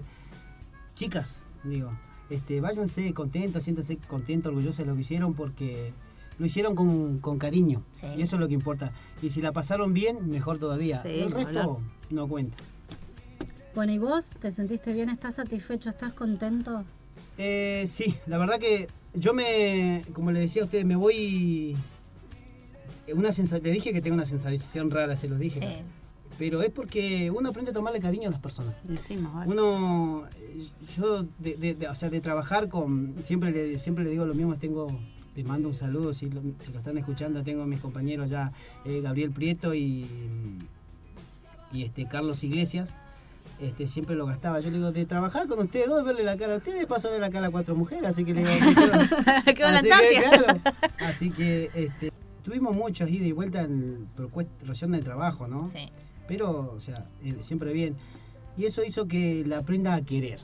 chicas, 0.95 1.43
digo, 1.63 1.91
este, 2.29 2.59
váyanse 2.61 3.13
contentas, 3.13 3.63
siéntanse 3.63 3.97
contentos, 3.97 4.49
orgullosos 4.49 4.77
de 4.79 4.85
lo 4.85 4.95
que 4.95 5.01
hicieron 5.01 5.33
porque 5.33 5.93
lo 6.39 6.45
hicieron 6.45 6.75
con, 6.75 7.19
con 7.19 7.37
cariño. 7.37 7.83
Sí. 7.93 8.07
Y 8.17 8.21
eso 8.23 8.35
es 8.35 8.39
lo 8.39 8.47
que 8.47 8.53
importa. 8.55 8.91
Y 9.21 9.29
si 9.29 9.41
la 9.41 9.51
pasaron 9.51 9.93
bien, 9.93 10.29
mejor 10.29 10.57
todavía. 10.57 11.01
Sí, 11.01 11.09
El 11.09 11.31
resto 11.31 11.59
hablar. 11.59 11.77
no 12.09 12.27
cuenta. 12.27 12.57
Bueno, 13.75 13.91
¿y 13.93 13.97
vos 13.97 14.29
te 14.41 14.51
sentiste 14.51 14.93
bien? 14.93 15.09
¿Estás 15.09 15.35
satisfecho? 15.35 15.89
¿Estás 15.89 16.13
contento? 16.13 16.83
Eh, 17.37 17.83
sí, 17.87 18.15
la 18.25 18.37
verdad 18.37 18.57
que 18.59 18.87
yo 19.13 19.33
me, 19.33 20.03
como 20.13 20.31
le 20.31 20.39
decía 20.39 20.61
a 20.61 20.65
ustedes, 20.65 20.85
me 20.85 20.95
voy... 20.95 21.75
Una 23.13 23.31
sensa- 23.31 23.59
le 23.61 23.71
dije 23.71 23.93
que 23.93 24.01
tengo 24.01 24.15
una 24.15 24.25
sensación 24.25 24.89
rara, 24.91 25.15
se 25.15 25.27
los 25.27 25.37
dije. 25.39 25.59
Sí. 25.59 25.83
Pero 26.37 26.61
es 26.61 26.69
porque 26.69 27.31
uno 27.31 27.49
aprende 27.49 27.71
a 27.71 27.73
tomarle 27.73 27.99
cariño 27.99 28.27
a 28.27 28.31
las 28.31 28.41
personas. 28.41 28.73
Decimos, 28.83 29.33
vale. 29.33 29.51
Uno, 29.51 30.25
eh, 30.39 30.65
yo, 30.97 31.23
de, 31.39 31.55
de- 31.55 31.75
de- 31.75 31.87
o 31.87 31.95
sea, 31.95 32.09
de 32.09 32.19
trabajar 32.21 32.67
con, 32.67 33.15
siempre 33.23 33.51
le, 33.51 33.79
siempre 33.79 34.03
le 34.03 34.09
digo 34.09 34.25
lo 34.25 34.33
mismo, 34.33 34.55
tengo, 34.57 34.87
te 35.33 35.43
mando 35.43 35.69
un 35.69 35.75
saludo, 35.75 36.13
si 36.13 36.29
lo, 36.29 36.41
si 36.59 36.71
lo 36.73 36.79
están 36.79 36.97
escuchando, 36.97 37.41
tengo 37.43 37.63
a 37.63 37.65
mis 37.67 37.79
compañeros 37.79 38.29
ya, 38.29 38.51
eh, 38.83 38.99
Gabriel 39.01 39.31
Prieto 39.31 39.73
y, 39.73 40.05
y 41.71 41.83
este 41.83 42.05
Carlos 42.07 42.43
Iglesias, 42.43 42.95
este, 43.61 43.87
siempre 43.87 44.15
lo 44.15 44.25
gastaba. 44.25 44.59
Yo 44.59 44.69
le 44.71 44.77
digo, 44.77 44.91
de 44.91 45.05
trabajar 45.05 45.47
con 45.47 45.59
ustedes 45.59 45.87
dos, 45.87 46.03
verle 46.03 46.23
la 46.23 46.35
cara 46.37 46.55
a 46.55 46.57
ustedes, 46.57 46.85
paso 46.85 47.07
a 47.07 47.11
ver 47.11 47.21
la 47.21 47.29
cara 47.29 47.47
a 47.47 47.51
cuatro 47.51 47.75
mujeres, 47.75 48.05
así 48.05 48.25
que 48.25 48.33
le 48.33 48.41
digo, 48.41 48.55
Qué 49.55 49.63
así, 49.63 49.87
que, 49.87 50.21
claro, 50.21 50.59
así 50.99 51.31
que 51.31 51.69
este, 51.73 52.11
tuvimos 52.43 52.75
muchos 52.75 53.09
ida 53.09 53.25
y 53.25 53.31
vuelta 53.31 53.61
en 53.61 54.07
cuestión 54.31 54.91
de 54.91 55.01
trabajo, 55.01 55.47
¿no? 55.47 55.69
Sí. 55.69 55.89
Pero, 56.27 56.71
o 56.75 56.79
sea, 56.79 57.05
eh, 57.23 57.35
siempre 57.41 57.71
bien. 57.73 57.95
Y 58.57 58.65
eso 58.65 58.83
hizo 58.83 59.07
que 59.07 59.43
la 59.45 59.59
aprenda 59.59 59.93
a 59.95 60.01
querer. 60.01 60.39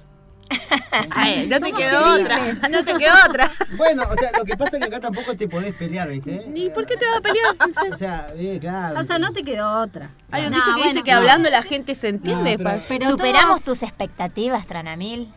Ay, 1.12 1.48
no 1.48 1.60
te 1.62 1.72
quedó 1.72 2.04
queribles. 2.16 2.56
otra. 2.58 2.70
No 2.70 2.84
te 2.84 2.94
quedó 2.98 3.14
otra. 3.30 3.52
Bueno, 3.78 4.04
o 4.12 4.16
sea, 4.18 4.32
lo 4.38 4.44
que 4.44 4.58
pasa 4.58 4.76
es 4.78 4.82
que 4.84 4.88
acá 4.90 5.00
tampoco 5.00 5.36
te 5.36 5.48
podés 5.48 5.74
pelear, 5.76 6.10
¿viste? 6.10 6.46
¿Ni 6.50 6.70
por 6.70 6.86
qué 6.86 6.98
te 6.98 7.06
vas 7.06 7.18
a 7.18 7.22
pelear? 7.22 7.56
O 7.94 7.96
sea, 7.96 8.34
eh, 8.36 8.58
claro. 8.60 9.00
O 9.00 9.04
sea, 9.06 9.18
no 9.18 9.32
te 9.32 9.44
quedó 9.44 9.80
otra. 9.82 10.10
Hay 10.30 10.46
un 10.46 10.52
No, 10.52 10.58
dicho 10.58 10.66
que 10.68 10.72
bueno, 10.82 10.92
dice 10.92 11.04
que 11.04 11.12
no. 11.12 11.18
hablando 11.18 11.50
la 11.50 11.64
gente 11.64 11.96
se 11.96 12.10
entiende. 12.10 12.58
No, 12.58 12.70
pero- 12.88 13.08
Superamos 13.08 13.62
todos- 13.64 13.80
tus 13.80 13.84
expectativas, 13.88 14.68
Tranamil. 14.68 15.32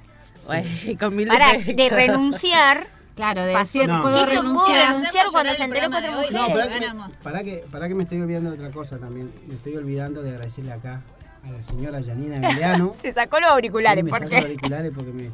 Güey, 0.46 0.96
con 0.96 1.14
mil 1.14 1.28
Para, 1.28 1.52
de 1.52 1.88
renunciar. 1.88 2.88
Claro, 3.14 3.44
de 3.44 3.52
Pasó- 3.52 3.86
No. 3.86 4.02
puedo 4.02 4.24
Quiso 4.24 4.42
renunciar. 4.42 4.94
renunciar 4.94 5.26
cuando 5.30 5.54
se 5.54 5.64
enteró. 5.64 5.88
No, 5.88 6.48
para 6.48 6.68
que, 6.68 6.80
me, 6.80 7.14
para, 7.22 7.42
que, 7.44 7.64
para 7.70 7.88
que 7.88 7.94
me 7.94 8.02
estoy 8.02 8.20
olvidando 8.20 8.50
de 8.50 8.56
otra 8.56 8.70
cosa 8.72 8.98
también. 8.98 9.32
Me 9.46 9.54
estoy 9.54 9.76
olvidando 9.76 10.22
de 10.22 10.30
agradecerle 10.30 10.72
acá 10.72 11.02
a 11.46 11.50
la 11.52 11.62
señora 11.62 12.02
Janina 12.02 12.36
Emiliano. 12.36 12.94
Se 13.00 13.12
sacó 13.12 13.38
los 13.40 13.50
auriculares, 13.50 13.98
Sí, 14.00 14.02
me 14.04 14.10
¿por 14.10 14.28
qué? 14.28 14.34
los 14.36 14.44
auriculares 14.44 14.92
porque 14.94 15.12
me... 15.12 15.30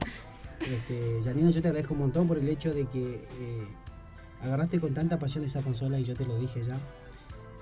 Este, 0.61 1.21
Janina, 1.25 1.51
yo 1.51 1.63
te 1.63 1.69
agradezco 1.69 1.95
un 1.95 2.01
montón 2.01 2.29
por 2.29 2.37
el 2.37 2.47
hecho 2.49 2.75
de 2.75 2.85
que 2.87 3.15
eh, 3.41 3.67
agarraste 4.45 4.79
con 4.79 4.93
tanta 4.93 5.19
pasión 5.19 5.43
esa 5.45 5.63
consola 5.63 5.99
y 5.99 6.05
yo 6.05 6.15
te 6.15 6.27
lo 6.27 6.39
dije 6.39 6.63
ya. 6.67 6.77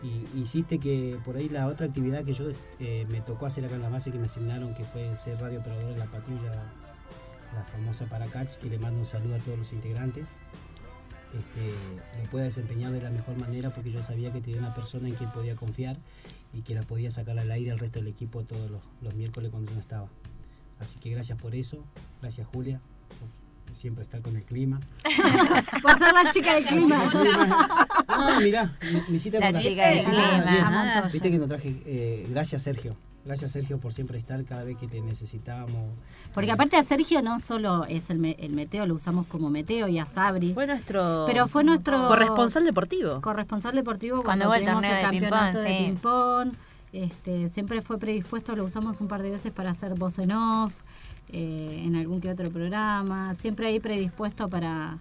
Y 0.02 0.38
hiciste 0.38 0.78
que 0.78 1.16
por 1.24 1.36
ahí 1.36 1.48
la 1.48 1.66
otra 1.68 1.86
actividad 1.86 2.24
que 2.24 2.32
yo 2.32 2.46
eh, 2.80 3.06
me 3.08 3.20
tocó 3.20 3.46
hacer 3.46 3.64
acá 3.64 3.76
en 3.76 3.82
la 3.82 3.88
base 3.88 4.10
que 4.10 4.18
me 4.18 4.26
asignaron, 4.26 4.74
que 4.74 4.82
fue 4.84 5.14
ser 5.16 5.40
radio 5.40 5.60
operador 5.60 5.92
de 5.92 5.98
la 5.98 6.04
patrulla, 6.06 6.52
la 7.54 7.64
famosa 7.64 8.06
Paracach, 8.06 8.54
que 8.56 8.68
le 8.68 8.78
mando 8.78 9.00
un 9.00 9.06
saludo 9.06 9.34
a 9.36 9.38
todos 9.38 9.58
los 9.58 9.72
integrantes. 9.72 10.24
este, 11.34 12.22
lo 12.22 12.30
pueda 12.30 12.44
desempeñar 12.46 12.92
de 12.92 13.02
la 13.02 13.10
mejor 13.10 13.36
manera 13.36 13.70
porque 13.70 13.90
yo 13.92 14.02
sabía 14.02 14.32
que 14.32 14.40
tenía 14.40 14.58
una 14.60 14.74
persona 14.74 15.08
en 15.08 15.14
quien 15.14 15.30
podía 15.30 15.56
confiar 15.56 15.96
y 16.54 16.62
que 16.62 16.74
la 16.74 16.82
podía 16.82 17.10
sacar 17.10 17.38
al 17.38 17.50
aire 17.50 17.70
al 17.70 17.78
resto 17.78 17.98
del 17.98 18.08
equipo 18.08 18.42
todos 18.44 18.70
los, 18.70 18.80
los 19.02 19.14
miércoles 19.14 19.50
cuando 19.50 19.72
no 19.72 19.80
estaba. 19.80 20.08
Así 20.80 20.98
que 20.98 21.10
gracias 21.10 21.36
por 21.38 21.54
eso, 21.54 21.84
gracias 22.22 22.46
Julia, 22.46 22.80
por 23.66 23.76
siempre 23.76 24.04
estar 24.04 24.22
con 24.22 24.34
el 24.36 24.44
clima. 24.44 24.80
Por 25.82 25.98
ser 25.98 26.12
la 26.14 26.32
chica 26.32 26.54
del 26.54 26.64
clima. 26.64 27.10
Ah, 28.08 28.38
mirá, 28.42 28.76
mi, 28.90 29.12
mi 29.12 29.18
cita 29.18 29.38
La 29.40 29.46
con 29.46 29.52
la- 29.54 29.60
chica 29.60 29.88
del 29.88 30.04
clima. 30.04 31.08
Viste 31.12 31.30
que 31.30 31.38
no 31.38 31.46
traje, 31.46 31.82
eh, 31.84 32.26
gracias 32.30 32.62
Sergio, 32.62 32.96
gracias 33.28 33.52
Sergio 33.52 33.78
por 33.78 33.92
siempre 33.92 34.18
estar 34.18 34.42
cada 34.44 34.64
vez 34.64 34.76
que 34.76 34.88
te 34.88 35.00
necesitamos. 35.00 35.92
Porque 36.34 36.50
aparte 36.50 36.76
a 36.76 36.82
Sergio 36.82 37.22
no 37.22 37.38
solo 37.38 37.84
es 37.84 38.10
el, 38.10 38.18
me- 38.18 38.36
el 38.40 38.52
meteo, 38.52 38.86
lo 38.86 38.94
usamos 38.94 39.26
como 39.26 39.50
meteo 39.50 39.86
y 39.86 39.98
a 39.98 40.06
Sabri. 40.06 40.52
Fue 40.54 40.66
nuestro 40.66 41.24
Pero 41.26 41.46
fue 41.46 41.62
nuestro 41.62 42.08
corresponsal 42.08 42.64
deportivo. 42.64 43.20
corresponsal 43.20 43.74
deportivo 43.74 44.22
Cuando 44.24 44.46
cuando, 44.46 44.54
el 44.54 44.60
el 44.84 44.96
de 44.96 45.02
campeonato 45.02 45.58
ping-pong, 45.60 45.64
de 45.64 45.78
sí. 45.78 45.84
ping-pong. 45.84 46.52
Este, 46.92 47.48
siempre 47.50 47.82
fue 47.82 47.98
predispuesto, 47.98 48.56
lo 48.56 48.64
usamos 48.64 49.00
un 49.00 49.08
par 49.08 49.22
de 49.22 49.30
veces 49.30 49.52
para 49.52 49.70
hacer 49.72 49.94
voz 49.94 50.18
en 50.18 50.32
off, 50.32 50.72
eh, 51.30 51.82
en 51.84 51.94
algún 51.96 52.18
que 52.20 52.30
otro 52.30 52.50
programa, 52.50 53.34
siempre 53.34 53.66
ahí 53.66 53.78
predispuesto 53.78 54.48
para, 54.48 54.96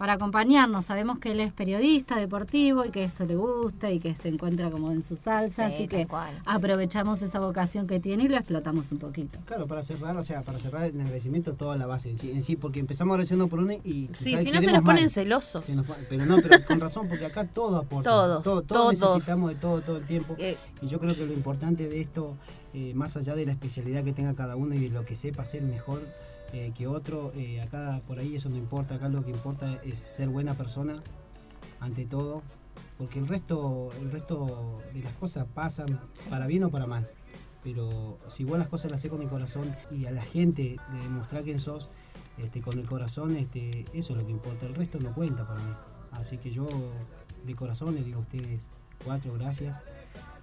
para 0.00 0.14
acompañarnos. 0.14 0.86
Sabemos 0.86 1.18
que 1.18 1.32
él 1.32 1.40
es 1.40 1.52
periodista 1.52 2.16
deportivo 2.16 2.86
y 2.86 2.90
que 2.90 3.04
esto 3.04 3.26
le 3.26 3.36
gusta 3.36 3.90
y 3.90 4.00
que 4.00 4.14
se 4.14 4.28
encuentra 4.28 4.70
como 4.70 4.90
en 4.92 5.02
su 5.02 5.18
salsa, 5.18 5.68
Sí, 5.68 5.74
así 5.74 5.88
que 5.88 6.06
cual. 6.06 6.40
aprovechamos 6.46 7.20
esa 7.20 7.38
vocación 7.38 7.86
que 7.86 8.00
tiene 8.00 8.24
y 8.24 8.28
lo 8.28 8.36
explotamos 8.38 8.90
un 8.92 8.98
poquito. 8.98 9.38
Claro, 9.44 9.66
para 9.66 9.82
cerrar, 9.82 10.16
o 10.16 10.22
sea, 10.22 10.40
para 10.40 10.58
cerrar 10.58 10.86
en 10.86 11.02
agradecimiento 11.02 11.52
toda 11.52 11.76
la 11.76 11.84
base 11.84 12.08
en 12.08 12.18
sí, 12.18 12.30
en 12.30 12.42
sí, 12.42 12.56
porque 12.56 12.80
empezamos 12.80 13.12
agradeciendo 13.12 13.46
por 13.48 13.58
una 13.58 13.74
y 13.74 14.08
Sí, 14.14 14.38
si 14.38 14.50
no 14.50 14.62
se 14.62 14.72
nos 14.72 14.82
ponen 14.84 15.02
mal. 15.04 15.10
celosos. 15.10 15.68
Nos 15.68 15.84
pero 16.08 16.24
no, 16.24 16.38
pero 16.40 16.64
con 16.64 16.80
razón, 16.80 17.06
porque 17.06 17.26
acá 17.26 17.44
todo 17.46 17.76
aporta. 17.76 18.08
Todos, 18.08 18.42
todo, 18.42 18.62
todos 18.62 18.98
todos. 18.98 19.14
necesitamos 19.16 19.50
de 19.50 19.56
todo 19.56 19.82
todo 19.82 19.98
el 19.98 20.06
tiempo. 20.06 20.34
Eh. 20.38 20.56
y 20.80 20.86
yo 20.86 20.98
creo 20.98 21.14
que 21.14 21.26
lo 21.26 21.34
importante 21.34 21.86
de 21.90 22.00
esto, 22.00 22.36
eh, 22.72 22.94
más 22.94 23.18
allá 23.18 23.34
de 23.34 23.44
la 23.44 23.52
especialidad 23.52 24.02
que 24.02 24.14
tenga 24.14 24.32
cada 24.32 24.56
uno 24.56 24.74
y 24.74 24.78
de 24.78 24.88
lo 24.88 25.04
que 25.04 25.14
sepa 25.14 25.42
hacer 25.42 25.60
mejor 25.60 26.00
eh, 26.52 26.72
que 26.76 26.86
otro, 26.86 27.32
eh, 27.34 27.60
acá 27.60 28.00
por 28.06 28.18
ahí 28.18 28.36
eso 28.36 28.48
no 28.48 28.56
importa. 28.56 28.96
Acá 28.96 29.08
lo 29.08 29.24
que 29.24 29.30
importa 29.30 29.80
es 29.84 29.98
ser 29.98 30.28
buena 30.28 30.54
persona 30.54 31.02
ante 31.80 32.06
todo, 32.06 32.42
porque 32.98 33.18
el 33.18 33.28
resto, 33.28 33.90
el 34.00 34.10
resto 34.10 34.82
de 34.92 35.02
las 35.02 35.14
cosas 35.14 35.46
pasan 35.52 36.00
para 36.28 36.46
bien 36.46 36.64
o 36.64 36.70
para 36.70 36.86
mal. 36.86 37.08
Pero 37.62 38.18
si 38.28 38.44
vos 38.44 38.58
las 38.58 38.68
cosas 38.68 38.90
las 38.90 39.00
haces 39.00 39.10
con 39.10 39.20
el 39.22 39.28
corazón 39.28 39.74
y 39.90 40.06
a 40.06 40.10
la 40.10 40.22
gente 40.22 40.76
de 40.92 40.98
demostrar 40.98 41.42
quién 41.42 41.60
sos 41.60 41.90
este, 42.38 42.62
con 42.62 42.78
el 42.78 42.86
corazón, 42.86 43.36
este, 43.36 43.84
eso 43.92 44.12
es 44.12 44.18
lo 44.18 44.24
que 44.24 44.32
importa. 44.32 44.66
El 44.66 44.74
resto 44.74 44.98
no 44.98 45.14
cuenta 45.14 45.46
para 45.46 45.60
mí. 45.60 45.72
Así 46.12 46.38
que 46.38 46.50
yo 46.50 46.66
de 47.44 47.54
corazón 47.54 47.94
les 47.94 48.04
digo 48.04 48.18
a 48.18 48.22
ustedes 48.22 48.60
cuatro 49.04 49.34
gracias. 49.34 49.82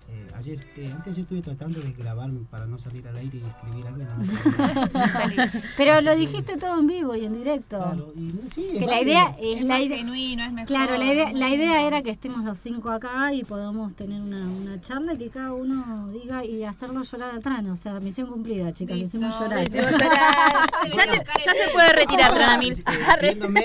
Eh, 0.09 0.27
ayer, 0.35 0.65
eh, 0.77 0.89
antes 0.95 1.15
yo 1.17 1.23
estuve 1.23 1.41
tratando 1.41 1.81
de 1.81 1.91
grabarme 1.91 2.39
para 2.49 2.65
no 2.65 2.77
salir 2.77 3.05
al 3.09 3.17
aire 3.17 3.39
y 3.39 3.43
escribir 3.45 3.88
algo. 3.88 3.97
no. 3.97 4.88
Pero 5.77 5.93
Así 5.95 6.05
lo 6.05 6.11
que- 6.11 6.17
dijiste 6.17 6.57
todo 6.57 6.79
en 6.79 6.88
vivo 6.88 7.13
y 7.15 7.25
en 7.25 7.34
directo. 7.34 7.77
Claro, 7.77 8.13
y 8.15 8.34
sí, 8.49 8.67
que 8.79 8.85
la 8.85 9.01
idea 9.01 9.35
es, 9.39 9.57
Es 9.57 9.61
la 9.63 9.73
más 9.75 9.84
idea 9.84 9.97
genuino, 9.97 10.43
es 10.45 10.51
mejor. 10.53 10.67
Claro, 10.67 10.97
la 10.97 11.05
idea, 11.13 11.34
la 11.34 11.49
idea 11.49 11.85
era 11.85 12.01
que 12.03 12.09
estemos 12.11 12.45
los 12.45 12.57
cinco 12.57 12.89
acá 12.89 13.34
y 13.34 13.43
podamos 13.43 13.95
tener 13.95 14.21
una, 14.21 14.47
una 14.47 14.79
charla 14.79 15.13
y 15.13 15.17
que 15.17 15.29
cada 15.29 15.51
uno 15.53 16.07
diga 16.11 16.45
y 16.45 16.63
hacerlo 16.63 17.03
llorar 17.03 17.35
a 17.35 17.39
Tran. 17.41 17.69
O 17.69 17.75
sea, 17.75 17.99
misión 17.99 18.27
cumplida, 18.29 18.71
chicas, 18.73 18.97
lo 18.97 19.03
hicimos 19.05 19.38
llorar. 19.39 19.59
lo 19.59 19.63
hicimos 19.63 19.91
llorar. 20.01 20.69
ya, 20.95 21.11
te- 21.11 21.43
ya 21.45 21.53
se 21.53 21.71
puede 21.73 21.93
retirar, 21.93 22.34
Tranamil. 22.34 22.84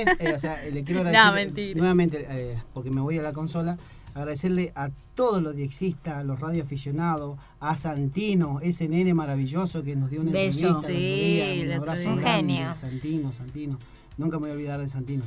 Eh, 0.02 0.04
eh, 0.18 0.32
o 0.34 0.38
sea, 0.38 0.64
eh, 0.64 0.72
le 0.72 0.82
quiero 0.82 1.02
No, 1.04 1.08
agradecer 1.10 1.46
mentira. 1.46 1.78
nuevamente, 1.78 2.26
eh, 2.28 2.60
porque 2.74 2.90
me 2.90 3.00
voy 3.00 3.18
a 3.18 3.22
la 3.22 3.32
consola, 3.32 3.76
agradecerle 4.14 4.72
a 4.74 4.90
todos 5.14 5.42
los 5.42 5.54
diexistas, 5.56 6.14
a 6.18 6.24
los 6.24 6.40
radioaficionados, 6.40 7.38
a 7.60 7.76
Santino, 7.76 8.60
ese 8.60 8.88
nene 8.88 9.14
maravilloso 9.14 9.82
que 9.82 9.94
nos 9.96 10.10
dio 10.10 10.20
una 10.22 10.32
Bello. 10.32 10.68
entrevista. 10.68 10.88
Sí, 10.88 10.94
día, 10.94 11.64
un 11.66 11.72
abrazo. 11.80 12.10
Un 12.10 12.16
grande, 12.16 12.52
genio. 12.54 12.74
Santino, 12.74 13.32
Santino. 13.32 13.78
Nunca 14.18 14.36
me 14.38 14.42
voy 14.42 14.50
a 14.50 14.52
olvidar 14.54 14.80
de 14.80 14.88
Santino. 14.88 15.24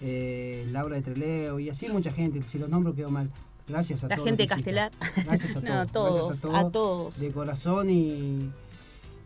Eh, 0.00 0.66
Laura 0.72 0.96
de 0.96 1.02
Treleo 1.02 1.60
y 1.60 1.70
así 1.70 1.88
mucha 1.88 2.12
gente, 2.12 2.42
si 2.46 2.58
los 2.58 2.68
nombro 2.68 2.94
quedo 2.94 3.10
mal. 3.10 3.30
Gracias 3.68 4.02
a 4.04 4.08
La 4.08 4.16
todos. 4.16 4.28
gente 4.28 4.42
de. 4.42 4.48
Castelar. 4.48 4.92
Gracias 5.24 5.56
a 5.56 5.60
No, 5.62 5.86
todos. 5.86 5.86
a 5.86 5.86
todos, 5.86 6.26
gracias 6.26 6.54
a 6.66 6.70
todos. 6.70 7.20
De 7.20 7.30
corazón 7.30 7.88
y, 7.90 8.50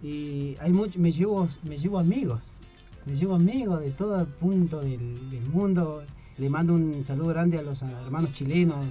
y 0.03 0.57
hay 0.61 0.73
mucho, 0.73 0.99
me 0.99 1.11
llevo, 1.13 1.49
me 1.63 1.79
llevo 1.79 1.99
amigos. 1.99 2.53
Me 3.07 3.15
llevo 3.15 3.37
amigos 3.37 3.81
de 3.81 3.91
todo 3.93 4.21
el 4.21 4.27
punto 4.27 4.81
del, 4.81 5.31
del 5.31 5.45
mundo. 5.47 6.03
Le 6.39 6.51
mando 6.51 6.75
un 6.75 7.03
saludo 7.03 7.29
grande 7.29 7.59
a 7.59 7.63
los 7.63 7.83
hermanos 7.83 8.33
chilenos 8.33 8.87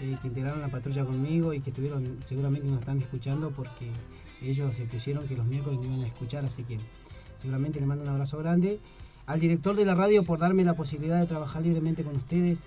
eh, 0.00 0.16
que 0.20 0.28
integraron 0.28 0.60
la 0.60 0.68
patrulla 0.68 1.04
conmigo 1.04 1.54
y 1.54 1.60
que 1.60 1.70
estuvieron, 1.70 2.18
seguramente 2.24 2.66
nos 2.68 2.80
están 2.80 3.00
escuchando 3.00 3.50
porque 3.50 3.90
ellos 4.42 4.74
se 4.74 4.84
pusieron 4.84 5.26
que 5.26 5.36
los 5.36 5.46
miércoles 5.46 5.80
me 5.80 5.86
iban 5.86 6.02
a 6.02 6.06
escuchar, 6.06 6.44
así 6.44 6.64
que 6.64 6.78
seguramente 7.38 7.80
le 7.80 7.86
mando 7.86 8.04
un 8.04 8.10
abrazo 8.10 8.36
grande. 8.38 8.78
Al 9.24 9.40
director 9.40 9.74
de 9.74 9.86
la 9.86 9.94
radio 9.94 10.22
por 10.22 10.38
darme 10.38 10.64
la 10.64 10.74
posibilidad 10.74 11.18
de 11.18 11.26
trabajar 11.26 11.62
libremente 11.62 12.04
con 12.04 12.16
ustedes. 12.16 12.60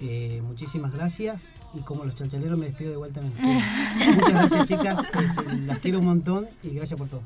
Eh, 0.00 0.40
muchísimas 0.44 0.92
gracias 0.92 1.52
y 1.74 1.80
como 1.80 2.04
los 2.04 2.14
chanchaleros 2.14 2.58
me 2.58 2.66
despido 2.66 2.90
de 2.90 2.96
vuelta. 2.96 3.20
me 3.20 3.30
despido. 3.30 4.14
Muchas 4.14 4.32
gracias 4.32 4.68
chicas, 4.68 5.00
este, 5.00 5.56
las 5.66 5.78
quiero 5.78 5.98
un 5.98 6.06
montón 6.06 6.48
y 6.62 6.70
gracias 6.70 6.98
por 6.98 7.08
todo. 7.08 7.22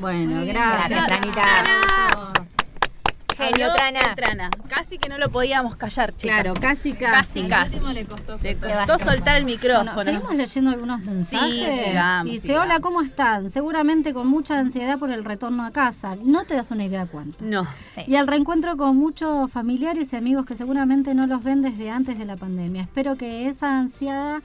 Bueno, 0.00 0.44
Gracias, 0.44 0.90
gracias. 0.90 1.06
Tranita. 1.06 2.32
Genio, 3.38 3.72
Trana. 3.72 4.00
Trana. 4.16 4.50
Casi 4.68 4.98
que 4.98 5.08
no 5.08 5.16
lo 5.16 5.30
podíamos 5.30 5.76
callar, 5.76 6.12
chicas. 6.16 6.40
Claro, 6.42 6.54
casi, 6.60 6.92
Casi, 6.92 7.42
casi. 7.44 7.78
casi. 7.78 7.94
le 7.94 8.04
costó 8.04 8.32
Le 8.32 8.52
soltar. 8.52 8.86
costó 8.88 9.04
soltar 9.10 9.36
el 9.36 9.44
Bueno, 9.44 9.56
micrófono. 9.84 10.02
seguimos 10.04 10.36
leyendo 10.36 10.70
algunos 10.70 11.00
mensajes. 11.02 11.84
sigamos, 11.86 12.32
Dice, 12.32 12.40
sigamos. 12.48 12.64
hola, 12.66 12.80
¿cómo 12.80 13.00
están? 13.02 13.48
Seguramente 13.50 14.12
con 14.12 14.26
mucha 14.26 14.58
ansiedad 14.58 14.98
por 14.98 15.10
el 15.10 15.24
retorno 15.24 15.64
a 15.64 15.70
casa. 15.70 16.16
No 16.22 16.44
te 16.44 16.54
das 16.54 16.70
una 16.72 16.84
idea 16.84 17.06
cuánto. 17.06 17.38
No. 17.44 17.64
Sí. 17.94 18.02
Y 18.08 18.16
al 18.16 18.26
reencuentro 18.26 18.76
con 18.76 18.96
muchos 18.96 19.50
familiares 19.52 20.12
y 20.12 20.16
amigos 20.16 20.44
que 20.44 20.56
seguramente 20.56 21.14
no 21.14 21.26
los 21.26 21.42
ven 21.44 21.62
desde 21.62 21.90
antes 21.90 22.18
de 22.18 22.24
la 22.24 22.36
pandemia. 22.36 22.82
Espero 22.82 23.16
que 23.16 23.46
esa 23.48 23.78
ansiada 23.78 24.42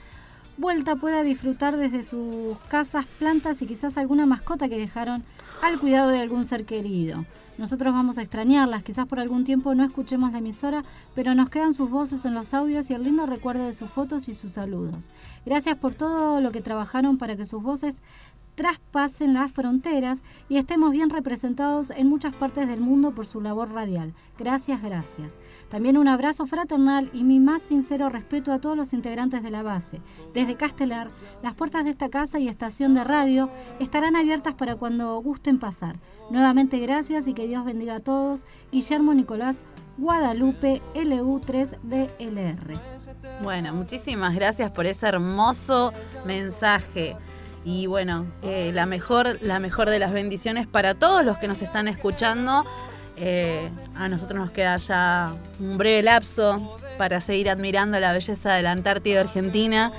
vuelta 0.58 0.96
pueda 0.98 1.24
disfrutar 1.24 1.78
desde 1.78 2.04
sus 2.04 2.58
casas, 2.68 3.06
plantas 3.18 3.62
y 3.64 3.66
quizás 3.66 3.98
alguna 3.98 4.28
mascota 4.28 4.70
que 4.70 4.78
dejaron 4.78 5.24
al 5.64 5.80
cuidado 5.80 6.10
de 6.10 6.22
algún 6.22 6.46
ser 6.46 6.66
querido. 6.66 7.26
Nosotros 7.58 7.94
vamos 7.94 8.18
a 8.18 8.24
extrañarlas, 8.24 8.82
quizás 8.82 9.06
por 9.08 9.20
algún 9.20 9.44
tiempo 9.44 9.76
no 9.76 9.84
escuchemos 9.84 10.32
la 10.32 10.40
emisora, 10.40 10.84
pero 11.14 11.36
nos 11.36 11.50
quedan 11.50 11.76
sus 11.76 11.90
voces 11.90 12.26
en 12.26 12.34
los 12.34 12.54
audios 12.56 12.90
y 12.90 12.94
el 12.94 13.04
lindo 13.04 13.28
recuerdo 13.28 13.66
de 13.66 13.74
sus 13.74 13.90
fotos 13.92 14.28
y 14.28 14.34
sus 14.34 14.54
saludos. 14.54 15.12
Gracias 15.46 15.78
por 15.78 15.94
todo 15.94 16.42
lo 16.42 16.52
que 16.52 16.62
trabajaron 16.62 17.20
para 17.20 17.36
que 17.36 17.46
sus 17.46 17.62
voces 17.62 17.94
traspasen 18.56 19.34
las 19.34 19.52
fronteras 19.52 20.24
y 20.50 20.58
estemos 20.58 20.92
bien 20.92 21.10
representados 21.10 21.90
en 21.92 22.08
muchas 22.08 22.36
partes 22.36 22.68
del 22.68 22.82
mundo 22.82 23.12
por 23.12 23.26
su 23.26 23.42
labor 23.42 23.72
radial. 23.72 24.14
Gracias, 24.38 24.82
gracias. 24.82 25.40
También 25.70 25.98
un 25.98 26.08
abrazo 26.08 26.46
fraternal 26.46 27.10
y 27.14 27.24
mi 27.24 27.40
más 27.40 27.62
sincero 27.62 28.10
respeto 28.10 28.52
a 28.52 28.60
todos 28.60 28.78
los 28.78 28.94
integrantes 28.94 29.44
de 29.44 29.52
la 29.52 29.64
base. 29.64 30.02
Desde 30.34 30.56
Castelar, 30.56 31.10
las 31.42 31.54
puertas 31.54 31.84
de 31.84 31.92
esta 31.92 32.10
casa 32.10 32.40
y 32.40 32.48
estación 32.48 32.94
de 32.94 33.04
radio 33.04 33.50
estarán 33.80 34.16
abiertas 34.16 34.54
para 34.54 34.76
cuando 34.76 35.16
gusten 35.22 35.60
pasar. 35.60 36.00
Nuevamente 36.30 36.80
gracias 36.80 37.28
y 37.28 37.34
que 37.34 37.48
Dios 37.48 37.66
bendiga 37.66 37.96
a 37.96 38.00
todos. 38.00 38.46
Guillermo 38.72 39.14
Nicolás 39.14 39.64
Guadalupe 39.98 40.82
LU3DLR. 40.96 42.80
Bueno, 43.44 43.74
muchísimas 43.74 44.34
gracias 44.36 44.72
por 44.72 44.86
ese 44.86 45.08
hermoso 45.08 45.92
mensaje. 46.26 47.16
Y 47.66 47.88
bueno, 47.88 48.26
eh, 48.42 48.72
la, 48.74 48.86
mejor, 48.86 49.38
la 49.42 49.60
mejor 49.60 49.90
de 49.90 50.00
las 50.00 50.12
bendiciones 50.12 50.68
para 50.68 50.96
todos 50.96 51.24
los 51.24 51.38
que 51.38 51.48
nos 51.48 51.62
están 51.62 51.88
escuchando. 51.88 52.66
Eh, 53.16 53.70
a 53.96 54.10
nosotros 54.10 54.40
nos 54.40 54.52
queda 54.52 54.76
ya 54.78 55.36
un 55.60 55.78
breve 55.78 56.02
lapso 56.04 56.78
para 56.98 57.22
seguir 57.22 57.50
admirando 57.50 58.00
la 58.00 58.12
belleza 58.12 58.54
de 58.54 58.64
la 58.64 58.72
Antártida 58.72 59.22
Argentina. 59.22 59.92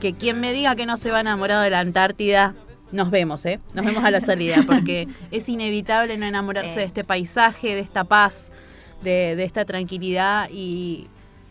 Que 0.00 0.14
quien 0.14 0.40
me 0.40 0.52
diga 0.52 0.74
que 0.74 0.84
no 0.86 0.96
se 0.96 1.10
va 1.10 1.20
enamorado 1.20 1.62
de 1.62 1.70
la 1.70 1.80
Antártida, 1.80 2.54
nos 2.90 3.10
vemos, 3.10 3.44
¿eh? 3.46 3.60
Nos 3.72 3.86
vemos 3.86 4.02
a 4.04 4.10
la 4.10 4.20
salida, 4.20 4.56
porque 4.66 5.06
es 5.30 5.48
inevitable 5.48 6.16
no 6.18 6.26
enamorarse 6.26 6.70
Sí. 6.74 6.78
de 6.80 6.84
este 6.84 7.04
paisaje, 7.04 7.74
de 7.74 7.80
esta 7.80 8.04
paz, 8.04 8.50
de, 9.02 9.36
de 9.36 9.44
esta 9.44 9.64
tranquilidad 9.64 10.48
y, 10.50 11.06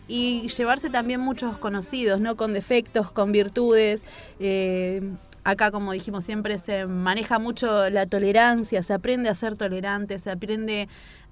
y 0.06 0.48
llevarse 0.48 0.90
también 0.90 1.20
muchos 1.20 1.56
conocidos, 1.58 2.20
¿no? 2.20 2.36
Con 2.36 2.52
defectos, 2.52 3.10
con 3.10 3.32
virtudes. 3.32 4.04
Eh, 4.38 5.00
acá, 5.44 5.70
como 5.70 5.92
dijimos 5.92 6.24
siempre, 6.24 6.58
se 6.58 6.86
maneja 6.86 7.38
mucho 7.38 7.90
la 7.90 8.06
tolerancia, 8.06 8.82
se 8.82 8.94
aprende 8.94 9.28
a 9.28 9.34
ser 9.34 9.56
tolerante, 9.56 10.18
se 10.18 10.30
aprende 10.30 10.88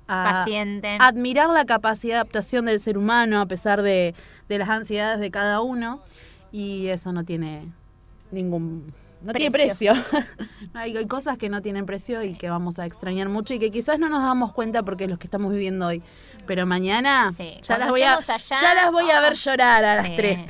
a 0.09 0.39
Paciente. 0.39 0.97
admirar 1.01 1.51
la 1.51 1.65
capacidad 1.65 2.15
de 2.15 2.21
adaptación 2.21 2.67
del 2.67 2.81
ser 2.81 2.99
humano 2.99 3.41
a 3.41 3.47
pesar 3.47 3.83
de, 3.83 4.15
de 4.49 4.59
las 4.59 4.69
ansiedades 4.69 5.21
de 5.21 5.31
cada 5.31 5.61
uno. 5.61 6.01
Y 6.53 6.89
eso 6.89 7.13
no 7.13 7.25
tiene 7.25 7.69
ningún 8.33 8.93
no 9.23 9.33
tiene 9.33 9.51
precio. 9.51 9.93
hay, 10.75 10.97
hay 10.97 11.07
cosas 11.07 11.37
que 11.39 11.49
no 11.49 11.63
tienen 11.63 11.87
precio 11.87 12.23
y 12.23 12.35
que 12.35 12.49
vamos 12.49 12.79
a 12.79 12.87
extrañar 12.87 13.29
mucho 13.29 13.55
y 13.55 13.59
que 13.59 13.71
quizás 13.71 13.99
no 13.99 14.09
nos 14.09 14.23
damos 14.23 14.53
cuenta 14.53 14.83
porque 14.83 15.05
es 15.05 15.11
lo 15.11 15.19
que 15.19 15.27
estamos 15.27 15.53
viviendo 15.53 15.87
hoy. 15.87 16.03
Pero 16.47 16.67
mañana 16.67 17.29
ya 17.37 17.61
Cuando 17.67 17.85
las 17.85 17.91
voy 17.91 18.03
a 18.03 18.15
allá, 18.17 18.39
ya 18.61 18.75
las 18.75 18.91
voy 18.91 19.11
a 19.11 19.21
ver 19.21 19.35
llorar 19.35 19.85
a 19.85 19.97
las 19.97 20.07
Sí. 20.07 20.15
3. 20.17 20.41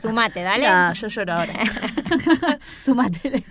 Sumate, 0.00 0.42
dale. 0.42 0.68
No, 0.68 0.92
yo 0.94 1.08
lloro 1.08 1.32
ahora. 1.34 1.54
Sumate. 2.76 3.44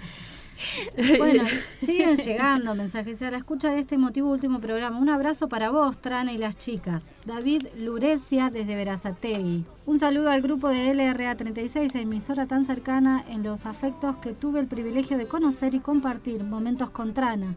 Bueno, 1.17 1.43
siguen 1.85 2.17
llegando 2.17 2.75
mensajes 2.75 3.21
a 3.21 3.31
la 3.31 3.37
escucha 3.37 3.69
de 3.69 3.79
este 3.79 3.95
emotivo 3.95 4.29
último 4.31 4.59
programa. 4.59 4.99
Un 4.99 5.09
abrazo 5.09 5.49
para 5.49 5.69
vos, 5.69 5.97
Trana 5.97 6.33
y 6.33 6.37
las 6.37 6.57
chicas. 6.57 7.05
David 7.25 7.67
Lurecia 7.77 8.49
desde 8.49 8.75
Verazategui. 8.75 9.65
Un 9.85 9.99
saludo 9.99 10.29
al 10.29 10.41
grupo 10.41 10.69
de 10.69 10.93
LRA36, 10.93 11.95
emisora 11.95 12.45
tan 12.45 12.65
cercana 12.65 13.23
en 13.29 13.43
los 13.43 13.65
afectos 13.65 14.15
que 14.17 14.33
tuve 14.33 14.59
el 14.59 14.67
privilegio 14.67 15.17
de 15.17 15.27
conocer 15.27 15.73
y 15.73 15.79
compartir 15.79 16.43
momentos 16.43 16.89
con 16.89 17.13
Trana. 17.13 17.55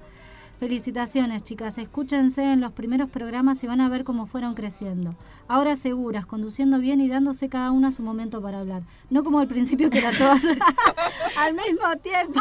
Felicitaciones, 0.58 1.44
chicas. 1.44 1.76
Escúchense 1.76 2.52
en 2.52 2.60
los 2.60 2.72
primeros 2.72 3.10
programas 3.10 3.62
y 3.62 3.66
van 3.66 3.82
a 3.82 3.90
ver 3.90 4.04
cómo 4.04 4.26
fueron 4.26 4.54
creciendo. 4.54 5.14
Ahora 5.48 5.76
seguras, 5.76 6.24
conduciendo 6.24 6.78
bien 6.78 7.00
y 7.00 7.08
dándose 7.08 7.50
cada 7.50 7.70
una 7.72 7.92
su 7.92 8.02
momento 8.02 8.40
para 8.40 8.60
hablar. 8.60 8.82
No 9.10 9.22
como 9.22 9.38
al 9.38 9.48
principio 9.48 9.90
que 9.90 9.98
era 9.98 10.12
todas 10.12 10.42
al 11.36 11.54
mismo 11.54 11.96
tiempo. 12.02 12.40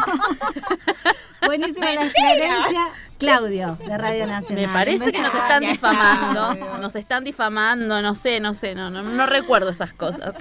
Buenísima 1.46 1.92
la 1.92 2.06
experiencia. 2.06 2.88
Claudio, 3.18 3.78
de 3.86 3.98
Radio 3.98 4.26
Nacional. 4.26 4.66
Me 4.66 4.72
parece 4.72 5.12
que 5.12 5.20
nos 5.20 5.34
están 5.34 5.60
difamando. 5.60 6.78
Nos 6.78 6.96
están 6.96 7.24
difamando, 7.24 8.00
no 8.00 8.14
sé, 8.14 8.40
no 8.40 8.54
sé, 8.54 8.74
no, 8.74 8.90
no, 8.90 9.02
no 9.02 9.26
recuerdo 9.26 9.70
esas 9.70 9.92
cosas. 9.92 10.34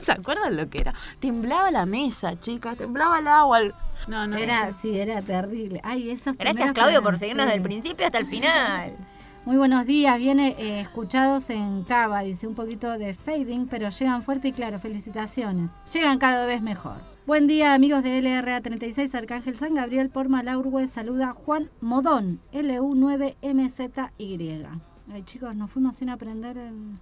¿Se 0.02 0.12
acuerdan 0.12 0.56
lo 0.56 0.68
que 0.68 0.80
era? 0.80 0.92
Temblaba 1.18 1.70
la 1.70 1.86
mesa, 1.86 2.38
chicas, 2.40 2.76
temblaba 2.76 3.18
el 3.18 3.28
agua. 3.28 3.60
el- 3.60 3.74
No, 4.08 4.26
no. 4.26 4.36
Era, 4.36 4.72
sí, 4.72 4.98
era 4.98 5.22
terrible. 5.22 5.80
Ay, 5.84 6.10
esos 6.10 6.36
Gracias, 6.36 6.72
Claudio, 6.72 7.02
por 7.02 7.18
seguirnos 7.18 7.46
sí. 7.46 7.52
del 7.52 7.62
principio 7.62 8.06
hasta 8.06 8.18
el 8.18 8.26
final. 8.26 8.96
Muy 9.46 9.56
buenos 9.56 9.86
días, 9.86 10.18
viene 10.18 10.54
eh, 10.58 10.80
escuchados 10.80 11.48
en 11.48 11.82
Cava, 11.84 12.20
dice 12.20 12.46
un 12.46 12.54
poquito 12.54 12.98
de 12.98 13.14
fading, 13.14 13.68
pero 13.68 13.88
llegan 13.88 14.22
fuerte 14.22 14.48
y 14.48 14.52
claro, 14.52 14.78
felicitaciones. 14.78 15.70
Llegan 15.92 16.18
cada 16.18 16.44
vez 16.44 16.60
mejor. 16.60 16.98
Buen 17.26 17.46
día 17.46 17.72
amigos 17.72 18.02
de 18.02 18.20
LRA36 18.20 19.14
Arcángel 19.14 19.56
San 19.56 19.72
Gabriel 19.74 20.10
por 20.10 20.28
Malaurgue, 20.28 20.86
saluda 20.88 21.32
Juan 21.32 21.70
Modón, 21.80 22.40
LU9MZY. 22.52 24.66
Ay 25.12 25.22
chicos, 25.24 25.56
nos 25.56 25.70
fuimos 25.70 25.96
sin 25.96 26.10
aprender 26.10 26.58
el... 26.58 26.98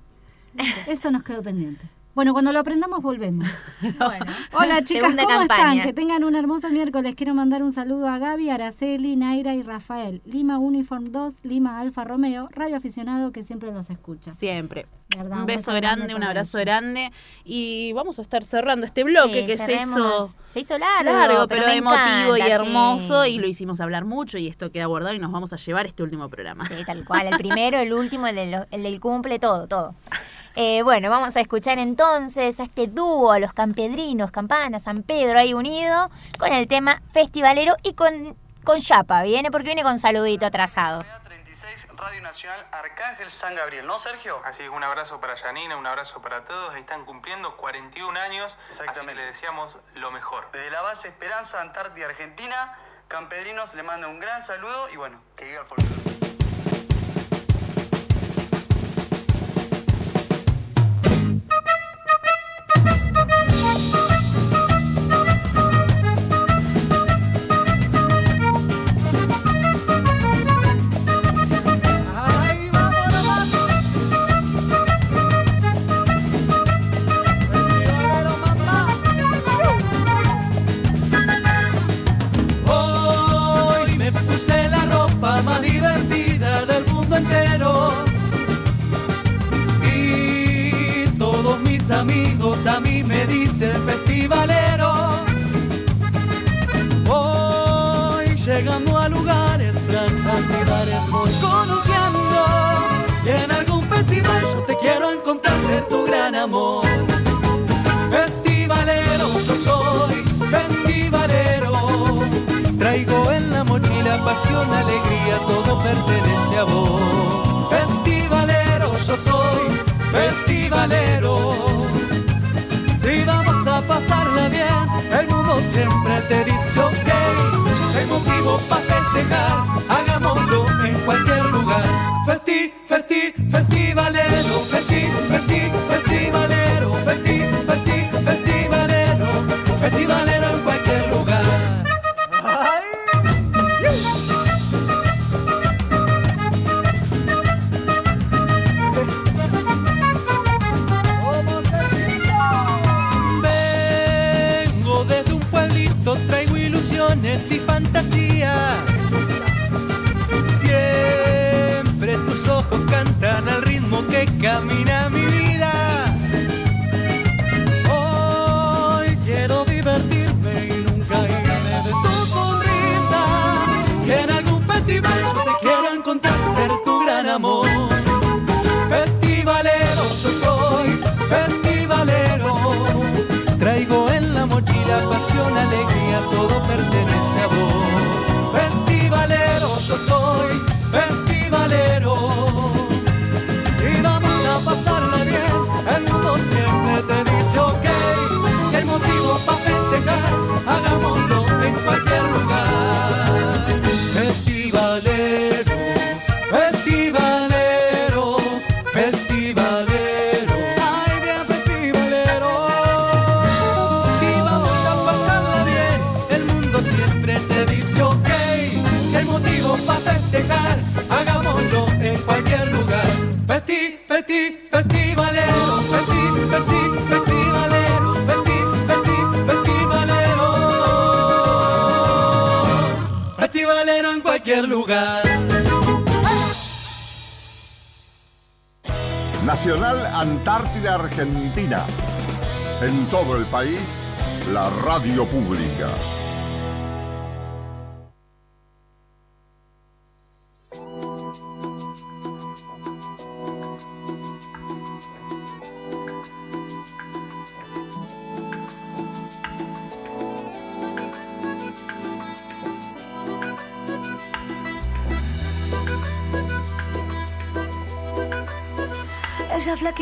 Eso 0.87 1.11
nos 1.11 1.25
quedó 1.25 1.43
pendiente. 1.43 1.91
Bueno, 2.19 2.33
cuando 2.33 2.53
lo 2.53 2.59
aprendamos 2.59 3.01
volvemos. 3.01 3.47
Hola 4.53 4.83
chicas, 4.83 5.03
Segunda 5.03 5.23
¿cómo 5.23 5.39
campaña. 5.39 5.71
están? 5.75 5.83
Que 5.83 5.93
tengan 5.93 6.25
un 6.25 6.35
hermoso 6.35 6.69
miércoles. 6.69 7.15
Quiero 7.15 7.33
mandar 7.33 7.63
un 7.63 7.71
saludo 7.71 8.09
a 8.09 8.19
Gaby, 8.19 8.51
Araceli, 8.51 9.15
Naira 9.15 9.55
y 9.55 9.63
Rafael. 9.63 10.21
Lima 10.25 10.59
Uniform 10.59 11.13
2, 11.13 11.45
Lima 11.45 11.79
Alfa 11.79 12.03
Romeo, 12.03 12.49
radio 12.51 12.77
aficionado 12.77 13.31
que 13.31 13.45
siempre 13.45 13.71
los 13.71 13.89
escucha. 13.89 14.33
Siempre. 14.33 14.87
¿Verdad? 15.17 15.39
Un 15.39 15.47
beso 15.47 15.73
grande, 15.73 16.13
un 16.17 16.25
abrazo 16.25 16.59
ellos. 16.59 16.67
grande. 16.67 17.13
Y 17.45 17.93
vamos 17.93 18.19
a 18.19 18.23
estar 18.23 18.43
cerrando 18.43 18.85
este 18.85 19.05
bloque 19.05 19.43
Sí, 19.43 19.47
que 19.47 19.57
se 19.57 19.75
hizo 19.77 20.29
Se 20.49 20.59
hizo 20.59 20.77
largo, 20.77 21.47
pero, 21.47 21.69
emotivo 21.69 22.37
y 22.37 22.41
hermoso. 22.41 23.23
sí. 23.23 23.31
Y 23.31 23.39
lo 23.39 23.47
hicimos 23.47 23.81
hablar 23.81 24.05
mucho 24.05 24.39
y 24.39 24.49
esto 24.49 24.73
queda 24.73 24.87
guardado 24.87 25.15
y 25.15 25.21
nos 25.21 25.31
vamos 25.31 25.53
a 25.53 25.57
llevar 25.57 25.87
este 25.87 26.03
último 26.03 26.29
programa. 26.29 26.67
Sí, 26.67 26.75
tal 26.85 27.05
cual. 27.05 27.29
El 27.29 27.39
primero, 27.39 27.79
el 27.79 27.93
último, 27.93 28.27
el 28.27 28.35
del, 28.35 28.67
el 28.73 28.83
del 28.83 28.99
cumple, 28.99 29.39
todo, 29.39 29.69
todo. 29.69 29.95
Eh, 30.61 30.83
bueno, 30.83 31.09
vamos 31.09 31.37
a 31.37 31.41
escuchar 31.41 31.79
entonces 31.79 32.59
a 32.59 32.65
este 32.65 32.89
dúo, 32.89 33.31
a 33.31 33.39
los 33.39 33.53
campedrinos, 33.53 34.33
Campana, 34.33 34.81
San 34.81 35.05
Pedro 35.05 35.39
ahí 35.39 35.55
unido, 35.55 36.11
con 36.37 36.53
el 36.53 36.67
tema 36.67 37.01
festivalero 37.13 37.77
y 37.85 37.95
con, 37.95 38.37
con 38.65 38.81
Chapa. 38.81 39.23
Viene 39.23 39.53
porque 39.53 39.67
viene 39.67 39.85
con 39.85 40.01
saludito 40.01 40.47
atrasado. 40.47 41.05
36 41.27 41.87
Radio 41.95 42.23
Nacional 42.23 42.67
Arcángel 42.73 43.31
San 43.31 43.55
Gabriel, 43.55 43.87
¿no, 43.87 44.01
Sergio? 44.01 44.43
Así 44.45 44.65
que 44.65 44.69
un 44.69 44.83
abrazo 44.83 45.21
para 45.21 45.37
Janina, 45.37 45.77
un 45.77 45.87
abrazo 45.87 46.21
para 46.21 46.45
todos. 46.45 46.75
Ahí 46.75 46.81
están 46.81 47.05
cumpliendo 47.05 47.57
41 47.57 48.19
años, 48.19 48.59
así 48.69 48.81
que 49.07 49.15
le 49.15 49.27
deseamos 49.27 49.77
lo 49.95 50.11
mejor. 50.11 50.51
Desde 50.53 50.73
la 50.73 50.81
base 50.81 51.07
Esperanza, 51.07 51.61
Antártida, 51.61 52.07
Argentina, 52.07 52.77
Campedrinos 53.07 53.75
le 53.75 53.85
manda 53.85 54.09
un 54.09 54.19
gran 54.19 54.43
saludo 54.43 54.91
y 54.91 54.97
bueno, 54.97 55.21
que 55.37 55.45
viva 55.45 55.61
el 55.61 55.67
folclore. 55.69 56.48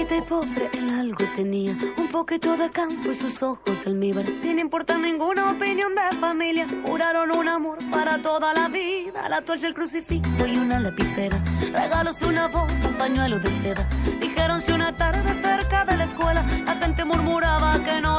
de 0.09 0.23
pobre 0.23 0.71
en 0.73 0.91
algo 0.91 1.25
tenía 1.35 1.77
un 1.97 2.09
poquito 2.09 2.57
de 2.57 2.71
campo 2.71 3.11
y 3.11 3.15
sus 3.15 3.43
ojos 3.43 3.85
de 3.85 3.91
almíbar. 3.91 4.25
Sin 4.41 4.59
importar 4.59 5.01
ninguna 5.01 5.51
opinión 5.51 5.95
de 5.95 6.17
familia, 6.19 6.67
juraron 6.85 7.35
un 7.37 7.49
amor 7.49 7.79
para 7.91 8.19
toda 8.23 8.55
la 8.55 8.69
vida. 8.69 9.29
La 9.29 9.43
toalla, 9.43 9.67
el 9.69 9.75
crucifijo 9.75 10.47
y 10.47 10.57
una 10.59 10.79
lapicera. 10.79 11.43
Regalos 11.73 12.21
de 12.21 12.27
una 12.27 12.47
voz, 12.47 12.71
un 12.85 12.95
pañuelo 12.95 13.41
de 13.41 13.51
seda. 13.51 13.89
Dijeron 14.21 14.61
si 14.61 14.73
una 14.73 14.97
tarde 14.97 15.35
cerca 15.35 15.85
de 15.85 15.97
la 15.97 16.05
escuela 16.05 16.45
la 16.65 16.75
gente 16.77 17.05
murmuraba 17.05 17.83
que 17.83 18.01
no 18.01 18.16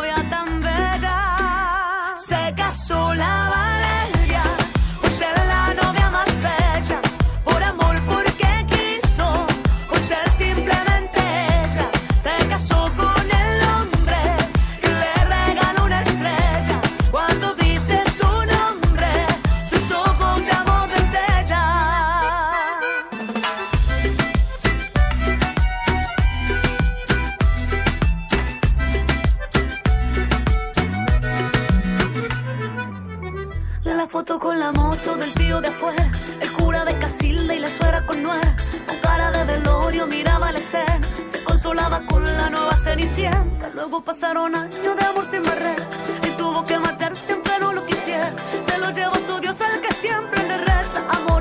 nueva 42.49 42.75
cenicienta. 42.75 43.69
Luego 43.73 44.03
pasaron 44.03 44.55
años 44.55 44.95
de 44.95 45.05
amor 45.05 45.25
sin 45.25 45.43
barrera. 45.43 45.83
Y 46.23 46.37
tuvo 46.37 46.63
que 46.65 46.77
marcharse 46.79 47.33
aunque 47.33 47.59
no 47.59 47.73
lo 47.73 47.85
quisiera. 47.85 48.33
Se 48.67 48.77
lo 48.77 48.91
llevó 48.91 49.15
su 49.15 49.39
Dios 49.39 49.59
al 49.61 49.81
que 49.81 49.93
siempre 49.93 50.47
le 50.47 50.57
reza. 50.57 51.05
Amor 51.09 51.36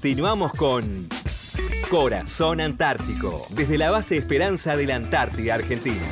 Continuamos 0.00 0.52
con 0.52 1.08
Corazón 1.90 2.60
Antártico, 2.60 3.48
desde 3.50 3.76
la 3.76 3.90
base 3.90 4.16
Esperanza 4.16 4.76
de 4.76 4.86
la 4.86 4.94
Antártida 4.94 5.54
Argentina. 5.54 6.06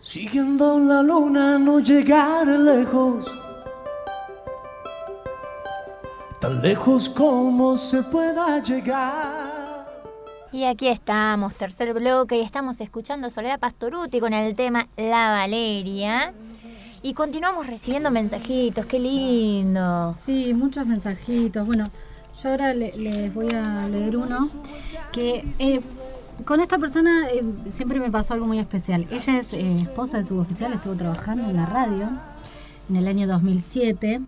Siguiendo 0.00 0.80
la 0.80 1.02
luna 1.02 1.58
no 1.58 1.78
llegaré 1.80 2.56
lejos, 2.56 3.30
tan 6.40 6.62
lejos 6.62 7.10
como 7.10 7.76
se 7.76 8.02
pueda 8.04 8.62
llegar. 8.62 9.27
Y 10.58 10.64
aquí 10.64 10.88
estamos, 10.88 11.54
tercer 11.54 11.94
bloque, 11.94 12.36
y 12.36 12.40
estamos 12.40 12.80
escuchando 12.80 13.30
Soledad 13.30 13.60
Pastoruti 13.60 14.18
con 14.18 14.32
el 14.32 14.56
tema 14.56 14.88
La 14.96 15.30
Valeria. 15.30 16.34
Y 17.00 17.14
continuamos 17.14 17.68
recibiendo 17.68 18.10
mensajitos, 18.10 18.84
qué 18.86 18.98
lindo. 18.98 20.16
Sí, 20.26 20.52
muchos 20.54 20.84
mensajitos. 20.84 21.64
Bueno, 21.64 21.84
yo 22.42 22.50
ahora 22.50 22.74
les 22.74 23.32
voy 23.32 23.52
a 23.52 23.86
leer 23.86 24.16
uno 24.16 24.50
que 25.12 25.46
eh, 25.60 25.80
con 26.44 26.58
esta 26.58 26.76
persona 26.76 27.28
eh, 27.30 27.44
siempre 27.70 28.00
me 28.00 28.10
pasó 28.10 28.34
algo 28.34 28.46
muy 28.46 28.58
especial. 28.58 29.06
Ella 29.12 29.38
es 29.38 29.52
eh, 29.52 29.82
esposa 29.82 30.16
de 30.16 30.24
suboficial, 30.24 30.72
estuvo 30.72 30.96
trabajando 30.96 31.48
en 31.50 31.54
la 31.54 31.66
radio 31.66 32.10
en 32.90 32.96
el 32.96 33.06
año 33.06 33.28
2007. 33.28 34.22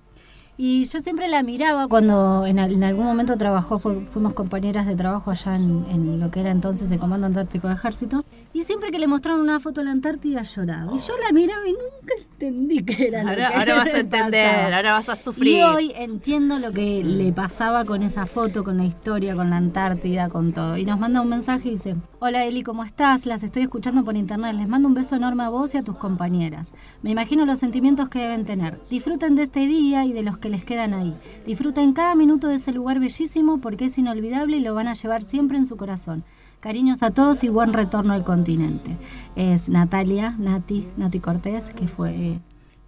Y 0.63 0.85
yo 0.85 1.01
siempre 1.01 1.27
la 1.27 1.43
miraba 1.43 1.89
cuando 1.89 2.45
en, 2.45 2.59
algún 2.59 3.07
momento 3.07 3.35
trabajó, 3.39 3.79
fuimos 3.79 4.35
compañeras 4.35 4.85
de 4.87 4.95
trabajo 4.95 5.31
allá 5.31 5.57
en, 5.57 5.87
en, 5.89 6.21
lo 6.21 6.31
que 6.31 6.41
era 6.41 6.51
entonces 6.51 6.91
el 6.91 6.99
Comando 6.99 7.27
Antártico 7.27 7.69
de 7.69 7.73
Ejército. 7.73 8.27
Y 8.53 8.65
siempre 8.65 8.91
que 8.91 8.99
le 8.99 9.07
mostraron 9.07 9.41
una 9.41 9.59
foto 9.59 9.81
de 9.81 9.87
la 9.87 9.93
Antártida 9.93 10.43
lloraba. 10.43 10.95
Y 10.95 10.99
yo 10.99 11.15
la 11.17 11.33
miraba 11.33 11.67
y 11.67 11.73
nunca 11.73 12.13
entendí 12.41 12.83
qué 12.83 13.09
era 13.09 13.21
ahora, 13.21 13.33
lo 13.33 13.37
que 13.37 13.55
Ahora 13.55 13.75
vas 13.85 13.95
a 13.95 14.01
entender, 14.01 14.75
ahora 14.75 14.93
vas 14.93 15.09
a 15.09 15.17
sufrir. 15.17 15.57
Y 15.57 15.63
hoy 15.63 15.93
entiendo 15.95 16.59
lo 16.59 16.73
que 16.73 17.05
le 17.05 17.33
pasaba 17.33 17.85
con 17.85 18.03
esa 18.03 18.27
foto, 18.27 18.65
con 18.65 18.79
la 18.79 18.85
historia, 18.85 19.35
con 19.35 19.51
la 19.51 19.57
Antártida, 19.57 20.29
con 20.31 20.53
todo. 20.53 20.77
Y 20.77 20.85
nos 20.85 20.99
manda 20.99 21.21
un 21.21 21.29
mensaje 21.29 21.69
y 21.69 21.73
dice, 21.73 21.97
hola 22.19 22.45
Eli, 22.45 22.63
¿cómo 22.63 22.85
estás? 22.85 23.27
Las 23.27 23.43
estoy 23.43 23.63
escuchando 23.63 24.05
por 24.05 24.17
internet. 24.17 24.55
Les 24.55 24.69
mando 24.69 24.89
un 24.89 24.95
beso 24.95 25.17
enorme 25.17 25.45
a 25.45 25.49
vos 25.51 25.75
y 25.75 25.79
a 25.79 25.83
tus 25.83 25.97
compañeras. 25.97 26.73
Me 27.03 27.11
imagino 27.11 27.45
los 27.45 27.59
sentimientos 27.59 28.09
que 28.09 28.21
deben 28.21 28.45
tener. 28.45 28.81
Disfruten 28.89 29.37
de 29.37 29.43
este 29.43 29.67
día 29.67 30.05
y 30.07 30.13
de 30.13 30.23
los 30.23 30.39
que 30.39 30.49
les 30.49 30.65
quedan 30.65 30.95
ahí. 30.95 31.15
Disfruten 31.47 31.93
cada 31.93 32.15
minuto 32.15 32.49
de 32.49 32.55
ese 32.57 32.73
lugar 32.73 33.01
bellísimo 33.01 33.61
porque 33.61 33.87
es 33.87 33.99
inolvidable 33.99 34.57
y 34.57 34.61
lo 34.61 34.75
van 34.75 34.89
a 34.89 34.95
llevar 34.95 35.23
siempre 35.23 35.59
en 35.59 35.67
su 35.67 35.77
corazón. 35.77 36.25
Cariños 36.61 37.03
a 37.03 37.11
todos 37.11 37.43
y 37.43 37.49
buen 37.49 37.73
retorno 37.73 38.13
al 38.13 38.23
continente. 38.23 38.99
Es 39.35 39.71
Natalia, 39.71 40.35
Nati, 40.39 40.87
Nati 40.99 41.19
Cortés, 41.19 41.71
que 41.71 41.89
fue 41.89 42.39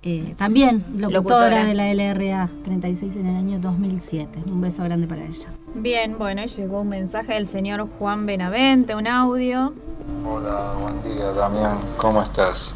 eh, 0.03 0.35
también 0.37 0.85
locutora, 0.95 1.65
de 1.65 1.73
la 1.73 1.91
LRA 1.95 2.51
36 2.65 3.17
en 3.17 3.27
el 3.29 3.37
año 3.37 3.59
2007. 3.61 4.43
Un 4.49 4.61
beso 4.61 4.85
grande 4.85 5.07
para 5.07 5.25
ella. 5.25 5.49
Bien, 5.75 6.19
bueno, 6.19 6.43
y 6.43 6.49
llegó 6.49 6.83
un 6.83 6.91
mensaje 6.91 7.33
del 7.33 7.47
señor 7.47 7.89
Juan 7.99 8.27
Benavente, 8.27 8.95
un 8.95 9.07
audio. 9.07 9.73
Hola, 10.29 10.75
buen 10.79 11.03
día 11.03 11.33
Damián, 11.33 11.79
¿cómo 11.97 12.21
estás? 12.21 12.75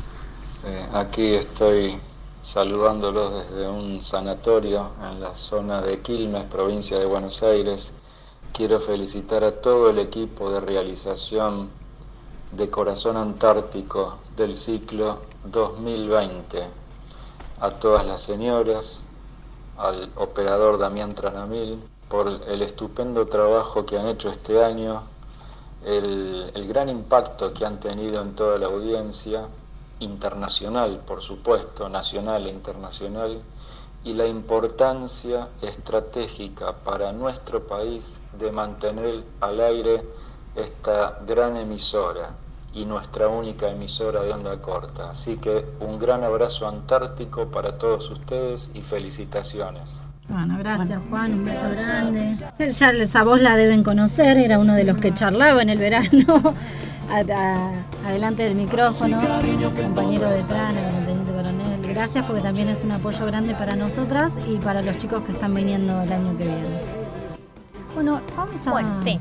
Eh, 0.64 0.86
aquí 0.94 1.34
estoy 1.34 1.94
saludándolos 2.40 3.50
desde 3.50 3.68
un 3.68 4.02
sanatorio 4.02 4.92
en 5.12 5.20
la 5.20 5.34
zona 5.34 5.82
de 5.82 5.98
Quilmes, 6.00 6.44
provincia 6.44 6.98
de 6.98 7.04
Buenos 7.04 7.42
Aires 7.42 7.96
Quiero 8.56 8.80
felicitar 8.80 9.44
a 9.44 9.60
todo 9.60 9.90
el 9.90 9.98
equipo 9.98 10.50
de 10.50 10.60
realización 10.60 11.68
de 12.52 12.70
Corazón 12.70 13.18
Antártico 13.18 14.16
del 14.34 14.56
ciclo 14.56 15.18
2020, 15.44 16.66
a 17.60 17.70
todas 17.72 18.06
las 18.06 18.22
señoras, 18.22 19.04
al 19.76 20.10
operador 20.16 20.78
Damián 20.78 21.14
Tranamil, 21.14 21.78
por 22.08 22.28
el 22.28 22.62
estupendo 22.62 23.26
trabajo 23.26 23.84
que 23.84 23.98
han 23.98 24.06
hecho 24.06 24.30
este 24.30 24.64
año, 24.64 25.02
el, 25.84 26.50
el 26.54 26.66
gran 26.66 26.88
impacto 26.88 27.52
que 27.52 27.66
han 27.66 27.78
tenido 27.78 28.22
en 28.22 28.34
toda 28.34 28.56
la 28.56 28.68
audiencia, 28.68 29.46
internacional, 30.00 31.02
por 31.06 31.22
supuesto, 31.22 31.88
nacional 31.90 32.46
e 32.46 32.50
internacional, 32.50 33.42
y 34.06 34.14
la 34.14 34.26
importancia 34.28 35.48
estratégica 35.62 36.72
para 36.84 37.10
nuestro 37.10 37.66
país 37.66 38.20
de 38.38 38.52
mantener 38.52 39.24
al 39.40 39.60
aire 39.60 40.00
esta 40.54 41.18
gran 41.26 41.56
emisora 41.56 42.30
y 42.72 42.84
nuestra 42.84 43.26
única 43.26 43.68
emisora 43.68 44.22
de 44.22 44.32
onda 44.32 44.62
corta. 44.62 45.10
Así 45.10 45.36
que 45.38 45.64
un 45.80 45.98
gran 45.98 46.22
abrazo 46.22 46.68
antártico 46.68 47.46
para 47.46 47.78
todos 47.78 48.08
ustedes 48.10 48.70
y 48.74 48.80
felicitaciones. 48.80 50.02
Bueno, 50.28 50.56
gracias 50.56 51.02
Juan, 51.10 51.34
un 51.34 51.44
beso 51.44 51.68
grande. 51.84 52.36
Ya 52.72 52.90
esa 52.90 53.24
voz 53.24 53.40
la 53.40 53.56
deben 53.56 53.82
conocer, 53.82 54.36
era 54.36 54.60
uno 54.60 54.74
de 54.74 54.84
los 54.84 54.98
que 54.98 55.14
charlaba 55.14 55.62
en 55.62 55.70
el 55.70 55.78
verano, 55.78 56.54
adelante 58.06 58.44
del 58.44 58.54
micrófono, 58.54 59.18
compañero 59.74 60.30
de 60.30 60.42
Trana. 60.44 61.25
Gracias 61.96 62.26
porque 62.26 62.42
también 62.42 62.68
es 62.68 62.84
un 62.84 62.92
apoyo 62.92 63.24
grande 63.24 63.54
para 63.54 63.74
nosotras 63.74 64.36
y 64.46 64.58
para 64.58 64.82
los 64.82 64.98
chicos 64.98 65.22
que 65.24 65.32
están 65.32 65.54
viniendo 65.54 66.02
el 66.02 66.12
año 66.12 66.36
que 66.36 66.44
viene. 66.44 66.80
Bueno, 67.94 68.20
vamos 68.36 68.66
a... 68.66 68.70
Bueno, 68.70 69.02
sí. 69.02 69.18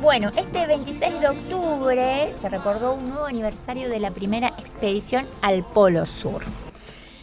Bueno, 0.00 0.32
este 0.36 0.66
26 0.66 1.20
de 1.20 1.28
octubre 1.28 2.34
se 2.40 2.48
recordó 2.48 2.94
un 2.94 3.08
nuevo 3.08 3.26
aniversario 3.26 3.88
de 3.88 4.00
la 4.00 4.10
primera 4.10 4.48
expedición 4.58 5.26
al 5.42 5.62
Polo 5.62 6.04
Sur. 6.04 6.42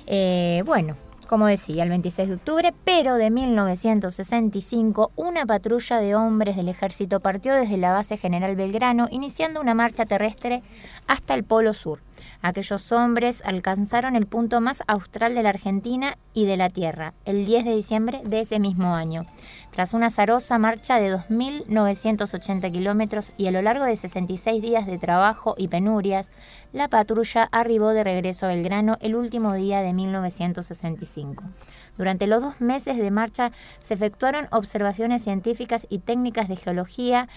Eh, 0.08 0.64
bueno, 0.66 0.96
como 1.28 1.48
decía, 1.48 1.84
el 1.84 1.90
26 1.90 2.30
de 2.30 2.36
octubre, 2.36 2.74
pero 2.86 3.16
de 3.16 3.32
1965, 3.32 5.12
una 5.18 5.46
patrulla 5.46 6.00
de 6.00 6.16
hombres 6.16 6.56
del 6.56 6.70
ejército 6.70 7.20
partió 7.20 7.54
desde 7.54 7.76
la 7.76 7.92
base 7.92 8.16
General 8.16 8.56
Belgrano, 8.56 9.08
iniciando 9.12 9.60
una 9.60 9.74
marcha 9.74 10.06
terrestre 10.06 10.64
hasta 11.06 11.34
el 11.34 11.44
Polo 11.44 11.74
Sur. 11.74 12.00
Aquellos 12.42 12.94
hombres 12.94 13.42
alcanzaron 13.44 14.16
el 14.16 14.26
punto 14.26 14.62
más 14.62 14.82
austral 14.88 15.36
de 15.36 15.44
la 15.44 15.50
Argentina 15.50 16.18
y 16.34 16.46
de 16.46 16.56
la 16.56 16.70
Tierra, 16.70 17.14
el 17.26 17.46
10 17.46 17.66
de 17.66 17.76
diciembre 17.76 18.22
de 18.24 18.40
ese 18.40 18.60
mismo 18.60 18.96
año. 18.96 19.26
Tras 19.72 19.94
una 19.94 20.06
azarosa 20.06 20.58
marcha 20.58 21.02
de 21.02 21.14
2.980 21.14 22.72
kilómetros 22.72 23.34
y 23.38 23.48
a 23.48 23.52
lo 23.52 23.62
largo 23.62 23.84
de 23.84 23.98
66 23.98 24.62
días 24.62 24.86
de 24.86 24.98
trabajo 24.98 25.54
y 25.58 25.68
penurias, 25.68 26.32
la 26.72 26.88
patrulla 26.88 27.50
arribó 27.52 27.90
de 27.90 28.06
regreso 28.06 28.46
a 28.46 28.50
Belgrano 28.50 28.98
el 29.02 29.16
último 29.16 29.54
día 29.54 29.82
de 29.82 29.92
1965. 29.92 31.44
Durante 31.98 32.26
los 32.26 32.42
dos 32.42 32.62
meses 32.62 32.98
de 32.98 33.12
marcha 33.12 33.52
se 33.82 33.96
efectuaron 33.96 34.48
observaciones 34.52 35.24
científicas 35.24 35.88
y 35.90 36.00
técnicas 36.00 36.48
de 36.48 36.56
geología, 36.56 37.28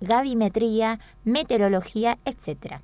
gavimetría, 0.00 1.00
meteorología, 1.24 2.18
etc. 2.26 2.82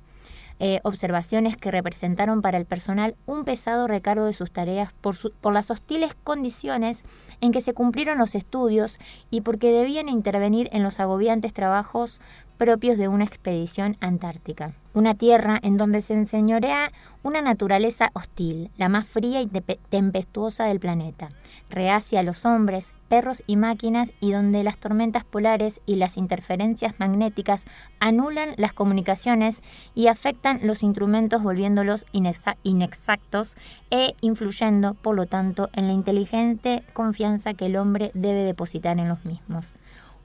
Eh, 0.63 0.79
observaciones 0.83 1.57
que 1.57 1.71
representaron 1.71 2.43
para 2.43 2.59
el 2.59 2.67
personal 2.67 3.15
un 3.25 3.45
pesado 3.45 3.87
recargo 3.87 4.25
de 4.25 4.33
sus 4.33 4.51
tareas 4.51 4.93
por, 4.93 5.15
por 5.31 5.53
las 5.53 5.71
hostiles 5.71 6.15
condiciones 6.23 7.01
en 7.39 7.51
que 7.51 7.61
se 7.61 7.73
cumplieron 7.73 8.19
los 8.19 8.35
estudios 8.35 8.99
y 9.31 9.41
porque 9.41 9.71
debían 9.71 10.07
intervenir 10.07 10.69
en 10.71 10.83
los 10.83 10.99
agobiantes 10.99 11.51
trabajos 11.51 12.19
propios 12.61 12.99
de 12.99 13.07
una 13.07 13.23
expedición 13.23 13.97
antártica. 14.01 14.75
Una 14.93 15.15
tierra 15.15 15.59
en 15.63 15.77
donde 15.77 16.03
se 16.03 16.13
enseñorea 16.13 16.91
una 17.23 17.41
naturaleza 17.41 18.11
hostil, 18.13 18.69
la 18.77 18.87
más 18.87 19.07
fría 19.07 19.41
y 19.41 19.47
tempestuosa 19.89 20.65
del 20.65 20.79
planeta, 20.79 21.29
reacia 21.71 22.19
a 22.19 22.23
los 22.23 22.45
hombres, 22.45 22.93
perros 23.07 23.41
y 23.47 23.55
máquinas 23.55 24.11
y 24.19 24.31
donde 24.31 24.63
las 24.63 24.77
tormentas 24.77 25.23
polares 25.23 25.81
y 25.87 25.95
las 25.95 26.17
interferencias 26.17 26.99
magnéticas 26.99 27.65
anulan 27.99 28.49
las 28.57 28.73
comunicaciones 28.73 29.63
y 29.95 30.05
afectan 30.05 30.59
los 30.61 30.83
instrumentos 30.83 31.41
volviéndolos 31.41 32.05
inexactos 32.11 33.57
e 33.89 34.13
influyendo, 34.21 34.93
por 34.93 35.15
lo 35.15 35.25
tanto, 35.25 35.71
en 35.73 35.87
la 35.87 35.93
inteligente 35.93 36.83
confianza 36.93 37.55
que 37.55 37.65
el 37.65 37.75
hombre 37.75 38.11
debe 38.13 38.43
depositar 38.43 38.99
en 38.99 39.09
los 39.09 39.25
mismos 39.25 39.73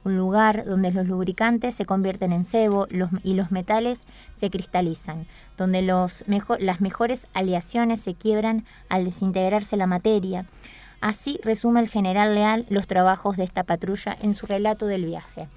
un 0.06 0.16
lugar 0.16 0.64
donde 0.64 0.92
los 0.92 1.06
lubricantes 1.06 1.74
se 1.74 1.84
convierten 1.84 2.32
en 2.32 2.44
sebo 2.44 2.86
y 3.24 3.34
los 3.34 3.50
metales 3.50 4.00
se 4.34 4.50
cristalizan, 4.50 5.26
donde 5.56 5.82
los 5.82 6.24
las 6.60 6.80
mejores 6.80 7.26
aleaciones 7.34 8.00
se 8.00 8.14
quiebran 8.14 8.64
al 8.88 9.04
desintegrarse 9.04 9.76
la 9.76 9.88
materia. 9.88 10.46
Así 11.00 11.40
resume 11.42 11.80
el 11.80 11.88
general 11.88 12.36
Leal 12.36 12.66
los 12.70 12.86
trabajos 12.86 13.36
de 13.36 13.44
esta 13.44 13.64
patrulla 13.64 14.16
en 14.22 14.34
su 14.34 14.46
relato 14.46 14.86
del 14.86 15.04
viaje. 15.04 15.48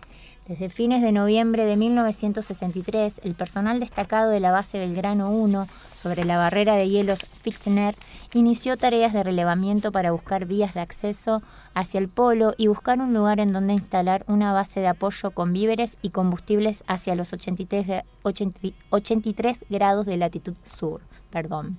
Desde 0.47 0.69
fines 0.69 1.03
de 1.03 1.11
noviembre 1.11 1.65
de 1.65 1.77
1963, 1.77 3.21
el 3.23 3.35
personal 3.35 3.79
destacado 3.79 4.31
de 4.31 4.39
la 4.39 4.51
base 4.51 4.79
Belgrano 4.79 5.29
1 5.29 5.67
sobre 6.01 6.23
la 6.23 6.37
barrera 6.37 6.75
de 6.75 6.89
hielos 6.89 7.25
Fichtner 7.41 7.95
inició 8.33 8.77
tareas 8.77 9.11
de 9.11 9.23
relevamiento 9.23 9.91
para 9.91 10.11
buscar 10.11 10.45
vías 10.45 10.73
de 10.73 10.79
acceso 10.79 11.41
hacia 11.73 11.99
el 11.99 12.07
polo 12.07 12.53
y 12.57 12.67
buscar 12.67 12.99
un 12.99 13.13
lugar 13.13 13.39
en 13.39 13.51
donde 13.51 13.73
instalar 13.73 14.23
una 14.27 14.53
base 14.53 14.79
de 14.79 14.87
apoyo 14.87 15.31
con 15.31 15.51
víveres 15.51 15.97
y 16.01 16.11
combustibles 16.11 16.83
hacia 16.87 17.15
los 17.15 17.33
83, 17.33 18.03
83 18.23 19.65
grados 19.69 20.05
de 20.05 20.17
latitud 20.17 20.55
sur. 20.77 21.01
Perdón. 21.29 21.77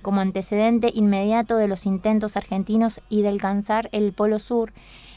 Como 0.00 0.20
antecedente 0.20 0.90
inmediato 0.94 1.56
de 1.56 1.68
los 1.68 1.84
intentos 1.86 2.36
argentinos 2.36 3.00
y 3.08 3.22
de 3.22 3.28
alcanzar 3.28 3.88
el 3.92 4.12
polo 4.12 4.38
sur, 4.38 4.72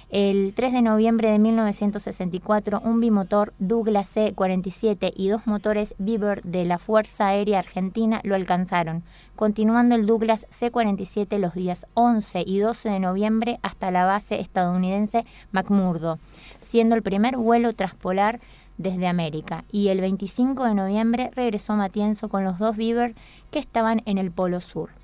el 0.09 0.53
3 0.55 0.73
de 0.73 0.81
noviembre 0.81 1.29
de 1.29 1.37
1964, 1.37 2.81
un 2.83 2.99
bimotor 2.99 3.53
Douglas 3.59 4.09
C-47 4.09 5.13
y 5.15 5.29
dos 5.29 5.45
motores 5.45 5.93
Beaver 5.99 6.41
de 6.41 6.65
la 6.65 6.79
Fuerza 6.79 7.27
Aérea 7.27 7.59
Argentina 7.59 8.19
lo 8.23 8.33
alcanzaron, 8.33 9.03
continuando 9.35 9.93
el 9.93 10.07
Douglas 10.07 10.47
C-47 10.49 11.37
los 11.37 11.53
días 11.53 11.85
11 11.93 12.43
y 12.43 12.57
12 12.57 12.89
de 12.89 12.99
noviembre 12.99 13.59
hasta 13.61 13.91
la 13.91 14.05
base 14.05 14.39
estadounidense 14.39 15.25
McMurdo, 15.51 16.17
siendo 16.59 16.95
el 16.95 17.03
primer 17.03 17.37
vuelo 17.37 17.73
traspolar 17.73 18.39
desde 18.79 19.05
América, 19.05 19.63
y 19.71 19.89
el 19.89 20.01
25 20.01 20.63
de 20.63 20.73
noviembre 20.73 21.29
regresó 21.35 21.75
Matienzo 21.75 22.29
con 22.29 22.43
los 22.43 22.57
dos 22.57 22.75
Beaver 22.75 23.13
que 23.51 23.59
estaban 23.59 24.01
en 24.05 24.17
el 24.17 24.31
Polo 24.31 24.59
Sur. 24.59 24.98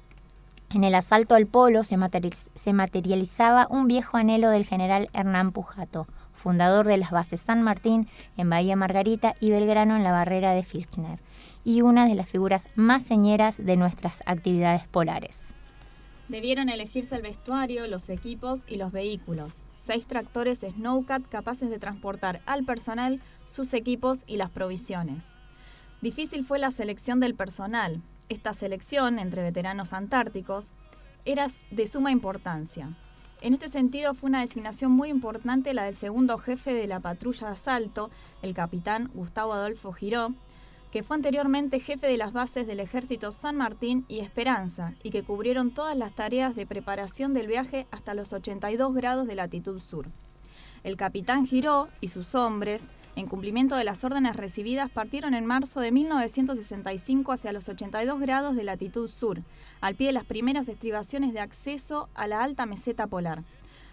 En 0.72 0.84
el 0.84 0.96
asalto 0.96 1.36
al 1.36 1.48
polo 1.48 1.84
se, 1.84 2.74
materializaba 2.74 3.68
un 3.70 3.88
viejo 3.88 4.18
anhelo 4.18 4.50
del 4.50 4.66
general 4.66 5.10
Hernán 5.14 5.52
Pujato, 5.52 6.08
fundador 6.34 6.86
de 6.86 6.98
las 6.98 7.12
bases 7.12 7.40
San 7.40 7.62
Martín 7.62 8.08
en 8.36 8.50
Bahía 8.50 8.76
Margarita 8.76 9.36
y 9.40 9.52
Belgrano 9.52 9.96
en 9.96 10.04
la 10.04 10.12
barrera 10.12 10.54
de 10.54 10.64
Filchner, 10.64 11.20
y 11.64 11.82
una 11.82 12.08
de 12.08 12.16
las 12.16 12.30
figuras 12.30 12.68
más 12.76 13.04
señeras 13.04 13.64
de 13.64 13.78
nuestras 13.78 14.22
actividades 14.26 14.88
polares. 14.88 15.54
Debieron 16.28 16.70
elegirse 16.70 17.16
el 17.16 17.22
vestuario, 17.22 17.88
los 17.88 18.10
equipos 18.10 18.62
y 18.68 18.78
los 18.78 18.92
vehículos. 18.92 19.62
Seis 19.76 20.08
tractores 20.08 20.60
Snowcat 20.60 21.22
capaces 21.30 21.70
de 21.70 21.78
transportar 21.78 22.42
al 22.48 22.66
personal, 22.66 23.22
sus 23.46 23.74
equipos 23.76 24.24
y 24.26 24.38
las 24.38 24.50
provisiones. 24.50 25.36
Difícil 26.02 26.44
fue 26.44 26.58
la 26.58 26.72
selección 26.72 27.20
del 27.20 27.36
personal, 27.36 28.02
esta 28.30 28.54
selección 28.54 29.20
entre 29.20 29.42
veteranos 29.42 29.94
antárticos 29.94 30.74
era 31.26 31.48
de 31.72 31.88
suma 31.88 32.12
importancia. 32.12 32.96
En 33.42 33.54
este 33.54 33.70
sentido 33.70 34.14
fue 34.14 34.30
una 34.30 34.42
designación 34.42 34.92
muy 34.92 35.10
importante 35.10 35.74
la 35.74 35.84
del 35.84 35.94
segundo 35.94 36.38
jefe 36.38 36.74
de 36.74 36.88
la 36.88 37.00
patrulla 37.00 37.48
de 37.48 37.54
asalto, 37.54 38.10
el 38.42 38.54
capitán 38.54 39.12
Gustavo 39.14 39.54
Adolfo 39.54 39.92
Giró, 39.92 40.34
que 40.92 41.04
fue 41.04 41.18
anteriormente 41.18 41.80
jefe 41.80 42.08
de 42.08 42.18
las 42.18 42.32
bases 42.32 42.68
del 42.68 42.80
ejército 42.80 43.32
San 43.34 43.58
Martín 43.58 44.06
y 44.08 44.20
Esperanza 44.20 44.94
y 45.04 45.12
que 45.12 45.24
cubrieron 45.24 45.72
todas 45.72 45.98
las 45.98 46.16
tareas 46.16 46.56
de 46.56 46.66
preparación 46.66 47.34
del 47.34 47.48
viaje 47.48 47.86
hasta 47.92 48.14
los 48.14 48.32
82 48.32 48.94
grados 48.94 49.28
de 49.28 49.36
latitud 49.36 49.80
sur. 49.80 50.08
El 50.84 50.96
capitán 50.96 51.46
Giró 51.46 51.90
y 52.00 52.08
sus 52.08 52.34
hombres 52.34 52.92
en 53.16 53.28
cumplimiento 53.28 53.76
de 53.76 53.86
las 53.86 54.04
órdenes 54.04 54.36
recibidas, 54.36 54.92
partieron 54.92 55.34
en 55.34 55.46
marzo 55.46 55.80
de 55.80 55.92
1965 55.92 57.32
hacia 57.32 57.54
los 57.54 57.70
82 57.70 58.20
grados 58.20 58.56
de 58.56 58.64
latitud 58.64 59.10
sur, 59.10 59.40
al 59.80 59.96
pie 59.96 60.08
de 60.08 60.14
las 60.14 60.26
primeras 60.26 60.68
estribaciones 60.68 61.34
de 61.34 61.40
acceso 61.40 62.10
a 62.14 62.28
la 62.28 62.44
alta 62.44 62.66
meseta 62.66 63.08
polar, 63.08 63.44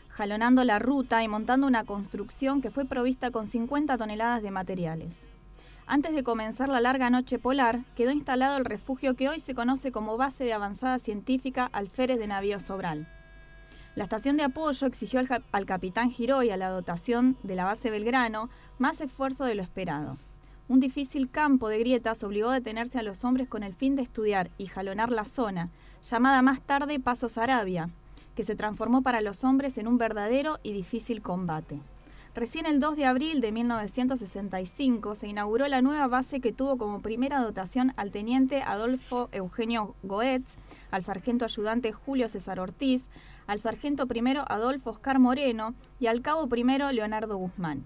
jalonando 0.08 0.64
la 0.64 0.78
ruta 0.78 1.22
y 1.22 1.28
montando 1.28 1.66
una 1.66 1.84
construcción 1.84 2.60
que 2.60 2.70
fue 2.70 2.84
provista 2.84 3.30
con 3.30 3.46
50 3.46 3.96
toneladas 3.96 4.42
de 4.42 4.50
materiales. 4.50 5.26
Antes 5.86 6.14
de 6.14 6.24
comenzar 6.24 6.68
la 6.68 6.80
larga 6.80 7.10
noche 7.10 7.38
polar, 7.38 7.80
quedó 7.96 8.10
instalado 8.10 8.56
el 8.56 8.64
refugio 8.64 9.14
que 9.14 9.28
hoy 9.28 9.40
se 9.40 9.54
conoce 9.54 9.92
como 9.92 10.16
Base 10.16 10.44
de 10.44 10.52
Avanzada 10.52 10.98
Científica 10.98 11.68
Alférez 11.72 12.18
de 12.18 12.26
Navío 12.26 12.60
Sobral. 12.60 13.06
La 13.94 14.04
estación 14.04 14.38
de 14.38 14.44
apoyo 14.44 14.86
exigió 14.86 15.20
al, 15.20 15.66
capitán 15.66 16.10
Giró 16.10 16.42
y 16.42 16.48
a 16.48 16.56
la 16.56 16.70
dotación 16.70 17.36
de 17.42 17.56
la 17.56 17.64
base 17.64 17.90
Belgrano 17.90 18.48
más 18.78 19.02
esfuerzo 19.02 19.44
de 19.44 19.54
lo 19.54 19.62
esperado. 19.62 20.16
Un 20.68 20.80
difícil 20.80 21.28
campo 21.28 21.68
de 21.68 21.78
grietas 21.78 22.24
obligó 22.24 22.48
a 22.48 22.54
detenerse 22.54 22.98
a 22.98 23.02
los 23.02 23.22
hombres 23.22 23.48
con 23.48 23.62
el 23.62 23.74
fin 23.74 23.94
de 23.94 24.02
estudiar 24.02 24.50
y 24.56 24.66
jalonar 24.66 25.10
la 25.10 25.26
zona, 25.26 25.68
llamada 26.02 26.40
más 26.40 26.62
tarde 26.62 27.00
Pasos 27.00 27.36
Arabia, 27.36 27.90
que 28.34 28.44
se 28.44 28.56
transformó 28.56 29.02
para 29.02 29.20
los 29.20 29.44
hombres 29.44 29.76
en 29.76 29.86
un 29.86 29.98
verdadero 29.98 30.58
y 30.62 30.72
difícil 30.72 31.20
combate. 31.20 31.78
Recién 32.34 32.64
el 32.64 32.80
2 32.80 32.96
de 32.96 33.04
abril 33.04 33.42
de 33.42 33.52
1965 33.52 35.16
se 35.16 35.28
inauguró 35.28 35.68
la 35.68 35.82
nueva 35.82 36.06
base 36.06 36.40
que 36.40 36.54
tuvo 36.54 36.78
como 36.78 37.02
primera 37.02 37.40
dotación 37.40 37.92
al 37.98 38.10
teniente 38.10 38.62
Adolfo 38.62 39.28
Eugenio 39.32 39.94
Goetz, 40.02 40.56
al 40.90 41.02
sargento 41.02 41.44
ayudante 41.44 41.92
Julio 41.92 42.30
César 42.30 42.58
Ortiz, 42.58 43.10
al 43.46 43.60
sargento 43.60 44.06
primero 44.06 44.44
Adolfo 44.48 44.90
Oscar 44.90 45.18
Moreno 45.18 45.74
y 46.00 46.06
al 46.06 46.22
cabo 46.22 46.48
primero 46.48 46.90
Leonardo 46.92 47.36
Guzmán. 47.36 47.84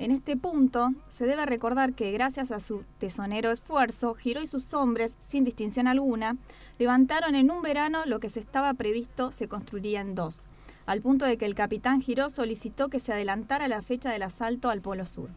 En 0.00 0.12
este 0.12 0.34
punto, 0.34 0.94
se 1.08 1.26
debe 1.26 1.44
recordar 1.44 1.92
que 1.92 2.10
gracias 2.10 2.52
a 2.52 2.60
su 2.60 2.84
tesonero 2.98 3.50
esfuerzo, 3.50 4.14
Giró 4.14 4.40
y 4.40 4.46
sus 4.46 4.72
hombres, 4.72 5.14
sin 5.18 5.44
distinción 5.44 5.86
alguna, 5.86 6.38
levantaron 6.78 7.34
en 7.34 7.50
un 7.50 7.60
verano 7.60 8.06
lo 8.06 8.18
que 8.18 8.30
se 8.30 8.40
estaba 8.40 8.72
previsto 8.72 9.30
se 9.30 9.46
construiría 9.46 10.00
en 10.00 10.14
dos, 10.14 10.44
al 10.86 11.02
punto 11.02 11.26
de 11.26 11.36
que 11.36 11.44
el 11.44 11.54
capitán 11.54 12.00
Giró 12.00 12.30
solicitó 12.30 12.88
que 12.88 12.98
se 12.98 13.12
adelantara 13.12 13.68
la 13.68 13.82
fecha 13.82 14.10
del 14.10 14.22
asalto 14.22 14.70
al 14.70 14.80
Polo 14.80 15.04
Sur. 15.04 15.28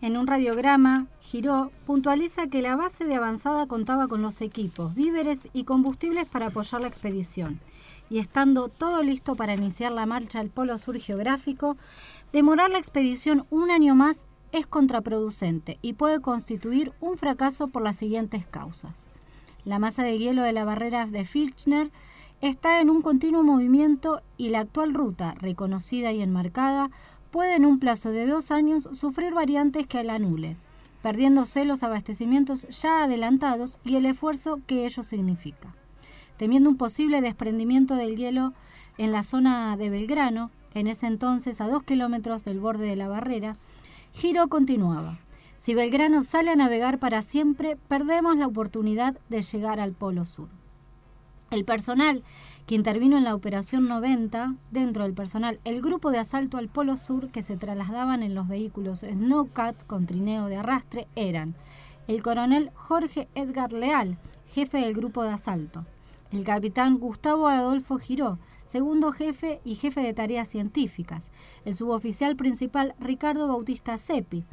En 0.00 0.16
un 0.16 0.26
radiograma, 0.26 1.06
Giró 1.20 1.70
puntualiza 1.84 2.46
que 2.46 2.62
la 2.62 2.76
base 2.76 3.04
de 3.04 3.16
avanzada 3.16 3.66
contaba 3.66 4.08
con 4.08 4.22
los 4.22 4.40
equipos, 4.40 4.94
víveres 4.94 5.48
y 5.52 5.64
combustibles 5.64 6.26
para 6.26 6.46
apoyar 6.46 6.80
la 6.80 6.88
expedición 6.88 7.60
y 8.12 8.18
estando 8.18 8.68
todo 8.68 9.02
listo 9.02 9.34
para 9.36 9.54
iniciar 9.54 9.90
la 9.90 10.04
marcha 10.04 10.38
al 10.38 10.50
Polo 10.50 10.76
Sur 10.76 10.98
geográfico, 10.98 11.78
demorar 12.30 12.68
la 12.68 12.76
expedición 12.76 13.46
un 13.48 13.70
año 13.70 13.94
más 13.94 14.26
es 14.52 14.66
contraproducente 14.66 15.78
y 15.80 15.94
puede 15.94 16.20
constituir 16.20 16.92
un 17.00 17.16
fracaso 17.16 17.68
por 17.68 17.80
las 17.80 17.96
siguientes 17.96 18.46
causas. 18.46 19.10
La 19.64 19.78
masa 19.78 20.02
de 20.02 20.18
hielo 20.18 20.42
de 20.42 20.52
la 20.52 20.66
barrera 20.66 21.06
de 21.06 21.24
Filchner 21.24 21.90
está 22.42 22.82
en 22.82 22.90
un 22.90 23.00
continuo 23.00 23.44
movimiento 23.44 24.20
y 24.36 24.50
la 24.50 24.60
actual 24.60 24.92
ruta, 24.92 25.34
reconocida 25.38 26.12
y 26.12 26.20
enmarcada, 26.20 26.90
puede 27.30 27.56
en 27.56 27.64
un 27.64 27.78
plazo 27.78 28.10
de 28.10 28.26
dos 28.26 28.50
años 28.50 28.90
sufrir 28.92 29.32
variantes 29.32 29.86
que 29.86 30.04
la 30.04 30.16
anulen, 30.16 30.58
perdiéndose 31.00 31.64
los 31.64 31.82
abastecimientos 31.82 32.68
ya 32.82 33.04
adelantados 33.04 33.78
y 33.84 33.96
el 33.96 34.04
esfuerzo 34.04 34.60
que 34.66 34.84
ello 34.84 35.02
significa 35.02 35.74
temiendo 36.36 36.70
un 36.70 36.76
posible 36.76 37.20
desprendimiento 37.20 37.94
del 37.94 38.16
hielo 38.16 38.52
en 38.98 39.12
la 39.12 39.22
zona 39.22 39.76
de 39.76 39.90
Belgrano, 39.90 40.50
en 40.74 40.86
ese 40.86 41.06
entonces 41.06 41.60
a 41.60 41.68
dos 41.68 41.82
kilómetros 41.82 42.44
del 42.44 42.60
borde 42.60 42.86
de 42.86 42.96
la 42.96 43.08
barrera, 43.08 43.56
Giro 44.14 44.48
continuaba. 44.48 45.18
Si 45.58 45.74
Belgrano 45.74 46.22
sale 46.22 46.50
a 46.50 46.56
navegar 46.56 46.98
para 46.98 47.22
siempre, 47.22 47.76
perdemos 47.88 48.36
la 48.36 48.46
oportunidad 48.46 49.16
de 49.28 49.42
llegar 49.42 49.80
al 49.80 49.92
Polo 49.92 50.24
Sur. 50.24 50.48
El 51.50 51.64
personal 51.64 52.22
que 52.66 52.74
intervino 52.74 53.18
en 53.18 53.24
la 53.24 53.34
Operación 53.34 53.88
90, 53.88 54.54
dentro 54.70 55.04
del 55.04 55.14
personal, 55.14 55.60
el 55.64 55.82
grupo 55.82 56.10
de 56.10 56.18
asalto 56.18 56.58
al 56.58 56.68
Polo 56.68 56.96
Sur 56.96 57.30
que 57.30 57.42
se 57.42 57.56
trasladaban 57.56 58.22
en 58.22 58.34
los 58.34 58.48
vehículos 58.48 59.00
Snowcat 59.00 59.86
con 59.86 60.06
trineo 60.06 60.46
de 60.46 60.56
arrastre 60.56 61.08
eran 61.14 61.54
el 62.08 62.22
coronel 62.22 62.70
Jorge 62.74 63.28
Edgar 63.34 63.72
Leal, 63.72 64.18
jefe 64.48 64.78
del 64.78 64.94
grupo 64.94 65.22
de 65.22 65.30
asalto, 65.30 65.84
el 66.32 66.44
capitán 66.44 66.98
Gustavo 66.98 67.46
Adolfo 67.46 67.98
Giró, 67.98 68.38
segundo 68.64 69.12
jefe 69.12 69.60
y 69.64 69.74
jefe 69.74 70.00
de 70.00 70.14
tareas 70.14 70.48
científicas, 70.48 71.28
el 71.66 71.74
suboficial 71.74 72.36
principal 72.36 72.94
Ricardo 72.98 73.48
Bautista 73.48 73.98
Cepi, 73.98 74.44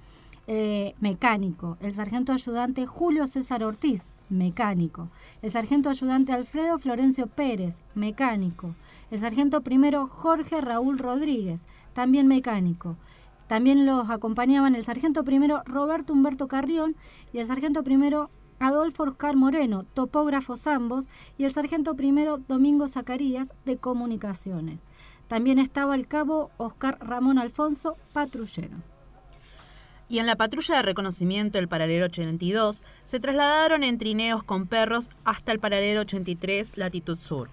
eh, 0.47 0.93
mecánico, 0.99 1.77
el 1.80 1.93
sargento 1.93 2.34
ayudante 2.34 2.85
Julio 2.85 3.27
César 3.27 3.64
Ortiz, 3.64 4.10
mecánico, 4.30 5.07
el 5.41 5.51
sargento 5.51 5.89
ayudante 5.89 6.34
Alfredo 6.34 6.77
Florencio 6.80 7.27
Pérez, 7.27 7.80
mecánico, 7.95 8.76
el 9.10 9.19
sargento 9.19 9.61
primero 9.61 10.07
Jorge 10.07 10.60
Raúl 10.60 10.99
Rodríguez, 10.99 11.64
también 11.93 12.27
mecánico. 12.27 12.97
También 13.47 13.88
los 13.88 14.11
acompañaban 14.11 14.76
el 14.76 14.85
sargento 14.85 15.23
primero 15.23 15.64
Roberto 15.65 16.14
Humberto 16.14 16.47
Carrión 16.47 16.95
y 17.34 17.39
el 17.39 17.47
sargento 17.47 17.84
primero 17.84 18.30
Adolfo 18.60 19.03
Oscar 19.03 19.36
Moreno, 19.36 19.86
topógrafos 19.94 20.68
ambos, 20.68 21.07
y 21.38 21.45
el 21.45 21.53
sargento 21.53 21.95
primero 21.95 22.40
Domingo 22.48 22.88
Zacarías, 22.88 23.49
de 23.65 23.77
comunicaciones. 23.77 24.81
También 25.27 25.60
estaba 25.60 25.95
el 25.95 26.07
cabo 26.07 26.52
Oscar 26.57 26.98
Ramón 26.99 27.38
Alfonso, 27.38 27.95
patrullero. 28.14 28.77
Y 30.10 30.18
en 30.18 30.26
la 30.26 30.36
patrulla 30.36 30.77
de 30.77 30.81
reconocimiento 30.81 31.60
del 31.60 31.68
paralelo 31.68 32.06
82 32.06 32.84
se 33.03 33.19
trasladaron 33.19 33.84
en 33.84 33.99
trineos 33.99 34.44
con 34.44 34.65
perros 34.65 35.10
hasta 35.23 35.52
el 35.52 35.60
paralelo 35.60 36.02
83, 36.02 36.77
latitud 36.77 37.19
sur. 37.19 37.49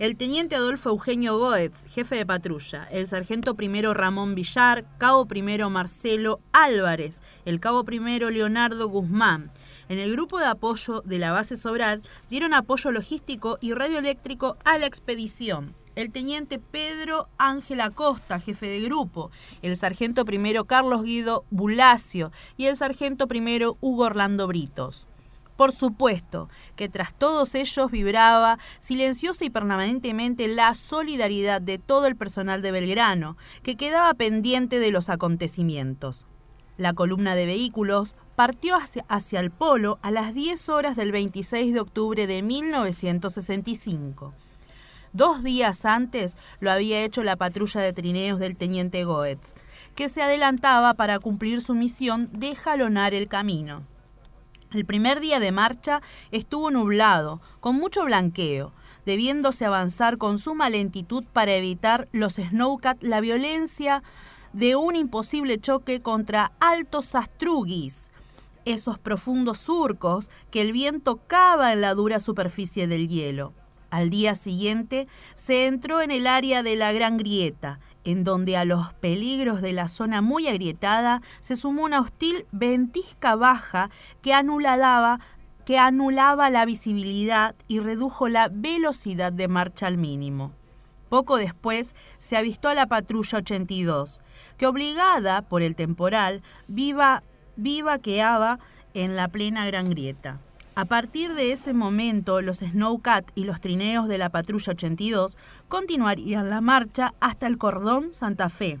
El 0.00 0.16
teniente 0.16 0.56
Adolfo 0.56 0.90
Eugenio 0.90 1.38
Goetz, 1.38 1.84
jefe 1.86 2.16
de 2.16 2.26
patrulla, 2.26 2.88
el 2.90 3.06
sargento 3.06 3.54
primero 3.54 3.94
Ramón 3.94 4.34
Villar, 4.34 4.84
cabo 4.98 5.26
primero 5.26 5.70
Marcelo 5.70 6.40
Álvarez, 6.52 7.22
el 7.44 7.60
cabo 7.60 7.84
primero 7.84 8.28
Leonardo 8.28 8.88
Guzmán, 8.88 9.52
en 9.88 9.98
el 9.98 10.12
grupo 10.12 10.38
de 10.38 10.46
apoyo 10.46 11.02
de 11.02 11.18
la 11.18 11.32
base 11.32 11.56
Sobral 11.56 12.02
dieron 12.30 12.54
apoyo 12.54 12.90
logístico 12.90 13.58
y 13.60 13.74
radioeléctrico 13.74 14.56
a 14.64 14.78
la 14.78 14.86
expedición. 14.86 15.74
El 15.94 16.10
teniente 16.10 16.58
Pedro 16.58 17.28
Ángel 17.38 17.80
Acosta, 17.80 18.40
jefe 18.40 18.66
de 18.66 18.80
grupo, 18.80 19.30
el 19.62 19.76
sargento 19.76 20.24
primero 20.24 20.64
Carlos 20.64 21.04
Guido 21.04 21.44
Bulacio 21.50 22.32
y 22.56 22.66
el 22.66 22.76
sargento 22.76 23.28
primero 23.28 23.76
Hugo 23.80 24.04
Orlando 24.04 24.48
Britos. 24.48 25.06
Por 25.56 25.70
supuesto 25.70 26.48
que 26.74 26.88
tras 26.88 27.14
todos 27.14 27.54
ellos 27.54 27.90
vibraba 27.90 28.58
silenciosa 28.80 29.44
y 29.44 29.50
permanentemente 29.50 30.48
la 30.48 30.74
solidaridad 30.74 31.60
de 31.62 31.78
todo 31.78 32.06
el 32.06 32.16
personal 32.16 32.60
de 32.60 32.72
Belgrano, 32.72 33.36
que 33.62 33.76
quedaba 33.76 34.14
pendiente 34.14 34.80
de 34.80 34.90
los 34.90 35.08
acontecimientos. 35.08 36.26
La 36.76 36.92
columna 36.92 37.36
de 37.36 37.46
vehículos 37.46 38.16
partió 38.36 38.76
hacia, 39.08 39.40
el 39.40 39.50
polo 39.50 39.98
a 40.02 40.10
las 40.10 40.34
10 40.34 40.68
horas 40.68 40.96
del 40.96 41.12
26 41.12 41.72
de 41.72 41.80
octubre 41.80 42.26
de 42.26 42.42
1965. 42.42 44.34
Dos 45.12 45.44
días 45.44 45.84
antes 45.84 46.36
lo 46.58 46.72
había 46.72 47.04
hecho 47.04 47.22
la 47.22 47.36
patrulla 47.36 47.80
de 47.80 47.92
trineos 47.92 48.40
del 48.40 48.56
teniente 48.56 49.04
Goetz, 49.04 49.54
que 49.94 50.08
se 50.08 50.22
adelantaba 50.22 50.94
para 50.94 51.20
cumplir 51.20 51.60
su 51.60 51.74
misión 51.74 52.28
de 52.32 52.56
jalonar 52.56 53.14
el 53.14 53.28
camino. 53.28 53.82
El 54.72 54.84
primer 54.84 55.20
día 55.20 55.38
de 55.38 55.52
marcha 55.52 56.02
estuvo 56.32 56.70
nublado, 56.72 57.40
con 57.60 57.76
mucho 57.76 58.04
blanqueo. 58.04 58.72
debiéndose 59.06 59.66
avanzar 59.66 60.16
con 60.16 60.38
suma 60.38 60.70
lentitud 60.70 61.24
para 61.30 61.52
evitar 61.52 62.08
los 62.12 62.36
snowcat 62.36 63.02
la 63.02 63.20
violencia 63.20 64.02
de 64.54 64.76
un 64.76 64.96
imposible 64.96 65.60
choque 65.60 66.00
contra 66.00 66.52
altos 66.58 67.04
sastrugis, 67.04 68.10
esos 68.64 68.98
profundos 68.98 69.58
surcos 69.58 70.30
que 70.50 70.60
el 70.60 70.72
viento 70.72 71.16
cava 71.26 71.72
en 71.72 71.80
la 71.80 71.94
dura 71.94 72.20
superficie 72.20 72.86
del 72.86 73.08
hielo. 73.08 73.52
Al 73.90 74.10
día 74.10 74.34
siguiente 74.34 75.06
se 75.34 75.66
entró 75.66 76.00
en 76.00 76.10
el 76.10 76.26
área 76.26 76.62
de 76.62 76.74
la 76.74 76.92
Gran 76.92 77.16
Grieta, 77.16 77.78
en 78.02 78.24
donde 78.24 78.56
a 78.56 78.64
los 78.64 78.92
peligros 78.94 79.62
de 79.62 79.72
la 79.72 79.88
zona 79.88 80.20
muy 80.20 80.48
agrietada 80.48 81.22
se 81.40 81.56
sumó 81.56 81.84
una 81.84 82.00
hostil 82.00 82.46
ventisca 82.50 83.36
baja 83.36 83.90
que 84.20 84.34
anulaba, 84.34 85.20
que 85.64 85.78
anulaba 85.78 86.50
la 86.50 86.64
visibilidad 86.64 87.54
y 87.68 87.78
redujo 87.78 88.28
la 88.28 88.48
velocidad 88.50 89.32
de 89.32 89.48
marcha 89.48 89.86
al 89.86 89.96
mínimo. 89.96 90.52
Poco 91.08 91.36
después 91.36 91.94
se 92.18 92.36
avistó 92.36 92.68
a 92.68 92.74
la 92.74 92.86
patrulla 92.86 93.38
82, 93.38 94.20
que 94.56 94.66
obligada 94.66 95.42
por 95.42 95.62
el 95.62 95.76
temporal, 95.76 96.42
viva, 96.66 97.22
vivaqueaba 97.56 98.58
en 98.94 99.16
la 99.16 99.28
plena 99.28 99.66
Gran 99.66 99.90
Grieta. 99.90 100.40
A 100.76 100.86
partir 100.86 101.34
de 101.34 101.52
ese 101.52 101.72
momento, 101.72 102.40
los 102.40 102.58
Snowcat 102.58 103.30
y 103.36 103.44
los 103.44 103.60
trineos 103.60 104.08
de 104.08 104.18
la 104.18 104.30
patrulla 104.30 104.72
82 104.72 105.36
continuarían 105.68 106.50
la 106.50 106.60
marcha 106.60 107.14
hasta 107.20 107.46
el 107.46 107.58
cordón 107.58 108.12
Santa 108.12 108.48
Fe, 108.48 108.80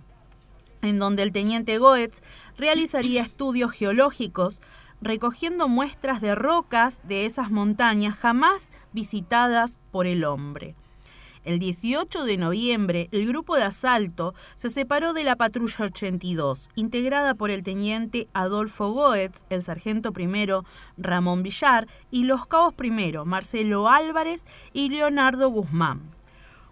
en 0.82 0.98
donde 0.98 1.22
el 1.22 1.30
teniente 1.30 1.78
Goetz 1.78 2.20
realizaría 2.56 3.22
estudios 3.22 3.70
geológicos 3.70 4.60
recogiendo 5.00 5.68
muestras 5.68 6.20
de 6.20 6.34
rocas 6.34 7.00
de 7.04 7.26
esas 7.26 7.50
montañas 7.50 8.16
jamás 8.16 8.70
visitadas 8.92 9.78
por 9.92 10.06
el 10.06 10.24
hombre. 10.24 10.74
El 11.44 11.58
18 11.58 12.24
de 12.24 12.38
noviembre, 12.38 13.08
el 13.12 13.26
grupo 13.26 13.56
de 13.56 13.64
asalto 13.64 14.32
se 14.54 14.70
separó 14.70 15.12
de 15.12 15.24
la 15.24 15.36
patrulla 15.36 15.84
82, 15.84 16.70
integrada 16.74 17.34
por 17.34 17.50
el 17.50 17.62
teniente 17.62 18.28
Adolfo 18.32 18.92
Goetz, 18.92 19.44
el 19.50 19.62
sargento 19.62 20.12
primero 20.12 20.64
Ramón 20.96 21.42
Villar 21.42 21.86
y 22.10 22.24
los 22.24 22.46
cabos 22.46 22.72
primero 22.72 23.26
Marcelo 23.26 23.90
Álvarez 23.90 24.46
y 24.72 24.88
Leonardo 24.88 25.50
Guzmán. 25.50 26.00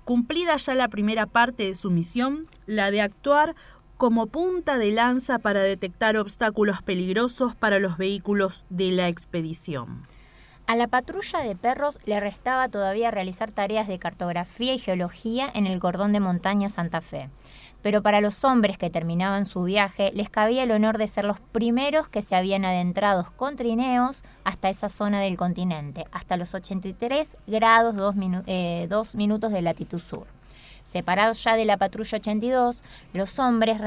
Cumplida 0.05 0.57
ya 0.57 0.75
la 0.75 0.89
primera 0.89 1.27
parte 1.27 1.65
de 1.65 1.75
su 1.75 1.91
misión, 1.91 2.47
la 2.65 2.91
de 2.91 3.03
actuar 3.03 3.55
como 3.99 4.27
punta 4.27 4.79
de 4.79 4.91
lanza 4.91 5.39
para 5.39 5.61
detectar 5.61 6.17
obstáculos 6.17 6.83
peligrosos 6.83 7.55
para 7.55 7.79
los 7.79 7.99
vehículos 7.99 8.65
de 8.71 8.91
la 8.91 9.09
expedición. 9.09 10.07
A 10.67 10.77
la 10.77 10.87
patrulla 10.87 11.41
de 11.41 11.57
perros 11.57 11.99
le 12.07 12.21
restaba 12.21 12.69
todavía 12.69 13.11
realizar 13.11 13.51
tareas 13.51 13.89
de 13.89 13.99
cartografía 13.99 14.73
y 14.73 14.79
geología 14.79 15.51
en 15.53 15.67
el 15.67 15.81
cordón 15.81 16.13
de 16.13 16.21
montaña 16.21 16.69
Santa 16.69 17.01
Fe. 17.01 17.29
Pero 17.83 18.01
para 18.01 18.21
los 18.21 18.45
hombres 18.45 18.79
que 18.79 18.89
terminaban 18.89 19.45
su 19.45 19.65
viaje 19.65 20.13
les 20.15 20.31
cabía 20.31 20.63
el 20.63 20.71
honor 20.71 20.99
de 20.99 21.09
ser 21.09 21.25
los 21.25 21.41
primeros 21.41 22.09
que 22.09 22.23
se 22.23 22.37
habían 22.37 22.65
adentrado 22.65 23.33
con 23.37 23.57
trineos 23.57 24.23
hasta 24.45 24.69
esa 24.69 24.89
zona 24.89 25.21
del 25.21 25.37
continente, 25.37 26.07
hasta 26.13 26.37
los 26.37 26.55
83 26.55 27.29
grados 27.49 27.97
2, 27.97 28.15
eh, 28.47 28.89
minutos 29.15 29.53
de 29.53 29.63
latitud 29.63 29.99
sur. 29.99 30.27
Separados 30.85 31.43
ya 31.43 31.57
de 31.57 31.65
la 31.65 31.77
patrulla 31.77 32.19
82, 32.19 32.83
los 33.15 33.39
hombres 33.39 33.81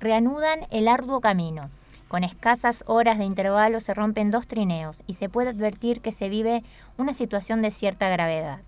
reanudan 0.00 0.60
el 0.70 0.88
arduo 0.88 1.20
camino 1.20 1.70
con 2.12 2.24
escasas 2.24 2.84
horas 2.88 3.16
de 3.16 3.24
intervalo 3.24 3.80
se 3.80 3.94
rompen 3.94 4.30
dos 4.30 4.46
trineos 4.46 5.02
y 5.06 5.14
se 5.14 5.30
puede 5.30 5.48
advertir 5.48 6.02
que 6.02 6.12
se 6.12 6.28
vive 6.28 6.62
una 6.98 7.14
situación 7.14 7.62
de 7.62 7.70
cierta 7.70 8.10
gravedad. 8.10 8.60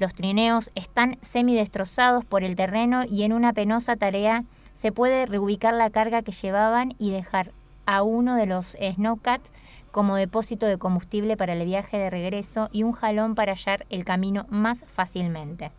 Los 0.00 0.14
trineos 0.14 0.72
están 0.74 1.16
semidestrozados 1.20 2.24
por 2.24 2.42
el 2.42 2.56
terreno 2.56 3.04
y 3.08 3.22
en 3.22 3.32
una 3.32 3.52
penosa 3.52 3.94
tarea 3.94 4.42
se 4.74 4.90
puede 4.90 5.26
reubicar 5.26 5.74
la 5.74 5.90
carga 5.90 6.22
que 6.22 6.32
llevaban 6.32 6.96
y 6.98 7.12
dejar 7.12 7.52
a 7.86 8.02
uno 8.02 8.34
de 8.34 8.46
los 8.46 8.76
Snowcat 8.80 9.42
como 9.92 10.16
depósito 10.16 10.66
de 10.66 10.78
combustible 10.78 11.36
para 11.36 11.52
el 11.52 11.64
viaje 11.64 11.98
de 11.98 12.10
regreso 12.10 12.68
y 12.72 12.82
un 12.82 12.94
jalón 12.94 13.36
para 13.36 13.52
hallar 13.52 13.86
el 13.90 14.04
camino 14.04 14.44
más 14.50 14.78
fácilmente 14.92 15.70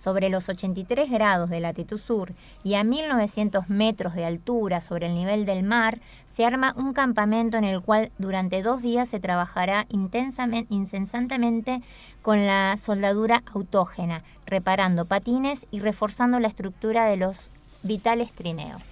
sobre 0.00 0.30
los 0.30 0.48
83 0.48 1.10
grados 1.10 1.50
de 1.50 1.60
latitud 1.60 1.98
sur 1.98 2.32
y 2.64 2.74
a 2.74 2.84
1900 2.84 3.68
metros 3.68 4.14
de 4.14 4.24
altura 4.24 4.80
sobre 4.80 5.06
el 5.06 5.14
nivel 5.14 5.44
del 5.44 5.62
mar, 5.62 6.00
se 6.26 6.46
arma 6.46 6.72
un 6.76 6.94
campamento 6.94 7.58
en 7.58 7.64
el 7.64 7.82
cual 7.82 8.10
durante 8.18 8.62
dos 8.62 8.80
días 8.80 9.10
se 9.10 9.20
trabajará 9.20 9.86
intensamente, 9.90 10.72
incesantemente 10.74 11.82
con 12.22 12.46
la 12.46 12.76
soldadura 12.78 13.42
autógena, 13.52 14.22
reparando 14.46 15.04
patines 15.04 15.66
y 15.70 15.80
reforzando 15.80 16.40
la 16.40 16.48
estructura 16.48 17.04
de 17.04 17.18
los 17.18 17.50
vitales 17.82 18.32
trineos. 18.32 18.89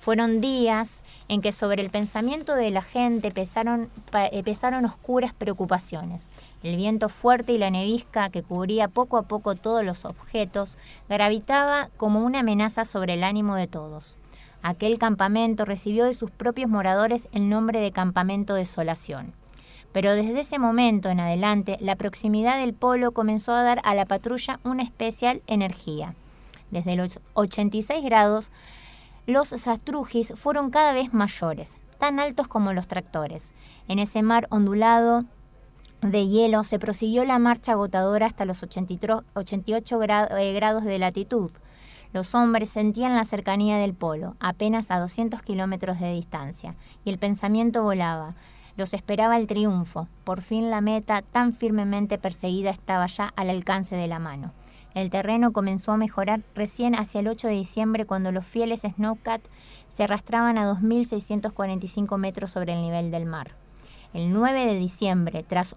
Fueron 0.00 0.40
días 0.40 1.02
en 1.28 1.42
que 1.42 1.52
sobre 1.52 1.82
el 1.82 1.90
pensamiento 1.90 2.54
de 2.54 2.70
la 2.70 2.80
gente 2.80 3.30
pesaron, 3.30 3.90
eh, 4.14 4.42
pesaron 4.42 4.86
oscuras 4.86 5.34
preocupaciones. 5.34 6.30
El 6.62 6.76
viento 6.76 7.10
fuerte 7.10 7.52
y 7.52 7.58
la 7.58 7.68
nevisca 7.68 8.30
que 8.30 8.42
cubría 8.42 8.88
poco 8.88 9.18
a 9.18 9.24
poco 9.24 9.56
todos 9.56 9.84
los 9.84 10.06
objetos 10.06 10.78
gravitaba 11.10 11.90
como 11.98 12.24
una 12.24 12.38
amenaza 12.38 12.86
sobre 12.86 13.12
el 13.12 13.24
ánimo 13.24 13.56
de 13.56 13.66
todos. 13.66 14.16
Aquel 14.62 14.98
campamento 14.98 15.66
recibió 15.66 16.06
de 16.06 16.14
sus 16.14 16.30
propios 16.30 16.70
moradores 16.70 17.28
el 17.32 17.50
nombre 17.50 17.80
de 17.80 17.92
Campamento 17.92 18.54
Desolación. 18.54 19.34
Pero 19.92 20.14
desde 20.14 20.40
ese 20.40 20.58
momento 20.58 21.10
en 21.10 21.20
adelante, 21.20 21.76
la 21.78 21.96
proximidad 21.96 22.58
del 22.58 22.72
polo 22.72 23.12
comenzó 23.12 23.52
a 23.52 23.62
dar 23.62 23.80
a 23.84 23.94
la 23.94 24.06
patrulla 24.06 24.60
una 24.64 24.82
especial 24.82 25.42
energía. 25.46 26.14
Desde 26.70 26.96
los 26.96 27.20
86 27.34 28.02
grados, 28.02 28.50
los 29.26 29.48
sastrujis 29.48 30.32
fueron 30.36 30.70
cada 30.70 30.92
vez 30.92 31.12
mayores, 31.12 31.76
tan 31.98 32.18
altos 32.18 32.48
como 32.48 32.72
los 32.72 32.88
tractores. 32.88 33.52
En 33.88 33.98
ese 33.98 34.22
mar 34.22 34.46
ondulado 34.50 35.24
de 36.02 36.26
hielo 36.26 36.64
se 36.64 36.78
prosiguió 36.78 37.24
la 37.24 37.38
marcha 37.38 37.72
agotadora 37.72 38.26
hasta 38.26 38.44
los 38.44 38.62
88 38.62 40.02
eh, 40.02 40.52
grados 40.54 40.84
de 40.84 40.98
latitud. 40.98 41.50
Los 42.12 42.34
hombres 42.34 42.70
sentían 42.70 43.14
la 43.14 43.24
cercanía 43.24 43.76
del 43.76 43.94
polo, 43.94 44.34
apenas 44.40 44.90
a 44.90 44.98
200 44.98 45.42
kilómetros 45.42 46.00
de 46.00 46.12
distancia, 46.12 46.74
y 47.04 47.10
el 47.10 47.18
pensamiento 47.18 47.84
volaba. 47.84 48.34
Los 48.76 48.94
esperaba 48.94 49.36
el 49.36 49.46
triunfo. 49.46 50.08
Por 50.24 50.42
fin 50.42 50.70
la 50.70 50.80
meta, 50.80 51.22
tan 51.22 51.52
firmemente 51.52 52.18
perseguida, 52.18 52.70
estaba 52.70 53.06
ya 53.06 53.32
al 53.36 53.50
alcance 53.50 53.94
de 53.94 54.08
la 54.08 54.18
mano. 54.18 54.52
El 54.94 55.10
terreno 55.10 55.52
comenzó 55.52 55.92
a 55.92 55.96
mejorar 55.96 56.42
recién 56.54 56.94
hacia 56.94 57.20
el 57.20 57.28
8 57.28 57.48
de 57.48 57.54
diciembre 57.54 58.06
cuando 58.06 58.32
los 58.32 58.44
fieles 58.44 58.82
Snowcat 58.82 59.40
se 59.88 60.04
arrastraban 60.04 60.58
a 60.58 60.70
2.645 60.70 62.18
metros 62.18 62.50
sobre 62.50 62.72
el 62.72 62.82
nivel 62.82 63.10
del 63.10 63.26
mar. 63.26 63.54
El 64.12 64.32
9 64.32 64.66
de 64.66 64.74
diciembre, 64.74 65.44
tras 65.46 65.76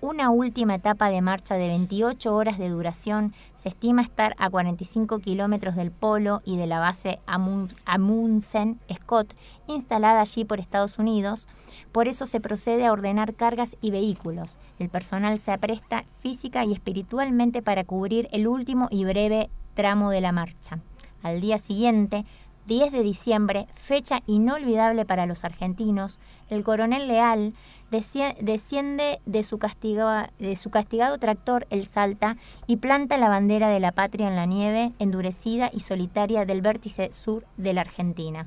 una 0.00 0.30
última 0.30 0.74
etapa 0.74 1.08
de 1.08 1.22
marcha 1.22 1.54
de 1.54 1.68
28 1.68 2.34
horas 2.34 2.58
de 2.58 2.68
duración 2.68 3.32
se 3.56 3.70
estima 3.70 4.02
estar 4.02 4.34
a 4.38 4.50
45 4.50 5.20
kilómetros 5.20 5.74
del 5.74 5.90
polo 5.90 6.42
y 6.44 6.56
de 6.56 6.66
la 6.66 6.78
base 6.78 7.18
Amundsen 7.26 8.78
Scott, 8.94 9.34
instalada 9.66 10.20
allí 10.20 10.44
por 10.44 10.60
Estados 10.60 10.98
Unidos. 10.98 11.48
Por 11.92 12.08
eso 12.08 12.26
se 12.26 12.40
procede 12.40 12.86
a 12.86 12.92
ordenar 12.92 13.34
cargas 13.34 13.76
y 13.80 13.90
vehículos. 13.90 14.58
El 14.78 14.90
personal 14.90 15.40
se 15.40 15.52
apresta 15.52 16.04
física 16.18 16.64
y 16.64 16.72
espiritualmente 16.72 17.62
para 17.62 17.84
cubrir 17.84 18.28
el 18.32 18.46
último 18.46 18.88
y 18.90 19.04
breve 19.04 19.48
tramo 19.74 20.10
de 20.10 20.20
la 20.20 20.32
marcha. 20.32 20.80
Al 21.22 21.40
día 21.40 21.58
siguiente, 21.58 22.24
10 22.66 22.90
de 22.90 23.02
diciembre, 23.04 23.68
fecha 23.74 24.22
inolvidable 24.26 25.04
para 25.04 25.26
los 25.26 25.44
argentinos, 25.44 26.18
el 26.50 26.64
coronel 26.64 27.06
Leal 27.06 27.54
desciende 27.90 29.20
de 29.26 29.42
su, 29.42 29.58
castigado 29.58 31.18
tractor 31.18 31.66
El 31.70 31.86
Salta 31.86 32.36
y 32.66 32.76
planta 32.78 33.16
la 33.16 33.28
bandera 33.28 33.68
de 33.68 33.80
la 33.80 33.92
patria 33.92 34.28
en 34.28 34.36
la 34.36 34.46
nieve 34.46 34.92
endurecida 34.98 35.70
y 35.72 35.80
solitaria 35.80 36.44
del 36.44 36.62
vértice 36.62 37.12
sur 37.12 37.44
de 37.56 37.74
la 37.74 37.82
Argentina. 37.82 38.46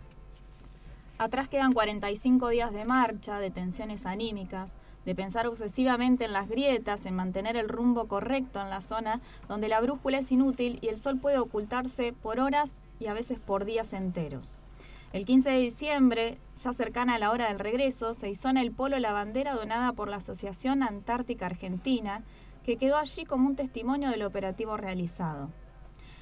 Atrás 1.17 1.49
quedan 1.49 1.73
45 1.73 2.47
días 2.49 2.71
de 2.71 2.85
marcha, 2.85 3.39
de 3.39 3.51
tensiones 3.51 4.05
anímicas, 4.05 4.77
de 5.05 5.15
pensar 5.15 5.47
obsesivamente 5.47 6.25
en 6.25 6.33
las 6.33 6.47
grietas, 6.47 7.05
en 7.05 7.15
mantener 7.15 7.57
el 7.57 7.67
rumbo 7.67 8.07
correcto 8.07 8.61
en 8.61 8.69
la 8.69 8.81
zona 8.81 9.19
donde 9.47 9.67
la 9.67 9.81
brújula 9.81 10.19
es 10.19 10.31
inútil 10.31 10.79
y 10.81 10.87
el 10.87 10.97
sol 10.97 11.17
puede 11.19 11.39
ocultarse 11.39 12.13
por 12.13 12.39
horas 12.39 12.73
y 12.99 13.07
a 13.07 13.13
veces 13.13 13.39
por 13.39 13.65
días 13.65 13.93
enteros. 13.93 14.58
El 15.11 15.25
15 15.25 15.49
de 15.49 15.57
diciembre, 15.57 16.37
ya 16.55 16.71
cercana 16.71 17.15
a 17.15 17.19
la 17.19 17.31
hora 17.31 17.47
del 17.47 17.57
regreso, 17.57 18.13
se 18.13 18.29
izó 18.29 18.49
en 18.49 18.57
el 18.57 18.71
polo 18.71 18.99
la 18.99 19.11
bandera 19.11 19.55
donada 19.55 19.91
por 19.93 20.07
la 20.07 20.17
Asociación 20.17 20.83
Antártica 20.83 21.47
Argentina, 21.47 22.21
que 22.63 22.77
quedó 22.77 22.95
allí 22.95 23.25
como 23.25 23.47
un 23.47 23.55
testimonio 23.55 24.11
del 24.11 24.21
operativo 24.21 24.77
realizado. 24.77 25.49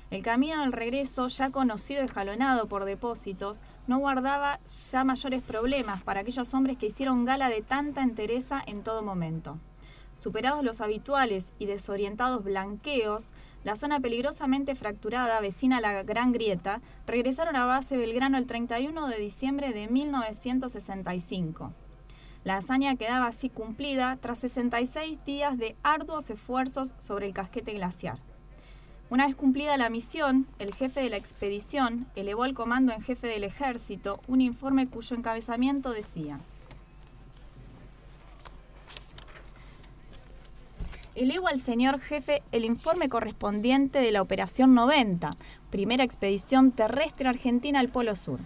El 0.10 0.24
camino 0.24 0.62
del 0.62 0.72
regreso, 0.72 1.28
ya 1.28 1.50
conocido 1.50 2.02
y 2.02 2.08
jalonado 2.08 2.68
por 2.68 2.86
depósitos, 2.86 3.62
no 3.88 3.98
guardaba 3.98 4.62
ya 4.68 5.04
mayores 5.04 5.44
problemas 5.44 6.02
para 6.02 6.22
aquellos 6.22 6.54
hombres 6.54 6.78
que 6.78 6.86
hicieron 6.86 7.26
gala 7.26 7.50
de 7.50 7.62
tanta 7.62 8.04
entereza 8.04 8.64
en 8.66 8.84
todo 8.84 9.04
momento. 9.04 9.58
Superados 10.18 10.64
los 10.64 10.82
habituales 10.82 11.54
y 11.60 11.68
desorientados 11.68 12.44
blanqueos, 12.44 13.30
la 13.64 13.76
zona 13.76 14.00
peligrosamente 14.00 14.74
fracturada, 14.74 15.40
vecina 15.42 15.78
a 15.78 15.82
la 15.82 16.02
Gran 16.02 16.32
Grieta, 16.32 16.82
regresaron 17.06 17.56
a 17.56 17.66
base 17.66 17.98
Belgrano 17.98 18.40
el 18.40 18.48
31 18.48 19.08
de 19.10 19.20
diciembre 19.20 19.74
de 19.74 19.88
1965. 19.88 21.72
La 22.44 22.58
hazaña 22.58 22.96
quedaba 22.96 23.28
así 23.28 23.50
cumplida 23.50 24.18
tras 24.20 24.40
66 24.40 25.24
días 25.24 25.56
de 25.60 25.76
arduos 25.84 26.32
esfuerzos 26.32 26.96
sobre 26.98 27.28
el 27.28 27.34
casquete 27.34 27.74
glaciar. 27.74 28.18
Una 29.12 29.28
vez 29.28 29.36
cumplida 29.36 29.78
la 29.78 29.92
misión, 29.92 30.48
el 30.58 30.74
jefe 30.74 31.02
de 31.02 31.12
la 31.12 31.18
expedición 31.18 32.08
elevó 32.16 32.44
al 32.44 32.56
comando 32.56 32.92
en 32.92 33.04
jefe 33.04 33.28
del 33.28 33.44
ejército 33.44 34.20
un 34.28 34.42
informe 34.42 34.88
cuyo 34.88 35.16
encabezamiento 35.16 35.92
decía 35.92 36.40
Elevo 41.18 41.48
al 41.48 41.60
señor 41.60 42.00
jefe 42.00 42.44
el 42.52 42.64
informe 42.64 43.10
correspondiente 43.10 43.98
de 43.98 44.12
la 44.12 44.22
Operación 44.22 44.76
90, 44.76 45.32
primera 45.72 46.04
expedición 46.04 46.72
terrestre 46.72 47.28
argentina 47.28 47.80
al 47.80 47.90
Polo 47.90 48.16
Sur. 48.16 48.40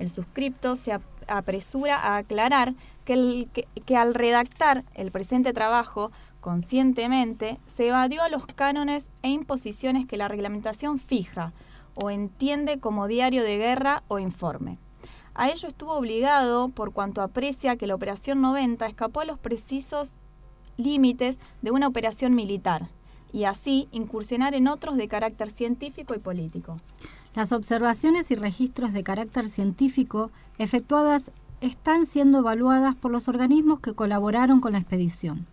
El 0.00 0.10
suscripto 0.10 0.74
se 0.74 0.98
apresura 1.28 2.00
a 2.00 2.16
aclarar 2.16 2.74
que, 3.04 3.46
que 3.86 3.96
al 3.96 4.14
redactar 4.14 4.82
el 4.94 5.12
presente 5.12 5.52
trabajo 5.52 6.10
conscientemente, 6.40 7.60
se 7.68 7.86
evadió 7.86 8.24
a 8.24 8.28
los 8.28 8.44
cánones 8.44 9.08
e 9.22 9.28
imposiciones 9.28 10.04
que 10.06 10.16
la 10.16 10.26
reglamentación 10.26 10.98
fija 10.98 11.52
o 11.94 12.10
entiende 12.10 12.80
como 12.80 13.06
diario 13.06 13.44
de 13.44 13.56
guerra 13.56 14.02
o 14.08 14.18
informe. 14.18 14.78
A 15.34 15.48
ello 15.48 15.68
estuvo 15.68 15.92
obligado 15.92 16.70
por 16.70 16.92
cuanto 16.92 17.22
aprecia 17.22 17.76
que 17.76 17.86
la 17.86 17.94
Operación 17.94 18.40
90 18.40 18.84
escapó 18.86 19.20
a 19.20 19.24
los 19.24 19.38
precisos 19.38 20.12
límites 20.80 21.38
de 21.62 21.70
una 21.70 21.86
operación 21.86 22.34
militar 22.34 22.88
y 23.32 23.44
así 23.44 23.88
incursionar 23.92 24.54
en 24.54 24.68
otros 24.68 24.96
de 24.96 25.08
carácter 25.08 25.50
científico 25.50 26.14
y 26.14 26.18
político. 26.18 26.78
Las 27.34 27.52
observaciones 27.52 28.30
y 28.30 28.34
registros 28.34 28.92
de 28.92 29.04
carácter 29.04 29.48
científico 29.50 30.30
efectuadas 30.58 31.30
están 31.60 32.06
siendo 32.06 32.38
evaluadas 32.38 32.96
por 32.96 33.12
los 33.12 33.28
organismos 33.28 33.80
que 33.80 33.94
colaboraron 33.94 34.60
con 34.60 34.72
la 34.72 34.78
expedición 34.78 35.46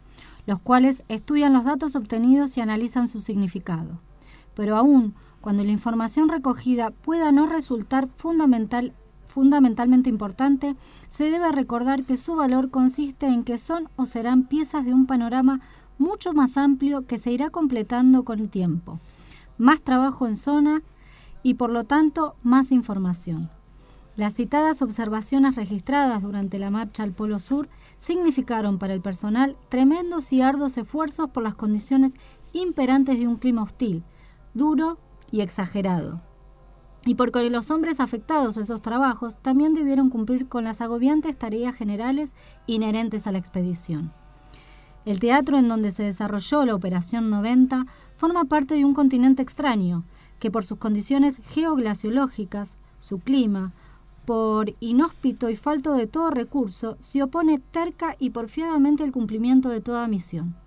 los 0.47 0.59
cuales 0.59 1.03
estudian 1.09 1.53
los 1.53 1.65
datos 1.65 1.95
obtenidos 1.95 2.57
y 2.57 2.61
analizan 2.61 3.07
su 3.09 3.19
significado. 3.19 3.99
Pero 4.55 4.77
aún 4.77 5.13
cuando 5.41 5.63
la 5.63 5.71
información 5.71 6.29
recogida 6.29 6.89
pueda 6.89 7.31
no 7.31 7.45
resultar 7.45 8.07
fundamental, 8.07 8.93
fundamentalmente 9.37 10.09
importante, 10.09 10.75
se 11.09 11.25
debe 11.25 11.51
recordar 11.51 12.05
que 12.05 12.17
su 12.17 12.35
valor 12.35 12.71
consiste 12.71 13.27
en 13.27 13.43
que 13.43 13.59
son 13.59 13.87
o 13.95 14.07
serán 14.07 14.45
piezas 14.47 14.83
de 14.83 14.95
un 14.95 15.05
panorama 15.05 15.61
mucho 15.99 16.33
más 16.33 16.57
amplio 16.57 17.05
que 17.05 17.19
se 17.19 17.31
irá 17.31 17.51
completando 17.51 18.25
con 18.25 18.39
el 18.39 18.49
tiempo. 18.49 18.99
Más 19.59 19.79
trabajo 19.81 20.25
en 20.25 20.35
zona 20.35 20.81
y 21.43 21.53
por 21.53 21.69
lo 21.69 21.83
tanto 21.83 22.35
más 22.41 22.71
información. 22.71 23.51
Las 24.15 24.33
citadas 24.33 24.81
observaciones 24.81 25.55
registradas 25.55 26.23
durante 26.23 26.57
la 26.57 26.71
marcha 26.71 27.03
al 27.03 27.11
Polo 27.11 27.37
Sur 27.37 27.69
significaron 27.97 28.79
para 28.79 28.95
el 28.95 29.01
personal 29.01 29.55
tremendos 29.69 30.33
y 30.33 30.41
arduos 30.41 30.79
esfuerzos 30.79 31.29
por 31.29 31.43
las 31.43 31.53
condiciones 31.53 32.15
imperantes 32.53 33.19
de 33.19 33.27
un 33.27 33.35
clima 33.35 33.61
hostil, 33.61 34.03
duro 34.55 34.97
y 35.29 35.41
exagerado. 35.41 36.26
Y 37.07 37.15
porque 37.15 37.49
los 37.49 37.71
hombres 37.71 38.01
afectados 38.01 38.57
a 38.57 38.61
esos 38.61 38.81
trabajos 38.81 39.37
también 39.37 39.73
debieron 39.73 40.09
cumplir 40.09 40.49
con 40.49 40.65
las 40.65 40.81
agobiantes 40.81 41.37
tareas 41.37 41.73
generales 41.73 42.35
inherentes 42.65 43.27
a 43.27 43.31
la 43.31 43.37
expedición. 43.37 44.11
El 45.05 45.21
teatro 45.21 45.57
en 45.57 45.69
donde 45.69 45.93
se 45.93 46.03
desarrolló 46.03 46.65
la 46.65 46.75
Operación 46.75 47.29
90 47.29 47.85
forma 48.17 48.43
parte 48.43 48.73
de 48.73 48.83
un 48.83 48.93
continente 48.93 49.41
extraño, 49.41 50.03
que 50.39 50.51
por 50.51 50.65
sus 50.65 50.79
condiciones 50.79 51.39
geoglaciológicas, 51.51 52.77
su 52.99 53.19
clima, 53.19 53.71
por 54.25 54.73
inhóspito 54.81 55.49
y 55.49 55.55
falto 55.55 55.93
de 55.93 56.07
todo 56.07 56.29
recurso, 56.29 56.97
se 56.99 57.23
opone 57.23 57.59
terca 57.71 58.17
y 58.19 58.31
porfiadamente 58.31 59.05
al 59.05 59.13
cumplimiento 59.13 59.69
de 59.69 59.79
toda 59.79 60.09
misión. 60.09 60.57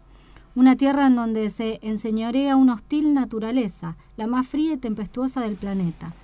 Una 0.54 0.74
tierra 0.74 1.06
en 1.06 1.16
donde 1.16 1.50
se 1.50 1.80
enseñorea 1.82 2.56
una 2.56 2.72
hostil 2.72 3.12
naturaleza, 3.12 3.98
la 4.16 4.26
más 4.26 4.48
fría 4.48 4.72
y 4.72 4.78
tempestuosa 4.78 5.42
del 5.42 5.56
planeta. 5.56 6.14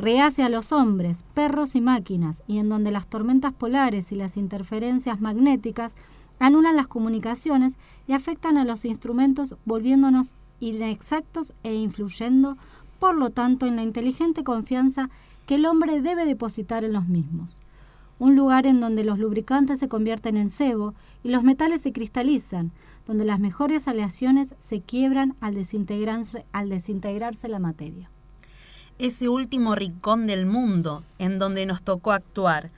Rehace 0.00 0.42
a 0.42 0.48
los 0.48 0.72
hombres, 0.72 1.26
perros 1.34 1.74
y 1.74 1.82
máquinas, 1.82 2.42
y 2.46 2.56
en 2.56 2.70
donde 2.70 2.90
las 2.90 3.06
tormentas 3.06 3.52
polares 3.52 4.12
y 4.12 4.14
las 4.14 4.38
interferencias 4.38 5.20
magnéticas 5.20 5.92
anulan 6.38 6.74
las 6.74 6.86
comunicaciones 6.86 7.76
y 8.08 8.14
afectan 8.14 8.56
a 8.56 8.64
los 8.64 8.86
instrumentos 8.86 9.56
volviéndonos 9.66 10.32
inexactos 10.58 11.52
e 11.64 11.74
influyendo, 11.74 12.56
por 12.98 13.14
lo 13.14 13.28
tanto, 13.28 13.66
en 13.66 13.76
la 13.76 13.82
inteligente 13.82 14.42
confianza 14.42 15.10
que 15.44 15.56
el 15.56 15.66
hombre 15.66 16.00
debe 16.00 16.24
depositar 16.24 16.82
en 16.82 16.94
los 16.94 17.06
mismos. 17.06 17.60
Un 18.18 18.36
lugar 18.36 18.66
en 18.66 18.80
donde 18.80 19.04
los 19.04 19.18
lubricantes 19.18 19.80
se 19.80 19.90
convierten 19.90 20.38
en 20.38 20.48
sebo 20.48 20.94
y 21.22 21.28
los 21.28 21.42
metales 21.42 21.82
se 21.82 21.92
cristalizan, 21.92 22.72
donde 23.06 23.26
las 23.26 23.38
mejores 23.38 23.86
aleaciones 23.86 24.54
se 24.56 24.80
quiebran 24.80 25.36
al 25.40 25.54
desintegrarse, 25.54 26.46
al 26.52 26.70
desintegrarse 26.70 27.48
la 27.48 27.58
materia. 27.58 28.10
Ese 29.00 29.30
último 29.30 29.74
rincón 29.76 30.26
del 30.26 30.44
mundo 30.44 31.04
en 31.18 31.38
donde 31.38 31.64
nos 31.64 31.80
tocó 31.80 32.12
actuar, 32.12 32.70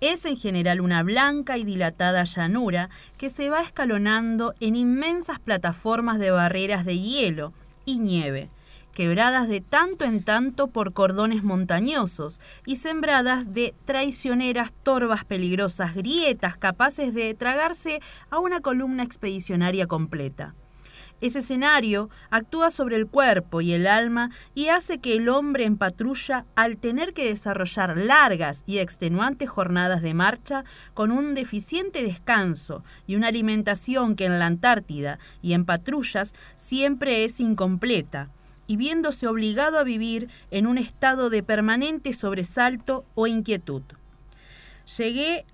es 0.00 0.24
en 0.24 0.36
general 0.36 0.80
una 0.80 1.04
blanca 1.04 1.56
y 1.56 1.62
dilatada 1.62 2.24
llanura 2.24 2.90
que 3.16 3.30
se 3.30 3.48
va 3.48 3.62
escalonando 3.62 4.54
en 4.58 4.74
inmensas 4.74 5.38
plataformas 5.38 6.18
de 6.18 6.32
barreras 6.32 6.84
de 6.84 6.98
hielo 6.98 7.52
y 7.84 8.00
nieve, 8.00 8.50
quebradas 8.92 9.48
de 9.48 9.60
tanto 9.60 10.04
en 10.04 10.24
tanto 10.24 10.66
por 10.66 10.92
cordones 10.92 11.44
montañosos 11.44 12.40
y 12.66 12.74
sembradas 12.74 13.54
de 13.54 13.72
traicioneras 13.84 14.72
torvas 14.82 15.24
peligrosas, 15.24 15.94
grietas 15.94 16.56
capaces 16.56 17.14
de 17.14 17.32
tragarse 17.34 18.00
a 18.30 18.40
una 18.40 18.60
columna 18.60 19.04
expedicionaria 19.04 19.86
completa. 19.86 20.56
Ese 21.20 21.40
escenario 21.40 22.10
actúa 22.30 22.70
sobre 22.70 22.94
el 22.96 23.08
cuerpo 23.08 23.60
y 23.60 23.72
el 23.72 23.88
alma 23.88 24.30
y 24.54 24.68
hace 24.68 24.98
que 24.98 25.14
el 25.14 25.28
hombre 25.28 25.64
en 25.64 25.76
patrulla, 25.76 26.44
al 26.54 26.76
tener 26.76 27.12
que 27.12 27.28
desarrollar 27.28 27.96
largas 27.96 28.62
y 28.66 28.78
extenuantes 28.78 29.50
jornadas 29.50 30.00
de 30.00 30.14
marcha, 30.14 30.64
con 30.94 31.10
un 31.10 31.34
deficiente 31.34 32.04
descanso 32.04 32.84
y 33.06 33.16
una 33.16 33.28
alimentación 33.28 34.14
que 34.14 34.26
en 34.26 34.38
la 34.38 34.46
Antártida 34.46 35.18
y 35.42 35.54
en 35.54 35.64
patrullas 35.64 36.34
siempre 36.54 37.24
es 37.24 37.40
incompleta, 37.40 38.30
y 38.68 38.76
viéndose 38.76 39.26
obligado 39.26 39.78
a 39.78 39.84
vivir 39.84 40.28
en 40.52 40.66
un 40.66 40.78
estado 40.78 41.30
de 41.30 41.42
permanente 41.42 42.12
sobresalto 42.12 43.04
o 43.14 43.26
inquietud. 43.26 43.82
Llegué 44.96 45.46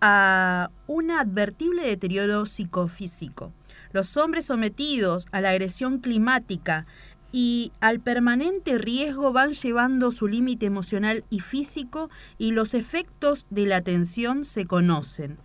a 0.00 0.70
un 0.88 1.12
advertible 1.12 1.86
deterioro 1.86 2.44
psicofísico. 2.44 3.52
Los 3.92 4.16
hombres 4.16 4.46
sometidos 4.46 5.26
a 5.32 5.40
la 5.40 5.50
agresión 5.50 5.98
climática 5.98 6.86
y 7.30 7.72
al 7.80 8.00
permanente 8.00 8.78
riesgo 8.78 9.32
van 9.32 9.52
llevando 9.52 10.10
su 10.10 10.28
límite 10.28 10.66
emocional 10.66 11.24
y 11.30 11.40
físico 11.40 12.10
y 12.38 12.52
los 12.52 12.74
efectos 12.74 13.46
de 13.50 13.66
la 13.66 13.80
tensión 13.80 14.44
se 14.44 14.66
conocen 14.66 15.38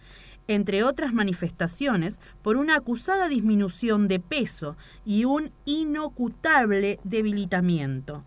entre 0.48 0.84
otras 0.84 1.14
manifestaciones, 1.14 2.19
por 2.41 2.57
una 2.57 2.78
acusada 2.78 3.28
disminución 3.28 4.07
de 4.07 4.19
peso 4.19 4.78
y 5.06 5.26
un 5.26 5.52
inocutable 5.65 6.99
debilitamiento. 7.03 8.24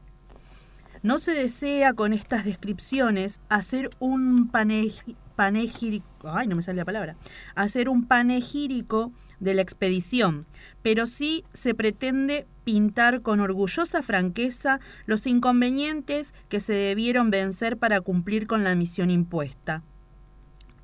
No 1.02 1.18
se 1.18 1.32
desea 1.32 1.94
con 1.94 2.12
estas 2.12 2.44
descripciones 2.44 3.40
hacer 3.48 3.88
un 4.00 4.50
panegírico, 4.50 6.06
ay, 6.24 6.46
no 6.46 6.56
me 6.56 6.62
sale 6.62 6.76
la 6.76 6.84
palabra, 6.84 7.16
hacer 7.54 7.88
un 7.88 8.04
panegírico 8.04 9.12
de 9.40 9.54
la 9.54 9.62
expedición, 9.62 10.46
pero 10.82 11.06
sí 11.06 11.44
se 11.52 11.74
pretende 11.74 12.46
pintar 12.64 13.22
con 13.22 13.40
orgullosa 13.40 14.02
franqueza 14.02 14.80
los 15.06 15.26
inconvenientes 15.26 16.34
que 16.48 16.60
se 16.60 16.72
debieron 16.72 17.30
vencer 17.30 17.76
para 17.76 18.00
cumplir 18.00 18.46
con 18.46 18.62
la 18.62 18.74
misión 18.74 19.10
impuesta. 19.10 19.82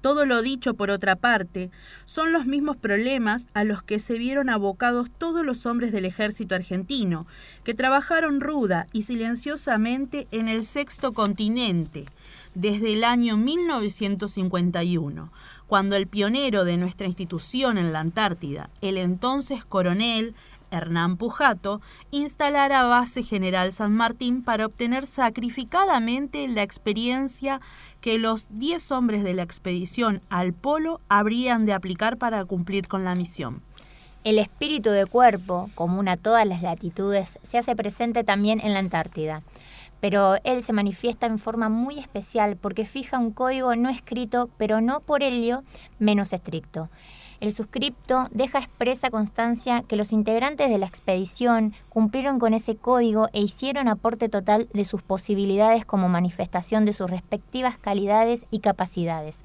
Todo 0.07 0.25
lo 0.25 0.41
dicho, 0.41 0.75
por 0.75 0.91
otra 0.91 1.17
parte, 1.17 1.71
son 2.05 2.31
los 2.33 2.47
mismos 2.47 2.77
problemas 2.77 3.49
a 3.55 3.65
los 3.65 3.83
que 3.83 3.99
se 3.99 4.19
vieron 4.19 4.49
abocados 4.49 5.11
todos 5.11 5.45
los 5.45 5.67
hombres 5.67 5.91
del 5.91 6.05
ejército 6.05 6.55
argentino, 6.55 7.27
que 7.65 7.75
trabajaron 7.75 8.41
ruda 8.41 8.87
y 8.93 9.03
silenciosamente 9.03 10.29
en 10.31 10.47
el 10.47 10.65
sexto 10.65 11.13
continente 11.13 12.07
desde 12.55 12.93
el 12.93 13.03
año 13.05 13.37
1951, 13.37 15.33
cuando 15.67 15.97
el 15.97 16.07
pionero 16.07 16.65
de 16.65 16.77
nuestra 16.77 17.07
institución 17.07 17.79
en 17.79 17.93
la 17.93 18.01
Antártida, 18.01 18.71
el 18.81 18.99
entonces 18.99 19.65
coronel 19.65 20.35
Hernán 20.71 21.17
Pujato, 21.17 21.81
instalara 22.11 22.85
base 22.85 23.23
General 23.23 23.73
San 23.73 23.93
Martín 23.93 24.43
para 24.43 24.67
obtener 24.67 25.07
sacrificadamente 25.07 26.49
la 26.49 26.63
experiencia 26.63 27.61
que 28.01 28.19
los 28.19 28.47
10 28.51 28.91
hombres 28.93 29.25
de 29.25 29.35
la 29.35 29.43
expedición 29.43 30.23
al 30.29 30.53
polo 30.53 31.01
habrían 31.09 31.67
de 31.67 31.73
aplicar 31.73 32.17
para 32.17 32.45
cumplir 32.45 32.89
con 32.89 33.05
la 33.05 33.15
misión. 33.15 33.63
El 34.25 34.41
espíritu 34.41 34.91
de 34.91 35.07
cuerpo, 35.07 35.71
común 35.77 36.09
a 36.09 36.17
todas 36.17 36.45
las 36.47 36.61
latitudes, 36.61 37.39
se 37.45 37.59
hace 37.59 37.77
presente 37.77 38.25
también 38.25 38.61
en 38.61 38.73
la 38.73 38.81
Antártida. 38.81 39.43
Pero 40.01 40.37
él 40.45 40.63
se 40.63 40.73
manifiesta 40.73 41.27
en 41.27 41.39
forma 41.39 41.69
muy 41.69 41.99
especial 41.99 42.57
porque 42.57 42.85
fija 42.85 43.19
un 43.19 43.33
código 43.33 43.75
no 43.77 43.89
escrito, 43.89 44.51
pero 44.57 44.81
no 44.81 45.01
por 45.01 45.23
ello 45.23 45.63
menos 45.99 46.33
estricto. 46.33 46.91
El 47.39 47.53
suscripto 47.53 48.29
deja 48.31 48.59
expresa 48.59 49.11
constancia 49.11 49.83
que 49.87 49.97
los 49.97 50.13
integrantes 50.13 50.71
de 50.71 50.79
la 50.79 50.87
expedición 50.87 51.75
cumplieron 51.91 52.39
con 52.39 52.55
ese 52.55 52.77
código 52.77 53.29
e 53.33 53.41
hicieron 53.41 53.89
aporte 53.89 54.31
total 54.31 54.69
de 54.73 54.87
sus 54.87 55.03
posibilidades 55.03 55.85
como 55.85 56.09
manifestación 56.09 56.87
de 56.87 56.95
sus 56.95 57.11
respectivas 57.11 57.77
calidades 57.77 58.47
y 58.51 58.61
capacidades. 58.61 59.45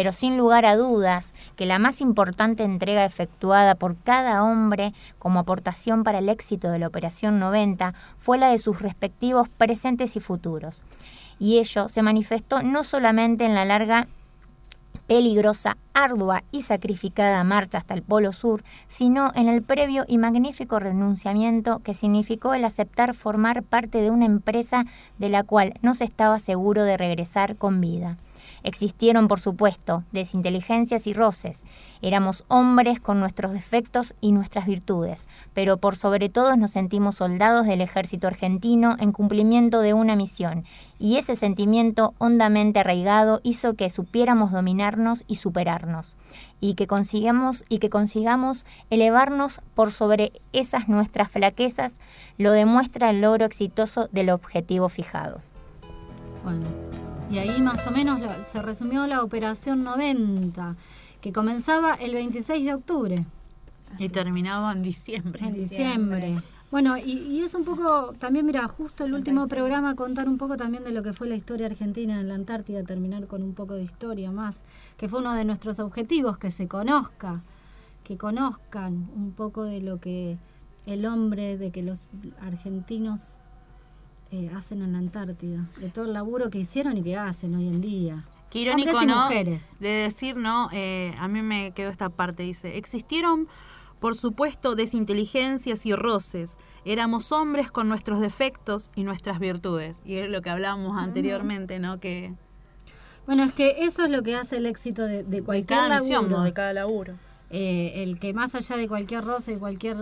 Pero 0.00 0.14
sin 0.14 0.38
lugar 0.38 0.64
a 0.64 0.76
dudas 0.76 1.34
que 1.56 1.66
la 1.66 1.78
más 1.78 2.00
importante 2.00 2.62
entrega 2.62 3.04
efectuada 3.04 3.74
por 3.74 3.98
cada 3.98 4.42
hombre 4.42 4.94
como 5.18 5.40
aportación 5.40 6.04
para 6.04 6.20
el 6.20 6.30
éxito 6.30 6.70
de 6.70 6.78
la 6.78 6.86
Operación 6.86 7.38
90 7.38 7.92
fue 8.18 8.38
la 8.38 8.48
de 8.48 8.56
sus 8.56 8.80
respectivos 8.80 9.50
presentes 9.50 10.16
y 10.16 10.20
futuros. 10.20 10.84
Y 11.38 11.58
ello 11.58 11.90
se 11.90 12.00
manifestó 12.00 12.62
no 12.62 12.82
solamente 12.82 13.44
en 13.44 13.54
la 13.54 13.66
larga 13.66 14.08
peligrosa, 15.06 15.76
ardua 15.92 16.44
y 16.50 16.62
sacrificada 16.62 17.44
marcha 17.44 17.76
hasta 17.76 17.92
el 17.92 18.00
Polo 18.00 18.32
Sur, 18.32 18.64
sino 18.88 19.32
en 19.34 19.50
el 19.50 19.60
previo 19.60 20.06
y 20.08 20.16
magnífico 20.16 20.78
renunciamiento 20.78 21.80
que 21.80 21.92
significó 21.92 22.54
el 22.54 22.64
aceptar 22.64 23.14
formar 23.14 23.64
parte 23.64 24.00
de 24.00 24.10
una 24.10 24.24
empresa 24.24 24.86
de 25.18 25.28
la 25.28 25.42
cual 25.42 25.74
no 25.82 25.92
se 25.92 26.04
estaba 26.04 26.38
seguro 26.38 26.84
de 26.84 26.96
regresar 26.96 27.56
con 27.56 27.82
vida. 27.82 28.16
Existieron, 28.62 29.28
por 29.28 29.40
supuesto, 29.40 30.04
desinteligencias 30.12 31.06
y 31.06 31.12
roces. 31.12 31.64
Éramos 32.02 32.44
hombres 32.48 33.00
con 33.00 33.20
nuestros 33.20 33.52
defectos 33.52 34.14
y 34.20 34.32
nuestras 34.32 34.66
virtudes, 34.66 35.28
pero 35.54 35.78
por 35.78 35.96
sobre 35.96 36.28
todo 36.28 36.56
nos 36.56 36.72
sentimos 36.72 37.16
soldados 37.16 37.66
del 37.66 37.80
ejército 37.80 38.26
argentino 38.26 38.96
en 38.98 39.12
cumplimiento 39.12 39.80
de 39.80 39.94
una 39.94 40.16
misión, 40.16 40.64
y 40.98 41.16
ese 41.16 41.36
sentimiento 41.36 42.14
hondamente 42.18 42.80
arraigado 42.80 43.40
hizo 43.42 43.74
que 43.74 43.90
supiéramos 43.90 44.52
dominarnos 44.52 45.24
y 45.26 45.36
superarnos, 45.36 46.16
y 46.60 46.74
que 46.74 46.86
consigamos 46.86 47.64
y 47.68 47.78
que 47.78 47.90
consigamos 47.90 48.64
elevarnos 48.90 49.60
por 49.74 49.92
sobre 49.92 50.32
esas 50.52 50.88
nuestras 50.88 51.30
flaquezas, 51.30 51.96
lo 52.38 52.52
demuestra 52.52 53.10
el 53.10 53.20
logro 53.20 53.46
exitoso 53.46 54.08
del 54.12 54.30
objetivo 54.30 54.88
fijado. 54.88 55.40
Y 57.30 57.38
ahí 57.38 57.60
más 57.60 57.86
o 57.86 57.90
menos 57.90 58.20
lo- 58.20 58.44
se 58.44 58.60
resumió 58.62 59.06
la 59.06 59.22
operación 59.22 59.82
90, 59.84 60.76
que 61.20 61.32
comenzaba 61.32 61.94
el 61.94 62.14
26 62.14 62.64
de 62.64 62.74
octubre. 62.74 63.24
Y 63.98 64.08
terminaba 64.08 64.72
en 64.72 64.82
diciembre. 64.82 65.44
En 65.46 65.54
diciembre. 65.54 66.40
Bueno, 66.70 66.96
y, 66.96 67.10
y 67.12 67.40
es 67.42 67.54
un 67.54 67.64
poco, 67.64 68.14
también 68.20 68.46
mira, 68.46 68.68
justo 68.68 69.04
el 69.04 69.12
último 69.12 69.48
programa 69.48 69.96
contar 69.96 70.28
un 70.28 70.38
poco 70.38 70.56
también 70.56 70.84
de 70.84 70.92
lo 70.92 71.02
que 71.02 71.12
fue 71.12 71.26
la 71.26 71.34
historia 71.34 71.66
argentina 71.66 72.20
en 72.20 72.28
la 72.28 72.36
Antártida, 72.36 72.84
terminar 72.84 73.26
con 73.26 73.42
un 73.42 73.54
poco 73.54 73.74
de 73.74 73.82
historia 73.82 74.30
más, 74.30 74.62
que 74.96 75.08
fue 75.08 75.18
uno 75.18 75.34
de 75.34 75.44
nuestros 75.44 75.80
objetivos, 75.80 76.38
que 76.38 76.52
se 76.52 76.68
conozca, 76.68 77.42
que 78.04 78.16
conozcan 78.16 79.08
un 79.16 79.32
poco 79.32 79.64
de 79.64 79.80
lo 79.80 79.98
que 79.98 80.38
el 80.86 81.04
hombre, 81.06 81.58
de 81.58 81.72
que 81.72 81.82
los 81.82 82.08
argentinos 82.40 83.38
eh, 84.32 84.50
hacen 84.56 84.82
en 84.82 84.92
la 84.92 84.98
Antártida, 84.98 85.68
de 85.80 85.90
todo 85.90 86.04
el 86.04 86.12
laburo 86.12 86.50
que 86.50 86.58
hicieron 86.58 86.96
y 86.96 87.02
que 87.02 87.16
hacen 87.16 87.54
hoy 87.54 87.68
en 87.68 87.80
día. 87.80 88.24
Qué 88.50 88.60
irónico, 88.60 89.02
¿no? 89.04 89.24
mujeres. 89.24 89.62
De 89.78 89.88
decir, 89.88 90.36
¿no? 90.36 90.68
Eh, 90.72 91.14
a 91.18 91.28
mí 91.28 91.42
me 91.42 91.72
quedó 91.72 91.90
esta 91.90 92.08
parte, 92.08 92.42
dice, 92.42 92.76
existieron, 92.76 93.48
por 94.00 94.16
supuesto, 94.16 94.74
desinteligencias 94.74 95.86
y 95.86 95.94
roces. 95.94 96.58
Éramos 96.84 97.30
hombres 97.32 97.70
con 97.70 97.88
nuestros 97.88 98.20
defectos 98.20 98.90
y 98.96 99.04
nuestras 99.04 99.38
virtudes. 99.38 100.00
Y 100.04 100.16
es 100.16 100.30
lo 100.30 100.42
que 100.42 100.50
hablábamos 100.50 100.96
anteriormente, 100.96 101.78
¿no? 101.78 102.00
Que 102.00 102.34
Bueno, 103.26 103.44
es 103.44 103.52
que 103.52 103.84
eso 103.84 104.04
es 104.04 104.10
lo 104.10 104.22
que 104.22 104.34
hace 104.34 104.56
el 104.56 104.66
éxito 104.66 105.02
de, 105.04 105.22
de 105.22 105.42
cualquier 105.42 105.78
cada 105.78 106.00
misión, 106.00 106.22
laburo. 106.22 106.38
¿no? 106.38 106.44
De 106.44 106.52
cada 106.52 106.72
laburo. 106.72 107.14
Eh, 107.50 108.04
el 108.04 108.18
que 108.18 108.32
más 108.32 108.54
allá 108.54 108.76
de 108.76 108.88
cualquier 108.88 109.24
roce, 109.24 109.52
de 109.52 109.58
cualquier... 109.58 109.96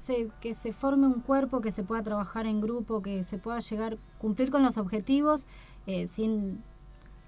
se- 0.00 0.28
que 0.40 0.54
se 0.54 0.72
forme 0.72 1.06
un 1.06 1.20
cuerpo, 1.20 1.60
que 1.60 1.70
se 1.72 1.82
pueda 1.82 2.02
trabajar 2.02 2.46
en 2.46 2.60
grupo, 2.60 3.02
que 3.02 3.24
se 3.24 3.38
pueda 3.38 3.58
llegar, 3.60 3.98
cumplir 4.18 4.50
con 4.50 4.62
los 4.62 4.76
objetivos 4.78 5.46
eh, 5.86 6.06
sin 6.08 6.62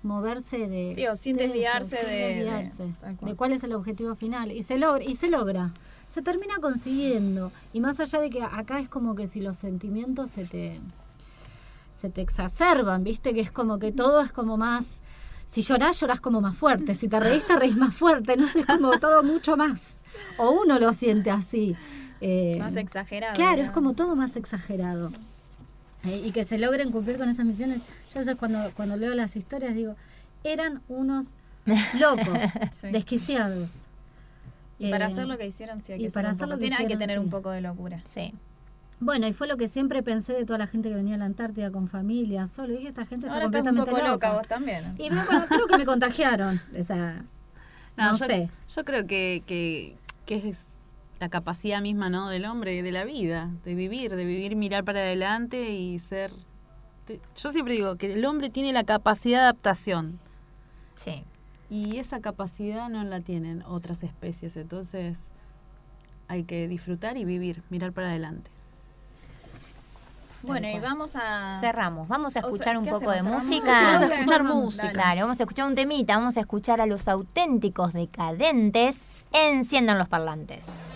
moverse 0.03 0.69
de... 0.69 0.95
Sí, 0.95 1.07
o 1.07 1.15
sin 1.17 1.37
de 1.37 1.49
desviarse 1.49 1.97
de- 2.05 2.35
desviarse, 2.35 2.93
de 3.21 3.35
cuál 3.37 3.53
es 3.53 3.63
el 3.65 3.73
objetivo 3.73 4.15
final. 4.17 4.51
Y 4.53 4.63
se 4.65 4.79
logra, 4.79 5.05
y 5.05 5.17
se 5.17 5.29
logra. 5.29 5.73
Se 6.09 6.23
termina 6.23 6.57
consiguiendo. 6.61 7.53
Y 7.73 7.81
más 7.81 8.01
allá 8.01 8.21
de 8.21 8.29
que 8.31 8.43
acá 8.43 8.81
es 8.81 8.89
como 8.89 9.15
que 9.15 9.29
si 9.29 9.41
los 9.41 9.57
sentimientos 9.57 10.31
se 10.31 10.45
te 10.45 10.81
se 11.97 12.11
te 12.11 12.21
exacerban, 12.21 13.05
¿viste? 13.05 13.33
Que 13.33 13.41
es 13.41 13.53
como 13.53 13.79
que 13.79 13.93
todo 13.93 14.21
es 14.23 14.33
como 14.33 14.57
más... 14.57 14.99
Si 15.49 15.63
llorás, 15.63 16.01
llorás 16.01 16.21
como 16.21 16.41
más 16.41 16.57
fuerte. 16.57 16.95
Si 16.97 17.07
te 17.07 17.21
reís, 17.21 17.47
te 17.47 17.55
reís 17.55 17.77
más 17.77 17.95
fuerte. 17.95 18.37
No 18.37 18.49
sé, 18.49 18.61
es 18.61 18.67
como 18.67 18.99
todo 18.99 19.23
mucho 19.23 19.57
más. 19.57 19.95
O 20.37 20.51
uno 20.51 20.79
lo 20.81 20.93
siente 20.95 21.31
así. 21.31 21.77
Eh, 22.25 22.57
Más 22.61 22.77
exagerado. 22.77 23.35
Claro, 23.35 23.63
es 23.63 23.71
como 23.73 23.95
todo 23.95 24.15
más 24.15 24.37
exagerado. 24.37 25.11
Eh, 26.05 26.23
y 26.25 26.31
que 26.33 26.45
se 26.45 26.57
logren 26.59 26.91
cumplir 26.93 27.19
con 27.19 27.29
esas 27.29 27.45
misiones. 27.45 27.79
Yo 28.13 28.17
a 28.17 28.19
veces 28.21 28.37
cuando, 28.37 28.71
cuando 28.77 28.97
leo 28.97 29.13
las 29.15 29.35
historias 29.37 29.75
digo, 29.75 29.97
eran 30.45 30.81
unos 30.89 31.27
locos, 31.99 32.39
Sí. 32.81 32.89
desquiciados. 32.93 33.87
Y 34.79 34.91
para 34.91 35.07
Eh, 35.09 35.13
hacer 35.13 35.27
lo 35.27 35.37
que 35.39 35.47
hicieron, 35.47 35.81
sí 35.83 35.93
hay 35.93 36.01
y 36.01 36.03
que 36.05 36.11
ser 36.11 36.15
para 36.15 36.31
hacer 36.31 36.49
lo 36.49 36.55
que 36.57 36.61
tiene- 36.63 36.77
hay 36.77 36.87
que 36.87 36.93
hicieron, 36.95 37.07
tener 37.09 37.19
un 37.19 37.31
poco 37.31 37.51
de 37.51 37.61
locura. 37.61 38.01
Sí. 38.05 38.33
Bueno, 39.01 39.27
y 39.27 39.33
fue 39.33 39.49
lo 39.49 39.57
que 39.57 39.67
siempre 39.69 40.03
pensé 40.05 40.33
de 40.33 40.45
toda 40.45 40.59
la 40.61 40.67
gente 40.69 40.89
que 40.89 40.95
venía 40.95 41.17
a 41.17 41.19
la 41.19 41.25
Antártida 41.25 41.71
con 41.73 41.89
familia, 41.89 42.47
solo. 42.47 42.73
Y 42.73 42.77
dije, 42.79 42.89
esta 42.91 43.05
gente 43.07 43.27
está 43.27 43.35
Ahora 43.35 43.47
estás 43.47 43.61
un 43.63 43.67
completamente 43.69 43.91
poco 43.91 44.13
loca 44.13 44.29
loca. 44.29 44.39
vos 44.39 44.47
también. 44.49 44.93
Y 44.99 45.11
me- 45.11 45.25
bueno, 45.25 45.47
creo 45.49 45.67
que 45.67 45.77
me 45.77 45.85
contagiaron. 45.85 46.61
O 46.81 46.85
sea, 46.85 47.25
no, 47.97 48.13
yo, 48.17 48.27
sé. 48.27 48.49
Yo 48.75 48.85
creo 48.85 49.07
que, 49.07 49.43
que, 49.47 49.97
que 50.27 50.51
es 50.51 50.59
la 51.23 51.29
capacidad 51.29 51.81
misma, 51.81 52.11
¿no? 52.11 52.29
Del 52.29 52.47
hombre, 52.47 52.83
de 52.83 52.91
la 52.91 53.05
vida, 53.05 53.49
de 53.65 53.77
vivir, 53.77 54.17
de 54.17 54.25
vivir, 54.25 54.57
mirar 54.57 54.83
para 54.83 54.99
adelante 54.99 55.71
y 55.71 56.01
ser... 56.01 56.33
Yo 57.37 57.53
siempre 57.53 57.75
digo 57.75 57.95
que 57.95 58.15
el 58.15 58.25
hombre 58.25 58.51
tiene 58.51 58.73
la 58.73 58.83
capacidad 58.83 59.39
de 59.39 59.43
adaptación. 59.45 60.19
Sí. 60.97 61.23
Y 61.71 61.99
esa 61.99 62.21
capacidad 62.21 62.89
no 62.89 63.05
la 63.05 63.21
tienen 63.21 63.63
otras 63.63 64.03
especies, 64.03 64.57
entonces 64.57 65.29
hay 66.27 66.43
que 66.43 66.67
disfrutar 66.67 67.17
y 67.17 67.25
vivir, 67.25 67.63
mirar 67.71 67.93
para 67.93 68.09
adelante. 68.09 68.51
Bueno, 70.43 70.69
y 70.69 70.79
vamos 70.81 71.13
a... 71.15 71.59
Cerramos. 71.61 72.09
Vamos 72.09 72.37
a 72.37 72.41
O 72.41 72.43
sea, 72.43 72.51
escuchar 72.51 72.77
un 72.79 72.85
¿qué 72.85 72.91
poco 72.91 73.11
de 73.11 73.23
música. 73.23 73.83
Vamos 73.83 74.03
a 74.03 74.15
escuchar 74.15 74.43
música. 74.45 74.93
Claro, 74.93 75.21
vamos 75.23 75.41
a 75.41 75.43
escuchar 75.45 75.67
un 75.67 75.75
temita. 75.75 76.17
Vamos 76.17 76.37
a 76.37 76.41
escuchar 76.41 76.81
a 76.81 76.87
los 76.87 77.09
auténticos 77.09 77.93
decadentes. 77.93 79.07
Enciendan 79.33 79.99
los 79.99 80.09
parlantes. 80.09 80.95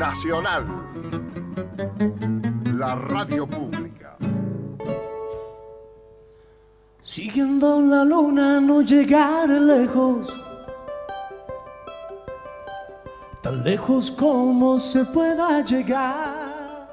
Nacional. 0.00 0.64
La 2.74 2.94
radio 2.94 3.46
pública. 3.46 4.16
Siguiendo 7.02 7.82
la 7.82 8.02
luna 8.04 8.62
no 8.62 8.80
llegaré 8.80 9.60
lejos. 9.60 10.34
Tan 13.42 13.62
lejos 13.62 14.10
como 14.10 14.78
se 14.78 15.04
pueda 15.04 15.62
llegar. 15.62 16.88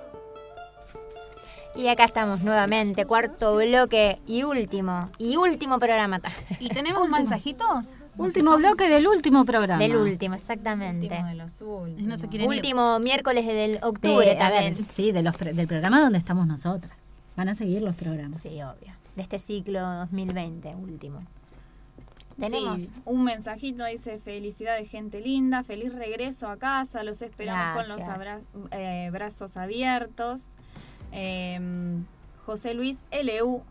Y 1.75 1.88
acá 1.88 2.03
estamos 2.03 2.41
nuevamente, 2.41 3.05
cuarto 3.05 3.55
bloque 3.55 4.19
y 4.27 4.43
último, 4.43 5.11
y 5.17 5.38
último 5.38 5.79
programa. 5.79 6.19
¿Y 6.59 6.67
tenemos 6.67 7.07
mensajitos? 7.17 7.99
Último 8.18 8.57
bloque 8.57 8.89
del 8.89 9.07
último 9.07 9.45
programa. 9.45 9.80
Del 9.81 9.95
último, 9.95 10.35
exactamente. 10.35 11.07
Último 11.07 11.27
de 11.27 11.35
los 11.35 11.61
últimos. 11.61 12.02
No 12.07 12.18
se 12.18 12.27
quieren 12.27 12.52
ir. 12.52 12.56
Último 12.57 12.99
miércoles 12.99 13.45
del 13.45 13.80
octubre 13.84 14.26
De- 14.35 14.39
a 14.41 14.49
ver, 14.49 14.64
también. 14.73 14.88
sí, 14.94 15.11
de 15.11 15.22
los 15.23 15.35
pre- 15.38 15.53
del 15.53 15.68
programa 15.68 16.02
donde 16.02 16.18
estamos 16.18 16.48
nosotras. 16.48 16.91
Van 17.35 17.49
a 17.49 17.56
seguir 17.56 17.81
los 17.81 17.95
programas. 17.95 18.39
Sí, 18.39 18.61
obvio. 18.61 18.94
De 19.15 19.22
este 19.22 19.39
ciclo 19.39 19.80
2020, 19.81 20.76
último. 20.76 21.22
Tenemos 22.39 22.84
Sí, 22.84 22.91
un 23.06 23.23
mensajito 23.23 23.84
dice 23.85 24.19
felicidades 24.19 24.89
gente 24.89 25.22
linda, 25.22 25.64
feliz 25.64 25.94
regreso 25.94 26.48
a 26.49 26.57
casa, 26.57 27.02
los 27.03 27.22
esperamos 27.23 27.77
con 27.84 27.88
los 27.98 28.07
abra- 28.07 28.41
eh, 28.72 29.10
brazos 29.11 29.57
abiertos. 29.57 30.45
Eh, 31.11 31.60
José 32.45 32.73
Luis 32.76 32.98
LU 33.11 33.64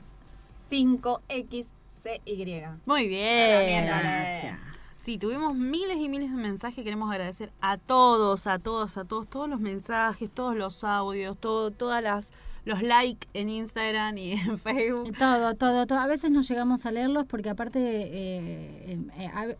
5XCY. 2.07 2.79
Muy 2.87 3.09
bien. 3.09 3.67
miércoles. 3.85 4.55
Sí, 5.03 5.19
tuvimos 5.19 5.55
miles 5.55 5.99
y 5.99 6.09
miles 6.09 6.31
de 6.31 6.37
mensajes. 6.37 6.83
Queremos 6.83 7.11
agradecer 7.11 7.53
a 7.61 7.77
todos, 7.77 8.47
a 8.47 8.59
todos, 8.59 8.99
a 8.99 9.05
todos, 9.05 9.29
todos 9.29 9.49
los 9.49 9.61
mensajes, 9.61 10.29
todos 10.33 10.57
los 10.57 10.83
audios, 10.83 11.37
todo, 11.39 11.71
todas 11.71 12.03
las 12.03 12.33
los 12.65 12.83
likes 12.83 13.29
en 13.33 13.49
Instagram 13.49 14.19
y 14.19 14.33
en 14.41 14.59
Facebook. 14.59 15.17
Todo, 15.17 15.55
todo, 15.55 15.87
todo. 15.87 15.99
A 16.01 16.09
veces 16.09 16.33
no 16.33 16.41
llegamos 16.43 16.85
a 16.85 16.91
leerlos 16.91 17.25
porque 17.27 17.49
aparte 17.51 17.79
eh, 17.79 18.99
eh, 19.19 19.27
a- 19.33 19.55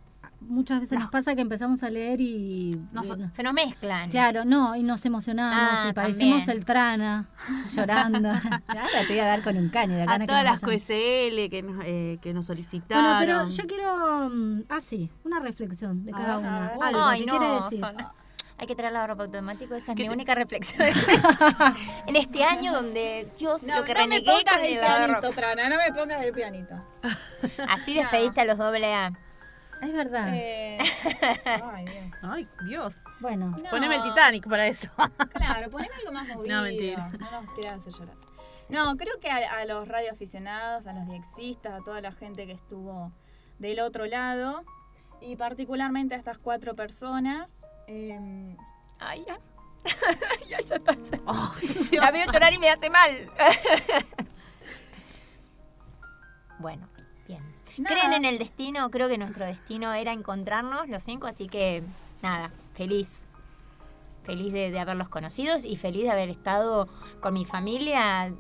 muchas 0.49 0.81
veces 0.81 0.99
nos 0.99 1.11
pasa 1.11 1.35
que 1.35 1.41
empezamos 1.43 1.83
a 1.83 1.91
leer 1.91 2.21
y... 2.21 2.71
No, 2.93 3.05
y 3.05 3.09
no- 3.09 3.31
se 3.33 3.43
nos 3.43 3.53
mezclan. 3.53 4.11
Claro, 4.11 4.45
no, 4.45 4.75
y 4.77 4.83
nos 4.83 5.05
emocionamos 5.05 5.79
Ah, 5.81 5.89
y 5.91 5.93
parecimos 5.93 6.39
también. 6.41 6.59
el 6.59 6.65
trana, 6.65 7.29
llorando. 7.75 8.29
Ahora 8.69 9.01
te 9.07 9.09
voy 9.09 9.19
a 9.21 9.27
dar 9.27 9.43
con 9.43 9.57
un 9.57 9.69
caño 9.69 9.95
de 9.97 10.03
acá 10.03 10.15
A 10.15 10.19
no 10.19 10.27
todas 10.27 10.45
nos 10.45 10.63
las. 10.63 10.63
QSL 10.63 11.51
que 11.51 11.63
nos, 11.65 11.85
eh, 11.85 12.19
que 12.23 12.33
nos 12.33 12.47
Bueno, 12.47 12.63
solicitaron. 12.63 13.19
pero 13.21 13.49
yo 13.49 13.67
quiero, 13.67 14.31
mm, 14.31 14.63
ah 14.69 14.81
sí, 14.81 15.11
una 15.25 15.41
reflexión 15.41 16.05
de 16.05 16.13
cada 16.13 16.37
ver, 16.39 16.47
una. 16.47 16.57
a 16.57 16.61
ver. 16.71 16.79
Algo 16.83 17.05
Ay, 17.05 17.21
que 17.21 17.27
no, 17.27 17.39
quiere 17.39 17.55
decir. 17.63 17.79
son- 17.81 18.17
hay 18.59 18.67
que 18.67 18.75
traer 18.75 18.95
la 18.95 19.07
ropa 19.07 19.25
automático, 19.25 19.75
esa 19.75 19.93
es 19.93 19.99
mi 19.99 20.09
única 20.09 20.35
reflexión. 20.35 20.89
en 22.07 22.17
este 22.17 22.43
año 22.43 22.73
donde, 22.73 23.31
Dios, 23.39 23.63
lo 23.65 23.85
que 23.85 23.93
no 23.93 24.01
me 24.01 24.17
renegué 24.17 24.25
pongas 24.33 24.63
el 24.63 24.79
pianito, 24.79 25.31
Trana, 25.33 25.69
no 25.69 25.77
me 25.77 25.93
pongas 25.93 26.25
el 26.25 26.33
pianito. 26.33 26.75
Así 27.69 27.93
despediste 27.93 28.41
a 28.41 28.45
los 28.47 28.57
doble 28.57 28.95
A. 28.95 29.13
Es 29.83 29.93
verdad. 29.93 30.29
Eh, 30.35 30.79
ay, 31.65 31.85
Dios. 31.85 32.15
Ay, 32.23 32.49
Dios. 32.67 32.95
Bueno, 33.21 33.51
No. 33.63 33.71
Poneme 33.71 33.97
el 33.97 34.03
Titanic 34.03 34.49
para 34.49 34.67
eso. 34.67 34.89
Claro, 35.35 35.71
poneme 35.71 35.95
algo 35.97 36.13
más 36.13 36.29
movido. 36.29 36.57
No, 36.57 36.63
mentira. 36.63 37.11
No 37.19 37.43
nos 37.43 37.55
quieras 37.55 37.81
hacer 37.83 37.93
llorar. 37.95 38.17
No, 38.69 38.97
creo 38.97 39.21
que 39.21 39.31
a, 39.31 39.59
a 39.61 39.65
los 39.65 39.87
radioaficionados, 39.87 40.87
a 40.87 40.93
los 40.93 41.07
diexistas, 41.07 41.73
a 41.81 41.85
toda 41.85 42.01
la 42.01 42.11
gente 42.13 42.47
que 42.47 42.53
estuvo 42.53 43.13
del 43.59 43.79
otro 43.81 44.07
lado, 44.07 44.65
y 45.21 45.37
particularmente 45.37 46.15
a 46.15 46.19
estas 46.19 46.39
cuatro 46.39 46.75
personas. 46.75 47.59
eh, 47.87 48.57
Ay, 48.99 49.25
ya. 49.27 49.39
ya, 50.49 50.59
ya 50.61 50.75
está. 50.77 50.95
ya. 50.95 52.01
La 52.01 52.11
veo 52.11 52.27
llorar 52.33 52.53
y 52.53 52.59
me 52.59 52.71
hace 52.71 52.91
mal. 52.91 53.31
Nada. 57.79 57.95
¿Creen 57.95 58.13
en 58.13 58.25
el 58.25 58.39
destino? 58.39 58.91
Creo 58.91 59.09
que 59.09 59.19
nuestro 59.19 59.47
destino 59.47 59.93
era 59.93 60.13
encontrarnos 60.13 60.89
los 60.89 61.03
cinco, 61.03 61.27
así 61.27 61.49
que 61.49 61.83
nada, 62.23 62.51
feliz. 62.75 63.23
Feliz 64.25 64.53
de, 64.53 64.71
de 64.71 64.79
haberlos 64.81 65.09
conocido 65.09 65.57
y 65.63 65.77
feliz 65.77 66.03
de 66.03 66.11
haber 66.11 66.29
estado 66.31 66.89
con 67.21 67.33
mi 67.35 67.45
familia 67.45 68.33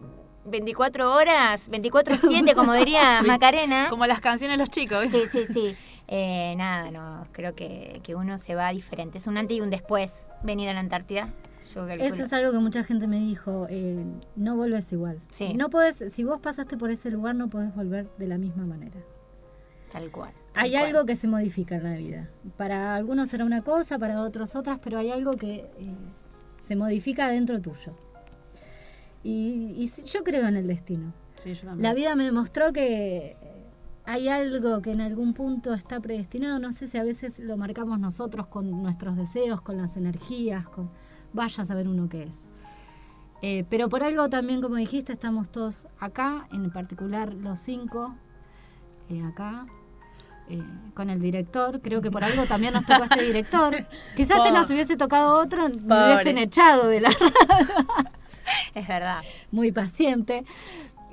24 0.46 1.12
horas, 1.12 1.70
24-7, 1.70 2.54
como 2.54 2.72
diría 2.74 3.22
Macarena. 3.26 3.88
Como 3.88 4.06
las 4.06 4.20
canciones 4.20 4.56
de 4.56 4.62
los 4.62 4.70
chicos. 4.70 5.02
¿viste? 5.02 5.28
Sí, 5.28 5.46
sí, 5.46 5.52
sí. 5.52 5.76
Eh, 6.08 6.54
nada, 6.56 6.90
no, 6.90 7.26
creo 7.32 7.54
que, 7.54 8.00
que 8.04 8.14
uno 8.14 8.38
se 8.38 8.54
va 8.54 8.70
diferente. 8.70 9.18
Es 9.18 9.26
un 9.26 9.38
antes 9.38 9.56
y 9.56 9.60
un 9.60 9.70
después 9.70 10.26
venir 10.42 10.68
a 10.68 10.74
la 10.74 10.80
Antártida. 10.80 11.32
Yo. 11.74 11.86
Eso 11.88 12.24
es 12.24 12.32
algo 12.32 12.52
que 12.52 12.58
mucha 12.58 12.84
gente 12.84 13.08
me 13.08 13.18
dijo, 13.18 13.66
eh, 13.70 14.04
no 14.36 14.54
vuelves 14.56 14.92
igual. 14.92 15.20
Sí. 15.30 15.54
No 15.54 15.68
podés, 15.68 16.12
si 16.12 16.22
vos 16.22 16.40
pasaste 16.40 16.76
por 16.76 16.90
ese 16.90 17.10
lugar 17.10 17.34
no 17.34 17.48
podés 17.48 17.74
volver 17.74 18.08
de 18.18 18.26
la 18.28 18.38
misma 18.38 18.66
manera. 18.66 19.00
Tal 19.97 20.10
cual. 20.10 20.32
tal 20.52 20.64
Hay 20.64 20.73
cual. 20.73 20.85
algo 20.85 21.06
que 21.06 21.16
se 21.16 21.27
modifica 21.27 21.77
en 21.77 21.85
la 21.85 21.97
vida. 21.97 22.28
Para 22.56 22.94
algunos 22.94 23.31
será 23.31 23.44
una 23.44 23.62
cosa, 23.62 23.98
para 23.98 24.20
otros 24.20 24.55
otras, 24.55 24.78
pero 24.82 24.98
hay 24.98 25.10
algo 25.10 25.32
que 25.32 25.70
eh, 25.78 25.94
se 26.59 26.77
modifica 26.77 27.28
dentro 27.28 27.60
tuyo. 27.60 27.94
Y, 29.23 29.90
yo 30.05 30.23
creo 30.23 30.47
en 30.47 30.56
el 30.56 30.66
destino. 30.66 31.12
Sí, 31.39 31.55
yo 31.55 31.66
también. 31.66 31.82
La 31.82 31.94
vida 31.94 32.14
me 32.14 32.24
demostró 32.24 32.73
que 32.73 33.36
eh, 33.40 33.66
hay 34.05 34.28
algo 34.28 34.82
que 34.82 34.93
en 34.93 35.01
algún 35.01 35.32
punto 35.35 35.74
está 35.74 35.98
predestinado. 35.98 36.59
No 36.59 36.73
sé 36.73 36.86
si 36.86 36.98
a 36.98 37.02
veces 37.02 37.39
lo 37.39 37.56
marcamos 37.56 37.98
nosotros 37.98 38.47
con 38.47 38.70
nuestros 38.82 39.16
deseos, 39.16 39.62
con 39.62 39.78
las 39.78 39.97
energías, 39.97 40.68
con 40.68 40.90
vaya 41.32 41.62
a 41.62 41.66
saber 41.66 41.89
uno 41.89 42.09
qué 42.09 42.24
es. 42.24 42.48
Eh, 43.43 43.64
pero 43.68 43.89
por 43.89 44.02
algo 44.02 44.28
también, 44.28 44.60
como 44.60 44.77
dijiste, 44.77 45.12
estamos 45.12 45.51
todos 45.51 45.86
acá, 45.98 46.48
en 46.52 46.70
particular 46.70 47.35
los 47.35 47.59
cinco, 47.59 48.14
eh, 49.09 49.23
acá, 49.23 49.66
eh, 50.48 50.62
con 50.94 51.10
el 51.10 51.20
director. 51.20 51.81
Creo 51.81 52.01
que 52.01 52.10
por 52.10 52.24
algo 52.24 52.44
también 52.47 52.74
nos 52.74 52.85
tocó 52.86 53.05
este 53.05 53.23
director. 53.24 53.86
Quizás 54.16 54.43
si 54.47 54.52
nos 54.52 54.70
hubiese 54.70 54.97
tocado 54.97 55.40
otro, 55.40 55.68
Pobre. 55.70 56.14
hubiesen 56.14 56.39
echado 56.39 56.89
de 56.89 57.01
la 57.01 57.10
Es 58.74 58.86
verdad. 58.86 59.23
muy 59.51 59.73
paciente. 59.73 60.44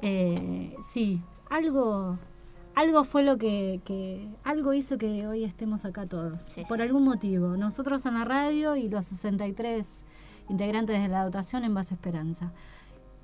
Eh, 0.01 0.76
sí, 0.91 1.22
algo, 1.49 2.18
algo 2.76 3.03
fue 3.05 3.23
lo 3.23 3.38
que, 3.38 3.81
que- 3.85 4.27
algo 4.43 4.73
hizo 4.73 4.97
que 4.97 5.27
hoy 5.27 5.43
estemos 5.43 5.85
acá 5.85 6.05
todos, 6.05 6.41
Sí, 6.43 6.64
por 6.68 6.77
sí. 6.77 6.84
algún 6.84 7.03
motivo. 7.05 7.55
Nosotros 7.57 8.05
en 8.05 8.15
la 8.15 8.26
radio 8.26 8.76
y 8.76 8.89
los 8.89 9.05
63 9.05 10.03
integrantes 10.49 11.01
de 11.01 11.07
la 11.07 11.23
dotación 11.23 11.64
en 11.64 11.73
Base 11.73 11.93
Esperanza. 11.93 12.51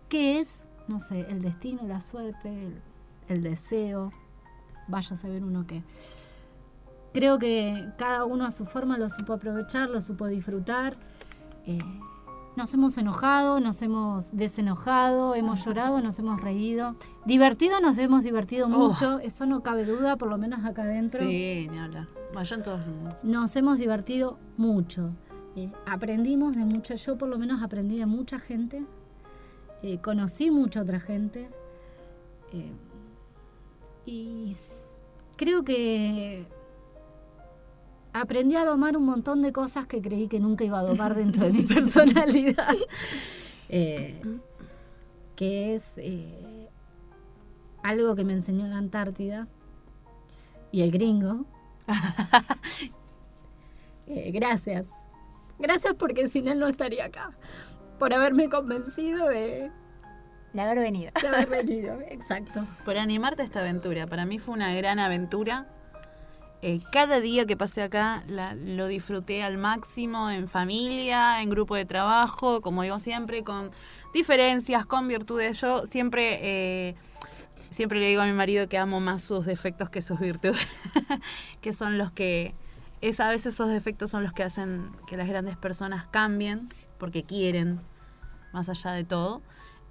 ¿Qué 0.07 0.39
es? 0.39 0.63
No 0.87 0.99
sé, 0.99 1.25
el 1.29 1.41
destino, 1.41 1.81
la 1.85 2.01
suerte, 2.01 2.47
el, 2.49 2.81
el 3.27 3.43
deseo, 3.43 4.11
vaya 4.89 5.13
a 5.13 5.17
saber 5.17 5.43
uno 5.43 5.65
qué. 5.67 5.83
Creo 7.13 7.39
que 7.39 7.87
cada 7.97 8.25
uno 8.25 8.45
a 8.45 8.51
su 8.51 8.65
forma 8.65 8.97
lo 8.97 9.09
supo 9.09 9.33
aprovechar, 9.33 9.89
lo 9.89 10.01
supo 10.01 10.27
disfrutar. 10.27 10.97
Eh, 11.65 11.79
nos 12.55 12.73
hemos 12.73 12.97
enojado, 12.97 13.59
nos 13.59 13.81
hemos 13.81 14.35
desenojado, 14.35 15.33
hemos 15.33 15.63
llorado, 15.65 16.01
nos 16.01 16.19
hemos 16.19 16.41
reído. 16.41 16.95
Divertido, 17.25 17.79
nos 17.79 17.97
hemos 17.97 18.23
divertido 18.23 18.67
mucho, 18.67 19.19
eso 19.19 19.45
no 19.45 19.63
cabe 19.63 19.85
duda, 19.85 20.17
por 20.17 20.29
lo 20.29 20.37
menos 20.37 20.65
acá 20.65 20.83
adentro. 20.83 21.21
Sí, 21.21 21.67
ni 21.71 21.77
hablar. 21.79 22.07
Vaya 22.33 22.55
en 22.57 22.63
todos 22.63 22.79
lados. 22.85 23.15
Nos 23.23 23.55
hemos 23.55 23.77
divertido 23.77 24.37
mucho. 24.57 25.11
Eh, 25.55 25.71
aprendimos 25.87 26.55
de 26.55 26.65
mucha, 26.65 26.95
yo 26.95 27.17
por 27.17 27.29
lo 27.29 27.39
menos 27.39 27.61
aprendí 27.63 27.97
de 27.97 28.05
mucha 28.05 28.39
gente, 28.39 28.83
eh, 29.81 29.99
conocí 30.01 30.51
mucha 30.51 30.81
otra 30.81 30.99
gente. 30.99 31.49
eh, 32.51 32.71
y 34.05 34.55
creo 35.39 35.63
que 35.63 36.45
aprendí 38.11 38.57
a 38.57 38.65
domar 38.65 38.97
un 38.97 39.05
montón 39.05 39.41
de 39.41 39.53
cosas 39.53 39.87
que 39.87 40.01
creí 40.01 40.27
que 40.27 40.37
nunca 40.37 40.65
iba 40.65 40.79
a 40.79 40.83
domar 40.83 41.15
dentro 41.15 41.45
de 41.45 41.53
mi 41.53 41.61
personalidad. 41.75 42.75
Eh, 43.69 44.21
que 45.37 45.75
es 45.75 45.93
eh, 45.95 46.69
algo 47.81 48.17
que 48.17 48.25
me 48.25 48.33
enseñó 48.33 48.67
la 48.67 48.77
Antártida 48.77 49.47
y 50.71 50.81
el 50.81 50.91
gringo. 50.91 51.45
Eh, 54.11 54.31
gracias. 54.31 54.87
Gracias 55.59 55.93
porque 55.93 56.27
sin 56.29 56.47
él 56.47 56.57
no 56.57 56.65
estaría 56.65 57.05
acá. 57.05 57.29
Por 57.99 58.11
haberme 58.11 58.49
convencido 58.49 59.27
de, 59.27 59.69
De 60.53 60.61
haber 60.61 60.79
venido. 60.79 61.11
de 61.21 61.27
haber 61.27 61.47
venido. 61.47 61.99
Exacto. 62.09 62.65
Por 62.85 62.97
animarte 62.97 63.41
a 63.41 63.45
esta 63.45 63.59
aventura. 63.59 64.07
Para 64.07 64.25
mí 64.25 64.39
fue 64.39 64.55
una 64.55 64.73
gran 64.73 64.99
aventura. 64.99 65.67
Eh, 66.61 66.81
cada 66.91 67.19
día 67.21 67.45
que 67.45 67.55
pasé 67.55 67.81
acá 67.83 68.21
la- 68.27 68.53
lo 68.55 68.87
disfruté 68.87 69.43
al 69.43 69.57
máximo 69.57 70.29
en 70.29 70.49
familia, 70.49 71.41
en 71.41 71.49
grupo 71.49 71.75
de 71.75 71.85
trabajo, 71.85 72.59
como 72.61 72.83
digo 72.83 72.99
siempre, 72.99 73.43
con 73.43 73.71
diferencias, 74.13 74.85
con 74.85 75.07
virtudes. 75.07 75.61
Yo 75.61 75.85
siempre, 75.85 76.39
eh, 76.41 76.95
siempre 77.69 77.99
le 77.99 78.07
digo 78.09 78.21
a 78.21 78.25
mi 78.25 78.33
marido 78.33 78.67
que 78.67 78.77
amo 78.77 78.99
más 78.99 79.21
sus 79.21 79.45
defectos 79.45 79.89
que 79.89 80.01
sus 80.01 80.19
virtudes, 80.19 80.67
que 81.61 81.71
son 81.71 81.97
los 81.97 82.11
que, 82.11 82.53
es 82.99 83.21
a 83.21 83.29
veces 83.29 83.53
esos 83.53 83.69
defectos 83.69 84.09
son 84.09 84.23
los 84.23 84.33
que 84.33 84.43
hacen 84.43 84.91
que 85.07 85.15
las 85.15 85.29
grandes 85.29 85.55
personas 85.55 86.07
cambien 86.07 86.67
porque 86.97 87.23
quieren, 87.23 87.79
más 88.51 88.67
allá 88.67 88.91
de 88.91 89.05
todo. 89.05 89.41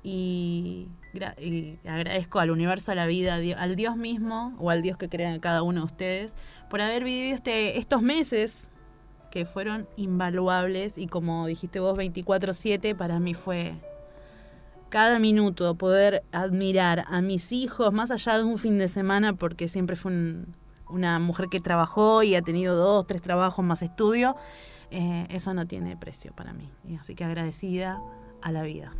Y, 0.02 0.88
gra- 1.12 1.34
y 1.40 1.78
agradezco 1.86 2.38
al 2.38 2.50
universo, 2.50 2.92
a 2.92 2.94
la 2.94 3.06
vida, 3.06 3.34
al 3.34 3.76
Dios 3.76 3.96
mismo 3.96 4.54
o 4.58 4.70
al 4.70 4.80
Dios 4.82 4.96
que 4.96 5.08
crea 5.08 5.34
en 5.34 5.40
cada 5.40 5.62
uno 5.62 5.80
de 5.80 5.86
ustedes 5.86 6.34
por 6.70 6.80
haber 6.80 7.04
vivido 7.04 7.34
este, 7.34 7.78
estos 7.78 8.00
meses 8.02 8.68
que 9.30 9.44
fueron 9.44 9.86
invaluables 9.96 10.96
y 10.98 11.06
como 11.06 11.46
dijiste 11.46 11.80
vos 11.80 11.98
24/7 11.98 12.94
para 12.94 13.18
mí 13.20 13.34
fue 13.34 13.74
cada 14.88 15.18
minuto 15.18 15.74
poder 15.74 16.22
admirar 16.32 17.04
a 17.08 17.20
mis 17.20 17.52
hijos 17.52 17.92
más 17.92 18.10
allá 18.10 18.38
de 18.38 18.44
un 18.44 18.56
fin 18.56 18.78
de 18.78 18.88
semana 18.88 19.34
porque 19.34 19.68
siempre 19.68 19.96
fue 19.96 20.12
un- 20.12 20.54
una 20.88 21.18
mujer 21.18 21.48
que 21.50 21.60
trabajó 21.60 22.22
y 22.22 22.34
ha 22.34 22.40
tenido 22.42 22.74
dos, 22.74 23.06
tres 23.06 23.20
trabajos 23.20 23.62
más 23.62 23.82
estudio, 23.82 24.34
eh, 24.90 25.26
eso 25.28 25.52
no 25.52 25.66
tiene 25.66 25.98
precio 25.98 26.32
para 26.34 26.54
mí. 26.54 26.70
Así 26.98 27.14
que 27.14 27.24
agradecida 27.24 28.00
a 28.40 28.52
la 28.52 28.62
vida. 28.62 28.92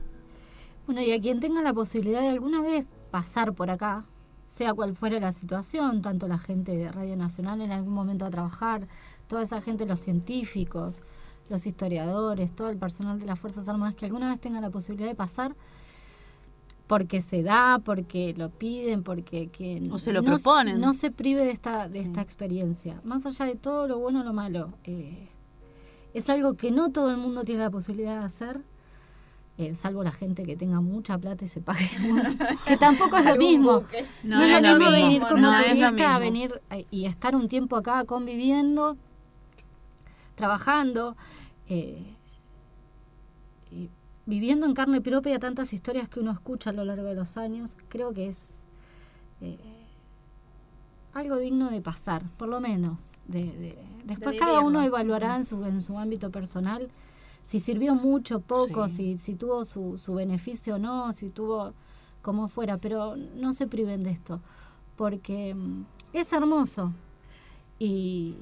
Bueno, 0.89 1.02
y 1.02 1.12
a 1.12 1.20
quien 1.20 1.39
tenga 1.39 1.60
la 1.60 1.74
posibilidad 1.74 2.23
de 2.23 2.28
alguna 2.28 2.62
vez 2.62 2.86
pasar 3.10 3.52
por 3.52 3.69
acá, 3.69 4.06
sea 4.47 4.73
cual 4.73 4.97
fuera 4.97 5.20
la 5.20 5.35
situación, 5.35 6.01
tanto 6.01 6.27
la 6.28 6.39
gente 6.39 6.78
de 6.78 6.90
Radio 6.90 7.15
Nacional 7.15 7.60
en 7.60 7.73
algún 7.73 7.93
momento 7.93 8.24
a 8.24 8.31
trabajar, 8.31 8.89
toda 9.27 9.43
esa 9.43 9.60
gente, 9.60 9.85
los 9.85 10.01
científicos, 10.01 11.02
los 11.51 11.66
historiadores, 11.66 12.56
todo 12.56 12.70
el 12.70 12.78
personal 12.78 13.20
de 13.20 13.27
las 13.27 13.39
Fuerzas 13.39 13.69
Armadas, 13.69 13.97
que 13.97 14.06
alguna 14.06 14.31
vez 14.31 14.40
tenga 14.40 14.62
la 14.62 14.70
posibilidad 14.70 15.10
de 15.10 15.15
pasar, 15.15 15.55
porque 16.86 17.20
se 17.20 17.43
da, 17.43 17.82
porque 17.85 18.32
lo 18.35 18.48
piden, 18.48 19.02
porque 19.02 19.48
que 19.48 19.82
O 19.90 19.98
se 19.98 20.15
lo 20.15 20.23
no, 20.23 20.36
proponen. 20.36 20.81
no 20.81 20.94
se 20.94 21.10
prive 21.10 21.44
de 21.44 21.51
esta, 21.51 21.86
de 21.90 22.01
esta 22.01 22.23
experiencia. 22.23 22.98
Más 23.05 23.27
allá 23.27 23.44
de 23.44 23.56
todo 23.56 23.86
lo 23.89 23.98
bueno 23.98 24.23
o 24.23 24.24
lo 24.24 24.32
malo, 24.32 24.73
eh, 24.85 25.28
es 26.15 26.31
algo 26.31 26.55
que 26.55 26.70
no 26.70 26.89
todo 26.93 27.10
el 27.10 27.19
mundo 27.19 27.44
tiene 27.44 27.60
la 27.65 27.70
posibilidad 27.70 28.20
de 28.20 28.24
hacer 28.24 28.62
eh, 29.59 29.74
salvo 29.74 30.02
la 30.05 30.12
gente 30.12 30.44
que 30.44 30.56
tenga 30.56 30.80
mucha 30.80 31.18
plata 31.18 31.44
y 31.44 31.48
se 31.48 31.60
pague 31.60 31.90
que 32.66 32.76
tampoco 32.76 33.16
es 33.18 33.26
lo 33.26 33.36
mismo. 33.36 33.85
no, 34.22 34.43
es 34.44 34.62
lo 34.62 34.68
mismo 34.78 34.90
venir 34.93 35.22
como 35.22 35.36
no 35.43 35.51
turista 35.62 36.14
a 36.14 36.18
venir 36.20 36.60
eh, 36.70 36.86
y 36.90 37.06
estar 37.06 37.35
un 37.35 37.48
tiempo 37.48 37.76
acá 37.76 38.05
conviviendo 38.05 38.97
trabajando 40.36 41.16
eh, 41.68 42.14
y 43.70 43.90
viviendo 44.26 44.66
en 44.66 44.74
carne 44.74 45.01
propia 45.01 45.39
tantas 45.39 45.72
historias 45.72 46.09
que 46.09 46.20
uno 46.20 46.30
escucha 46.30 46.70
a 46.70 46.72
lo 46.72 46.85
largo 46.85 47.05
de 47.05 47.14
los 47.14 47.36
años 47.36 47.76
creo 47.89 48.12
que 48.12 48.28
es 48.28 48.55
eh, 49.40 49.59
algo 51.14 51.36
digno 51.36 51.70
de 51.70 51.80
pasar 51.80 52.22
por 52.36 52.48
lo 52.48 52.60
menos 52.60 53.12
de, 53.26 53.40
de- 53.47 53.78
después 54.05 54.32
De 54.35 54.39
cada 54.39 54.60
uno 54.60 54.82
evaluará 54.82 55.35
en 55.36 55.44
su 55.44 55.64
en 55.64 55.82
su 55.82 55.98
ámbito 55.98 56.30
personal 56.30 56.89
si 57.43 57.60
sirvió 57.60 57.94
mucho, 57.94 58.40
poco, 58.40 58.89
si, 58.89 59.19
si 59.19 59.35
tuvo 59.35 59.65
su, 59.65 59.98
su 59.98 60.15
beneficio 60.15 60.74
o 60.74 60.78
no, 60.78 61.12
si 61.12 61.31
tuvo 61.31 61.73
como 62.23 62.48
fuera, 62.48 62.77
pero 62.78 63.16
no 63.16 63.52
se 63.52 63.66
priven 63.66 64.02
de 64.02 64.10
esto, 64.10 64.40
porque 64.97 65.55
mm, 65.55 65.85
es 66.12 66.32
hermoso. 66.32 66.93
Y, 67.78 68.35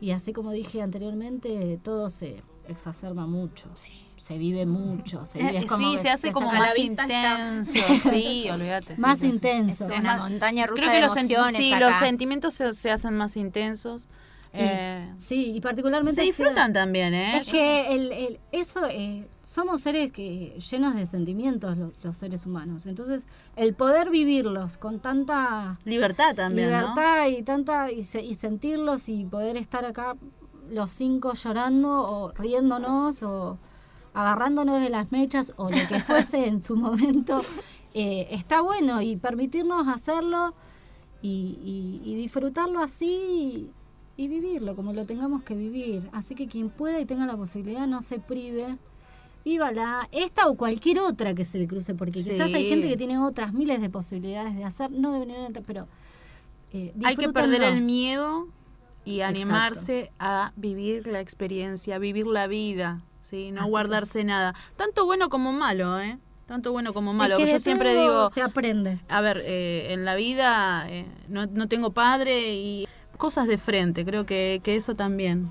y 0.00 0.10
así 0.10 0.32
como 0.32 0.52
dije 0.52 0.82
anteriormente, 0.82 1.78
todo 1.82 2.10
se 2.10 2.42
exacerba 2.68 3.26
mucho, 3.26 3.68
se 4.16 4.38
vive 4.38 4.66
mucho, 4.66 5.26
se 5.26 5.38
vive 5.38 5.56
Eh, 5.56 5.58
es 5.60 5.66
como 5.66 5.86
sí, 5.88 5.96
que 5.96 6.02
se 6.02 6.10
hace 6.10 6.32
como 6.32 6.50
más 6.52 6.78
intenso. 6.78 7.72
Sí, 8.10 8.46
olvídate. 8.50 8.96
Más 8.98 9.18
sí, 9.20 9.26
intenso. 9.26 9.84
Es 9.92 9.98
una 9.98 10.16
montaña 10.18 10.66
rusa 10.66 10.82
Creo 10.82 10.92
que 10.92 10.96
de 10.96 11.02
los, 11.02 11.12
sen- 11.16 11.56
sí, 11.56 11.72
acá. 11.72 11.86
los 11.86 11.96
sentimientos 11.96 12.54
se, 12.54 12.72
se 12.72 12.90
hacen 12.90 13.14
más 13.14 13.36
intensos. 13.36 14.08
Eh, 14.56 15.12
sí, 15.16 15.52
y 15.56 15.60
particularmente 15.60 16.22
se 16.22 16.28
este- 16.28 16.42
disfrutan 16.42 16.72
también, 16.72 17.12
¿eh? 17.14 17.38
Es 17.38 17.46
que 17.48 17.94
el, 17.94 18.12
el- 18.12 18.40
eso, 18.52 18.86
eh, 18.88 19.26
somos 19.42 19.80
seres 19.80 20.12
que 20.12 20.58
llenos 20.70 20.94
de 20.94 21.06
sentimientos 21.06 21.76
los, 21.76 21.92
los 22.02 22.16
seres 22.16 22.46
humanos. 22.46 22.86
Entonces, 22.86 23.26
el 23.56 23.74
poder 23.74 24.10
vivirlos 24.10 24.78
con 24.78 25.00
tanta 25.00 25.78
Libertad 25.84 26.34
también, 26.34 26.70
¿no? 26.70 26.78
libertad 26.80 27.26
y 27.28 27.42
tanta 27.42 27.90
y, 27.90 28.04
se- 28.04 28.22
y 28.22 28.34
sentirlos 28.34 29.08
y 29.08 29.24
poder 29.24 29.56
estar 29.56 29.84
acá 29.84 30.16
los 30.70 30.90
cinco 30.90 31.34
llorando 31.34 31.90
o 31.90 32.32
riéndonos 32.32 33.22
o 33.22 33.58
agarrándonos 34.14 34.80
de 34.80 34.90
las 34.90 35.10
mechas 35.12 35.52
o 35.56 35.70
lo 35.70 35.88
que 35.88 36.00
fuese 36.00 36.46
en 36.46 36.62
su 36.62 36.76
momento, 36.76 37.40
eh, 37.94 38.28
está 38.30 38.60
bueno 38.60 39.02
y 39.02 39.16
permitirnos 39.16 39.88
hacerlo 39.88 40.54
y, 41.20 41.58
y- 41.64 42.10
y 42.10 42.14
disfrutarlo 42.16 42.80
así 42.80 43.70
y, 44.16 44.28
vivirlo 44.28 44.76
como 44.76 44.92
lo 44.92 45.04
tengamos 45.06 45.42
que 45.42 45.54
vivir. 45.54 46.08
Así 46.12 46.34
que 46.34 46.46
quien 46.46 46.70
pueda 46.70 47.00
y 47.00 47.04
tenga 47.06 47.26
la 47.26 47.36
posibilidad 47.36 47.86
no 47.86 48.02
se 48.02 48.18
prive. 48.18 48.76
Vívala, 49.44 50.08
esta 50.10 50.46
o 50.46 50.54
cualquier 50.56 51.00
otra 51.00 51.34
que 51.34 51.44
se 51.44 51.58
le 51.58 51.66
cruce, 51.66 51.94
porque 51.94 52.22
Sí. 52.22 52.30
quizás 52.30 52.52
hay 52.54 52.66
gente 52.66 52.88
que 52.88 52.96
tiene 52.96 53.18
otras 53.18 53.52
miles 53.52 53.80
de 53.82 53.90
posibilidades 53.90 54.56
de 54.56 54.64
hacer, 54.64 54.90
no 54.90 55.12
deben 55.12 55.30
ir, 55.30 55.62
pero 55.66 55.86
eh, 56.72 56.92
Hay 57.04 57.16
que 57.16 57.28
perder 57.28 57.62
el 57.62 57.82
miedo 57.82 58.48
y 59.04 59.20
animarse 59.20 60.10
a 60.18 60.52
vivir 60.56 61.06
la 61.06 61.20
experiencia, 61.20 61.98
vivir 61.98 62.26
la 62.26 62.46
vida, 62.46 63.02
¿sí? 63.22 63.52
No 63.52 63.62
Así 63.62 63.70
guardarse 63.70 64.24
nada. 64.24 64.54
Tanto 64.76 65.04
bueno 65.04 65.28
como 65.28 65.52
malo, 65.52 66.00
¿eh? 66.00 66.18
Tanto 66.46 66.72
bueno 66.72 66.92
como 66.92 67.12
malo. 67.14 67.36
que 67.36 67.46
Yo 67.46 67.58
siempre 67.58 67.94
digo, 67.94 68.30
se 68.30 68.42
aprende. 68.42 68.98
a 69.08 69.20
ver, 69.20 69.42
eh, 69.44 69.92
en 69.92 70.04
la 70.04 70.14
vida 70.14 70.86
eh, 70.88 71.06
no, 71.28 71.46
no 71.46 71.68
tengo 71.68 71.92
padre 71.92 72.54
y 72.54 72.88
cosas 73.16 73.46
de 73.46 73.58
frente. 73.58 74.04
Creo 74.04 74.26
que, 74.26 74.60
que 74.62 74.76
eso 74.76 74.94
también, 74.94 75.48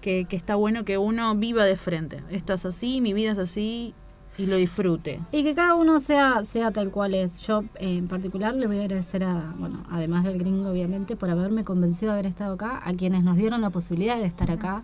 que, 0.00 0.26
que 0.26 0.36
está 0.36 0.54
bueno 0.54 0.84
que 0.84 0.98
uno 0.98 1.34
viva 1.34 1.64
de 1.64 1.76
frente. 1.76 2.22
Esto 2.30 2.54
es 2.54 2.64
así, 2.64 3.00
mi 3.00 3.12
vida 3.12 3.32
es 3.32 3.38
así 3.38 3.94
y 4.38 4.46
lo 4.46 4.56
disfrute. 4.56 5.20
Y 5.30 5.42
que 5.42 5.54
cada 5.54 5.74
uno 5.74 6.00
sea, 6.00 6.42
sea 6.44 6.70
tal 6.70 6.90
cual 6.90 7.14
es. 7.14 7.40
Yo 7.42 7.64
eh, 7.76 7.98
en 7.98 8.08
particular 8.08 8.54
le 8.54 8.66
voy 8.66 8.78
a 8.78 8.82
agradecer 8.82 9.24
a, 9.24 9.54
bueno, 9.58 9.84
además 9.90 10.24
del 10.24 10.38
gringo 10.38 10.70
obviamente, 10.70 11.16
por 11.16 11.30
haberme 11.30 11.64
convencido 11.64 12.12
de 12.12 12.18
haber 12.18 12.26
estado 12.26 12.54
acá, 12.54 12.80
a 12.84 12.94
quienes 12.94 13.24
nos 13.24 13.36
dieron 13.36 13.60
la 13.60 13.70
posibilidad 13.70 14.18
de 14.18 14.26
estar 14.26 14.50
acá. 14.50 14.82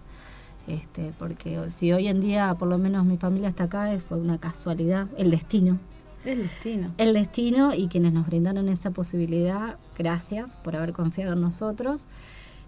Este, 0.67 1.15
porque 1.19 1.59
si 1.71 1.93
hoy 1.93 2.09
en 2.09 2.21
día 2.21 2.55
por 2.59 2.69
lo 2.69 2.77
menos 2.77 3.07
mi 3.07 3.17
familia 3.17 3.49
está 3.49 3.65
acá, 3.65 3.91
fue 4.07 4.19
una 4.19 4.39
casualidad, 4.39 5.09
el 5.17 5.31
destino. 5.31 5.79
El 6.25 6.43
destino. 6.43 6.95
El 6.99 7.15
destino 7.15 7.75
y 7.75 7.89
quienes 7.89 8.13
nos 8.13 8.27
brindaron 8.27 8.69
esa 8.69 8.91
posibilidad, 8.91 9.77
gracias 9.97 10.57
por 10.57 10.77
haber 10.77 10.93
confiado 10.93 11.33
en 11.35 11.41
nosotros. 11.41 12.05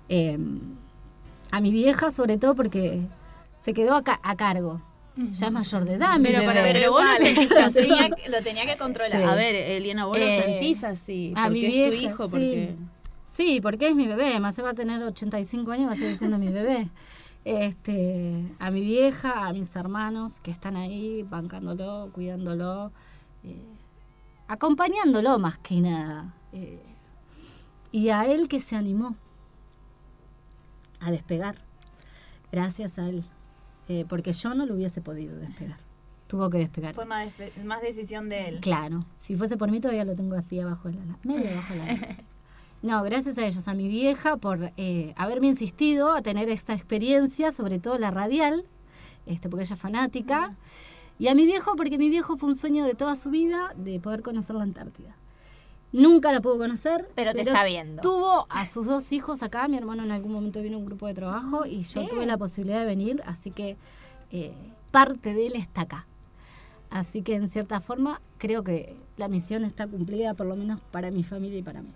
Eh, 0.08 0.38
a 1.50 1.60
mi 1.60 1.70
vieja 1.72 2.10
sobre 2.10 2.38
todo 2.38 2.54
porque 2.54 3.00
se 3.56 3.74
quedó 3.74 3.94
a, 3.94 4.02
ca- 4.02 4.20
a 4.22 4.36
cargo. 4.36 4.80
Ya 5.32 5.48
es 5.48 5.52
mayor 5.52 5.84
de 5.84 5.94
edad, 5.94 6.16
mi 6.18 6.26
Pero, 6.28 6.40
bebé. 6.40 6.52
para- 6.54 6.62
pero 6.72 6.90
vos 6.92 7.02
lo 7.04 7.16
sentís 7.26 7.50
lo, 7.50 7.58
así. 7.60 7.74
tenía, 7.80 8.10
que- 8.10 8.30
lo 8.30 8.42
tenía 8.42 8.66
que 8.66 8.76
controlar. 8.78 9.18
Sí. 9.20 9.22
A 9.22 9.34
ver, 9.34 9.54
Eliana, 9.54 10.06
vos 10.06 10.18
lo 10.18 10.24
Eh, 10.24 10.42
sentís 10.44 10.84
así, 10.84 11.32
a 11.36 11.50
mi 11.50 11.64
es 11.64 11.72
vieja, 11.72 11.90
tu 11.90 11.96
hijo, 11.96 12.24
sí. 12.24 12.30
porque... 12.30 12.74
Sí, 13.32 13.60
porque 13.62 13.88
es 13.88 13.94
mi 13.94 14.06
bebé, 14.06 14.28
además 14.28 14.54
se 14.54 14.62
va 14.62 14.70
a 14.70 14.74
tener 14.74 15.02
85 15.02 15.70
años, 15.72 15.88
va 15.88 15.92
a 15.92 15.96
seguir 15.96 16.16
siendo 16.16 16.38
mi 16.38 16.48
bebé. 16.48 16.88
Este, 17.44 18.44
a 18.58 18.70
mi 18.70 18.80
vieja, 18.82 19.46
a 19.48 19.52
mis 19.52 19.74
hermanos 19.74 20.40
que 20.40 20.50
están 20.50 20.76
ahí 20.76 21.22
bancándolo, 21.28 22.10
cuidándolo, 22.12 22.92
eh, 23.44 23.64
acompañándolo 24.48 25.38
más 25.38 25.58
que 25.58 25.80
nada. 25.80 26.34
eh, 26.52 26.82
y 27.92 28.08
a 28.10 28.24
él 28.26 28.46
que 28.48 28.60
se 28.60 28.76
animó 28.76 29.16
a 31.00 31.10
despegar, 31.10 31.56
gracias 32.52 32.98
a 32.98 33.08
él, 33.08 33.24
eh, 33.88 34.04
porque 34.08 34.32
yo 34.32 34.54
no 34.54 34.66
lo 34.66 34.74
hubiese 34.74 35.00
podido 35.00 35.36
despegar. 35.36 35.78
Tuvo 36.28 36.48
que 36.50 36.58
despegar. 36.58 36.94
Fue 36.94 37.06
más, 37.06 37.26
despe- 37.28 37.64
más 37.64 37.82
decisión 37.82 38.28
de 38.28 38.48
él. 38.48 38.60
Claro, 38.60 39.04
si 39.18 39.36
fuese 39.36 39.56
por 39.56 39.70
mí 39.70 39.80
todavía 39.80 40.04
lo 40.04 40.14
tengo 40.14 40.36
así 40.36 40.60
abajo 40.60 40.88
de 40.88 40.94
la 40.94 41.04
la- 41.06 41.18
medio 41.24 41.50
abajo 41.50 41.74
de 41.74 41.78
la. 41.80 42.16
No, 42.82 43.02
gracias 43.02 43.36
a 43.36 43.44
ellos, 43.46 43.68
a 43.68 43.74
mi 43.74 43.88
vieja 43.88 44.38
por 44.38 44.72
eh, 44.78 45.12
haberme 45.18 45.48
insistido 45.48 46.12
a 46.14 46.22
tener 46.22 46.48
esta 46.48 46.72
experiencia, 46.72 47.52
sobre 47.52 47.78
todo 47.78 47.98
la 47.98 48.10
radial, 48.10 48.64
este, 49.26 49.50
porque 49.50 49.64
ella 49.64 49.74
es 49.74 49.80
fanática, 49.80 50.56
y 51.20 51.28
a 51.28 51.34
mi 51.34 51.44
viejo 51.44 51.76
porque 51.76 51.98
mi 51.98 52.08
viejo 52.08 52.38
fue 52.38 52.48
un 52.48 52.56
sueño 52.56 52.86
de 52.86 52.94
toda 52.94 53.14
su 53.14 53.28
vida 53.28 53.74
de 53.76 54.00
poder 54.00 54.22
conocer 54.22 54.56
la 54.56 54.62
Antártida. 54.62 55.14
Nunca 55.92 56.32
la 56.32 56.40
pudo 56.40 56.56
conocer, 56.56 57.10
Pero 57.14 57.34
te 57.34 57.42
está 57.42 57.62
viendo. 57.62 58.00
Tuvo 58.00 58.46
a 58.48 58.64
sus 58.64 58.86
dos 58.86 59.12
hijos 59.12 59.42
acá, 59.42 59.68
mi 59.68 59.76
hermano 59.76 60.02
en 60.02 60.12
algún 60.12 60.32
momento 60.32 60.62
vino 60.62 60.76
a 60.76 60.78
un 60.78 60.86
grupo 60.86 61.06
de 61.06 61.12
trabajo 61.12 61.66
y 61.66 61.82
yo 61.82 62.08
tuve 62.08 62.24
la 62.24 62.38
posibilidad 62.38 62.80
de 62.80 62.86
venir, 62.86 63.20
así 63.26 63.50
que 63.50 63.76
eh, 64.30 64.54
parte 64.90 65.34
de 65.34 65.48
él 65.48 65.56
está 65.56 65.82
acá. 65.82 66.06
Así 66.88 67.20
que 67.20 67.34
en 67.34 67.50
cierta 67.50 67.82
forma 67.82 68.22
creo 68.38 68.64
que 68.64 68.96
la 69.18 69.28
misión 69.28 69.64
está 69.64 69.86
cumplida, 69.86 70.32
por 70.32 70.46
lo 70.46 70.56
menos 70.56 70.80
para 70.80 71.10
mi 71.10 71.22
familia 71.22 71.58
y 71.58 71.62
para 71.62 71.82
mí. 71.82 71.92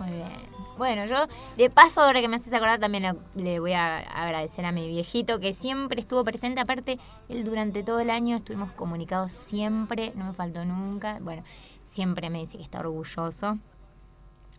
Muy 0.00 0.10
bien. 0.16 0.50
Bueno, 0.78 1.04
yo 1.04 1.26
de 1.58 1.68
paso, 1.68 2.00
ahora 2.00 2.22
que 2.22 2.28
me 2.28 2.36
haces 2.36 2.52
acordar, 2.54 2.80
también 2.80 3.02
le, 3.02 3.42
le 3.42 3.60
voy 3.60 3.74
a 3.74 3.98
agradecer 3.98 4.64
a 4.64 4.72
mi 4.72 4.88
viejito 4.88 5.38
que 5.38 5.52
siempre 5.52 6.00
estuvo 6.00 6.24
presente. 6.24 6.60
Aparte, 6.60 6.98
él 7.28 7.44
durante 7.44 7.82
todo 7.82 8.00
el 8.00 8.08
año 8.08 8.36
estuvimos 8.36 8.72
comunicados 8.72 9.32
siempre, 9.32 10.12
no 10.14 10.24
me 10.24 10.32
faltó 10.32 10.64
nunca. 10.64 11.18
Bueno, 11.20 11.44
siempre 11.84 12.30
me 12.30 12.38
dice 12.38 12.56
que 12.56 12.62
está 12.62 12.80
orgulloso. 12.80 13.58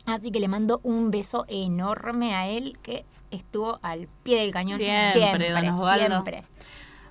Así 0.05 0.31
que 0.31 0.39
le 0.39 0.47
mando 0.47 0.79
un 0.83 1.11
beso 1.11 1.45
enorme 1.47 2.35
a 2.35 2.47
él 2.47 2.77
que 2.81 3.05
estuvo 3.31 3.79
al 3.81 4.07
pie 4.23 4.41
del 4.41 4.51
cañón 4.51 4.77
Siempre, 4.79 5.51
don 5.51 5.69
Osvaldo. 5.69 6.07
siempre. 6.07 6.43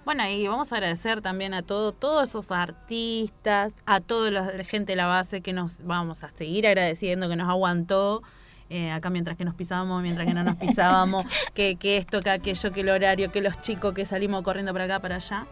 Bueno, 0.04 0.26
y 0.26 0.48
vamos 0.48 0.72
a 0.72 0.76
agradecer 0.76 1.20
también 1.20 1.52
a 1.54 1.62
todo, 1.62 1.92
todos 1.92 2.30
esos 2.30 2.50
artistas, 2.50 3.74
a 3.86 4.00
toda 4.00 4.30
la 4.30 4.64
gente 4.64 4.92
de 4.92 4.96
la 4.96 5.06
base 5.06 5.42
que 5.42 5.52
nos 5.52 5.84
vamos 5.84 6.24
a 6.24 6.30
seguir 6.30 6.66
agradeciendo, 6.66 7.28
que 7.28 7.36
nos 7.36 7.48
aguantó. 7.48 8.22
eh, 8.70 8.92
acá 8.92 9.10
mientras 9.10 9.36
que 9.36 9.44
nos 9.44 9.54
pisábamos, 9.54 10.00
mientras 10.00 10.26
que 10.26 10.34
no 10.34 10.44
nos 10.44 10.56
pisábamos, 10.56 11.26
que, 11.54 11.76
que 11.76 11.96
esto, 11.96 12.22
que 12.22 12.30
aquello, 12.30 12.72
que 12.72 12.80
el 12.82 12.88
horario, 12.88 13.32
que 13.32 13.40
los 13.40 13.60
chicos 13.62 13.92
que 13.94 14.04
salimos 14.04 14.42
corriendo 14.42 14.72
para 14.72 14.84
acá, 14.84 15.00
para 15.00 15.16
allá. 15.16 15.46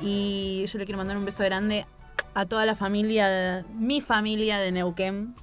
Y 0.00 0.64
yo 0.66 0.78
le 0.78 0.84
quiero 0.84 0.98
mandar 0.98 1.16
un 1.16 1.24
beso 1.24 1.42
grande 1.42 1.86
a 2.34 2.46
toda 2.46 2.66
la 2.66 2.74
familia, 2.74 3.64
mi 3.74 4.00
familia 4.00 4.58
de 4.58 4.72
Neuquén, 4.72 5.34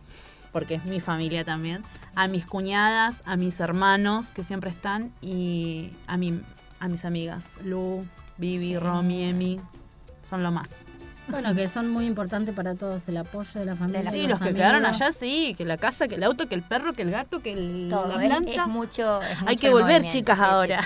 porque 0.51 0.76
es 0.76 0.85
mi 0.85 0.99
familia 0.99 1.43
también, 1.43 1.84
a 2.15 2.27
mis 2.27 2.45
cuñadas, 2.45 3.17
a 3.26 3.35
mis 3.35 3.59
hermanos 3.59 4.31
que 4.31 4.43
siempre 4.43 4.69
están 4.69 5.13
y 5.21 5.91
a, 6.07 6.17
mi, 6.17 6.41
a 6.80 6.88
mis 6.88 7.06
amigas, 7.06 7.45
Lu, 7.64 8.06
Vivi, 8.38 8.68
Sí. 8.69 8.77
Romy, 8.80 9.23
Emi, 9.23 9.60
son 10.23 10.43
lo 10.43 10.51
más. 10.51 10.85
Bueno, 11.27 11.53
que 11.53 11.68
son 11.68 11.91
muy 11.91 12.07
importantes 12.07 12.56
para 12.56 12.73
todos, 12.73 13.07
el 13.07 13.18
apoyo 13.18 13.60
de 13.60 13.64
la 13.68 13.76
familia. 13.76 14.11
Sí, 14.11 14.22
de 14.22 14.27
los 14.30 14.39
que 14.39 14.45
amigos. 14.45 14.57
quedaron 14.57 14.84
allá, 14.88 15.11
sí, 15.11 15.53
que 15.56 15.64
la 15.64 15.77
casa, 15.77 16.07
que 16.07 16.15
el 16.15 16.23
auto, 16.23 16.47
que 16.49 16.56
el 16.56 16.64
perro, 16.64 16.93
que 16.93 17.03
el 17.03 17.11
gato, 17.11 17.39
que 17.41 17.53
el, 17.53 17.88
Todo, 17.88 18.07
la 18.15 18.23
es- 18.23 18.30
planta. 18.31 18.51
es 18.51 18.68
mucho- 18.68 19.22
es 19.22 19.38
Hay 19.41 19.45
mucho 19.49 19.61
que 19.61 19.69
volver, 19.69 20.07
chicas, 20.07 20.39
sí, 20.39 20.43
sí, 20.43 20.49
ahora. 20.49 20.84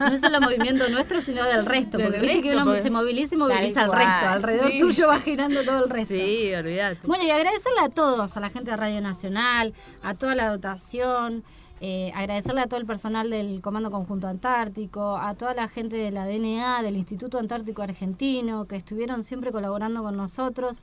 No 0.00 0.08
es 0.08 0.20
solo 0.20 0.40
movimiento 0.40 0.88
nuestro, 0.88 1.20
sino 1.20 1.44
del 1.44 1.64
resto. 1.64 1.98
Del 1.98 2.08
Porque 2.08 2.20
viste 2.20 2.42
que 2.42 2.48
resto, 2.48 2.62
uno 2.62 2.64
porque- 2.72 2.82
se 2.82 2.90
moviliza 2.90 3.34
y 3.36 3.38
moviliza 3.38 3.84
al 3.84 3.92
resto. 3.92 4.26
Alrededor 4.28 4.72
Sí, 4.72 4.80
tuyo 4.80 4.94
sí. 4.94 5.02
va 5.02 5.20
girando 5.20 5.62
todo 5.62 5.84
el 5.84 5.90
resto. 5.90 6.14
Sí, 6.14 6.52
olvídate. 6.52 7.06
Bueno, 7.06 7.22
y 7.22 7.30
agradecerle 7.30 7.80
a 7.84 7.88
todos, 7.88 8.36
a 8.36 8.40
la 8.40 8.50
gente 8.50 8.72
de 8.72 8.76
Radio 8.76 9.00
Nacional, 9.00 9.72
a 10.02 10.14
toda 10.14 10.34
la 10.34 10.50
dotación, 10.50 11.44
eh, 11.80 12.10
agradecerle 12.14 12.62
a 12.62 12.66
todo 12.66 12.80
el 12.80 12.86
personal 12.86 13.30
del 13.30 13.60
Comando 13.60 13.90
Conjunto 13.90 14.28
Antártico, 14.28 15.16
a 15.16 15.34
toda 15.34 15.54
la 15.54 15.68
gente 15.68 15.96
de 15.96 16.10
la 16.10 16.26
DNA, 16.26 16.82
del 16.82 16.96
Instituto 16.96 17.38
Antártico 17.38 17.82
Argentino, 17.82 18.66
que 18.66 18.76
estuvieron 18.76 19.24
siempre 19.24 19.52
colaborando 19.52 20.02
con 20.02 20.16
nosotros, 20.16 20.80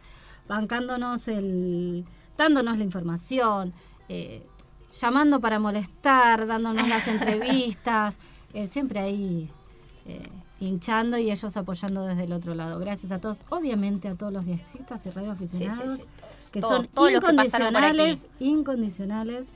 bancándonos 0.47 1.27
el, 1.27 2.05
dándonos 2.37 2.77
la 2.77 2.83
información, 2.83 3.73
eh, 4.09 4.45
llamando 4.99 5.39
para 5.39 5.59
molestar, 5.59 6.45
dándonos 6.45 6.87
las 6.87 7.07
entrevistas, 7.07 8.17
eh, 8.53 8.67
siempre 8.67 8.99
ahí 8.99 9.49
eh, 10.05 10.21
hinchando 10.59 11.17
y 11.17 11.31
ellos 11.31 11.57
apoyando 11.57 12.05
desde 12.05 12.23
el 12.23 12.33
otro 12.33 12.55
lado. 12.55 12.79
Gracias 12.79 13.11
a 13.11 13.19
todos, 13.19 13.41
obviamente 13.49 14.07
a 14.07 14.15
todos 14.15 14.31
los 14.31 14.45
viajes 14.45 14.75
y 14.75 15.09
radioaficionados, 15.09 15.91
Sí, 15.91 15.97
sí, 15.97 16.03
sí, 16.03 16.25
que 16.51 16.61
todos, 16.61 16.75
son 16.75 16.87
todos 16.87 17.11
los 17.11 17.23
que 17.23 17.31
incondicionales, 17.31 18.25
incondicionales, 18.39 19.47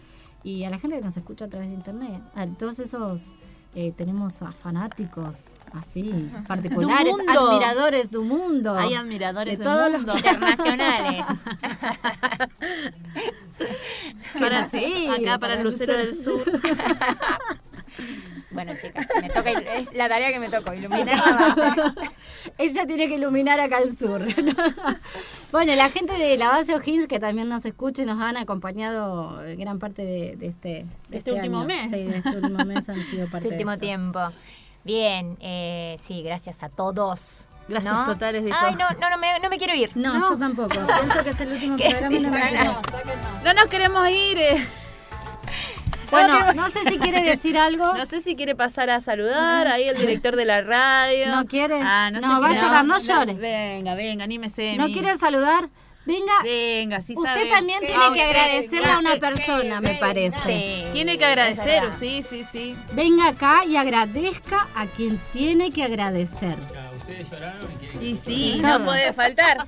y 0.48 0.64
a 0.64 0.70
la 0.70 0.80
gente 0.80 0.96
que 0.98 1.04
nos 1.04 1.18
escucha 1.18 1.46
a 1.46 1.50
través 1.50 1.68
de 1.70 1.76
internet, 1.76 2.22
a 2.36 2.48
todos 2.48 2.80
esos... 2.80 3.36
eh, 3.76 3.92
tenemos 3.96 4.42
a 4.42 4.52
fanáticos 4.54 5.52
así, 5.74 6.32
particulares, 6.48 7.14
Du 7.14 7.50
admiradores 7.50 8.10
del 8.10 8.22
mundo. 8.22 8.76
Hay 8.76 8.96
admiradores 8.96 9.60
de 9.60 9.64
todos 9.64 9.92
mundo. 9.92 10.14
los 10.14 10.18
Internacionales. 10.24 11.26
Para, 14.40 14.70
Sí, 14.70 15.08
acá 15.08 15.40
para 15.40 15.56
el 15.56 15.64
Lucero 15.64 15.98
del 15.98 16.16
Sur. 16.16 16.42
Bueno, 18.50 18.72
chicas, 18.82 19.06
me 19.22 19.30
toca, 19.30 19.52
es 19.52 19.94
la 19.94 20.08
tarea 20.08 20.32
que 20.32 20.40
me 20.40 20.48
tocó, 20.50 20.74
iluminar 20.74 21.18
la 21.18 21.54
base. 21.56 22.12
Ella 22.58 22.86
tiene 22.88 23.08
que 23.10 23.16
iluminar 23.16 23.60
acá 23.60 23.78
al 23.78 23.98
sur. 23.98 24.26
bueno, 25.52 25.76
la 25.76 25.90
gente 25.90 26.14
de 26.14 26.38
la 26.38 26.48
base 26.50 26.74
O'Higgins 26.74 27.08
que 27.08 27.20
también 27.20 27.50
nos 27.50 27.66
escucha 27.66 28.04
y 28.04 28.06
nos 28.06 28.22
han 28.22 28.38
acompañado 28.38 29.42
gran 29.58 29.80
parte 29.80 30.04
de, 30.04 30.36
de 30.38 30.48
este, 30.48 30.86
de 31.10 31.18
Este 31.18 31.34
último 31.34 31.60
año. 31.60 31.68
mes. 31.68 31.92
Sí, 31.92 32.06
de 32.08 32.18
este 32.18 32.30
último 32.38 32.64
mes 32.64 32.88
han 32.88 33.04
sido 33.04 33.28
parte 33.30 33.48
Este 33.48 33.56
último 33.58 33.72
de 33.72 33.78
tiempo. 33.80 34.20
Bien, 34.86 35.38
eh, 35.42 35.98
sí, 36.06 36.22
gracias 36.24 36.64
a 36.64 36.70
todos. 36.70 37.50
Gracias 37.68 37.94
¿no? 37.94 38.06
totales, 38.06 38.46
dijo. 38.46 38.56
Ay, 38.58 38.76
no, 38.76 38.86
no, 38.98 39.10
no 39.10 39.18
me, 39.18 39.40
no 39.42 39.50
me 39.50 39.58
quiero 39.58 39.76
ir. 39.76 39.92
No, 39.96 40.18
yo 40.22 40.38
tampoco. 40.38 40.70
Pienso 40.70 41.24
que 41.26 41.30
es 41.32 41.42
el 41.42 41.52
último 41.52 41.76
Que 41.78 41.90
programa 41.96 42.50
sí. 42.50 42.58
No 43.44 43.54
nos 43.54 43.66
queremos 43.66 44.10
ir. 44.10 44.38
eh. 44.38 44.66
Bueno, 46.12 46.54
no 46.54 46.70
sé 46.70 46.80
si 46.90 46.98
quiere 46.98 47.22
decir 47.22 47.58
algo. 47.58 47.94
No 47.98 48.06
sé 48.06 48.22
si 48.22 48.36
quiere 48.36 48.56
pasar 48.56 48.90
a 48.90 49.02
saludar 49.02 49.68
ahí 49.68 49.84
el 49.90 49.98
director 49.98 50.36
de 50.36 50.46
la 50.46 50.62
radio. 50.62 51.36
¿No 51.36 51.46
quiere? 51.46 51.80
Ah, 51.82 52.10
no, 52.12 52.42
va 52.42 52.50
a 52.50 52.54
llorar, 52.54 52.86
no 52.86 52.98
llore. 53.00 53.34
Venga, 53.34 53.96
venga, 53.96 54.24
anímese. 54.24 54.76
¿No 54.78 54.86
quiere 54.88 55.18
saludar? 55.18 55.70
Venga. 56.06 56.32
Venga, 56.42 57.02
sí 57.02 57.14
Usted 57.18 57.34
sabe. 57.34 57.50
también 57.50 57.80
Ah, 57.84 57.88
tiene 57.88 58.14
que 58.14 58.24
agradecerle 58.24 58.90
a 58.92 58.98
una 59.00 59.16
persona, 59.18 59.82
me 59.82 59.96
parece. 59.96 60.38
Sí, 60.46 60.86
Tiene 60.94 61.18
que 61.18 61.26
agradecer, 61.26 61.84
sí, 62.00 62.24
sí, 62.30 62.46
sí. 62.50 62.78
Venga 62.94 63.28
acá 63.28 63.66
y 63.66 63.76
agradezca 63.76 64.68
a 64.74 64.86
quien 64.88 65.18
tiene 65.34 65.70
que 65.72 65.84
agradecer. 65.84 66.56
Ustedes 66.98 67.30
lloraron 67.30 67.72
y 67.74 67.76
quieren 67.76 68.04
Y 68.04 68.16
sí, 68.16 68.60
no 68.62 68.80
puede 68.86 69.12
faltar. 69.12 69.66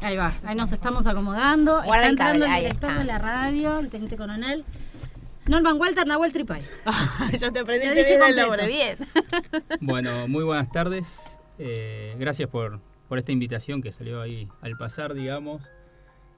Ahí 0.00 0.16
va, 0.16 0.32
ahí 0.44 0.54
nos 0.56 0.70
estamos 0.72 1.06
acomodando. 1.06 1.82
Guarda 1.82 2.06
está 2.06 2.10
el 2.10 2.16
cable, 2.16 2.32
entrando 2.34 2.44
el 2.46 2.52
ahí 2.52 2.60
director 2.64 2.90
está. 2.90 2.98
de 3.00 3.04
la 3.06 3.18
radio, 3.18 3.78
el 3.80 3.88
teniente 3.88 4.16
coronel. 4.16 4.64
Norman 5.48 5.78
Walter 5.80 6.06
Nahuel 6.06 6.32
Tripay. 6.32 6.60
Yo 7.40 7.50
te 7.52 7.60
aprendí 7.60 7.86
Te 7.88 7.94
bien 7.94 8.22
el 8.60 8.66
bien. 8.66 8.96
Bueno, 9.80 10.28
muy 10.28 10.44
buenas 10.44 10.70
tardes. 10.70 11.38
Eh, 11.58 12.14
gracias 12.18 12.48
por, 12.48 12.80
por 13.08 13.18
esta 13.18 13.32
invitación 13.32 13.82
que 13.82 13.90
salió 13.90 14.20
ahí 14.20 14.48
al 14.60 14.76
pasar, 14.76 15.14
digamos. 15.14 15.62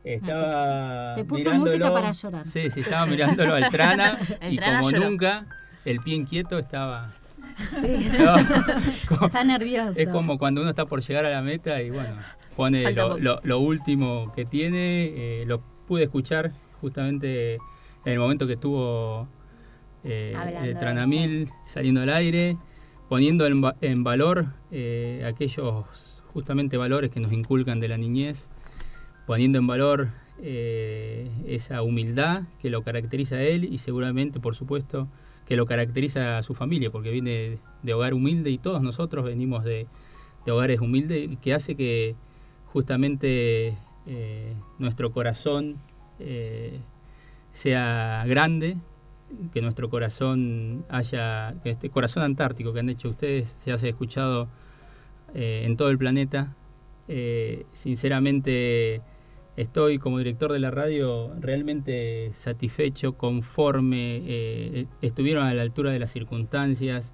Estaba 0.04 1.14
Te 1.16 1.24
puso 1.24 1.50
mirándolo- 1.50 1.58
música 1.58 1.92
para 1.92 2.12
llorar. 2.12 2.46
Sí, 2.46 2.70
sí, 2.70 2.80
estaba 2.80 3.04
mirándolo 3.06 3.54
al 3.54 3.68
Trana 3.70 4.18
El 4.40 4.54
y 4.54 4.56
Trana 4.56 4.78
como 4.78 4.90
lloró. 4.90 5.10
nunca, 5.10 5.46
el 5.84 6.00
pie 6.00 6.14
inquieto 6.14 6.58
estaba... 6.58 7.12
Sí. 7.82 8.10
No, 8.18 8.34
como- 9.08 9.26
Está 9.26 9.44
nervioso. 9.44 9.98
es 9.98 10.08
como 10.08 10.38
cuando 10.38 10.62
uno 10.62 10.70
está 10.70 10.86
por 10.86 11.02
llegar 11.02 11.26
a 11.26 11.30
la 11.30 11.42
meta 11.42 11.82
y 11.82 11.90
bueno, 11.90 12.14
pone 12.56 12.82
Falta 12.84 13.02
lo, 13.02 13.08
poco. 13.08 13.20
lo- 13.20 13.40
lo 13.42 13.58
último 13.60 14.32
que 14.34 14.44
tiene. 14.44 15.12
eh, 15.42 15.44
lo 15.46 15.60
pude 15.86 16.04
escuchar 16.04 16.50
justamente 16.80 17.54
en 17.54 18.12
el 18.12 18.18
momento 18.18 18.46
que 18.46 18.54
estuvo 18.54 19.28
eh, 20.04 20.32
Tranamil 20.78 21.48
saliendo 21.66 22.00
al 22.02 22.10
aire, 22.10 22.56
poniendo 23.08 23.46
en, 23.46 23.62
en 23.80 24.04
valor 24.04 24.46
eh, 24.70 25.24
aquellos 25.26 25.84
justamente 26.32 26.76
valores 26.76 27.10
que 27.10 27.20
nos 27.20 27.32
inculcan 27.32 27.80
de 27.80 27.88
la 27.88 27.96
niñez, 27.98 28.48
poniendo 29.26 29.58
en 29.58 29.66
valor 29.66 30.08
eh, 30.42 31.28
esa 31.46 31.82
humildad 31.82 32.44
que 32.62 32.70
lo 32.70 32.82
caracteriza 32.82 33.36
a 33.36 33.42
él 33.42 33.64
y 33.64 33.78
seguramente, 33.78 34.40
por 34.40 34.54
supuesto, 34.54 35.08
que 35.46 35.56
lo 35.56 35.66
caracteriza 35.66 36.38
a 36.38 36.42
su 36.42 36.54
familia, 36.54 36.90
porque 36.90 37.10
viene 37.10 37.58
de 37.82 37.94
hogar 37.94 38.14
humilde 38.14 38.50
y 38.50 38.58
todos 38.58 38.80
nosotros 38.80 39.24
venimos 39.24 39.64
de, 39.64 39.86
de 40.46 40.52
hogares 40.52 40.80
humildes 40.80 41.28
que 41.42 41.52
hace 41.52 41.74
que 41.74 42.14
justamente 42.72 43.76
eh, 44.06 44.54
nuestro 44.78 45.12
corazón 45.12 45.76
eh, 46.18 46.80
sea 47.52 48.24
grande, 48.26 48.76
que 49.52 49.62
nuestro 49.62 49.90
corazón 49.90 50.84
haya, 50.88 51.54
que 51.62 51.70
este 51.70 51.90
corazón 51.90 52.22
antártico 52.22 52.72
que 52.72 52.80
han 52.80 52.88
hecho 52.88 53.10
ustedes 53.10 53.54
se 53.62 53.72
hace 53.72 53.88
escuchado 53.88 54.48
eh, 55.34 55.62
en 55.64 55.76
todo 55.76 55.90
el 55.90 55.98
planeta. 55.98 56.54
Sinceramente 57.72 59.02
estoy 59.56 59.98
como 59.98 60.18
director 60.18 60.52
de 60.52 60.60
la 60.60 60.70
radio 60.70 61.34
realmente 61.40 62.30
satisfecho, 62.34 63.14
conforme, 63.14 64.86
estuvieron 65.02 65.44
a 65.44 65.52
la 65.54 65.62
altura 65.62 65.90
de 65.90 65.98
las 65.98 66.12
circunstancias 66.12 67.12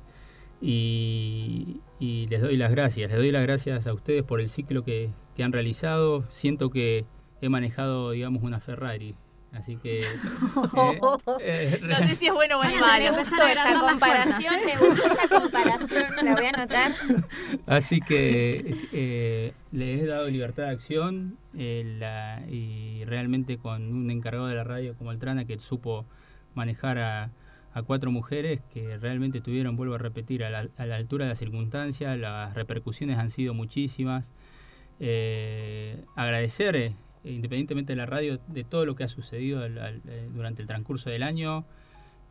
y, 0.60 1.80
y 1.98 2.26
les 2.26 2.42
doy 2.42 2.58
las 2.58 2.70
gracias, 2.72 3.10
les 3.10 3.18
doy 3.18 3.30
las 3.30 3.42
gracias 3.42 3.86
a 3.86 3.94
ustedes 3.94 4.22
por 4.22 4.42
el 4.42 4.50
ciclo 4.50 4.84
que, 4.84 5.12
que 5.36 5.44
han 5.44 5.52
realizado. 5.52 6.24
Siento 6.30 6.70
que 6.70 7.04
he 7.40 7.48
manejado, 7.48 8.10
digamos, 8.12 8.42
una 8.42 8.60
Ferrari. 8.60 9.14
Así 9.52 9.76
que... 9.76 10.00
eh, 10.02 11.00
eh, 11.40 11.80
No 11.82 11.96
sé 12.06 12.14
si 12.16 12.26
es 12.26 12.32
bueno 12.34 12.58
o 12.58 12.62
es 12.62 12.74
Me 12.74 12.80
malo. 12.80 13.16
gustó 13.16 13.46
esa 13.46 13.80
comparación, 13.80 14.54
me 14.66 14.76
gustó 14.76 15.04
esa 15.06 15.28
comparación, 15.40 16.04
la 16.24 16.34
voy 16.34 16.44
a 16.46 16.48
anotar. 16.50 16.92
Así 17.66 18.00
que 18.00 18.74
eh, 18.92 19.52
le 19.72 19.94
he 20.00 20.06
dado 20.06 20.28
libertad 20.28 20.64
de 20.64 20.70
acción 20.70 21.38
eh, 21.56 21.84
la- 21.98 22.42
y 22.50 23.04
realmente 23.06 23.56
con 23.56 23.92
un 23.94 24.10
encargado 24.10 24.46
de 24.48 24.56
la 24.56 24.64
radio 24.64 24.94
como 24.96 25.10
el 25.12 25.18
Trana 25.18 25.44
que 25.46 25.58
supo 25.58 26.04
manejar 26.54 26.98
a, 26.98 27.30
a 27.72 27.82
cuatro 27.82 28.10
mujeres 28.10 28.60
que 28.74 28.98
realmente 28.98 29.40
tuvieron, 29.40 29.76
vuelvo 29.76 29.94
a 29.94 29.98
repetir, 29.98 30.44
a 30.44 30.50
la, 30.50 30.68
a 30.76 30.86
la 30.86 30.96
altura 30.96 31.24
de 31.24 31.30
las 31.30 31.38
circunstancias, 31.38 32.18
las 32.18 32.52
repercusiones 32.54 33.16
han 33.18 33.30
sido 33.30 33.54
muchísimas. 33.54 34.32
Eh, 35.00 36.02
agradecer, 36.14 36.76
eh, 36.76 36.92
independientemente 37.24 37.92
de 37.92 37.96
la 37.96 38.06
radio, 38.06 38.38
de 38.48 38.64
todo 38.64 38.86
lo 38.86 38.94
que 38.96 39.04
ha 39.04 39.08
sucedido 39.08 39.62
al- 39.62 39.78
al- 39.78 40.02
eh, 40.08 40.28
durante 40.32 40.62
el 40.62 40.68
transcurso 40.68 41.10
del 41.10 41.22
año. 41.22 41.64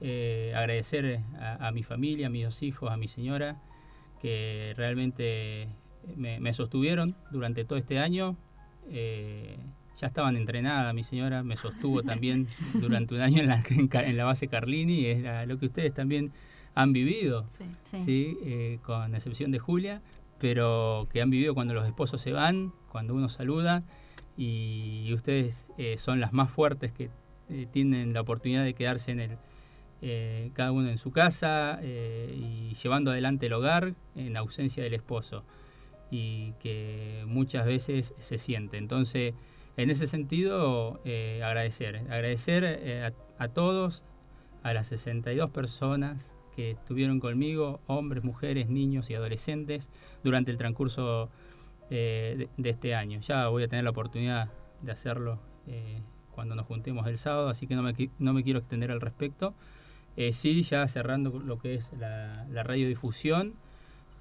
Eh, 0.02 0.52
agradecer 0.56 1.20
a, 1.40 1.68
a 1.68 1.72
mi 1.72 1.84
familia, 1.84 2.28
a 2.28 2.30
mis 2.30 2.44
dos 2.46 2.64
hijos, 2.64 2.92
a 2.92 2.98
mi 2.98 3.08
señora, 3.08 3.62
que 4.22 4.74
realmente 4.78 5.68
me, 6.16 6.40
me 6.40 6.54
sostuvieron 6.54 7.16
durante 7.32 7.64
todo 7.66 7.78
este 7.78 8.00
año. 8.00 8.36
Ya 9.98 10.08
estaban 10.08 10.36
entrenadas, 10.36 10.94
mi 10.94 11.04
señora 11.04 11.42
me 11.44 11.56
sostuvo 11.56 12.04
también 12.04 12.48
durante 12.74 13.16
un 13.16 13.22
año 13.22 13.40
en 13.42 13.48
la, 13.48 13.64
en 13.70 14.18
la 14.18 14.26
base 14.26 14.48
Carlini, 14.50 15.06
es 15.06 15.22
la- 15.22 15.46
lo 15.46 15.58
que 15.58 15.68
ustedes 15.68 15.94
también 15.94 16.32
han 16.74 16.92
vivido, 16.92 17.46
Sí. 17.48 17.64
¿sí? 18.04 18.38
Eh, 18.44 18.80
con 18.84 19.16
excepción 19.16 19.52
de 19.52 19.60
Julia, 19.60 20.02
pero 20.40 21.08
que 21.12 21.22
han 21.22 21.30
vivido 21.30 21.54
cuando 21.54 21.74
los 21.74 21.88
esposos 21.88 22.22
se 22.22 22.32
van, 22.32 22.74
cuando 22.90 23.14
uno 23.14 23.30
saluda, 23.30 23.84
y, 24.38 25.14
ustedes 25.14 25.72
eh, 25.78 25.98
son 25.98 26.20
las 26.20 26.34
más 26.34 26.52
fuertes 26.52 26.92
que 26.92 27.10
eh, 27.50 27.68
tienen 27.72 28.14
la 28.14 28.22
oportunidad 28.22 28.64
de 28.64 28.74
quedarse 28.74 29.12
en 29.12 29.20
el, 29.22 29.38
eh, 30.02 30.52
cada 30.54 30.72
uno 30.72 30.90
en 30.90 30.98
su 30.98 31.12
casa 31.12 31.80
y 31.84 32.76
llevando 32.82 33.12
adelante 33.12 33.46
el 33.46 33.54
hogar 33.54 33.96
en 34.16 34.36
ausencia 34.36 34.84
del 34.84 34.94
esposo 34.94 35.44
y 36.12 36.54
que 36.60 37.24
muchas 37.28 37.66
veces 37.66 38.14
se 38.20 38.38
siente. 38.38 38.78
Entonces, 38.78 39.34
en 39.78 39.90
ese 39.90 40.08
sentido, 40.08 41.02
agradecer, 41.44 41.98
agradecer 42.10 43.14
a 43.40 43.48
todos, 43.48 44.04
a 44.64 44.74
las 44.74 44.88
62 44.88 45.50
personas 45.50 46.35
que 46.56 46.72
estuvieron 46.72 47.20
conmigo, 47.20 47.80
hombres, 47.88 48.24
mujeres, 48.24 48.70
niños 48.70 49.10
y 49.10 49.16
adolescentes, 49.16 49.90
durante 50.24 50.52
el 50.52 50.58
transcurso 50.58 51.30
eh, 51.90 52.36
de, 52.38 52.50
de 52.58 52.70
este 52.70 52.96
año. 52.96 53.20
Ya 53.22 53.48
voy 53.50 53.64
a 53.64 53.68
tener 53.68 53.84
la 53.84 53.92
oportunidad 53.92 54.50
de 54.82 54.92
hacerlo 54.92 55.40
eh, 55.68 56.02
cuando 56.32 56.56
nos 56.56 56.66
juntemos 56.66 57.08
el 57.08 57.18
sábado, 57.18 57.50
así 57.50 57.68
que 57.68 57.76
no 57.76 57.84
me, 57.84 57.94
no 58.20 58.34
me 58.34 58.44
quiero 58.44 58.60
extender 58.60 58.92
al 58.92 59.02
respecto. 59.02 59.54
Eh, 60.18 60.32
sí, 60.32 60.64
ya 60.64 60.88
cerrando 60.88 61.40
lo 61.40 61.60
que 61.60 61.76
es 61.76 61.92
la, 62.00 62.46
la 62.50 62.64
radiodifusión, 62.64 63.54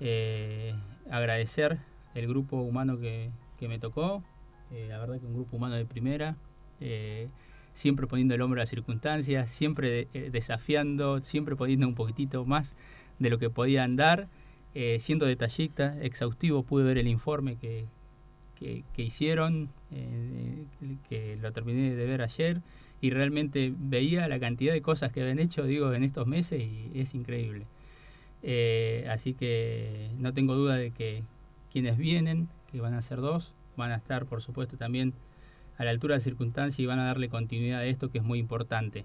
eh, 0.00 0.74
agradecer 1.10 1.78
el 2.14 2.26
grupo 2.26 2.56
humano 2.56 2.98
que, 2.98 3.30
que 3.58 3.68
me 3.68 3.78
tocó, 3.78 4.22
eh, 4.72 4.86
la 4.88 4.98
verdad 4.98 5.20
que 5.20 5.26
un 5.26 5.34
grupo 5.34 5.56
humano 5.56 5.76
de 5.76 5.84
primera, 5.84 6.36
eh, 6.80 7.28
siempre 7.74 8.06
poniendo 8.06 8.34
el 8.34 8.40
hombro 8.40 8.60
a 8.60 8.62
las 8.62 8.70
circunstancias, 8.70 9.50
siempre 9.50 10.08
eh, 10.14 10.30
desafiando, 10.32 11.20
siempre 11.20 11.56
poniendo 11.56 11.86
un 11.86 11.94
poquitito 11.94 12.44
más 12.44 12.74
de 13.18 13.30
lo 13.30 13.38
que 13.38 13.50
podían 13.50 13.96
dar, 13.96 14.28
eh, 14.74 14.98
siendo 15.00 15.26
detallista, 15.26 15.96
exhaustivo, 16.00 16.62
pude 16.62 16.84
ver 16.84 16.98
el 16.98 17.08
informe 17.08 17.56
que, 17.56 17.86
que, 18.56 19.02
hicieron, 19.02 19.68
eh, 19.90 20.64
que 21.08 21.36
lo 21.36 21.52
terminé 21.52 21.94
de 21.94 22.06
ver 22.06 22.22
ayer, 22.22 22.62
y 23.00 23.10
realmente 23.10 23.72
veía 23.76 24.26
la 24.28 24.40
cantidad 24.40 24.72
de 24.72 24.80
cosas 24.80 25.12
que 25.12 25.20
habían 25.20 25.38
hecho, 25.38 25.64
digo, 25.64 25.92
en 25.92 26.02
estos 26.02 26.26
meses, 26.26 26.62
y 26.62 26.90
es 26.98 27.14
increíble. 27.14 27.66
Eh, 28.42 29.06
así 29.10 29.34
que 29.34 30.10
no 30.18 30.32
tengo 30.34 30.54
duda 30.54 30.76
de 30.76 30.90
que 30.90 31.22
quienes 31.70 31.96
vienen, 31.96 32.48
que 32.70 32.80
van 32.80 32.94
a 32.94 33.02
ser 33.02 33.20
dos, 33.20 33.54
van 33.76 33.90
a 33.90 33.96
estar, 33.96 34.26
por 34.26 34.42
supuesto, 34.42 34.76
también 34.76 35.12
a 35.76 35.84
la 35.84 35.90
altura 35.90 36.14
de 36.14 36.20
circunstancia 36.20 36.82
y 36.82 36.86
van 36.86 36.98
a 36.98 37.04
darle 37.06 37.28
continuidad 37.28 37.80
a 37.80 37.84
esto 37.86 38.10
que 38.10 38.18
es 38.18 38.24
muy 38.24 38.38
importante. 38.38 39.04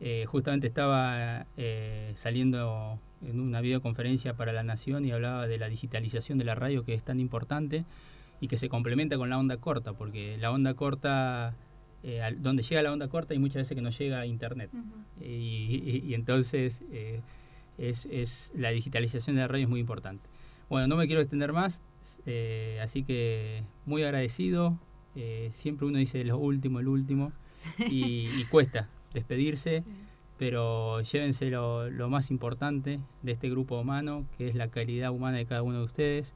Eh, 0.00 0.24
justamente 0.26 0.66
estaba 0.68 1.46
eh, 1.56 2.12
saliendo 2.14 3.00
en 3.22 3.40
una 3.40 3.60
videoconferencia 3.60 4.34
para 4.34 4.52
la 4.52 4.62
Nación 4.62 5.04
y 5.04 5.10
hablaba 5.10 5.48
de 5.48 5.58
la 5.58 5.68
digitalización 5.68 6.38
de 6.38 6.44
la 6.44 6.54
radio 6.54 6.84
que 6.84 6.94
es 6.94 7.02
tan 7.02 7.18
importante 7.18 7.84
y 8.40 8.46
que 8.46 8.58
se 8.58 8.68
complementa 8.68 9.16
con 9.16 9.28
la 9.28 9.38
onda 9.38 9.56
corta, 9.56 9.94
porque 9.94 10.36
la 10.38 10.52
onda 10.52 10.74
corta, 10.74 11.56
eh, 12.04 12.22
al- 12.22 12.40
donde 12.40 12.62
llega 12.62 12.80
la 12.82 12.92
onda 12.92 13.08
corta 13.08 13.32
hay 13.34 13.40
muchas 13.40 13.62
veces 13.62 13.74
que 13.74 13.82
no 13.82 13.90
llega 13.90 14.20
a 14.20 14.26
Internet. 14.26 14.70
y, 15.20 15.26
y- 15.26 16.04
y 16.06 16.14
entonces 16.14 16.84
es, 17.76 18.06
es- 18.06 18.52
la 18.54 18.70
digitalización 18.70 19.34
de 19.34 19.42
la 19.42 19.48
radio 19.48 19.64
es 19.64 19.68
muy 19.70 19.80
importante. 19.80 20.28
Bueno, 20.68 20.86
no 20.86 20.94
me 20.96 21.06
quiero 21.08 21.20
extender 21.22 21.52
más, 21.52 21.80
así 22.82 23.02
que 23.02 23.64
muy 23.84 24.04
agradecido. 24.04 24.78
Eh, 25.20 25.50
siempre 25.52 25.86
uno 25.86 25.98
dice 25.98 26.22
lo 26.24 26.38
último, 26.38 26.78
el 26.78 26.86
último, 26.86 27.32
y, 27.90 28.28
y 28.28 28.44
cuesta 28.50 28.88
despedirse, 29.12 29.84
pero 30.38 31.00
llévense 31.00 31.50
lo, 31.50 31.90
lo 31.90 32.08
más 32.08 32.30
importante 32.30 33.00
de 33.22 33.32
este 33.32 33.50
grupo 33.50 33.80
humano, 33.80 34.26
que 34.36 34.46
es 34.46 34.54
la 34.54 34.68
calidad 34.68 35.10
humana 35.10 35.38
de 35.38 35.46
cada 35.46 35.62
uno 35.62 35.78
de 35.78 35.84
ustedes, 35.84 36.34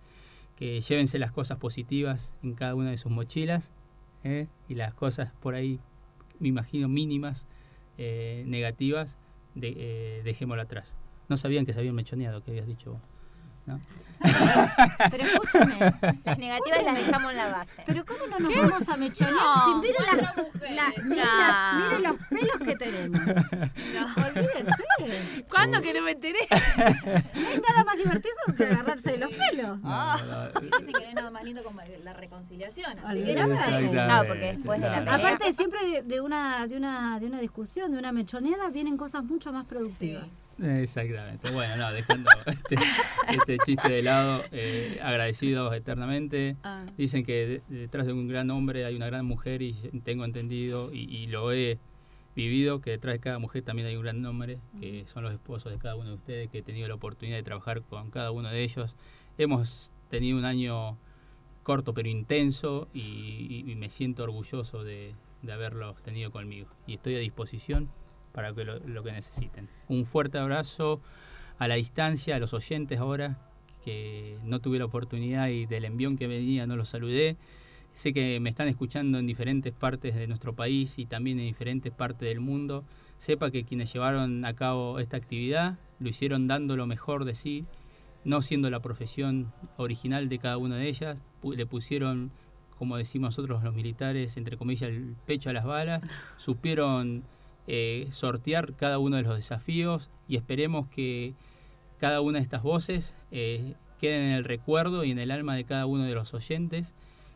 que 0.57 0.81
llévense 0.81 1.21
las 1.21 1.31
cosas 1.31 1.59
positivas 1.59 2.35
en 2.43 2.55
cada 2.55 2.75
una 2.75 2.91
de 2.91 2.99
sus 2.99 3.13
mochilas, 3.13 3.71
¿eh? 4.25 4.49
y 4.69 4.75
las 4.75 4.95
cosas 4.95 5.33
por 5.41 5.55
ahí, 5.55 5.79
me 6.41 6.49
imagino, 6.49 6.89
mínimas, 6.89 7.47
eh, 7.99 8.43
negativas, 8.47 9.17
de, 9.55 9.75
eh, 9.77 10.23
dejémoslo 10.25 10.63
atrás. 10.63 10.97
No 11.29 11.37
sabían 11.37 11.67
que 11.67 11.73
se 11.73 11.79
habían 11.79 11.95
mechoneado, 11.95 12.43
que 12.43 12.51
habías 12.51 12.67
dicho 12.67 12.93
vos. 12.93 13.12
¿No? 13.67 13.81
Pero 15.11 15.25
escúchame, 15.25 15.75
las 16.25 16.39
negativas 16.39 16.85
las 16.85 16.95
dejamos 16.95 17.33
en 17.33 17.37
la 17.39 17.49
base. 17.49 17.83
Pero 17.85 18.05
¿cómo 18.07 18.27
no 18.29 18.39
nos 18.39 18.55
vamos 18.71 18.89
a 18.89 18.97
mechonear? 18.97 19.35
No, 19.35 19.67
si 19.67 19.75
mire, 19.81 19.95
la- 19.99 20.15
la- 20.71 20.93
No. 21.03 21.79
mire 21.89 21.99
los 22.09 22.17
pelos 22.29 22.57
que 22.65 22.77
tenemos. 22.77 23.21
Olvídese. 24.17 25.45
¿Cuándo 25.49 25.83
que 25.83 25.93
no 25.95 26.03
me 26.03 26.13
enteré? 26.13 26.39
No 26.51 27.49
hay 27.49 27.61
nada 27.69 27.85
más 27.85 27.97
divertido 27.97 28.35
que 28.57 28.65
agarrarse 28.65 29.11
de 29.11 29.19
los 29.19 29.31
pelos. 29.33 29.79
Dicen 29.83 30.93
que 30.93 31.01
no 31.01 31.09
hay 31.09 31.15
nada 31.15 31.31
más 31.33 31.43
lindo 31.43 31.65
como 31.65 31.81
la 32.05 32.13
reconciliación. 32.13 32.95
Claro, 32.99 34.29
porque 34.29 34.53
después 34.57 34.81
de 34.81 34.87
la 34.89 35.03
Claro. 35.03 35.17
pelea. 35.17 35.35
Aparte, 35.35 35.53
siempre 35.55 35.81
de, 35.85 36.03
de 36.03 36.21
una, 36.21 36.67
de, 36.69 36.77
una, 36.77 37.19
de 37.19 37.27
una 37.27 37.41
discusión, 37.41 37.91
de 37.91 37.99
una 37.99 38.13
mechoneada, 38.13 38.69
vienen 38.71 38.97
cosas 38.97 39.25
mucho 39.25 39.53
más 39.53 39.65
productivas. 39.65 40.39
Exactamente. 40.61 41.51
Bueno, 41.51 41.77
no, 41.77 41.93
dejando 41.93 42.31
este, 42.47 42.77
este 43.31 43.59
chiste 43.65 43.93
de 43.93 44.03
lado, 44.03 44.43
eh, 44.53 44.99
agradecidos 45.03 45.75
eternamente. 45.75 46.57
Ah. 46.63 46.85
Dicen 46.97 47.25
que 47.25 47.63
de- 47.69 47.77
detrás 47.81 48.07
de 48.07 48.13
un 48.13 48.29
gran 48.29 48.51
hombre 48.51 48.85
hay 48.85 48.95
una 48.97 49.07
gran 49.07 49.25
mujer 49.27 49.63
y 49.63 49.73
tengo 50.05 50.25
entendido 50.25 50.93
y, 50.93 51.01
y 51.15 51.27
lo 51.27 51.53
he 51.53 51.79
vivido 52.35 52.81
que 52.81 52.91
detrás 52.91 53.15
de 53.15 53.21
cada 53.21 53.39
mujer 53.39 53.63
también 53.63 53.89
hay 53.89 53.97
un 53.97 54.03
gran 54.03 54.25
hombre, 54.25 54.59
que 54.81 55.05
son 55.07 55.23
los 55.23 55.33
esposos 55.33 55.73
de 55.73 55.79
cada 55.79 55.97
uno 55.97 56.11
de 56.11 56.15
ustedes, 56.15 56.49
que 56.49 56.59
he 56.59 56.63
tenido 56.63 56.89
la 56.89 56.95
oportunidad 56.95 57.37
de 57.37 57.43
trabajar 57.43 57.83
con 57.83 58.11
cada 58.11 58.31
uno 58.31 58.49
de 58.49 58.63
ellos. 58.63 58.95
Hemos 59.39 59.91
tenido 60.11 60.39
un 60.39 60.45
año 60.45 60.97
corto 61.63 61.93
pero 61.95 62.09
intenso 62.09 62.89
y, 62.93 63.01
y- 63.67 63.71
y 63.71 63.75
me 63.77 63.89
siento 63.91 64.23
orgulloso 64.25 64.83
de, 64.85 65.15
de 65.43 65.53
haberlos 65.53 66.03
tenido 66.03 66.31
conmigo. 66.31 66.69
Y 66.87 66.95
estoy 66.95 67.17
a 67.17 67.19
disposición 67.19 67.89
para 68.33 68.53
que 68.53 68.65
lo, 68.65 68.79
lo 68.81 69.03
que 69.03 69.13
necesiten. 69.13 69.69
Un 69.89 70.07
fuerte 70.07 70.39
abrazo 70.39 71.01
a 71.59 71.69
la 71.69 71.77
distancia, 71.77 72.37
a 72.37 72.39
los 72.39 72.55
oyentes 72.55 72.99
ahora, 72.99 73.39
que 73.85 74.39
no 74.45 74.61
tuve 74.61 74.79
la 74.79 74.87
oportunidad 74.87 75.49
y 75.49 75.67
del 75.67 75.85
envión 75.85 76.17
que 76.17 76.27
venía 76.27 76.67
no 76.67 76.77
los 76.77 76.89
saludé. 76.89 77.37
Sé 77.93 78.13
que 78.13 78.41
me 78.41 78.51
están 78.51 78.69
escuchando 78.69 79.19
en 79.19 79.27
diferentes 79.27 79.73
partes 79.73 80.15
de 80.15 80.27
nuestro 80.27 80.55
país 80.55 80.99
y 80.99 81.07
también 81.07 81.39
en 81.39 81.47
diferentes 81.47 81.93
partes 81.93 82.29
del 82.29 82.41
mundo. 82.41 82.85
Sepa 83.19 83.51
que 83.51 83.65
quienes 83.65 83.93
llevaron 83.93 84.45
a 84.45 84.55
cabo 84.55 84.99
esta 84.99 85.19
actividad 85.19 85.79
lo 86.01 86.09
hicieron 86.09 86.49
dando 86.49 86.77
lo 86.77 86.87
mejor 86.87 87.25
de 87.25 87.35
sí, 87.35 87.67
no 88.25 88.41
siendo 88.41 88.71
la 88.71 88.81
profesión 88.81 89.53
original 89.77 90.29
de 90.29 90.39
cada 90.39 90.57
una 90.57 90.77
de 90.77 90.89
ellas. 90.89 91.19
Le 91.43 91.67
pusieron, 91.67 92.33
como 92.79 92.97
decimos 92.97 93.37
nosotros 93.37 93.63
los 93.63 93.75
militares, 93.75 94.37
entre 94.37 94.57
comillas, 94.57 94.91
el 94.91 95.15
pecho 95.27 95.51
a 95.51 95.53
las 95.53 95.65
balas. 95.65 96.03
Supieron 96.39 97.25
eh, 97.67 98.09
sortear 98.11 98.75
cada 98.75 98.99
uno 98.99 99.17
de 99.17 99.23
los 99.23 99.37
desafíos 99.37 100.11
y 100.29 100.37
esperemos 100.37 100.89
que 100.89 101.35
cada 101.99 102.21
una 102.21 102.39
de 102.39 102.45
estas 102.45 102.63
voces 102.63 103.15
eh, 103.31 103.75
queden 104.01 104.23
en 104.23 104.33
el 104.33 104.45
recuerdo 104.45 105.05
y 105.05 105.13
en 105.13 105.19
el 105.19 105.31
alma 105.31 105.55
de 105.55 105.65
cada 105.65 105.87
uno 105.87 106.05
de 106.05 106.15
los 106.15 106.35
oyentes 106.35 106.95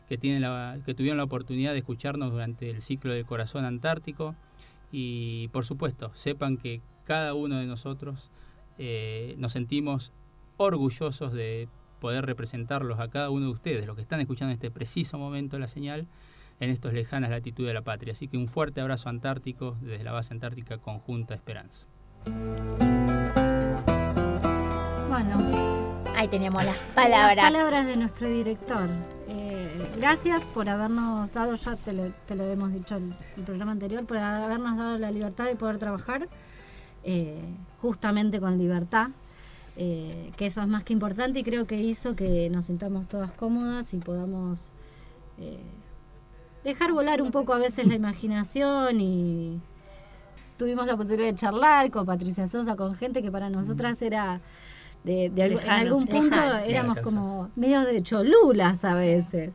que, 0.09 0.17
tienen 0.17 0.41
la, 0.41 0.79
que 0.85 0.93
tuvieron 0.93 1.17
la 1.17 1.23
oportunidad 1.23 1.71
de 1.71 1.79
escucharnos 1.79 2.31
durante 2.31 2.69
el 2.69 2.81
ciclo 2.81 3.13
del 3.13 3.25
corazón 3.25 3.65
antártico. 3.65 4.35
Y 4.91 5.49
por 5.49 5.65
supuesto 5.65 6.11
sepan 6.13 6.57
que 6.57 6.81
cada 7.03 7.33
uno 7.33 7.59
de 7.59 7.65
nosotros 7.65 8.29
eh, 8.77 9.35
nos 9.37 9.53
sentimos 9.53 10.11
orgullosos 10.57 11.33
de 11.33 11.67
poder 11.99 12.25
representarlos 12.25 12.99
a 12.99 13.09
cada 13.09 13.29
uno 13.29 13.47
de 13.47 13.51
ustedes, 13.51 13.85
los 13.85 13.95
que 13.95 14.01
están 14.01 14.19
escuchando 14.19 14.51
en 14.51 14.55
este 14.55 14.71
preciso 14.71 15.17
momento 15.17 15.57
la 15.59 15.67
señal, 15.67 16.07
en 16.59 16.69
estos 16.69 16.93
lejanas 16.93 17.29
latitudes 17.29 17.69
de 17.69 17.73
la 17.73 17.81
patria. 17.81 18.13
Así 18.13 18.27
que 18.27 18.37
un 18.37 18.47
fuerte 18.47 18.81
abrazo 18.81 19.09
antártico 19.09 19.77
desde 19.81 20.03
la 20.03 20.11
base 20.11 20.33
antártica 20.33 20.77
Conjunta 20.77 21.33
Esperanza. 21.33 21.85
Bueno, 25.09 25.77
Ahí 26.15 26.27
teníamos 26.29 26.65
las 26.65 26.77
palabras. 26.95 27.35
Las 27.35 27.53
palabras 27.53 27.85
de 27.85 27.95
nuestro 27.95 28.27
director. 28.27 28.89
Eh, 29.27 29.91
gracias 29.97 30.43
por 30.45 30.67
habernos 30.67 31.31
dado, 31.31 31.53
ya 31.55 31.75
te 31.75 31.93
lo, 31.93 32.09
te 32.27 32.35
lo 32.35 32.43
hemos 32.45 32.73
dicho 32.73 32.95
el, 32.95 33.13
el 33.37 33.43
programa 33.43 33.73
anterior, 33.73 34.03
por 34.05 34.17
habernos 34.17 34.77
dado 34.77 34.97
la 34.97 35.11
libertad 35.11 35.45
de 35.45 35.55
poder 35.55 35.77
trabajar 35.77 36.27
eh, 37.03 37.39
justamente 37.79 38.41
con 38.41 38.57
libertad, 38.57 39.11
eh, 39.77 40.31
que 40.35 40.47
eso 40.47 40.61
es 40.61 40.67
más 40.67 40.83
que 40.83 40.91
importante 40.91 41.39
y 41.39 41.43
creo 41.43 41.65
que 41.65 41.77
hizo 41.77 42.17
que 42.17 42.49
nos 42.49 42.65
sintamos 42.65 43.07
todas 43.07 43.31
cómodas 43.31 43.93
y 43.93 43.97
podamos 43.99 44.73
eh, 45.37 45.61
dejar 46.67 46.91
volar 46.91 47.21
un 47.21 47.31
poco 47.31 47.53
a 47.53 47.59
veces 47.59 47.87
la 47.87 47.95
imaginación 47.95 49.01
y 49.01 49.59
tuvimos 50.57 50.85
la 50.85 50.95
posibilidad 50.97 51.29
de 51.31 51.35
charlar 51.35 51.89
con 51.89 52.05
Patricia 52.05 52.45
Sosa, 52.47 52.75
con 52.75 52.93
gente 52.95 53.21
que 53.21 53.31
para 53.31 53.49
nosotras 53.49 54.01
era 54.01 54.41
de, 55.03 55.25
en 55.25 55.69
algún 55.69 56.05
punto 56.07 56.35
lejano. 56.35 56.59
Éramos 56.65 56.99
como 56.99 57.49
medios 57.55 57.85
de 57.85 58.03
cholulas 58.03 58.83
a 58.83 58.93
veces. 58.93 59.51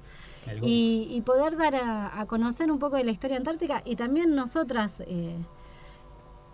Y, 0.60 1.06
y 1.10 1.20
poder 1.20 1.56
dar 1.56 1.76
a, 1.76 2.20
a 2.20 2.26
conocer 2.26 2.72
un 2.72 2.80
poco 2.80 2.96
de 2.96 3.04
la 3.04 3.12
historia 3.12 3.36
antártica 3.36 3.80
y 3.84 3.94
también 3.94 4.34
nosotras 4.34 5.00
eh, 5.06 5.36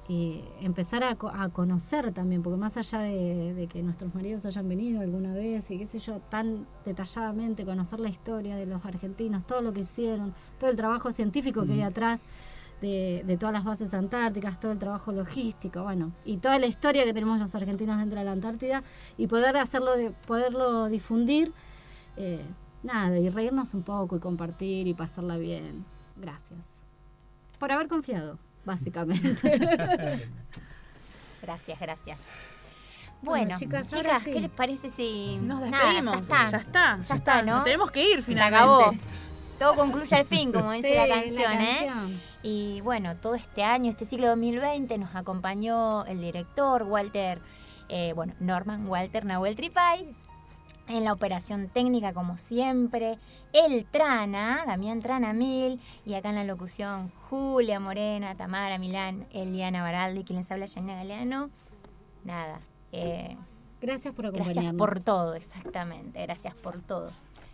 y 0.09 0.43
empezar 0.63 1.05
a, 1.05 1.11
a 1.11 1.49
conocer 1.51 2.13
también, 2.13 2.43
porque 2.43 2.57
más 2.57 2.79
allá 2.79 3.01
de, 3.01 3.53
de 3.53 3.67
que 3.67 3.83
nuestros 3.83 4.15
maridos 4.15 4.47
hayan 4.47 4.67
venido 4.67 5.03
alguna 5.03 5.35
vez 5.35 5.71
y 5.71 5.79
qué 5.79 5.87
sé 5.87 5.99
yo, 5.99 6.21
tan 6.31 6.67
detalladamente 6.87 7.67
conocer 7.67 8.01
la 8.01 8.09
historia 8.09 8.57
de 8.57 8.65
los 8.65 8.87
argentinos, 8.87 9.47
todo 9.47 9.61
lo 9.61 9.75
que 9.75 9.81
hicieron, 9.81 10.35
todo 10.59 10.71
el 10.71 10.77
trabajo 10.77 11.13
científico 11.13 11.67
que 11.67 11.75
hay 11.75 11.83
atrás 11.83 12.23
de, 12.81 13.23
de 13.27 13.37
todas 13.37 13.53
las 13.53 13.65
bases 13.65 13.93
antárticas, 13.93 14.59
todo 14.59 14.73
el 14.73 14.79
trabajo 14.79 15.13
logístico, 15.13 15.83
bueno, 15.83 16.13
y 16.25 16.39
toda 16.39 16.59
la 16.59 16.67
historia 16.67 17.05
que 17.05 17.13
tenemos 17.13 17.39
los 17.39 17.55
argentinos 17.55 17.99
dentro 17.99 18.19
de 18.19 18.25
la 18.25 18.33
Antártida 18.33 18.83
y 19.19 19.27
poder 19.27 19.59
hacerlo, 19.59 19.97
de, 19.97 20.11
poderlo 20.11 20.89
difundir, 20.89 21.53
eh, 22.17 22.45
nada, 22.83 23.19
y 23.19 23.29
reírnos 23.29 23.75
un 23.75 23.83
poco 23.83 24.17
y 24.17 24.21
compartir 24.21 24.87
y 24.87 24.95
pasarla 24.95 25.37
bien. 25.37 25.85
Gracias. 26.17 26.67
Por 27.59 27.73
haber 27.73 27.89
confiado, 27.89 28.39
básicamente. 28.65 29.35
Gracias, 31.43 31.79
gracias. 31.81 32.19
Bueno, 33.23 33.47
Bueno, 33.47 33.59
chicas, 33.59 33.87
chicas, 33.87 33.95
ahora 34.07 34.21
sí. 34.21 34.33
¿qué 34.33 34.41
les 34.41 34.51
parece 34.51 34.91
si 34.91 35.39
Nos 35.41 35.61
Nada, 35.69 35.85
despedimos. 35.93 36.15
ya 36.15 36.21
está. 36.21 36.51
Ya 36.51 36.59
está, 36.59 36.99
Ya 37.01 37.15
está, 37.15 37.43
¿no? 37.43 37.55
Nos 37.57 37.65
tenemos 37.65 37.91
que 37.91 38.11
ir 38.13 38.17
Se 38.17 38.23
finalmente. 38.23 38.57
acabó. 38.57 38.93
Todo 39.59 39.75
concluye 39.75 40.15
al 40.17 40.25
fin, 40.27 40.53
como 40.53 40.71
dice 40.73 40.89
Sí, 40.91 40.95
la 40.95 41.07
la 41.07 41.23
canción, 41.23 41.53
¿eh? 41.61 41.91
Y 42.43 42.81
bueno, 42.83 43.17
todo 43.17 43.35
este 43.35 43.65
año, 43.65 43.91
este 43.91 44.05
siglo 44.05 44.29
2020, 44.29 44.99
nos 44.99 45.15
acompañó 45.17 46.05
el 46.07 46.21
director 46.21 46.83
Walter, 46.85 47.41
eh, 47.89 48.13
bueno, 48.15 48.35
Norman 48.41 48.87
Walter 48.87 49.25
Nahuel 49.25 49.57
Tripay, 49.57 50.15
en 50.89 51.05
la 51.05 51.13
operación 51.13 51.69
técnica, 51.69 52.13
como 52.13 52.39
siempre, 52.39 53.19
el 53.53 53.85
Trana, 53.85 54.65
Damián 54.67 55.01
Trana 55.01 55.33
Mil, 55.33 55.81
y 56.07 56.15
acá 56.15 56.31
en 56.31 56.37
la 56.37 56.45
locución, 56.45 57.11
Julia 57.29 57.79
Morena, 57.81 58.35
Tamara 58.37 58.79
Milán, 58.79 59.27
Eliana 59.33 59.83
Baraldi, 59.83 60.25
quien 60.25 60.39
les 60.39 60.51
habla, 60.51 60.67
Janina 60.67 60.97
Galeano. 60.97 61.51
Nada. 62.25 62.61
eh, 62.93 63.37
Gracias 63.81 64.13
por 64.13 64.25
Gracias 64.33 64.49
acompañarnos. 64.49 64.79
por 64.79 65.01
todo, 65.05 65.35
exactamente. 65.35 66.21
Gracias 66.23 66.55
por 66.55 66.81
todo. 66.83 67.11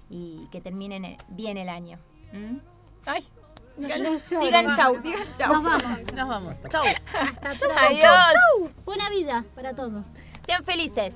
Y 0.08 0.46
que 0.50 0.60
terminen 0.62 1.16
bien 1.28 1.58
el 1.58 1.68
año. 1.68 1.98
¿Mm? 2.32 2.56
Ay, 3.04 3.26
No 3.76 3.88
digan, 3.88 4.02
llores. 4.04 4.30
digan 4.30 4.72
chau, 4.74 5.00
digan 5.02 5.34
chau. 5.34 5.52
Nos 5.52 5.62
vamos. 5.64 6.12
Nos 6.14 6.28
vamos. 6.28 6.56
Chau. 6.70 6.82
Hasta 6.84 7.54
pronto. 7.58 7.78
Adiós. 7.78 8.72
Buena 8.86 9.10
vida 9.10 9.44
para 9.54 9.74
todos. 9.74 10.06
Sean 10.46 10.64
felices. 10.64 11.14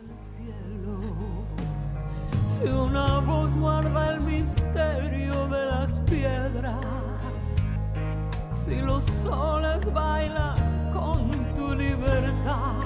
Si 2.59 2.65
una 2.65 3.20
voz 3.20 3.57
guarda 3.57 4.15
el 4.15 4.20
misterio 4.20 5.47
de 5.47 5.65
las 5.67 6.01
piedras, 6.01 6.75
si 8.53 8.81
los 8.81 9.05
soles 9.05 9.85
bailan 9.93 10.91
con 10.93 11.31
tu 11.55 11.73
libertad, 11.73 12.83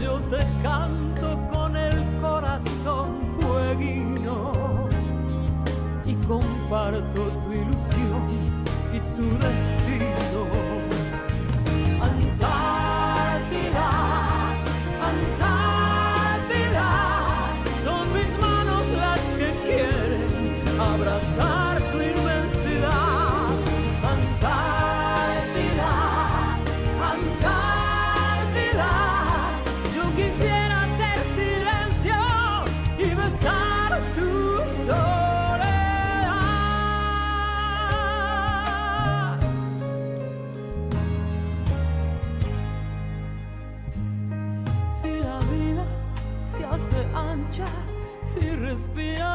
yo 0.00 0.18
te 0.30 0.38
canto 0.62 1.38
con 1.52 1.76
el 1.76 1.94
corazón 2.22 3.36
fueguino 3.38 4.88
y 6.06 6.14
comparto 6.26 7.28
tu 7.44 7.52
ilusión 7.52 8.64
y 8.90 9.00
tu 9.16 9.28
destino. 9.36 10.46
Antártida, 12.00 12.81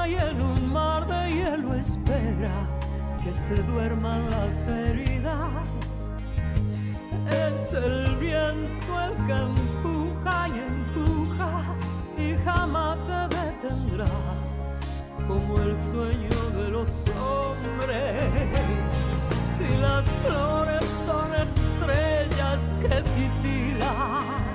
y 0.07 0.15
en 0.15 0.41
un 0.41 0.71
mar 0.71 1.05
de 1.07 1.31
hielo 1.31 1.73
espera 1.73 2.67
que 3.23 3.33
se 3.33 3.55
duerman 3.63 4.29
las 4.29 4.65
heridas. 4.65 5.65
Es 7.29 7.73
el 7.73 8.15
viento 8.15 8.91
el 9.05 9.13
que 9.25 9.33
empuja 9.33 10.47
y 10.47 10.59
empuja 10.59 11.75
y 12.17 12.35
jamás 12.45 13.05
se 13.05 13.19
detendrá, 13.35 14.07
como 15.27 15.57
el 15.59 15.81
sueño 15.81 16.39
de 16.57 16.69
los 16.69 17.05
hombres. 17.09 18.85
Si 19.49 19.67
las 19.81 20.05
flores 20.21 20.85
son 21.05 21.33
estrellas 21.35 22.71
que 22.81 23.01
titilan 23.15 24.47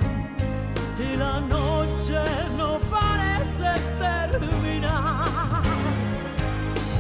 y 0.99 1.17
la 1.17 1.41
noche 1.41 2.23
no 2.57 2.79
parece 2.91 3.75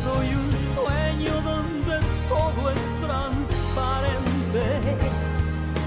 Soy 0.02 0.35
un 0.35 0.52
sueño 0.75 1.41
donde 1.43 1.99
todo 2.28 2.70
es 2.70 2.83
transparente 3.01 4.65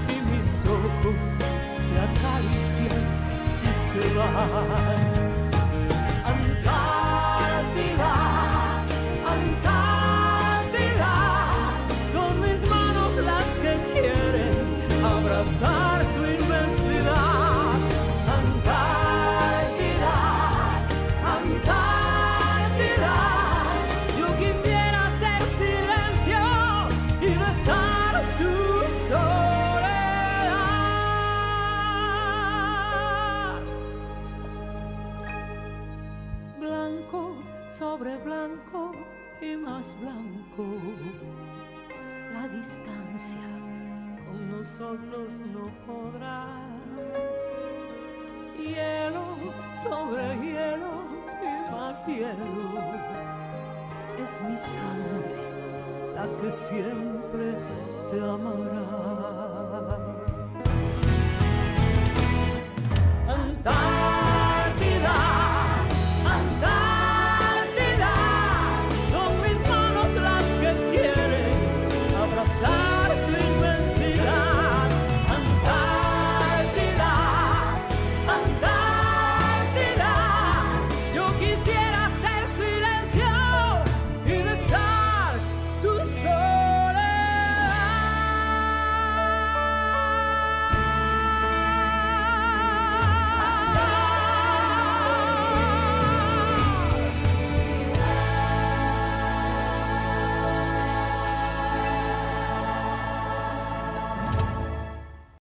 y 0.08 0.32
mis 0.32 0.64
ojos 0.64 1.22
te 1.38 2.00
acarician 2.00 3.04
y 3.62 3.72
se 3.72 4.18
van. 4.18 5.15
más 39.76 39.94
blanco. 40.00 40.64
La 42.32 42.48
distancia 42.48 43.46
con 44.24 44.50
nosotros 44.50 45.42
no 45.52 45.64
podrá. 45.86 46.46
Hielo 48.56 49.26
sobre 49.74 50.22
hielo 50.40 50.92
y 51.42 51.70
más 51.70 52.06
hielo. 52.06 52.64
Es 54.18 54.40
mi 54.40 54.56
sangre 54.56 55.36
la 56.14 56.26
que 56.40 56.50
siempre 56.50 57.54
te 58.10 58.18
amará. 58.20 59.26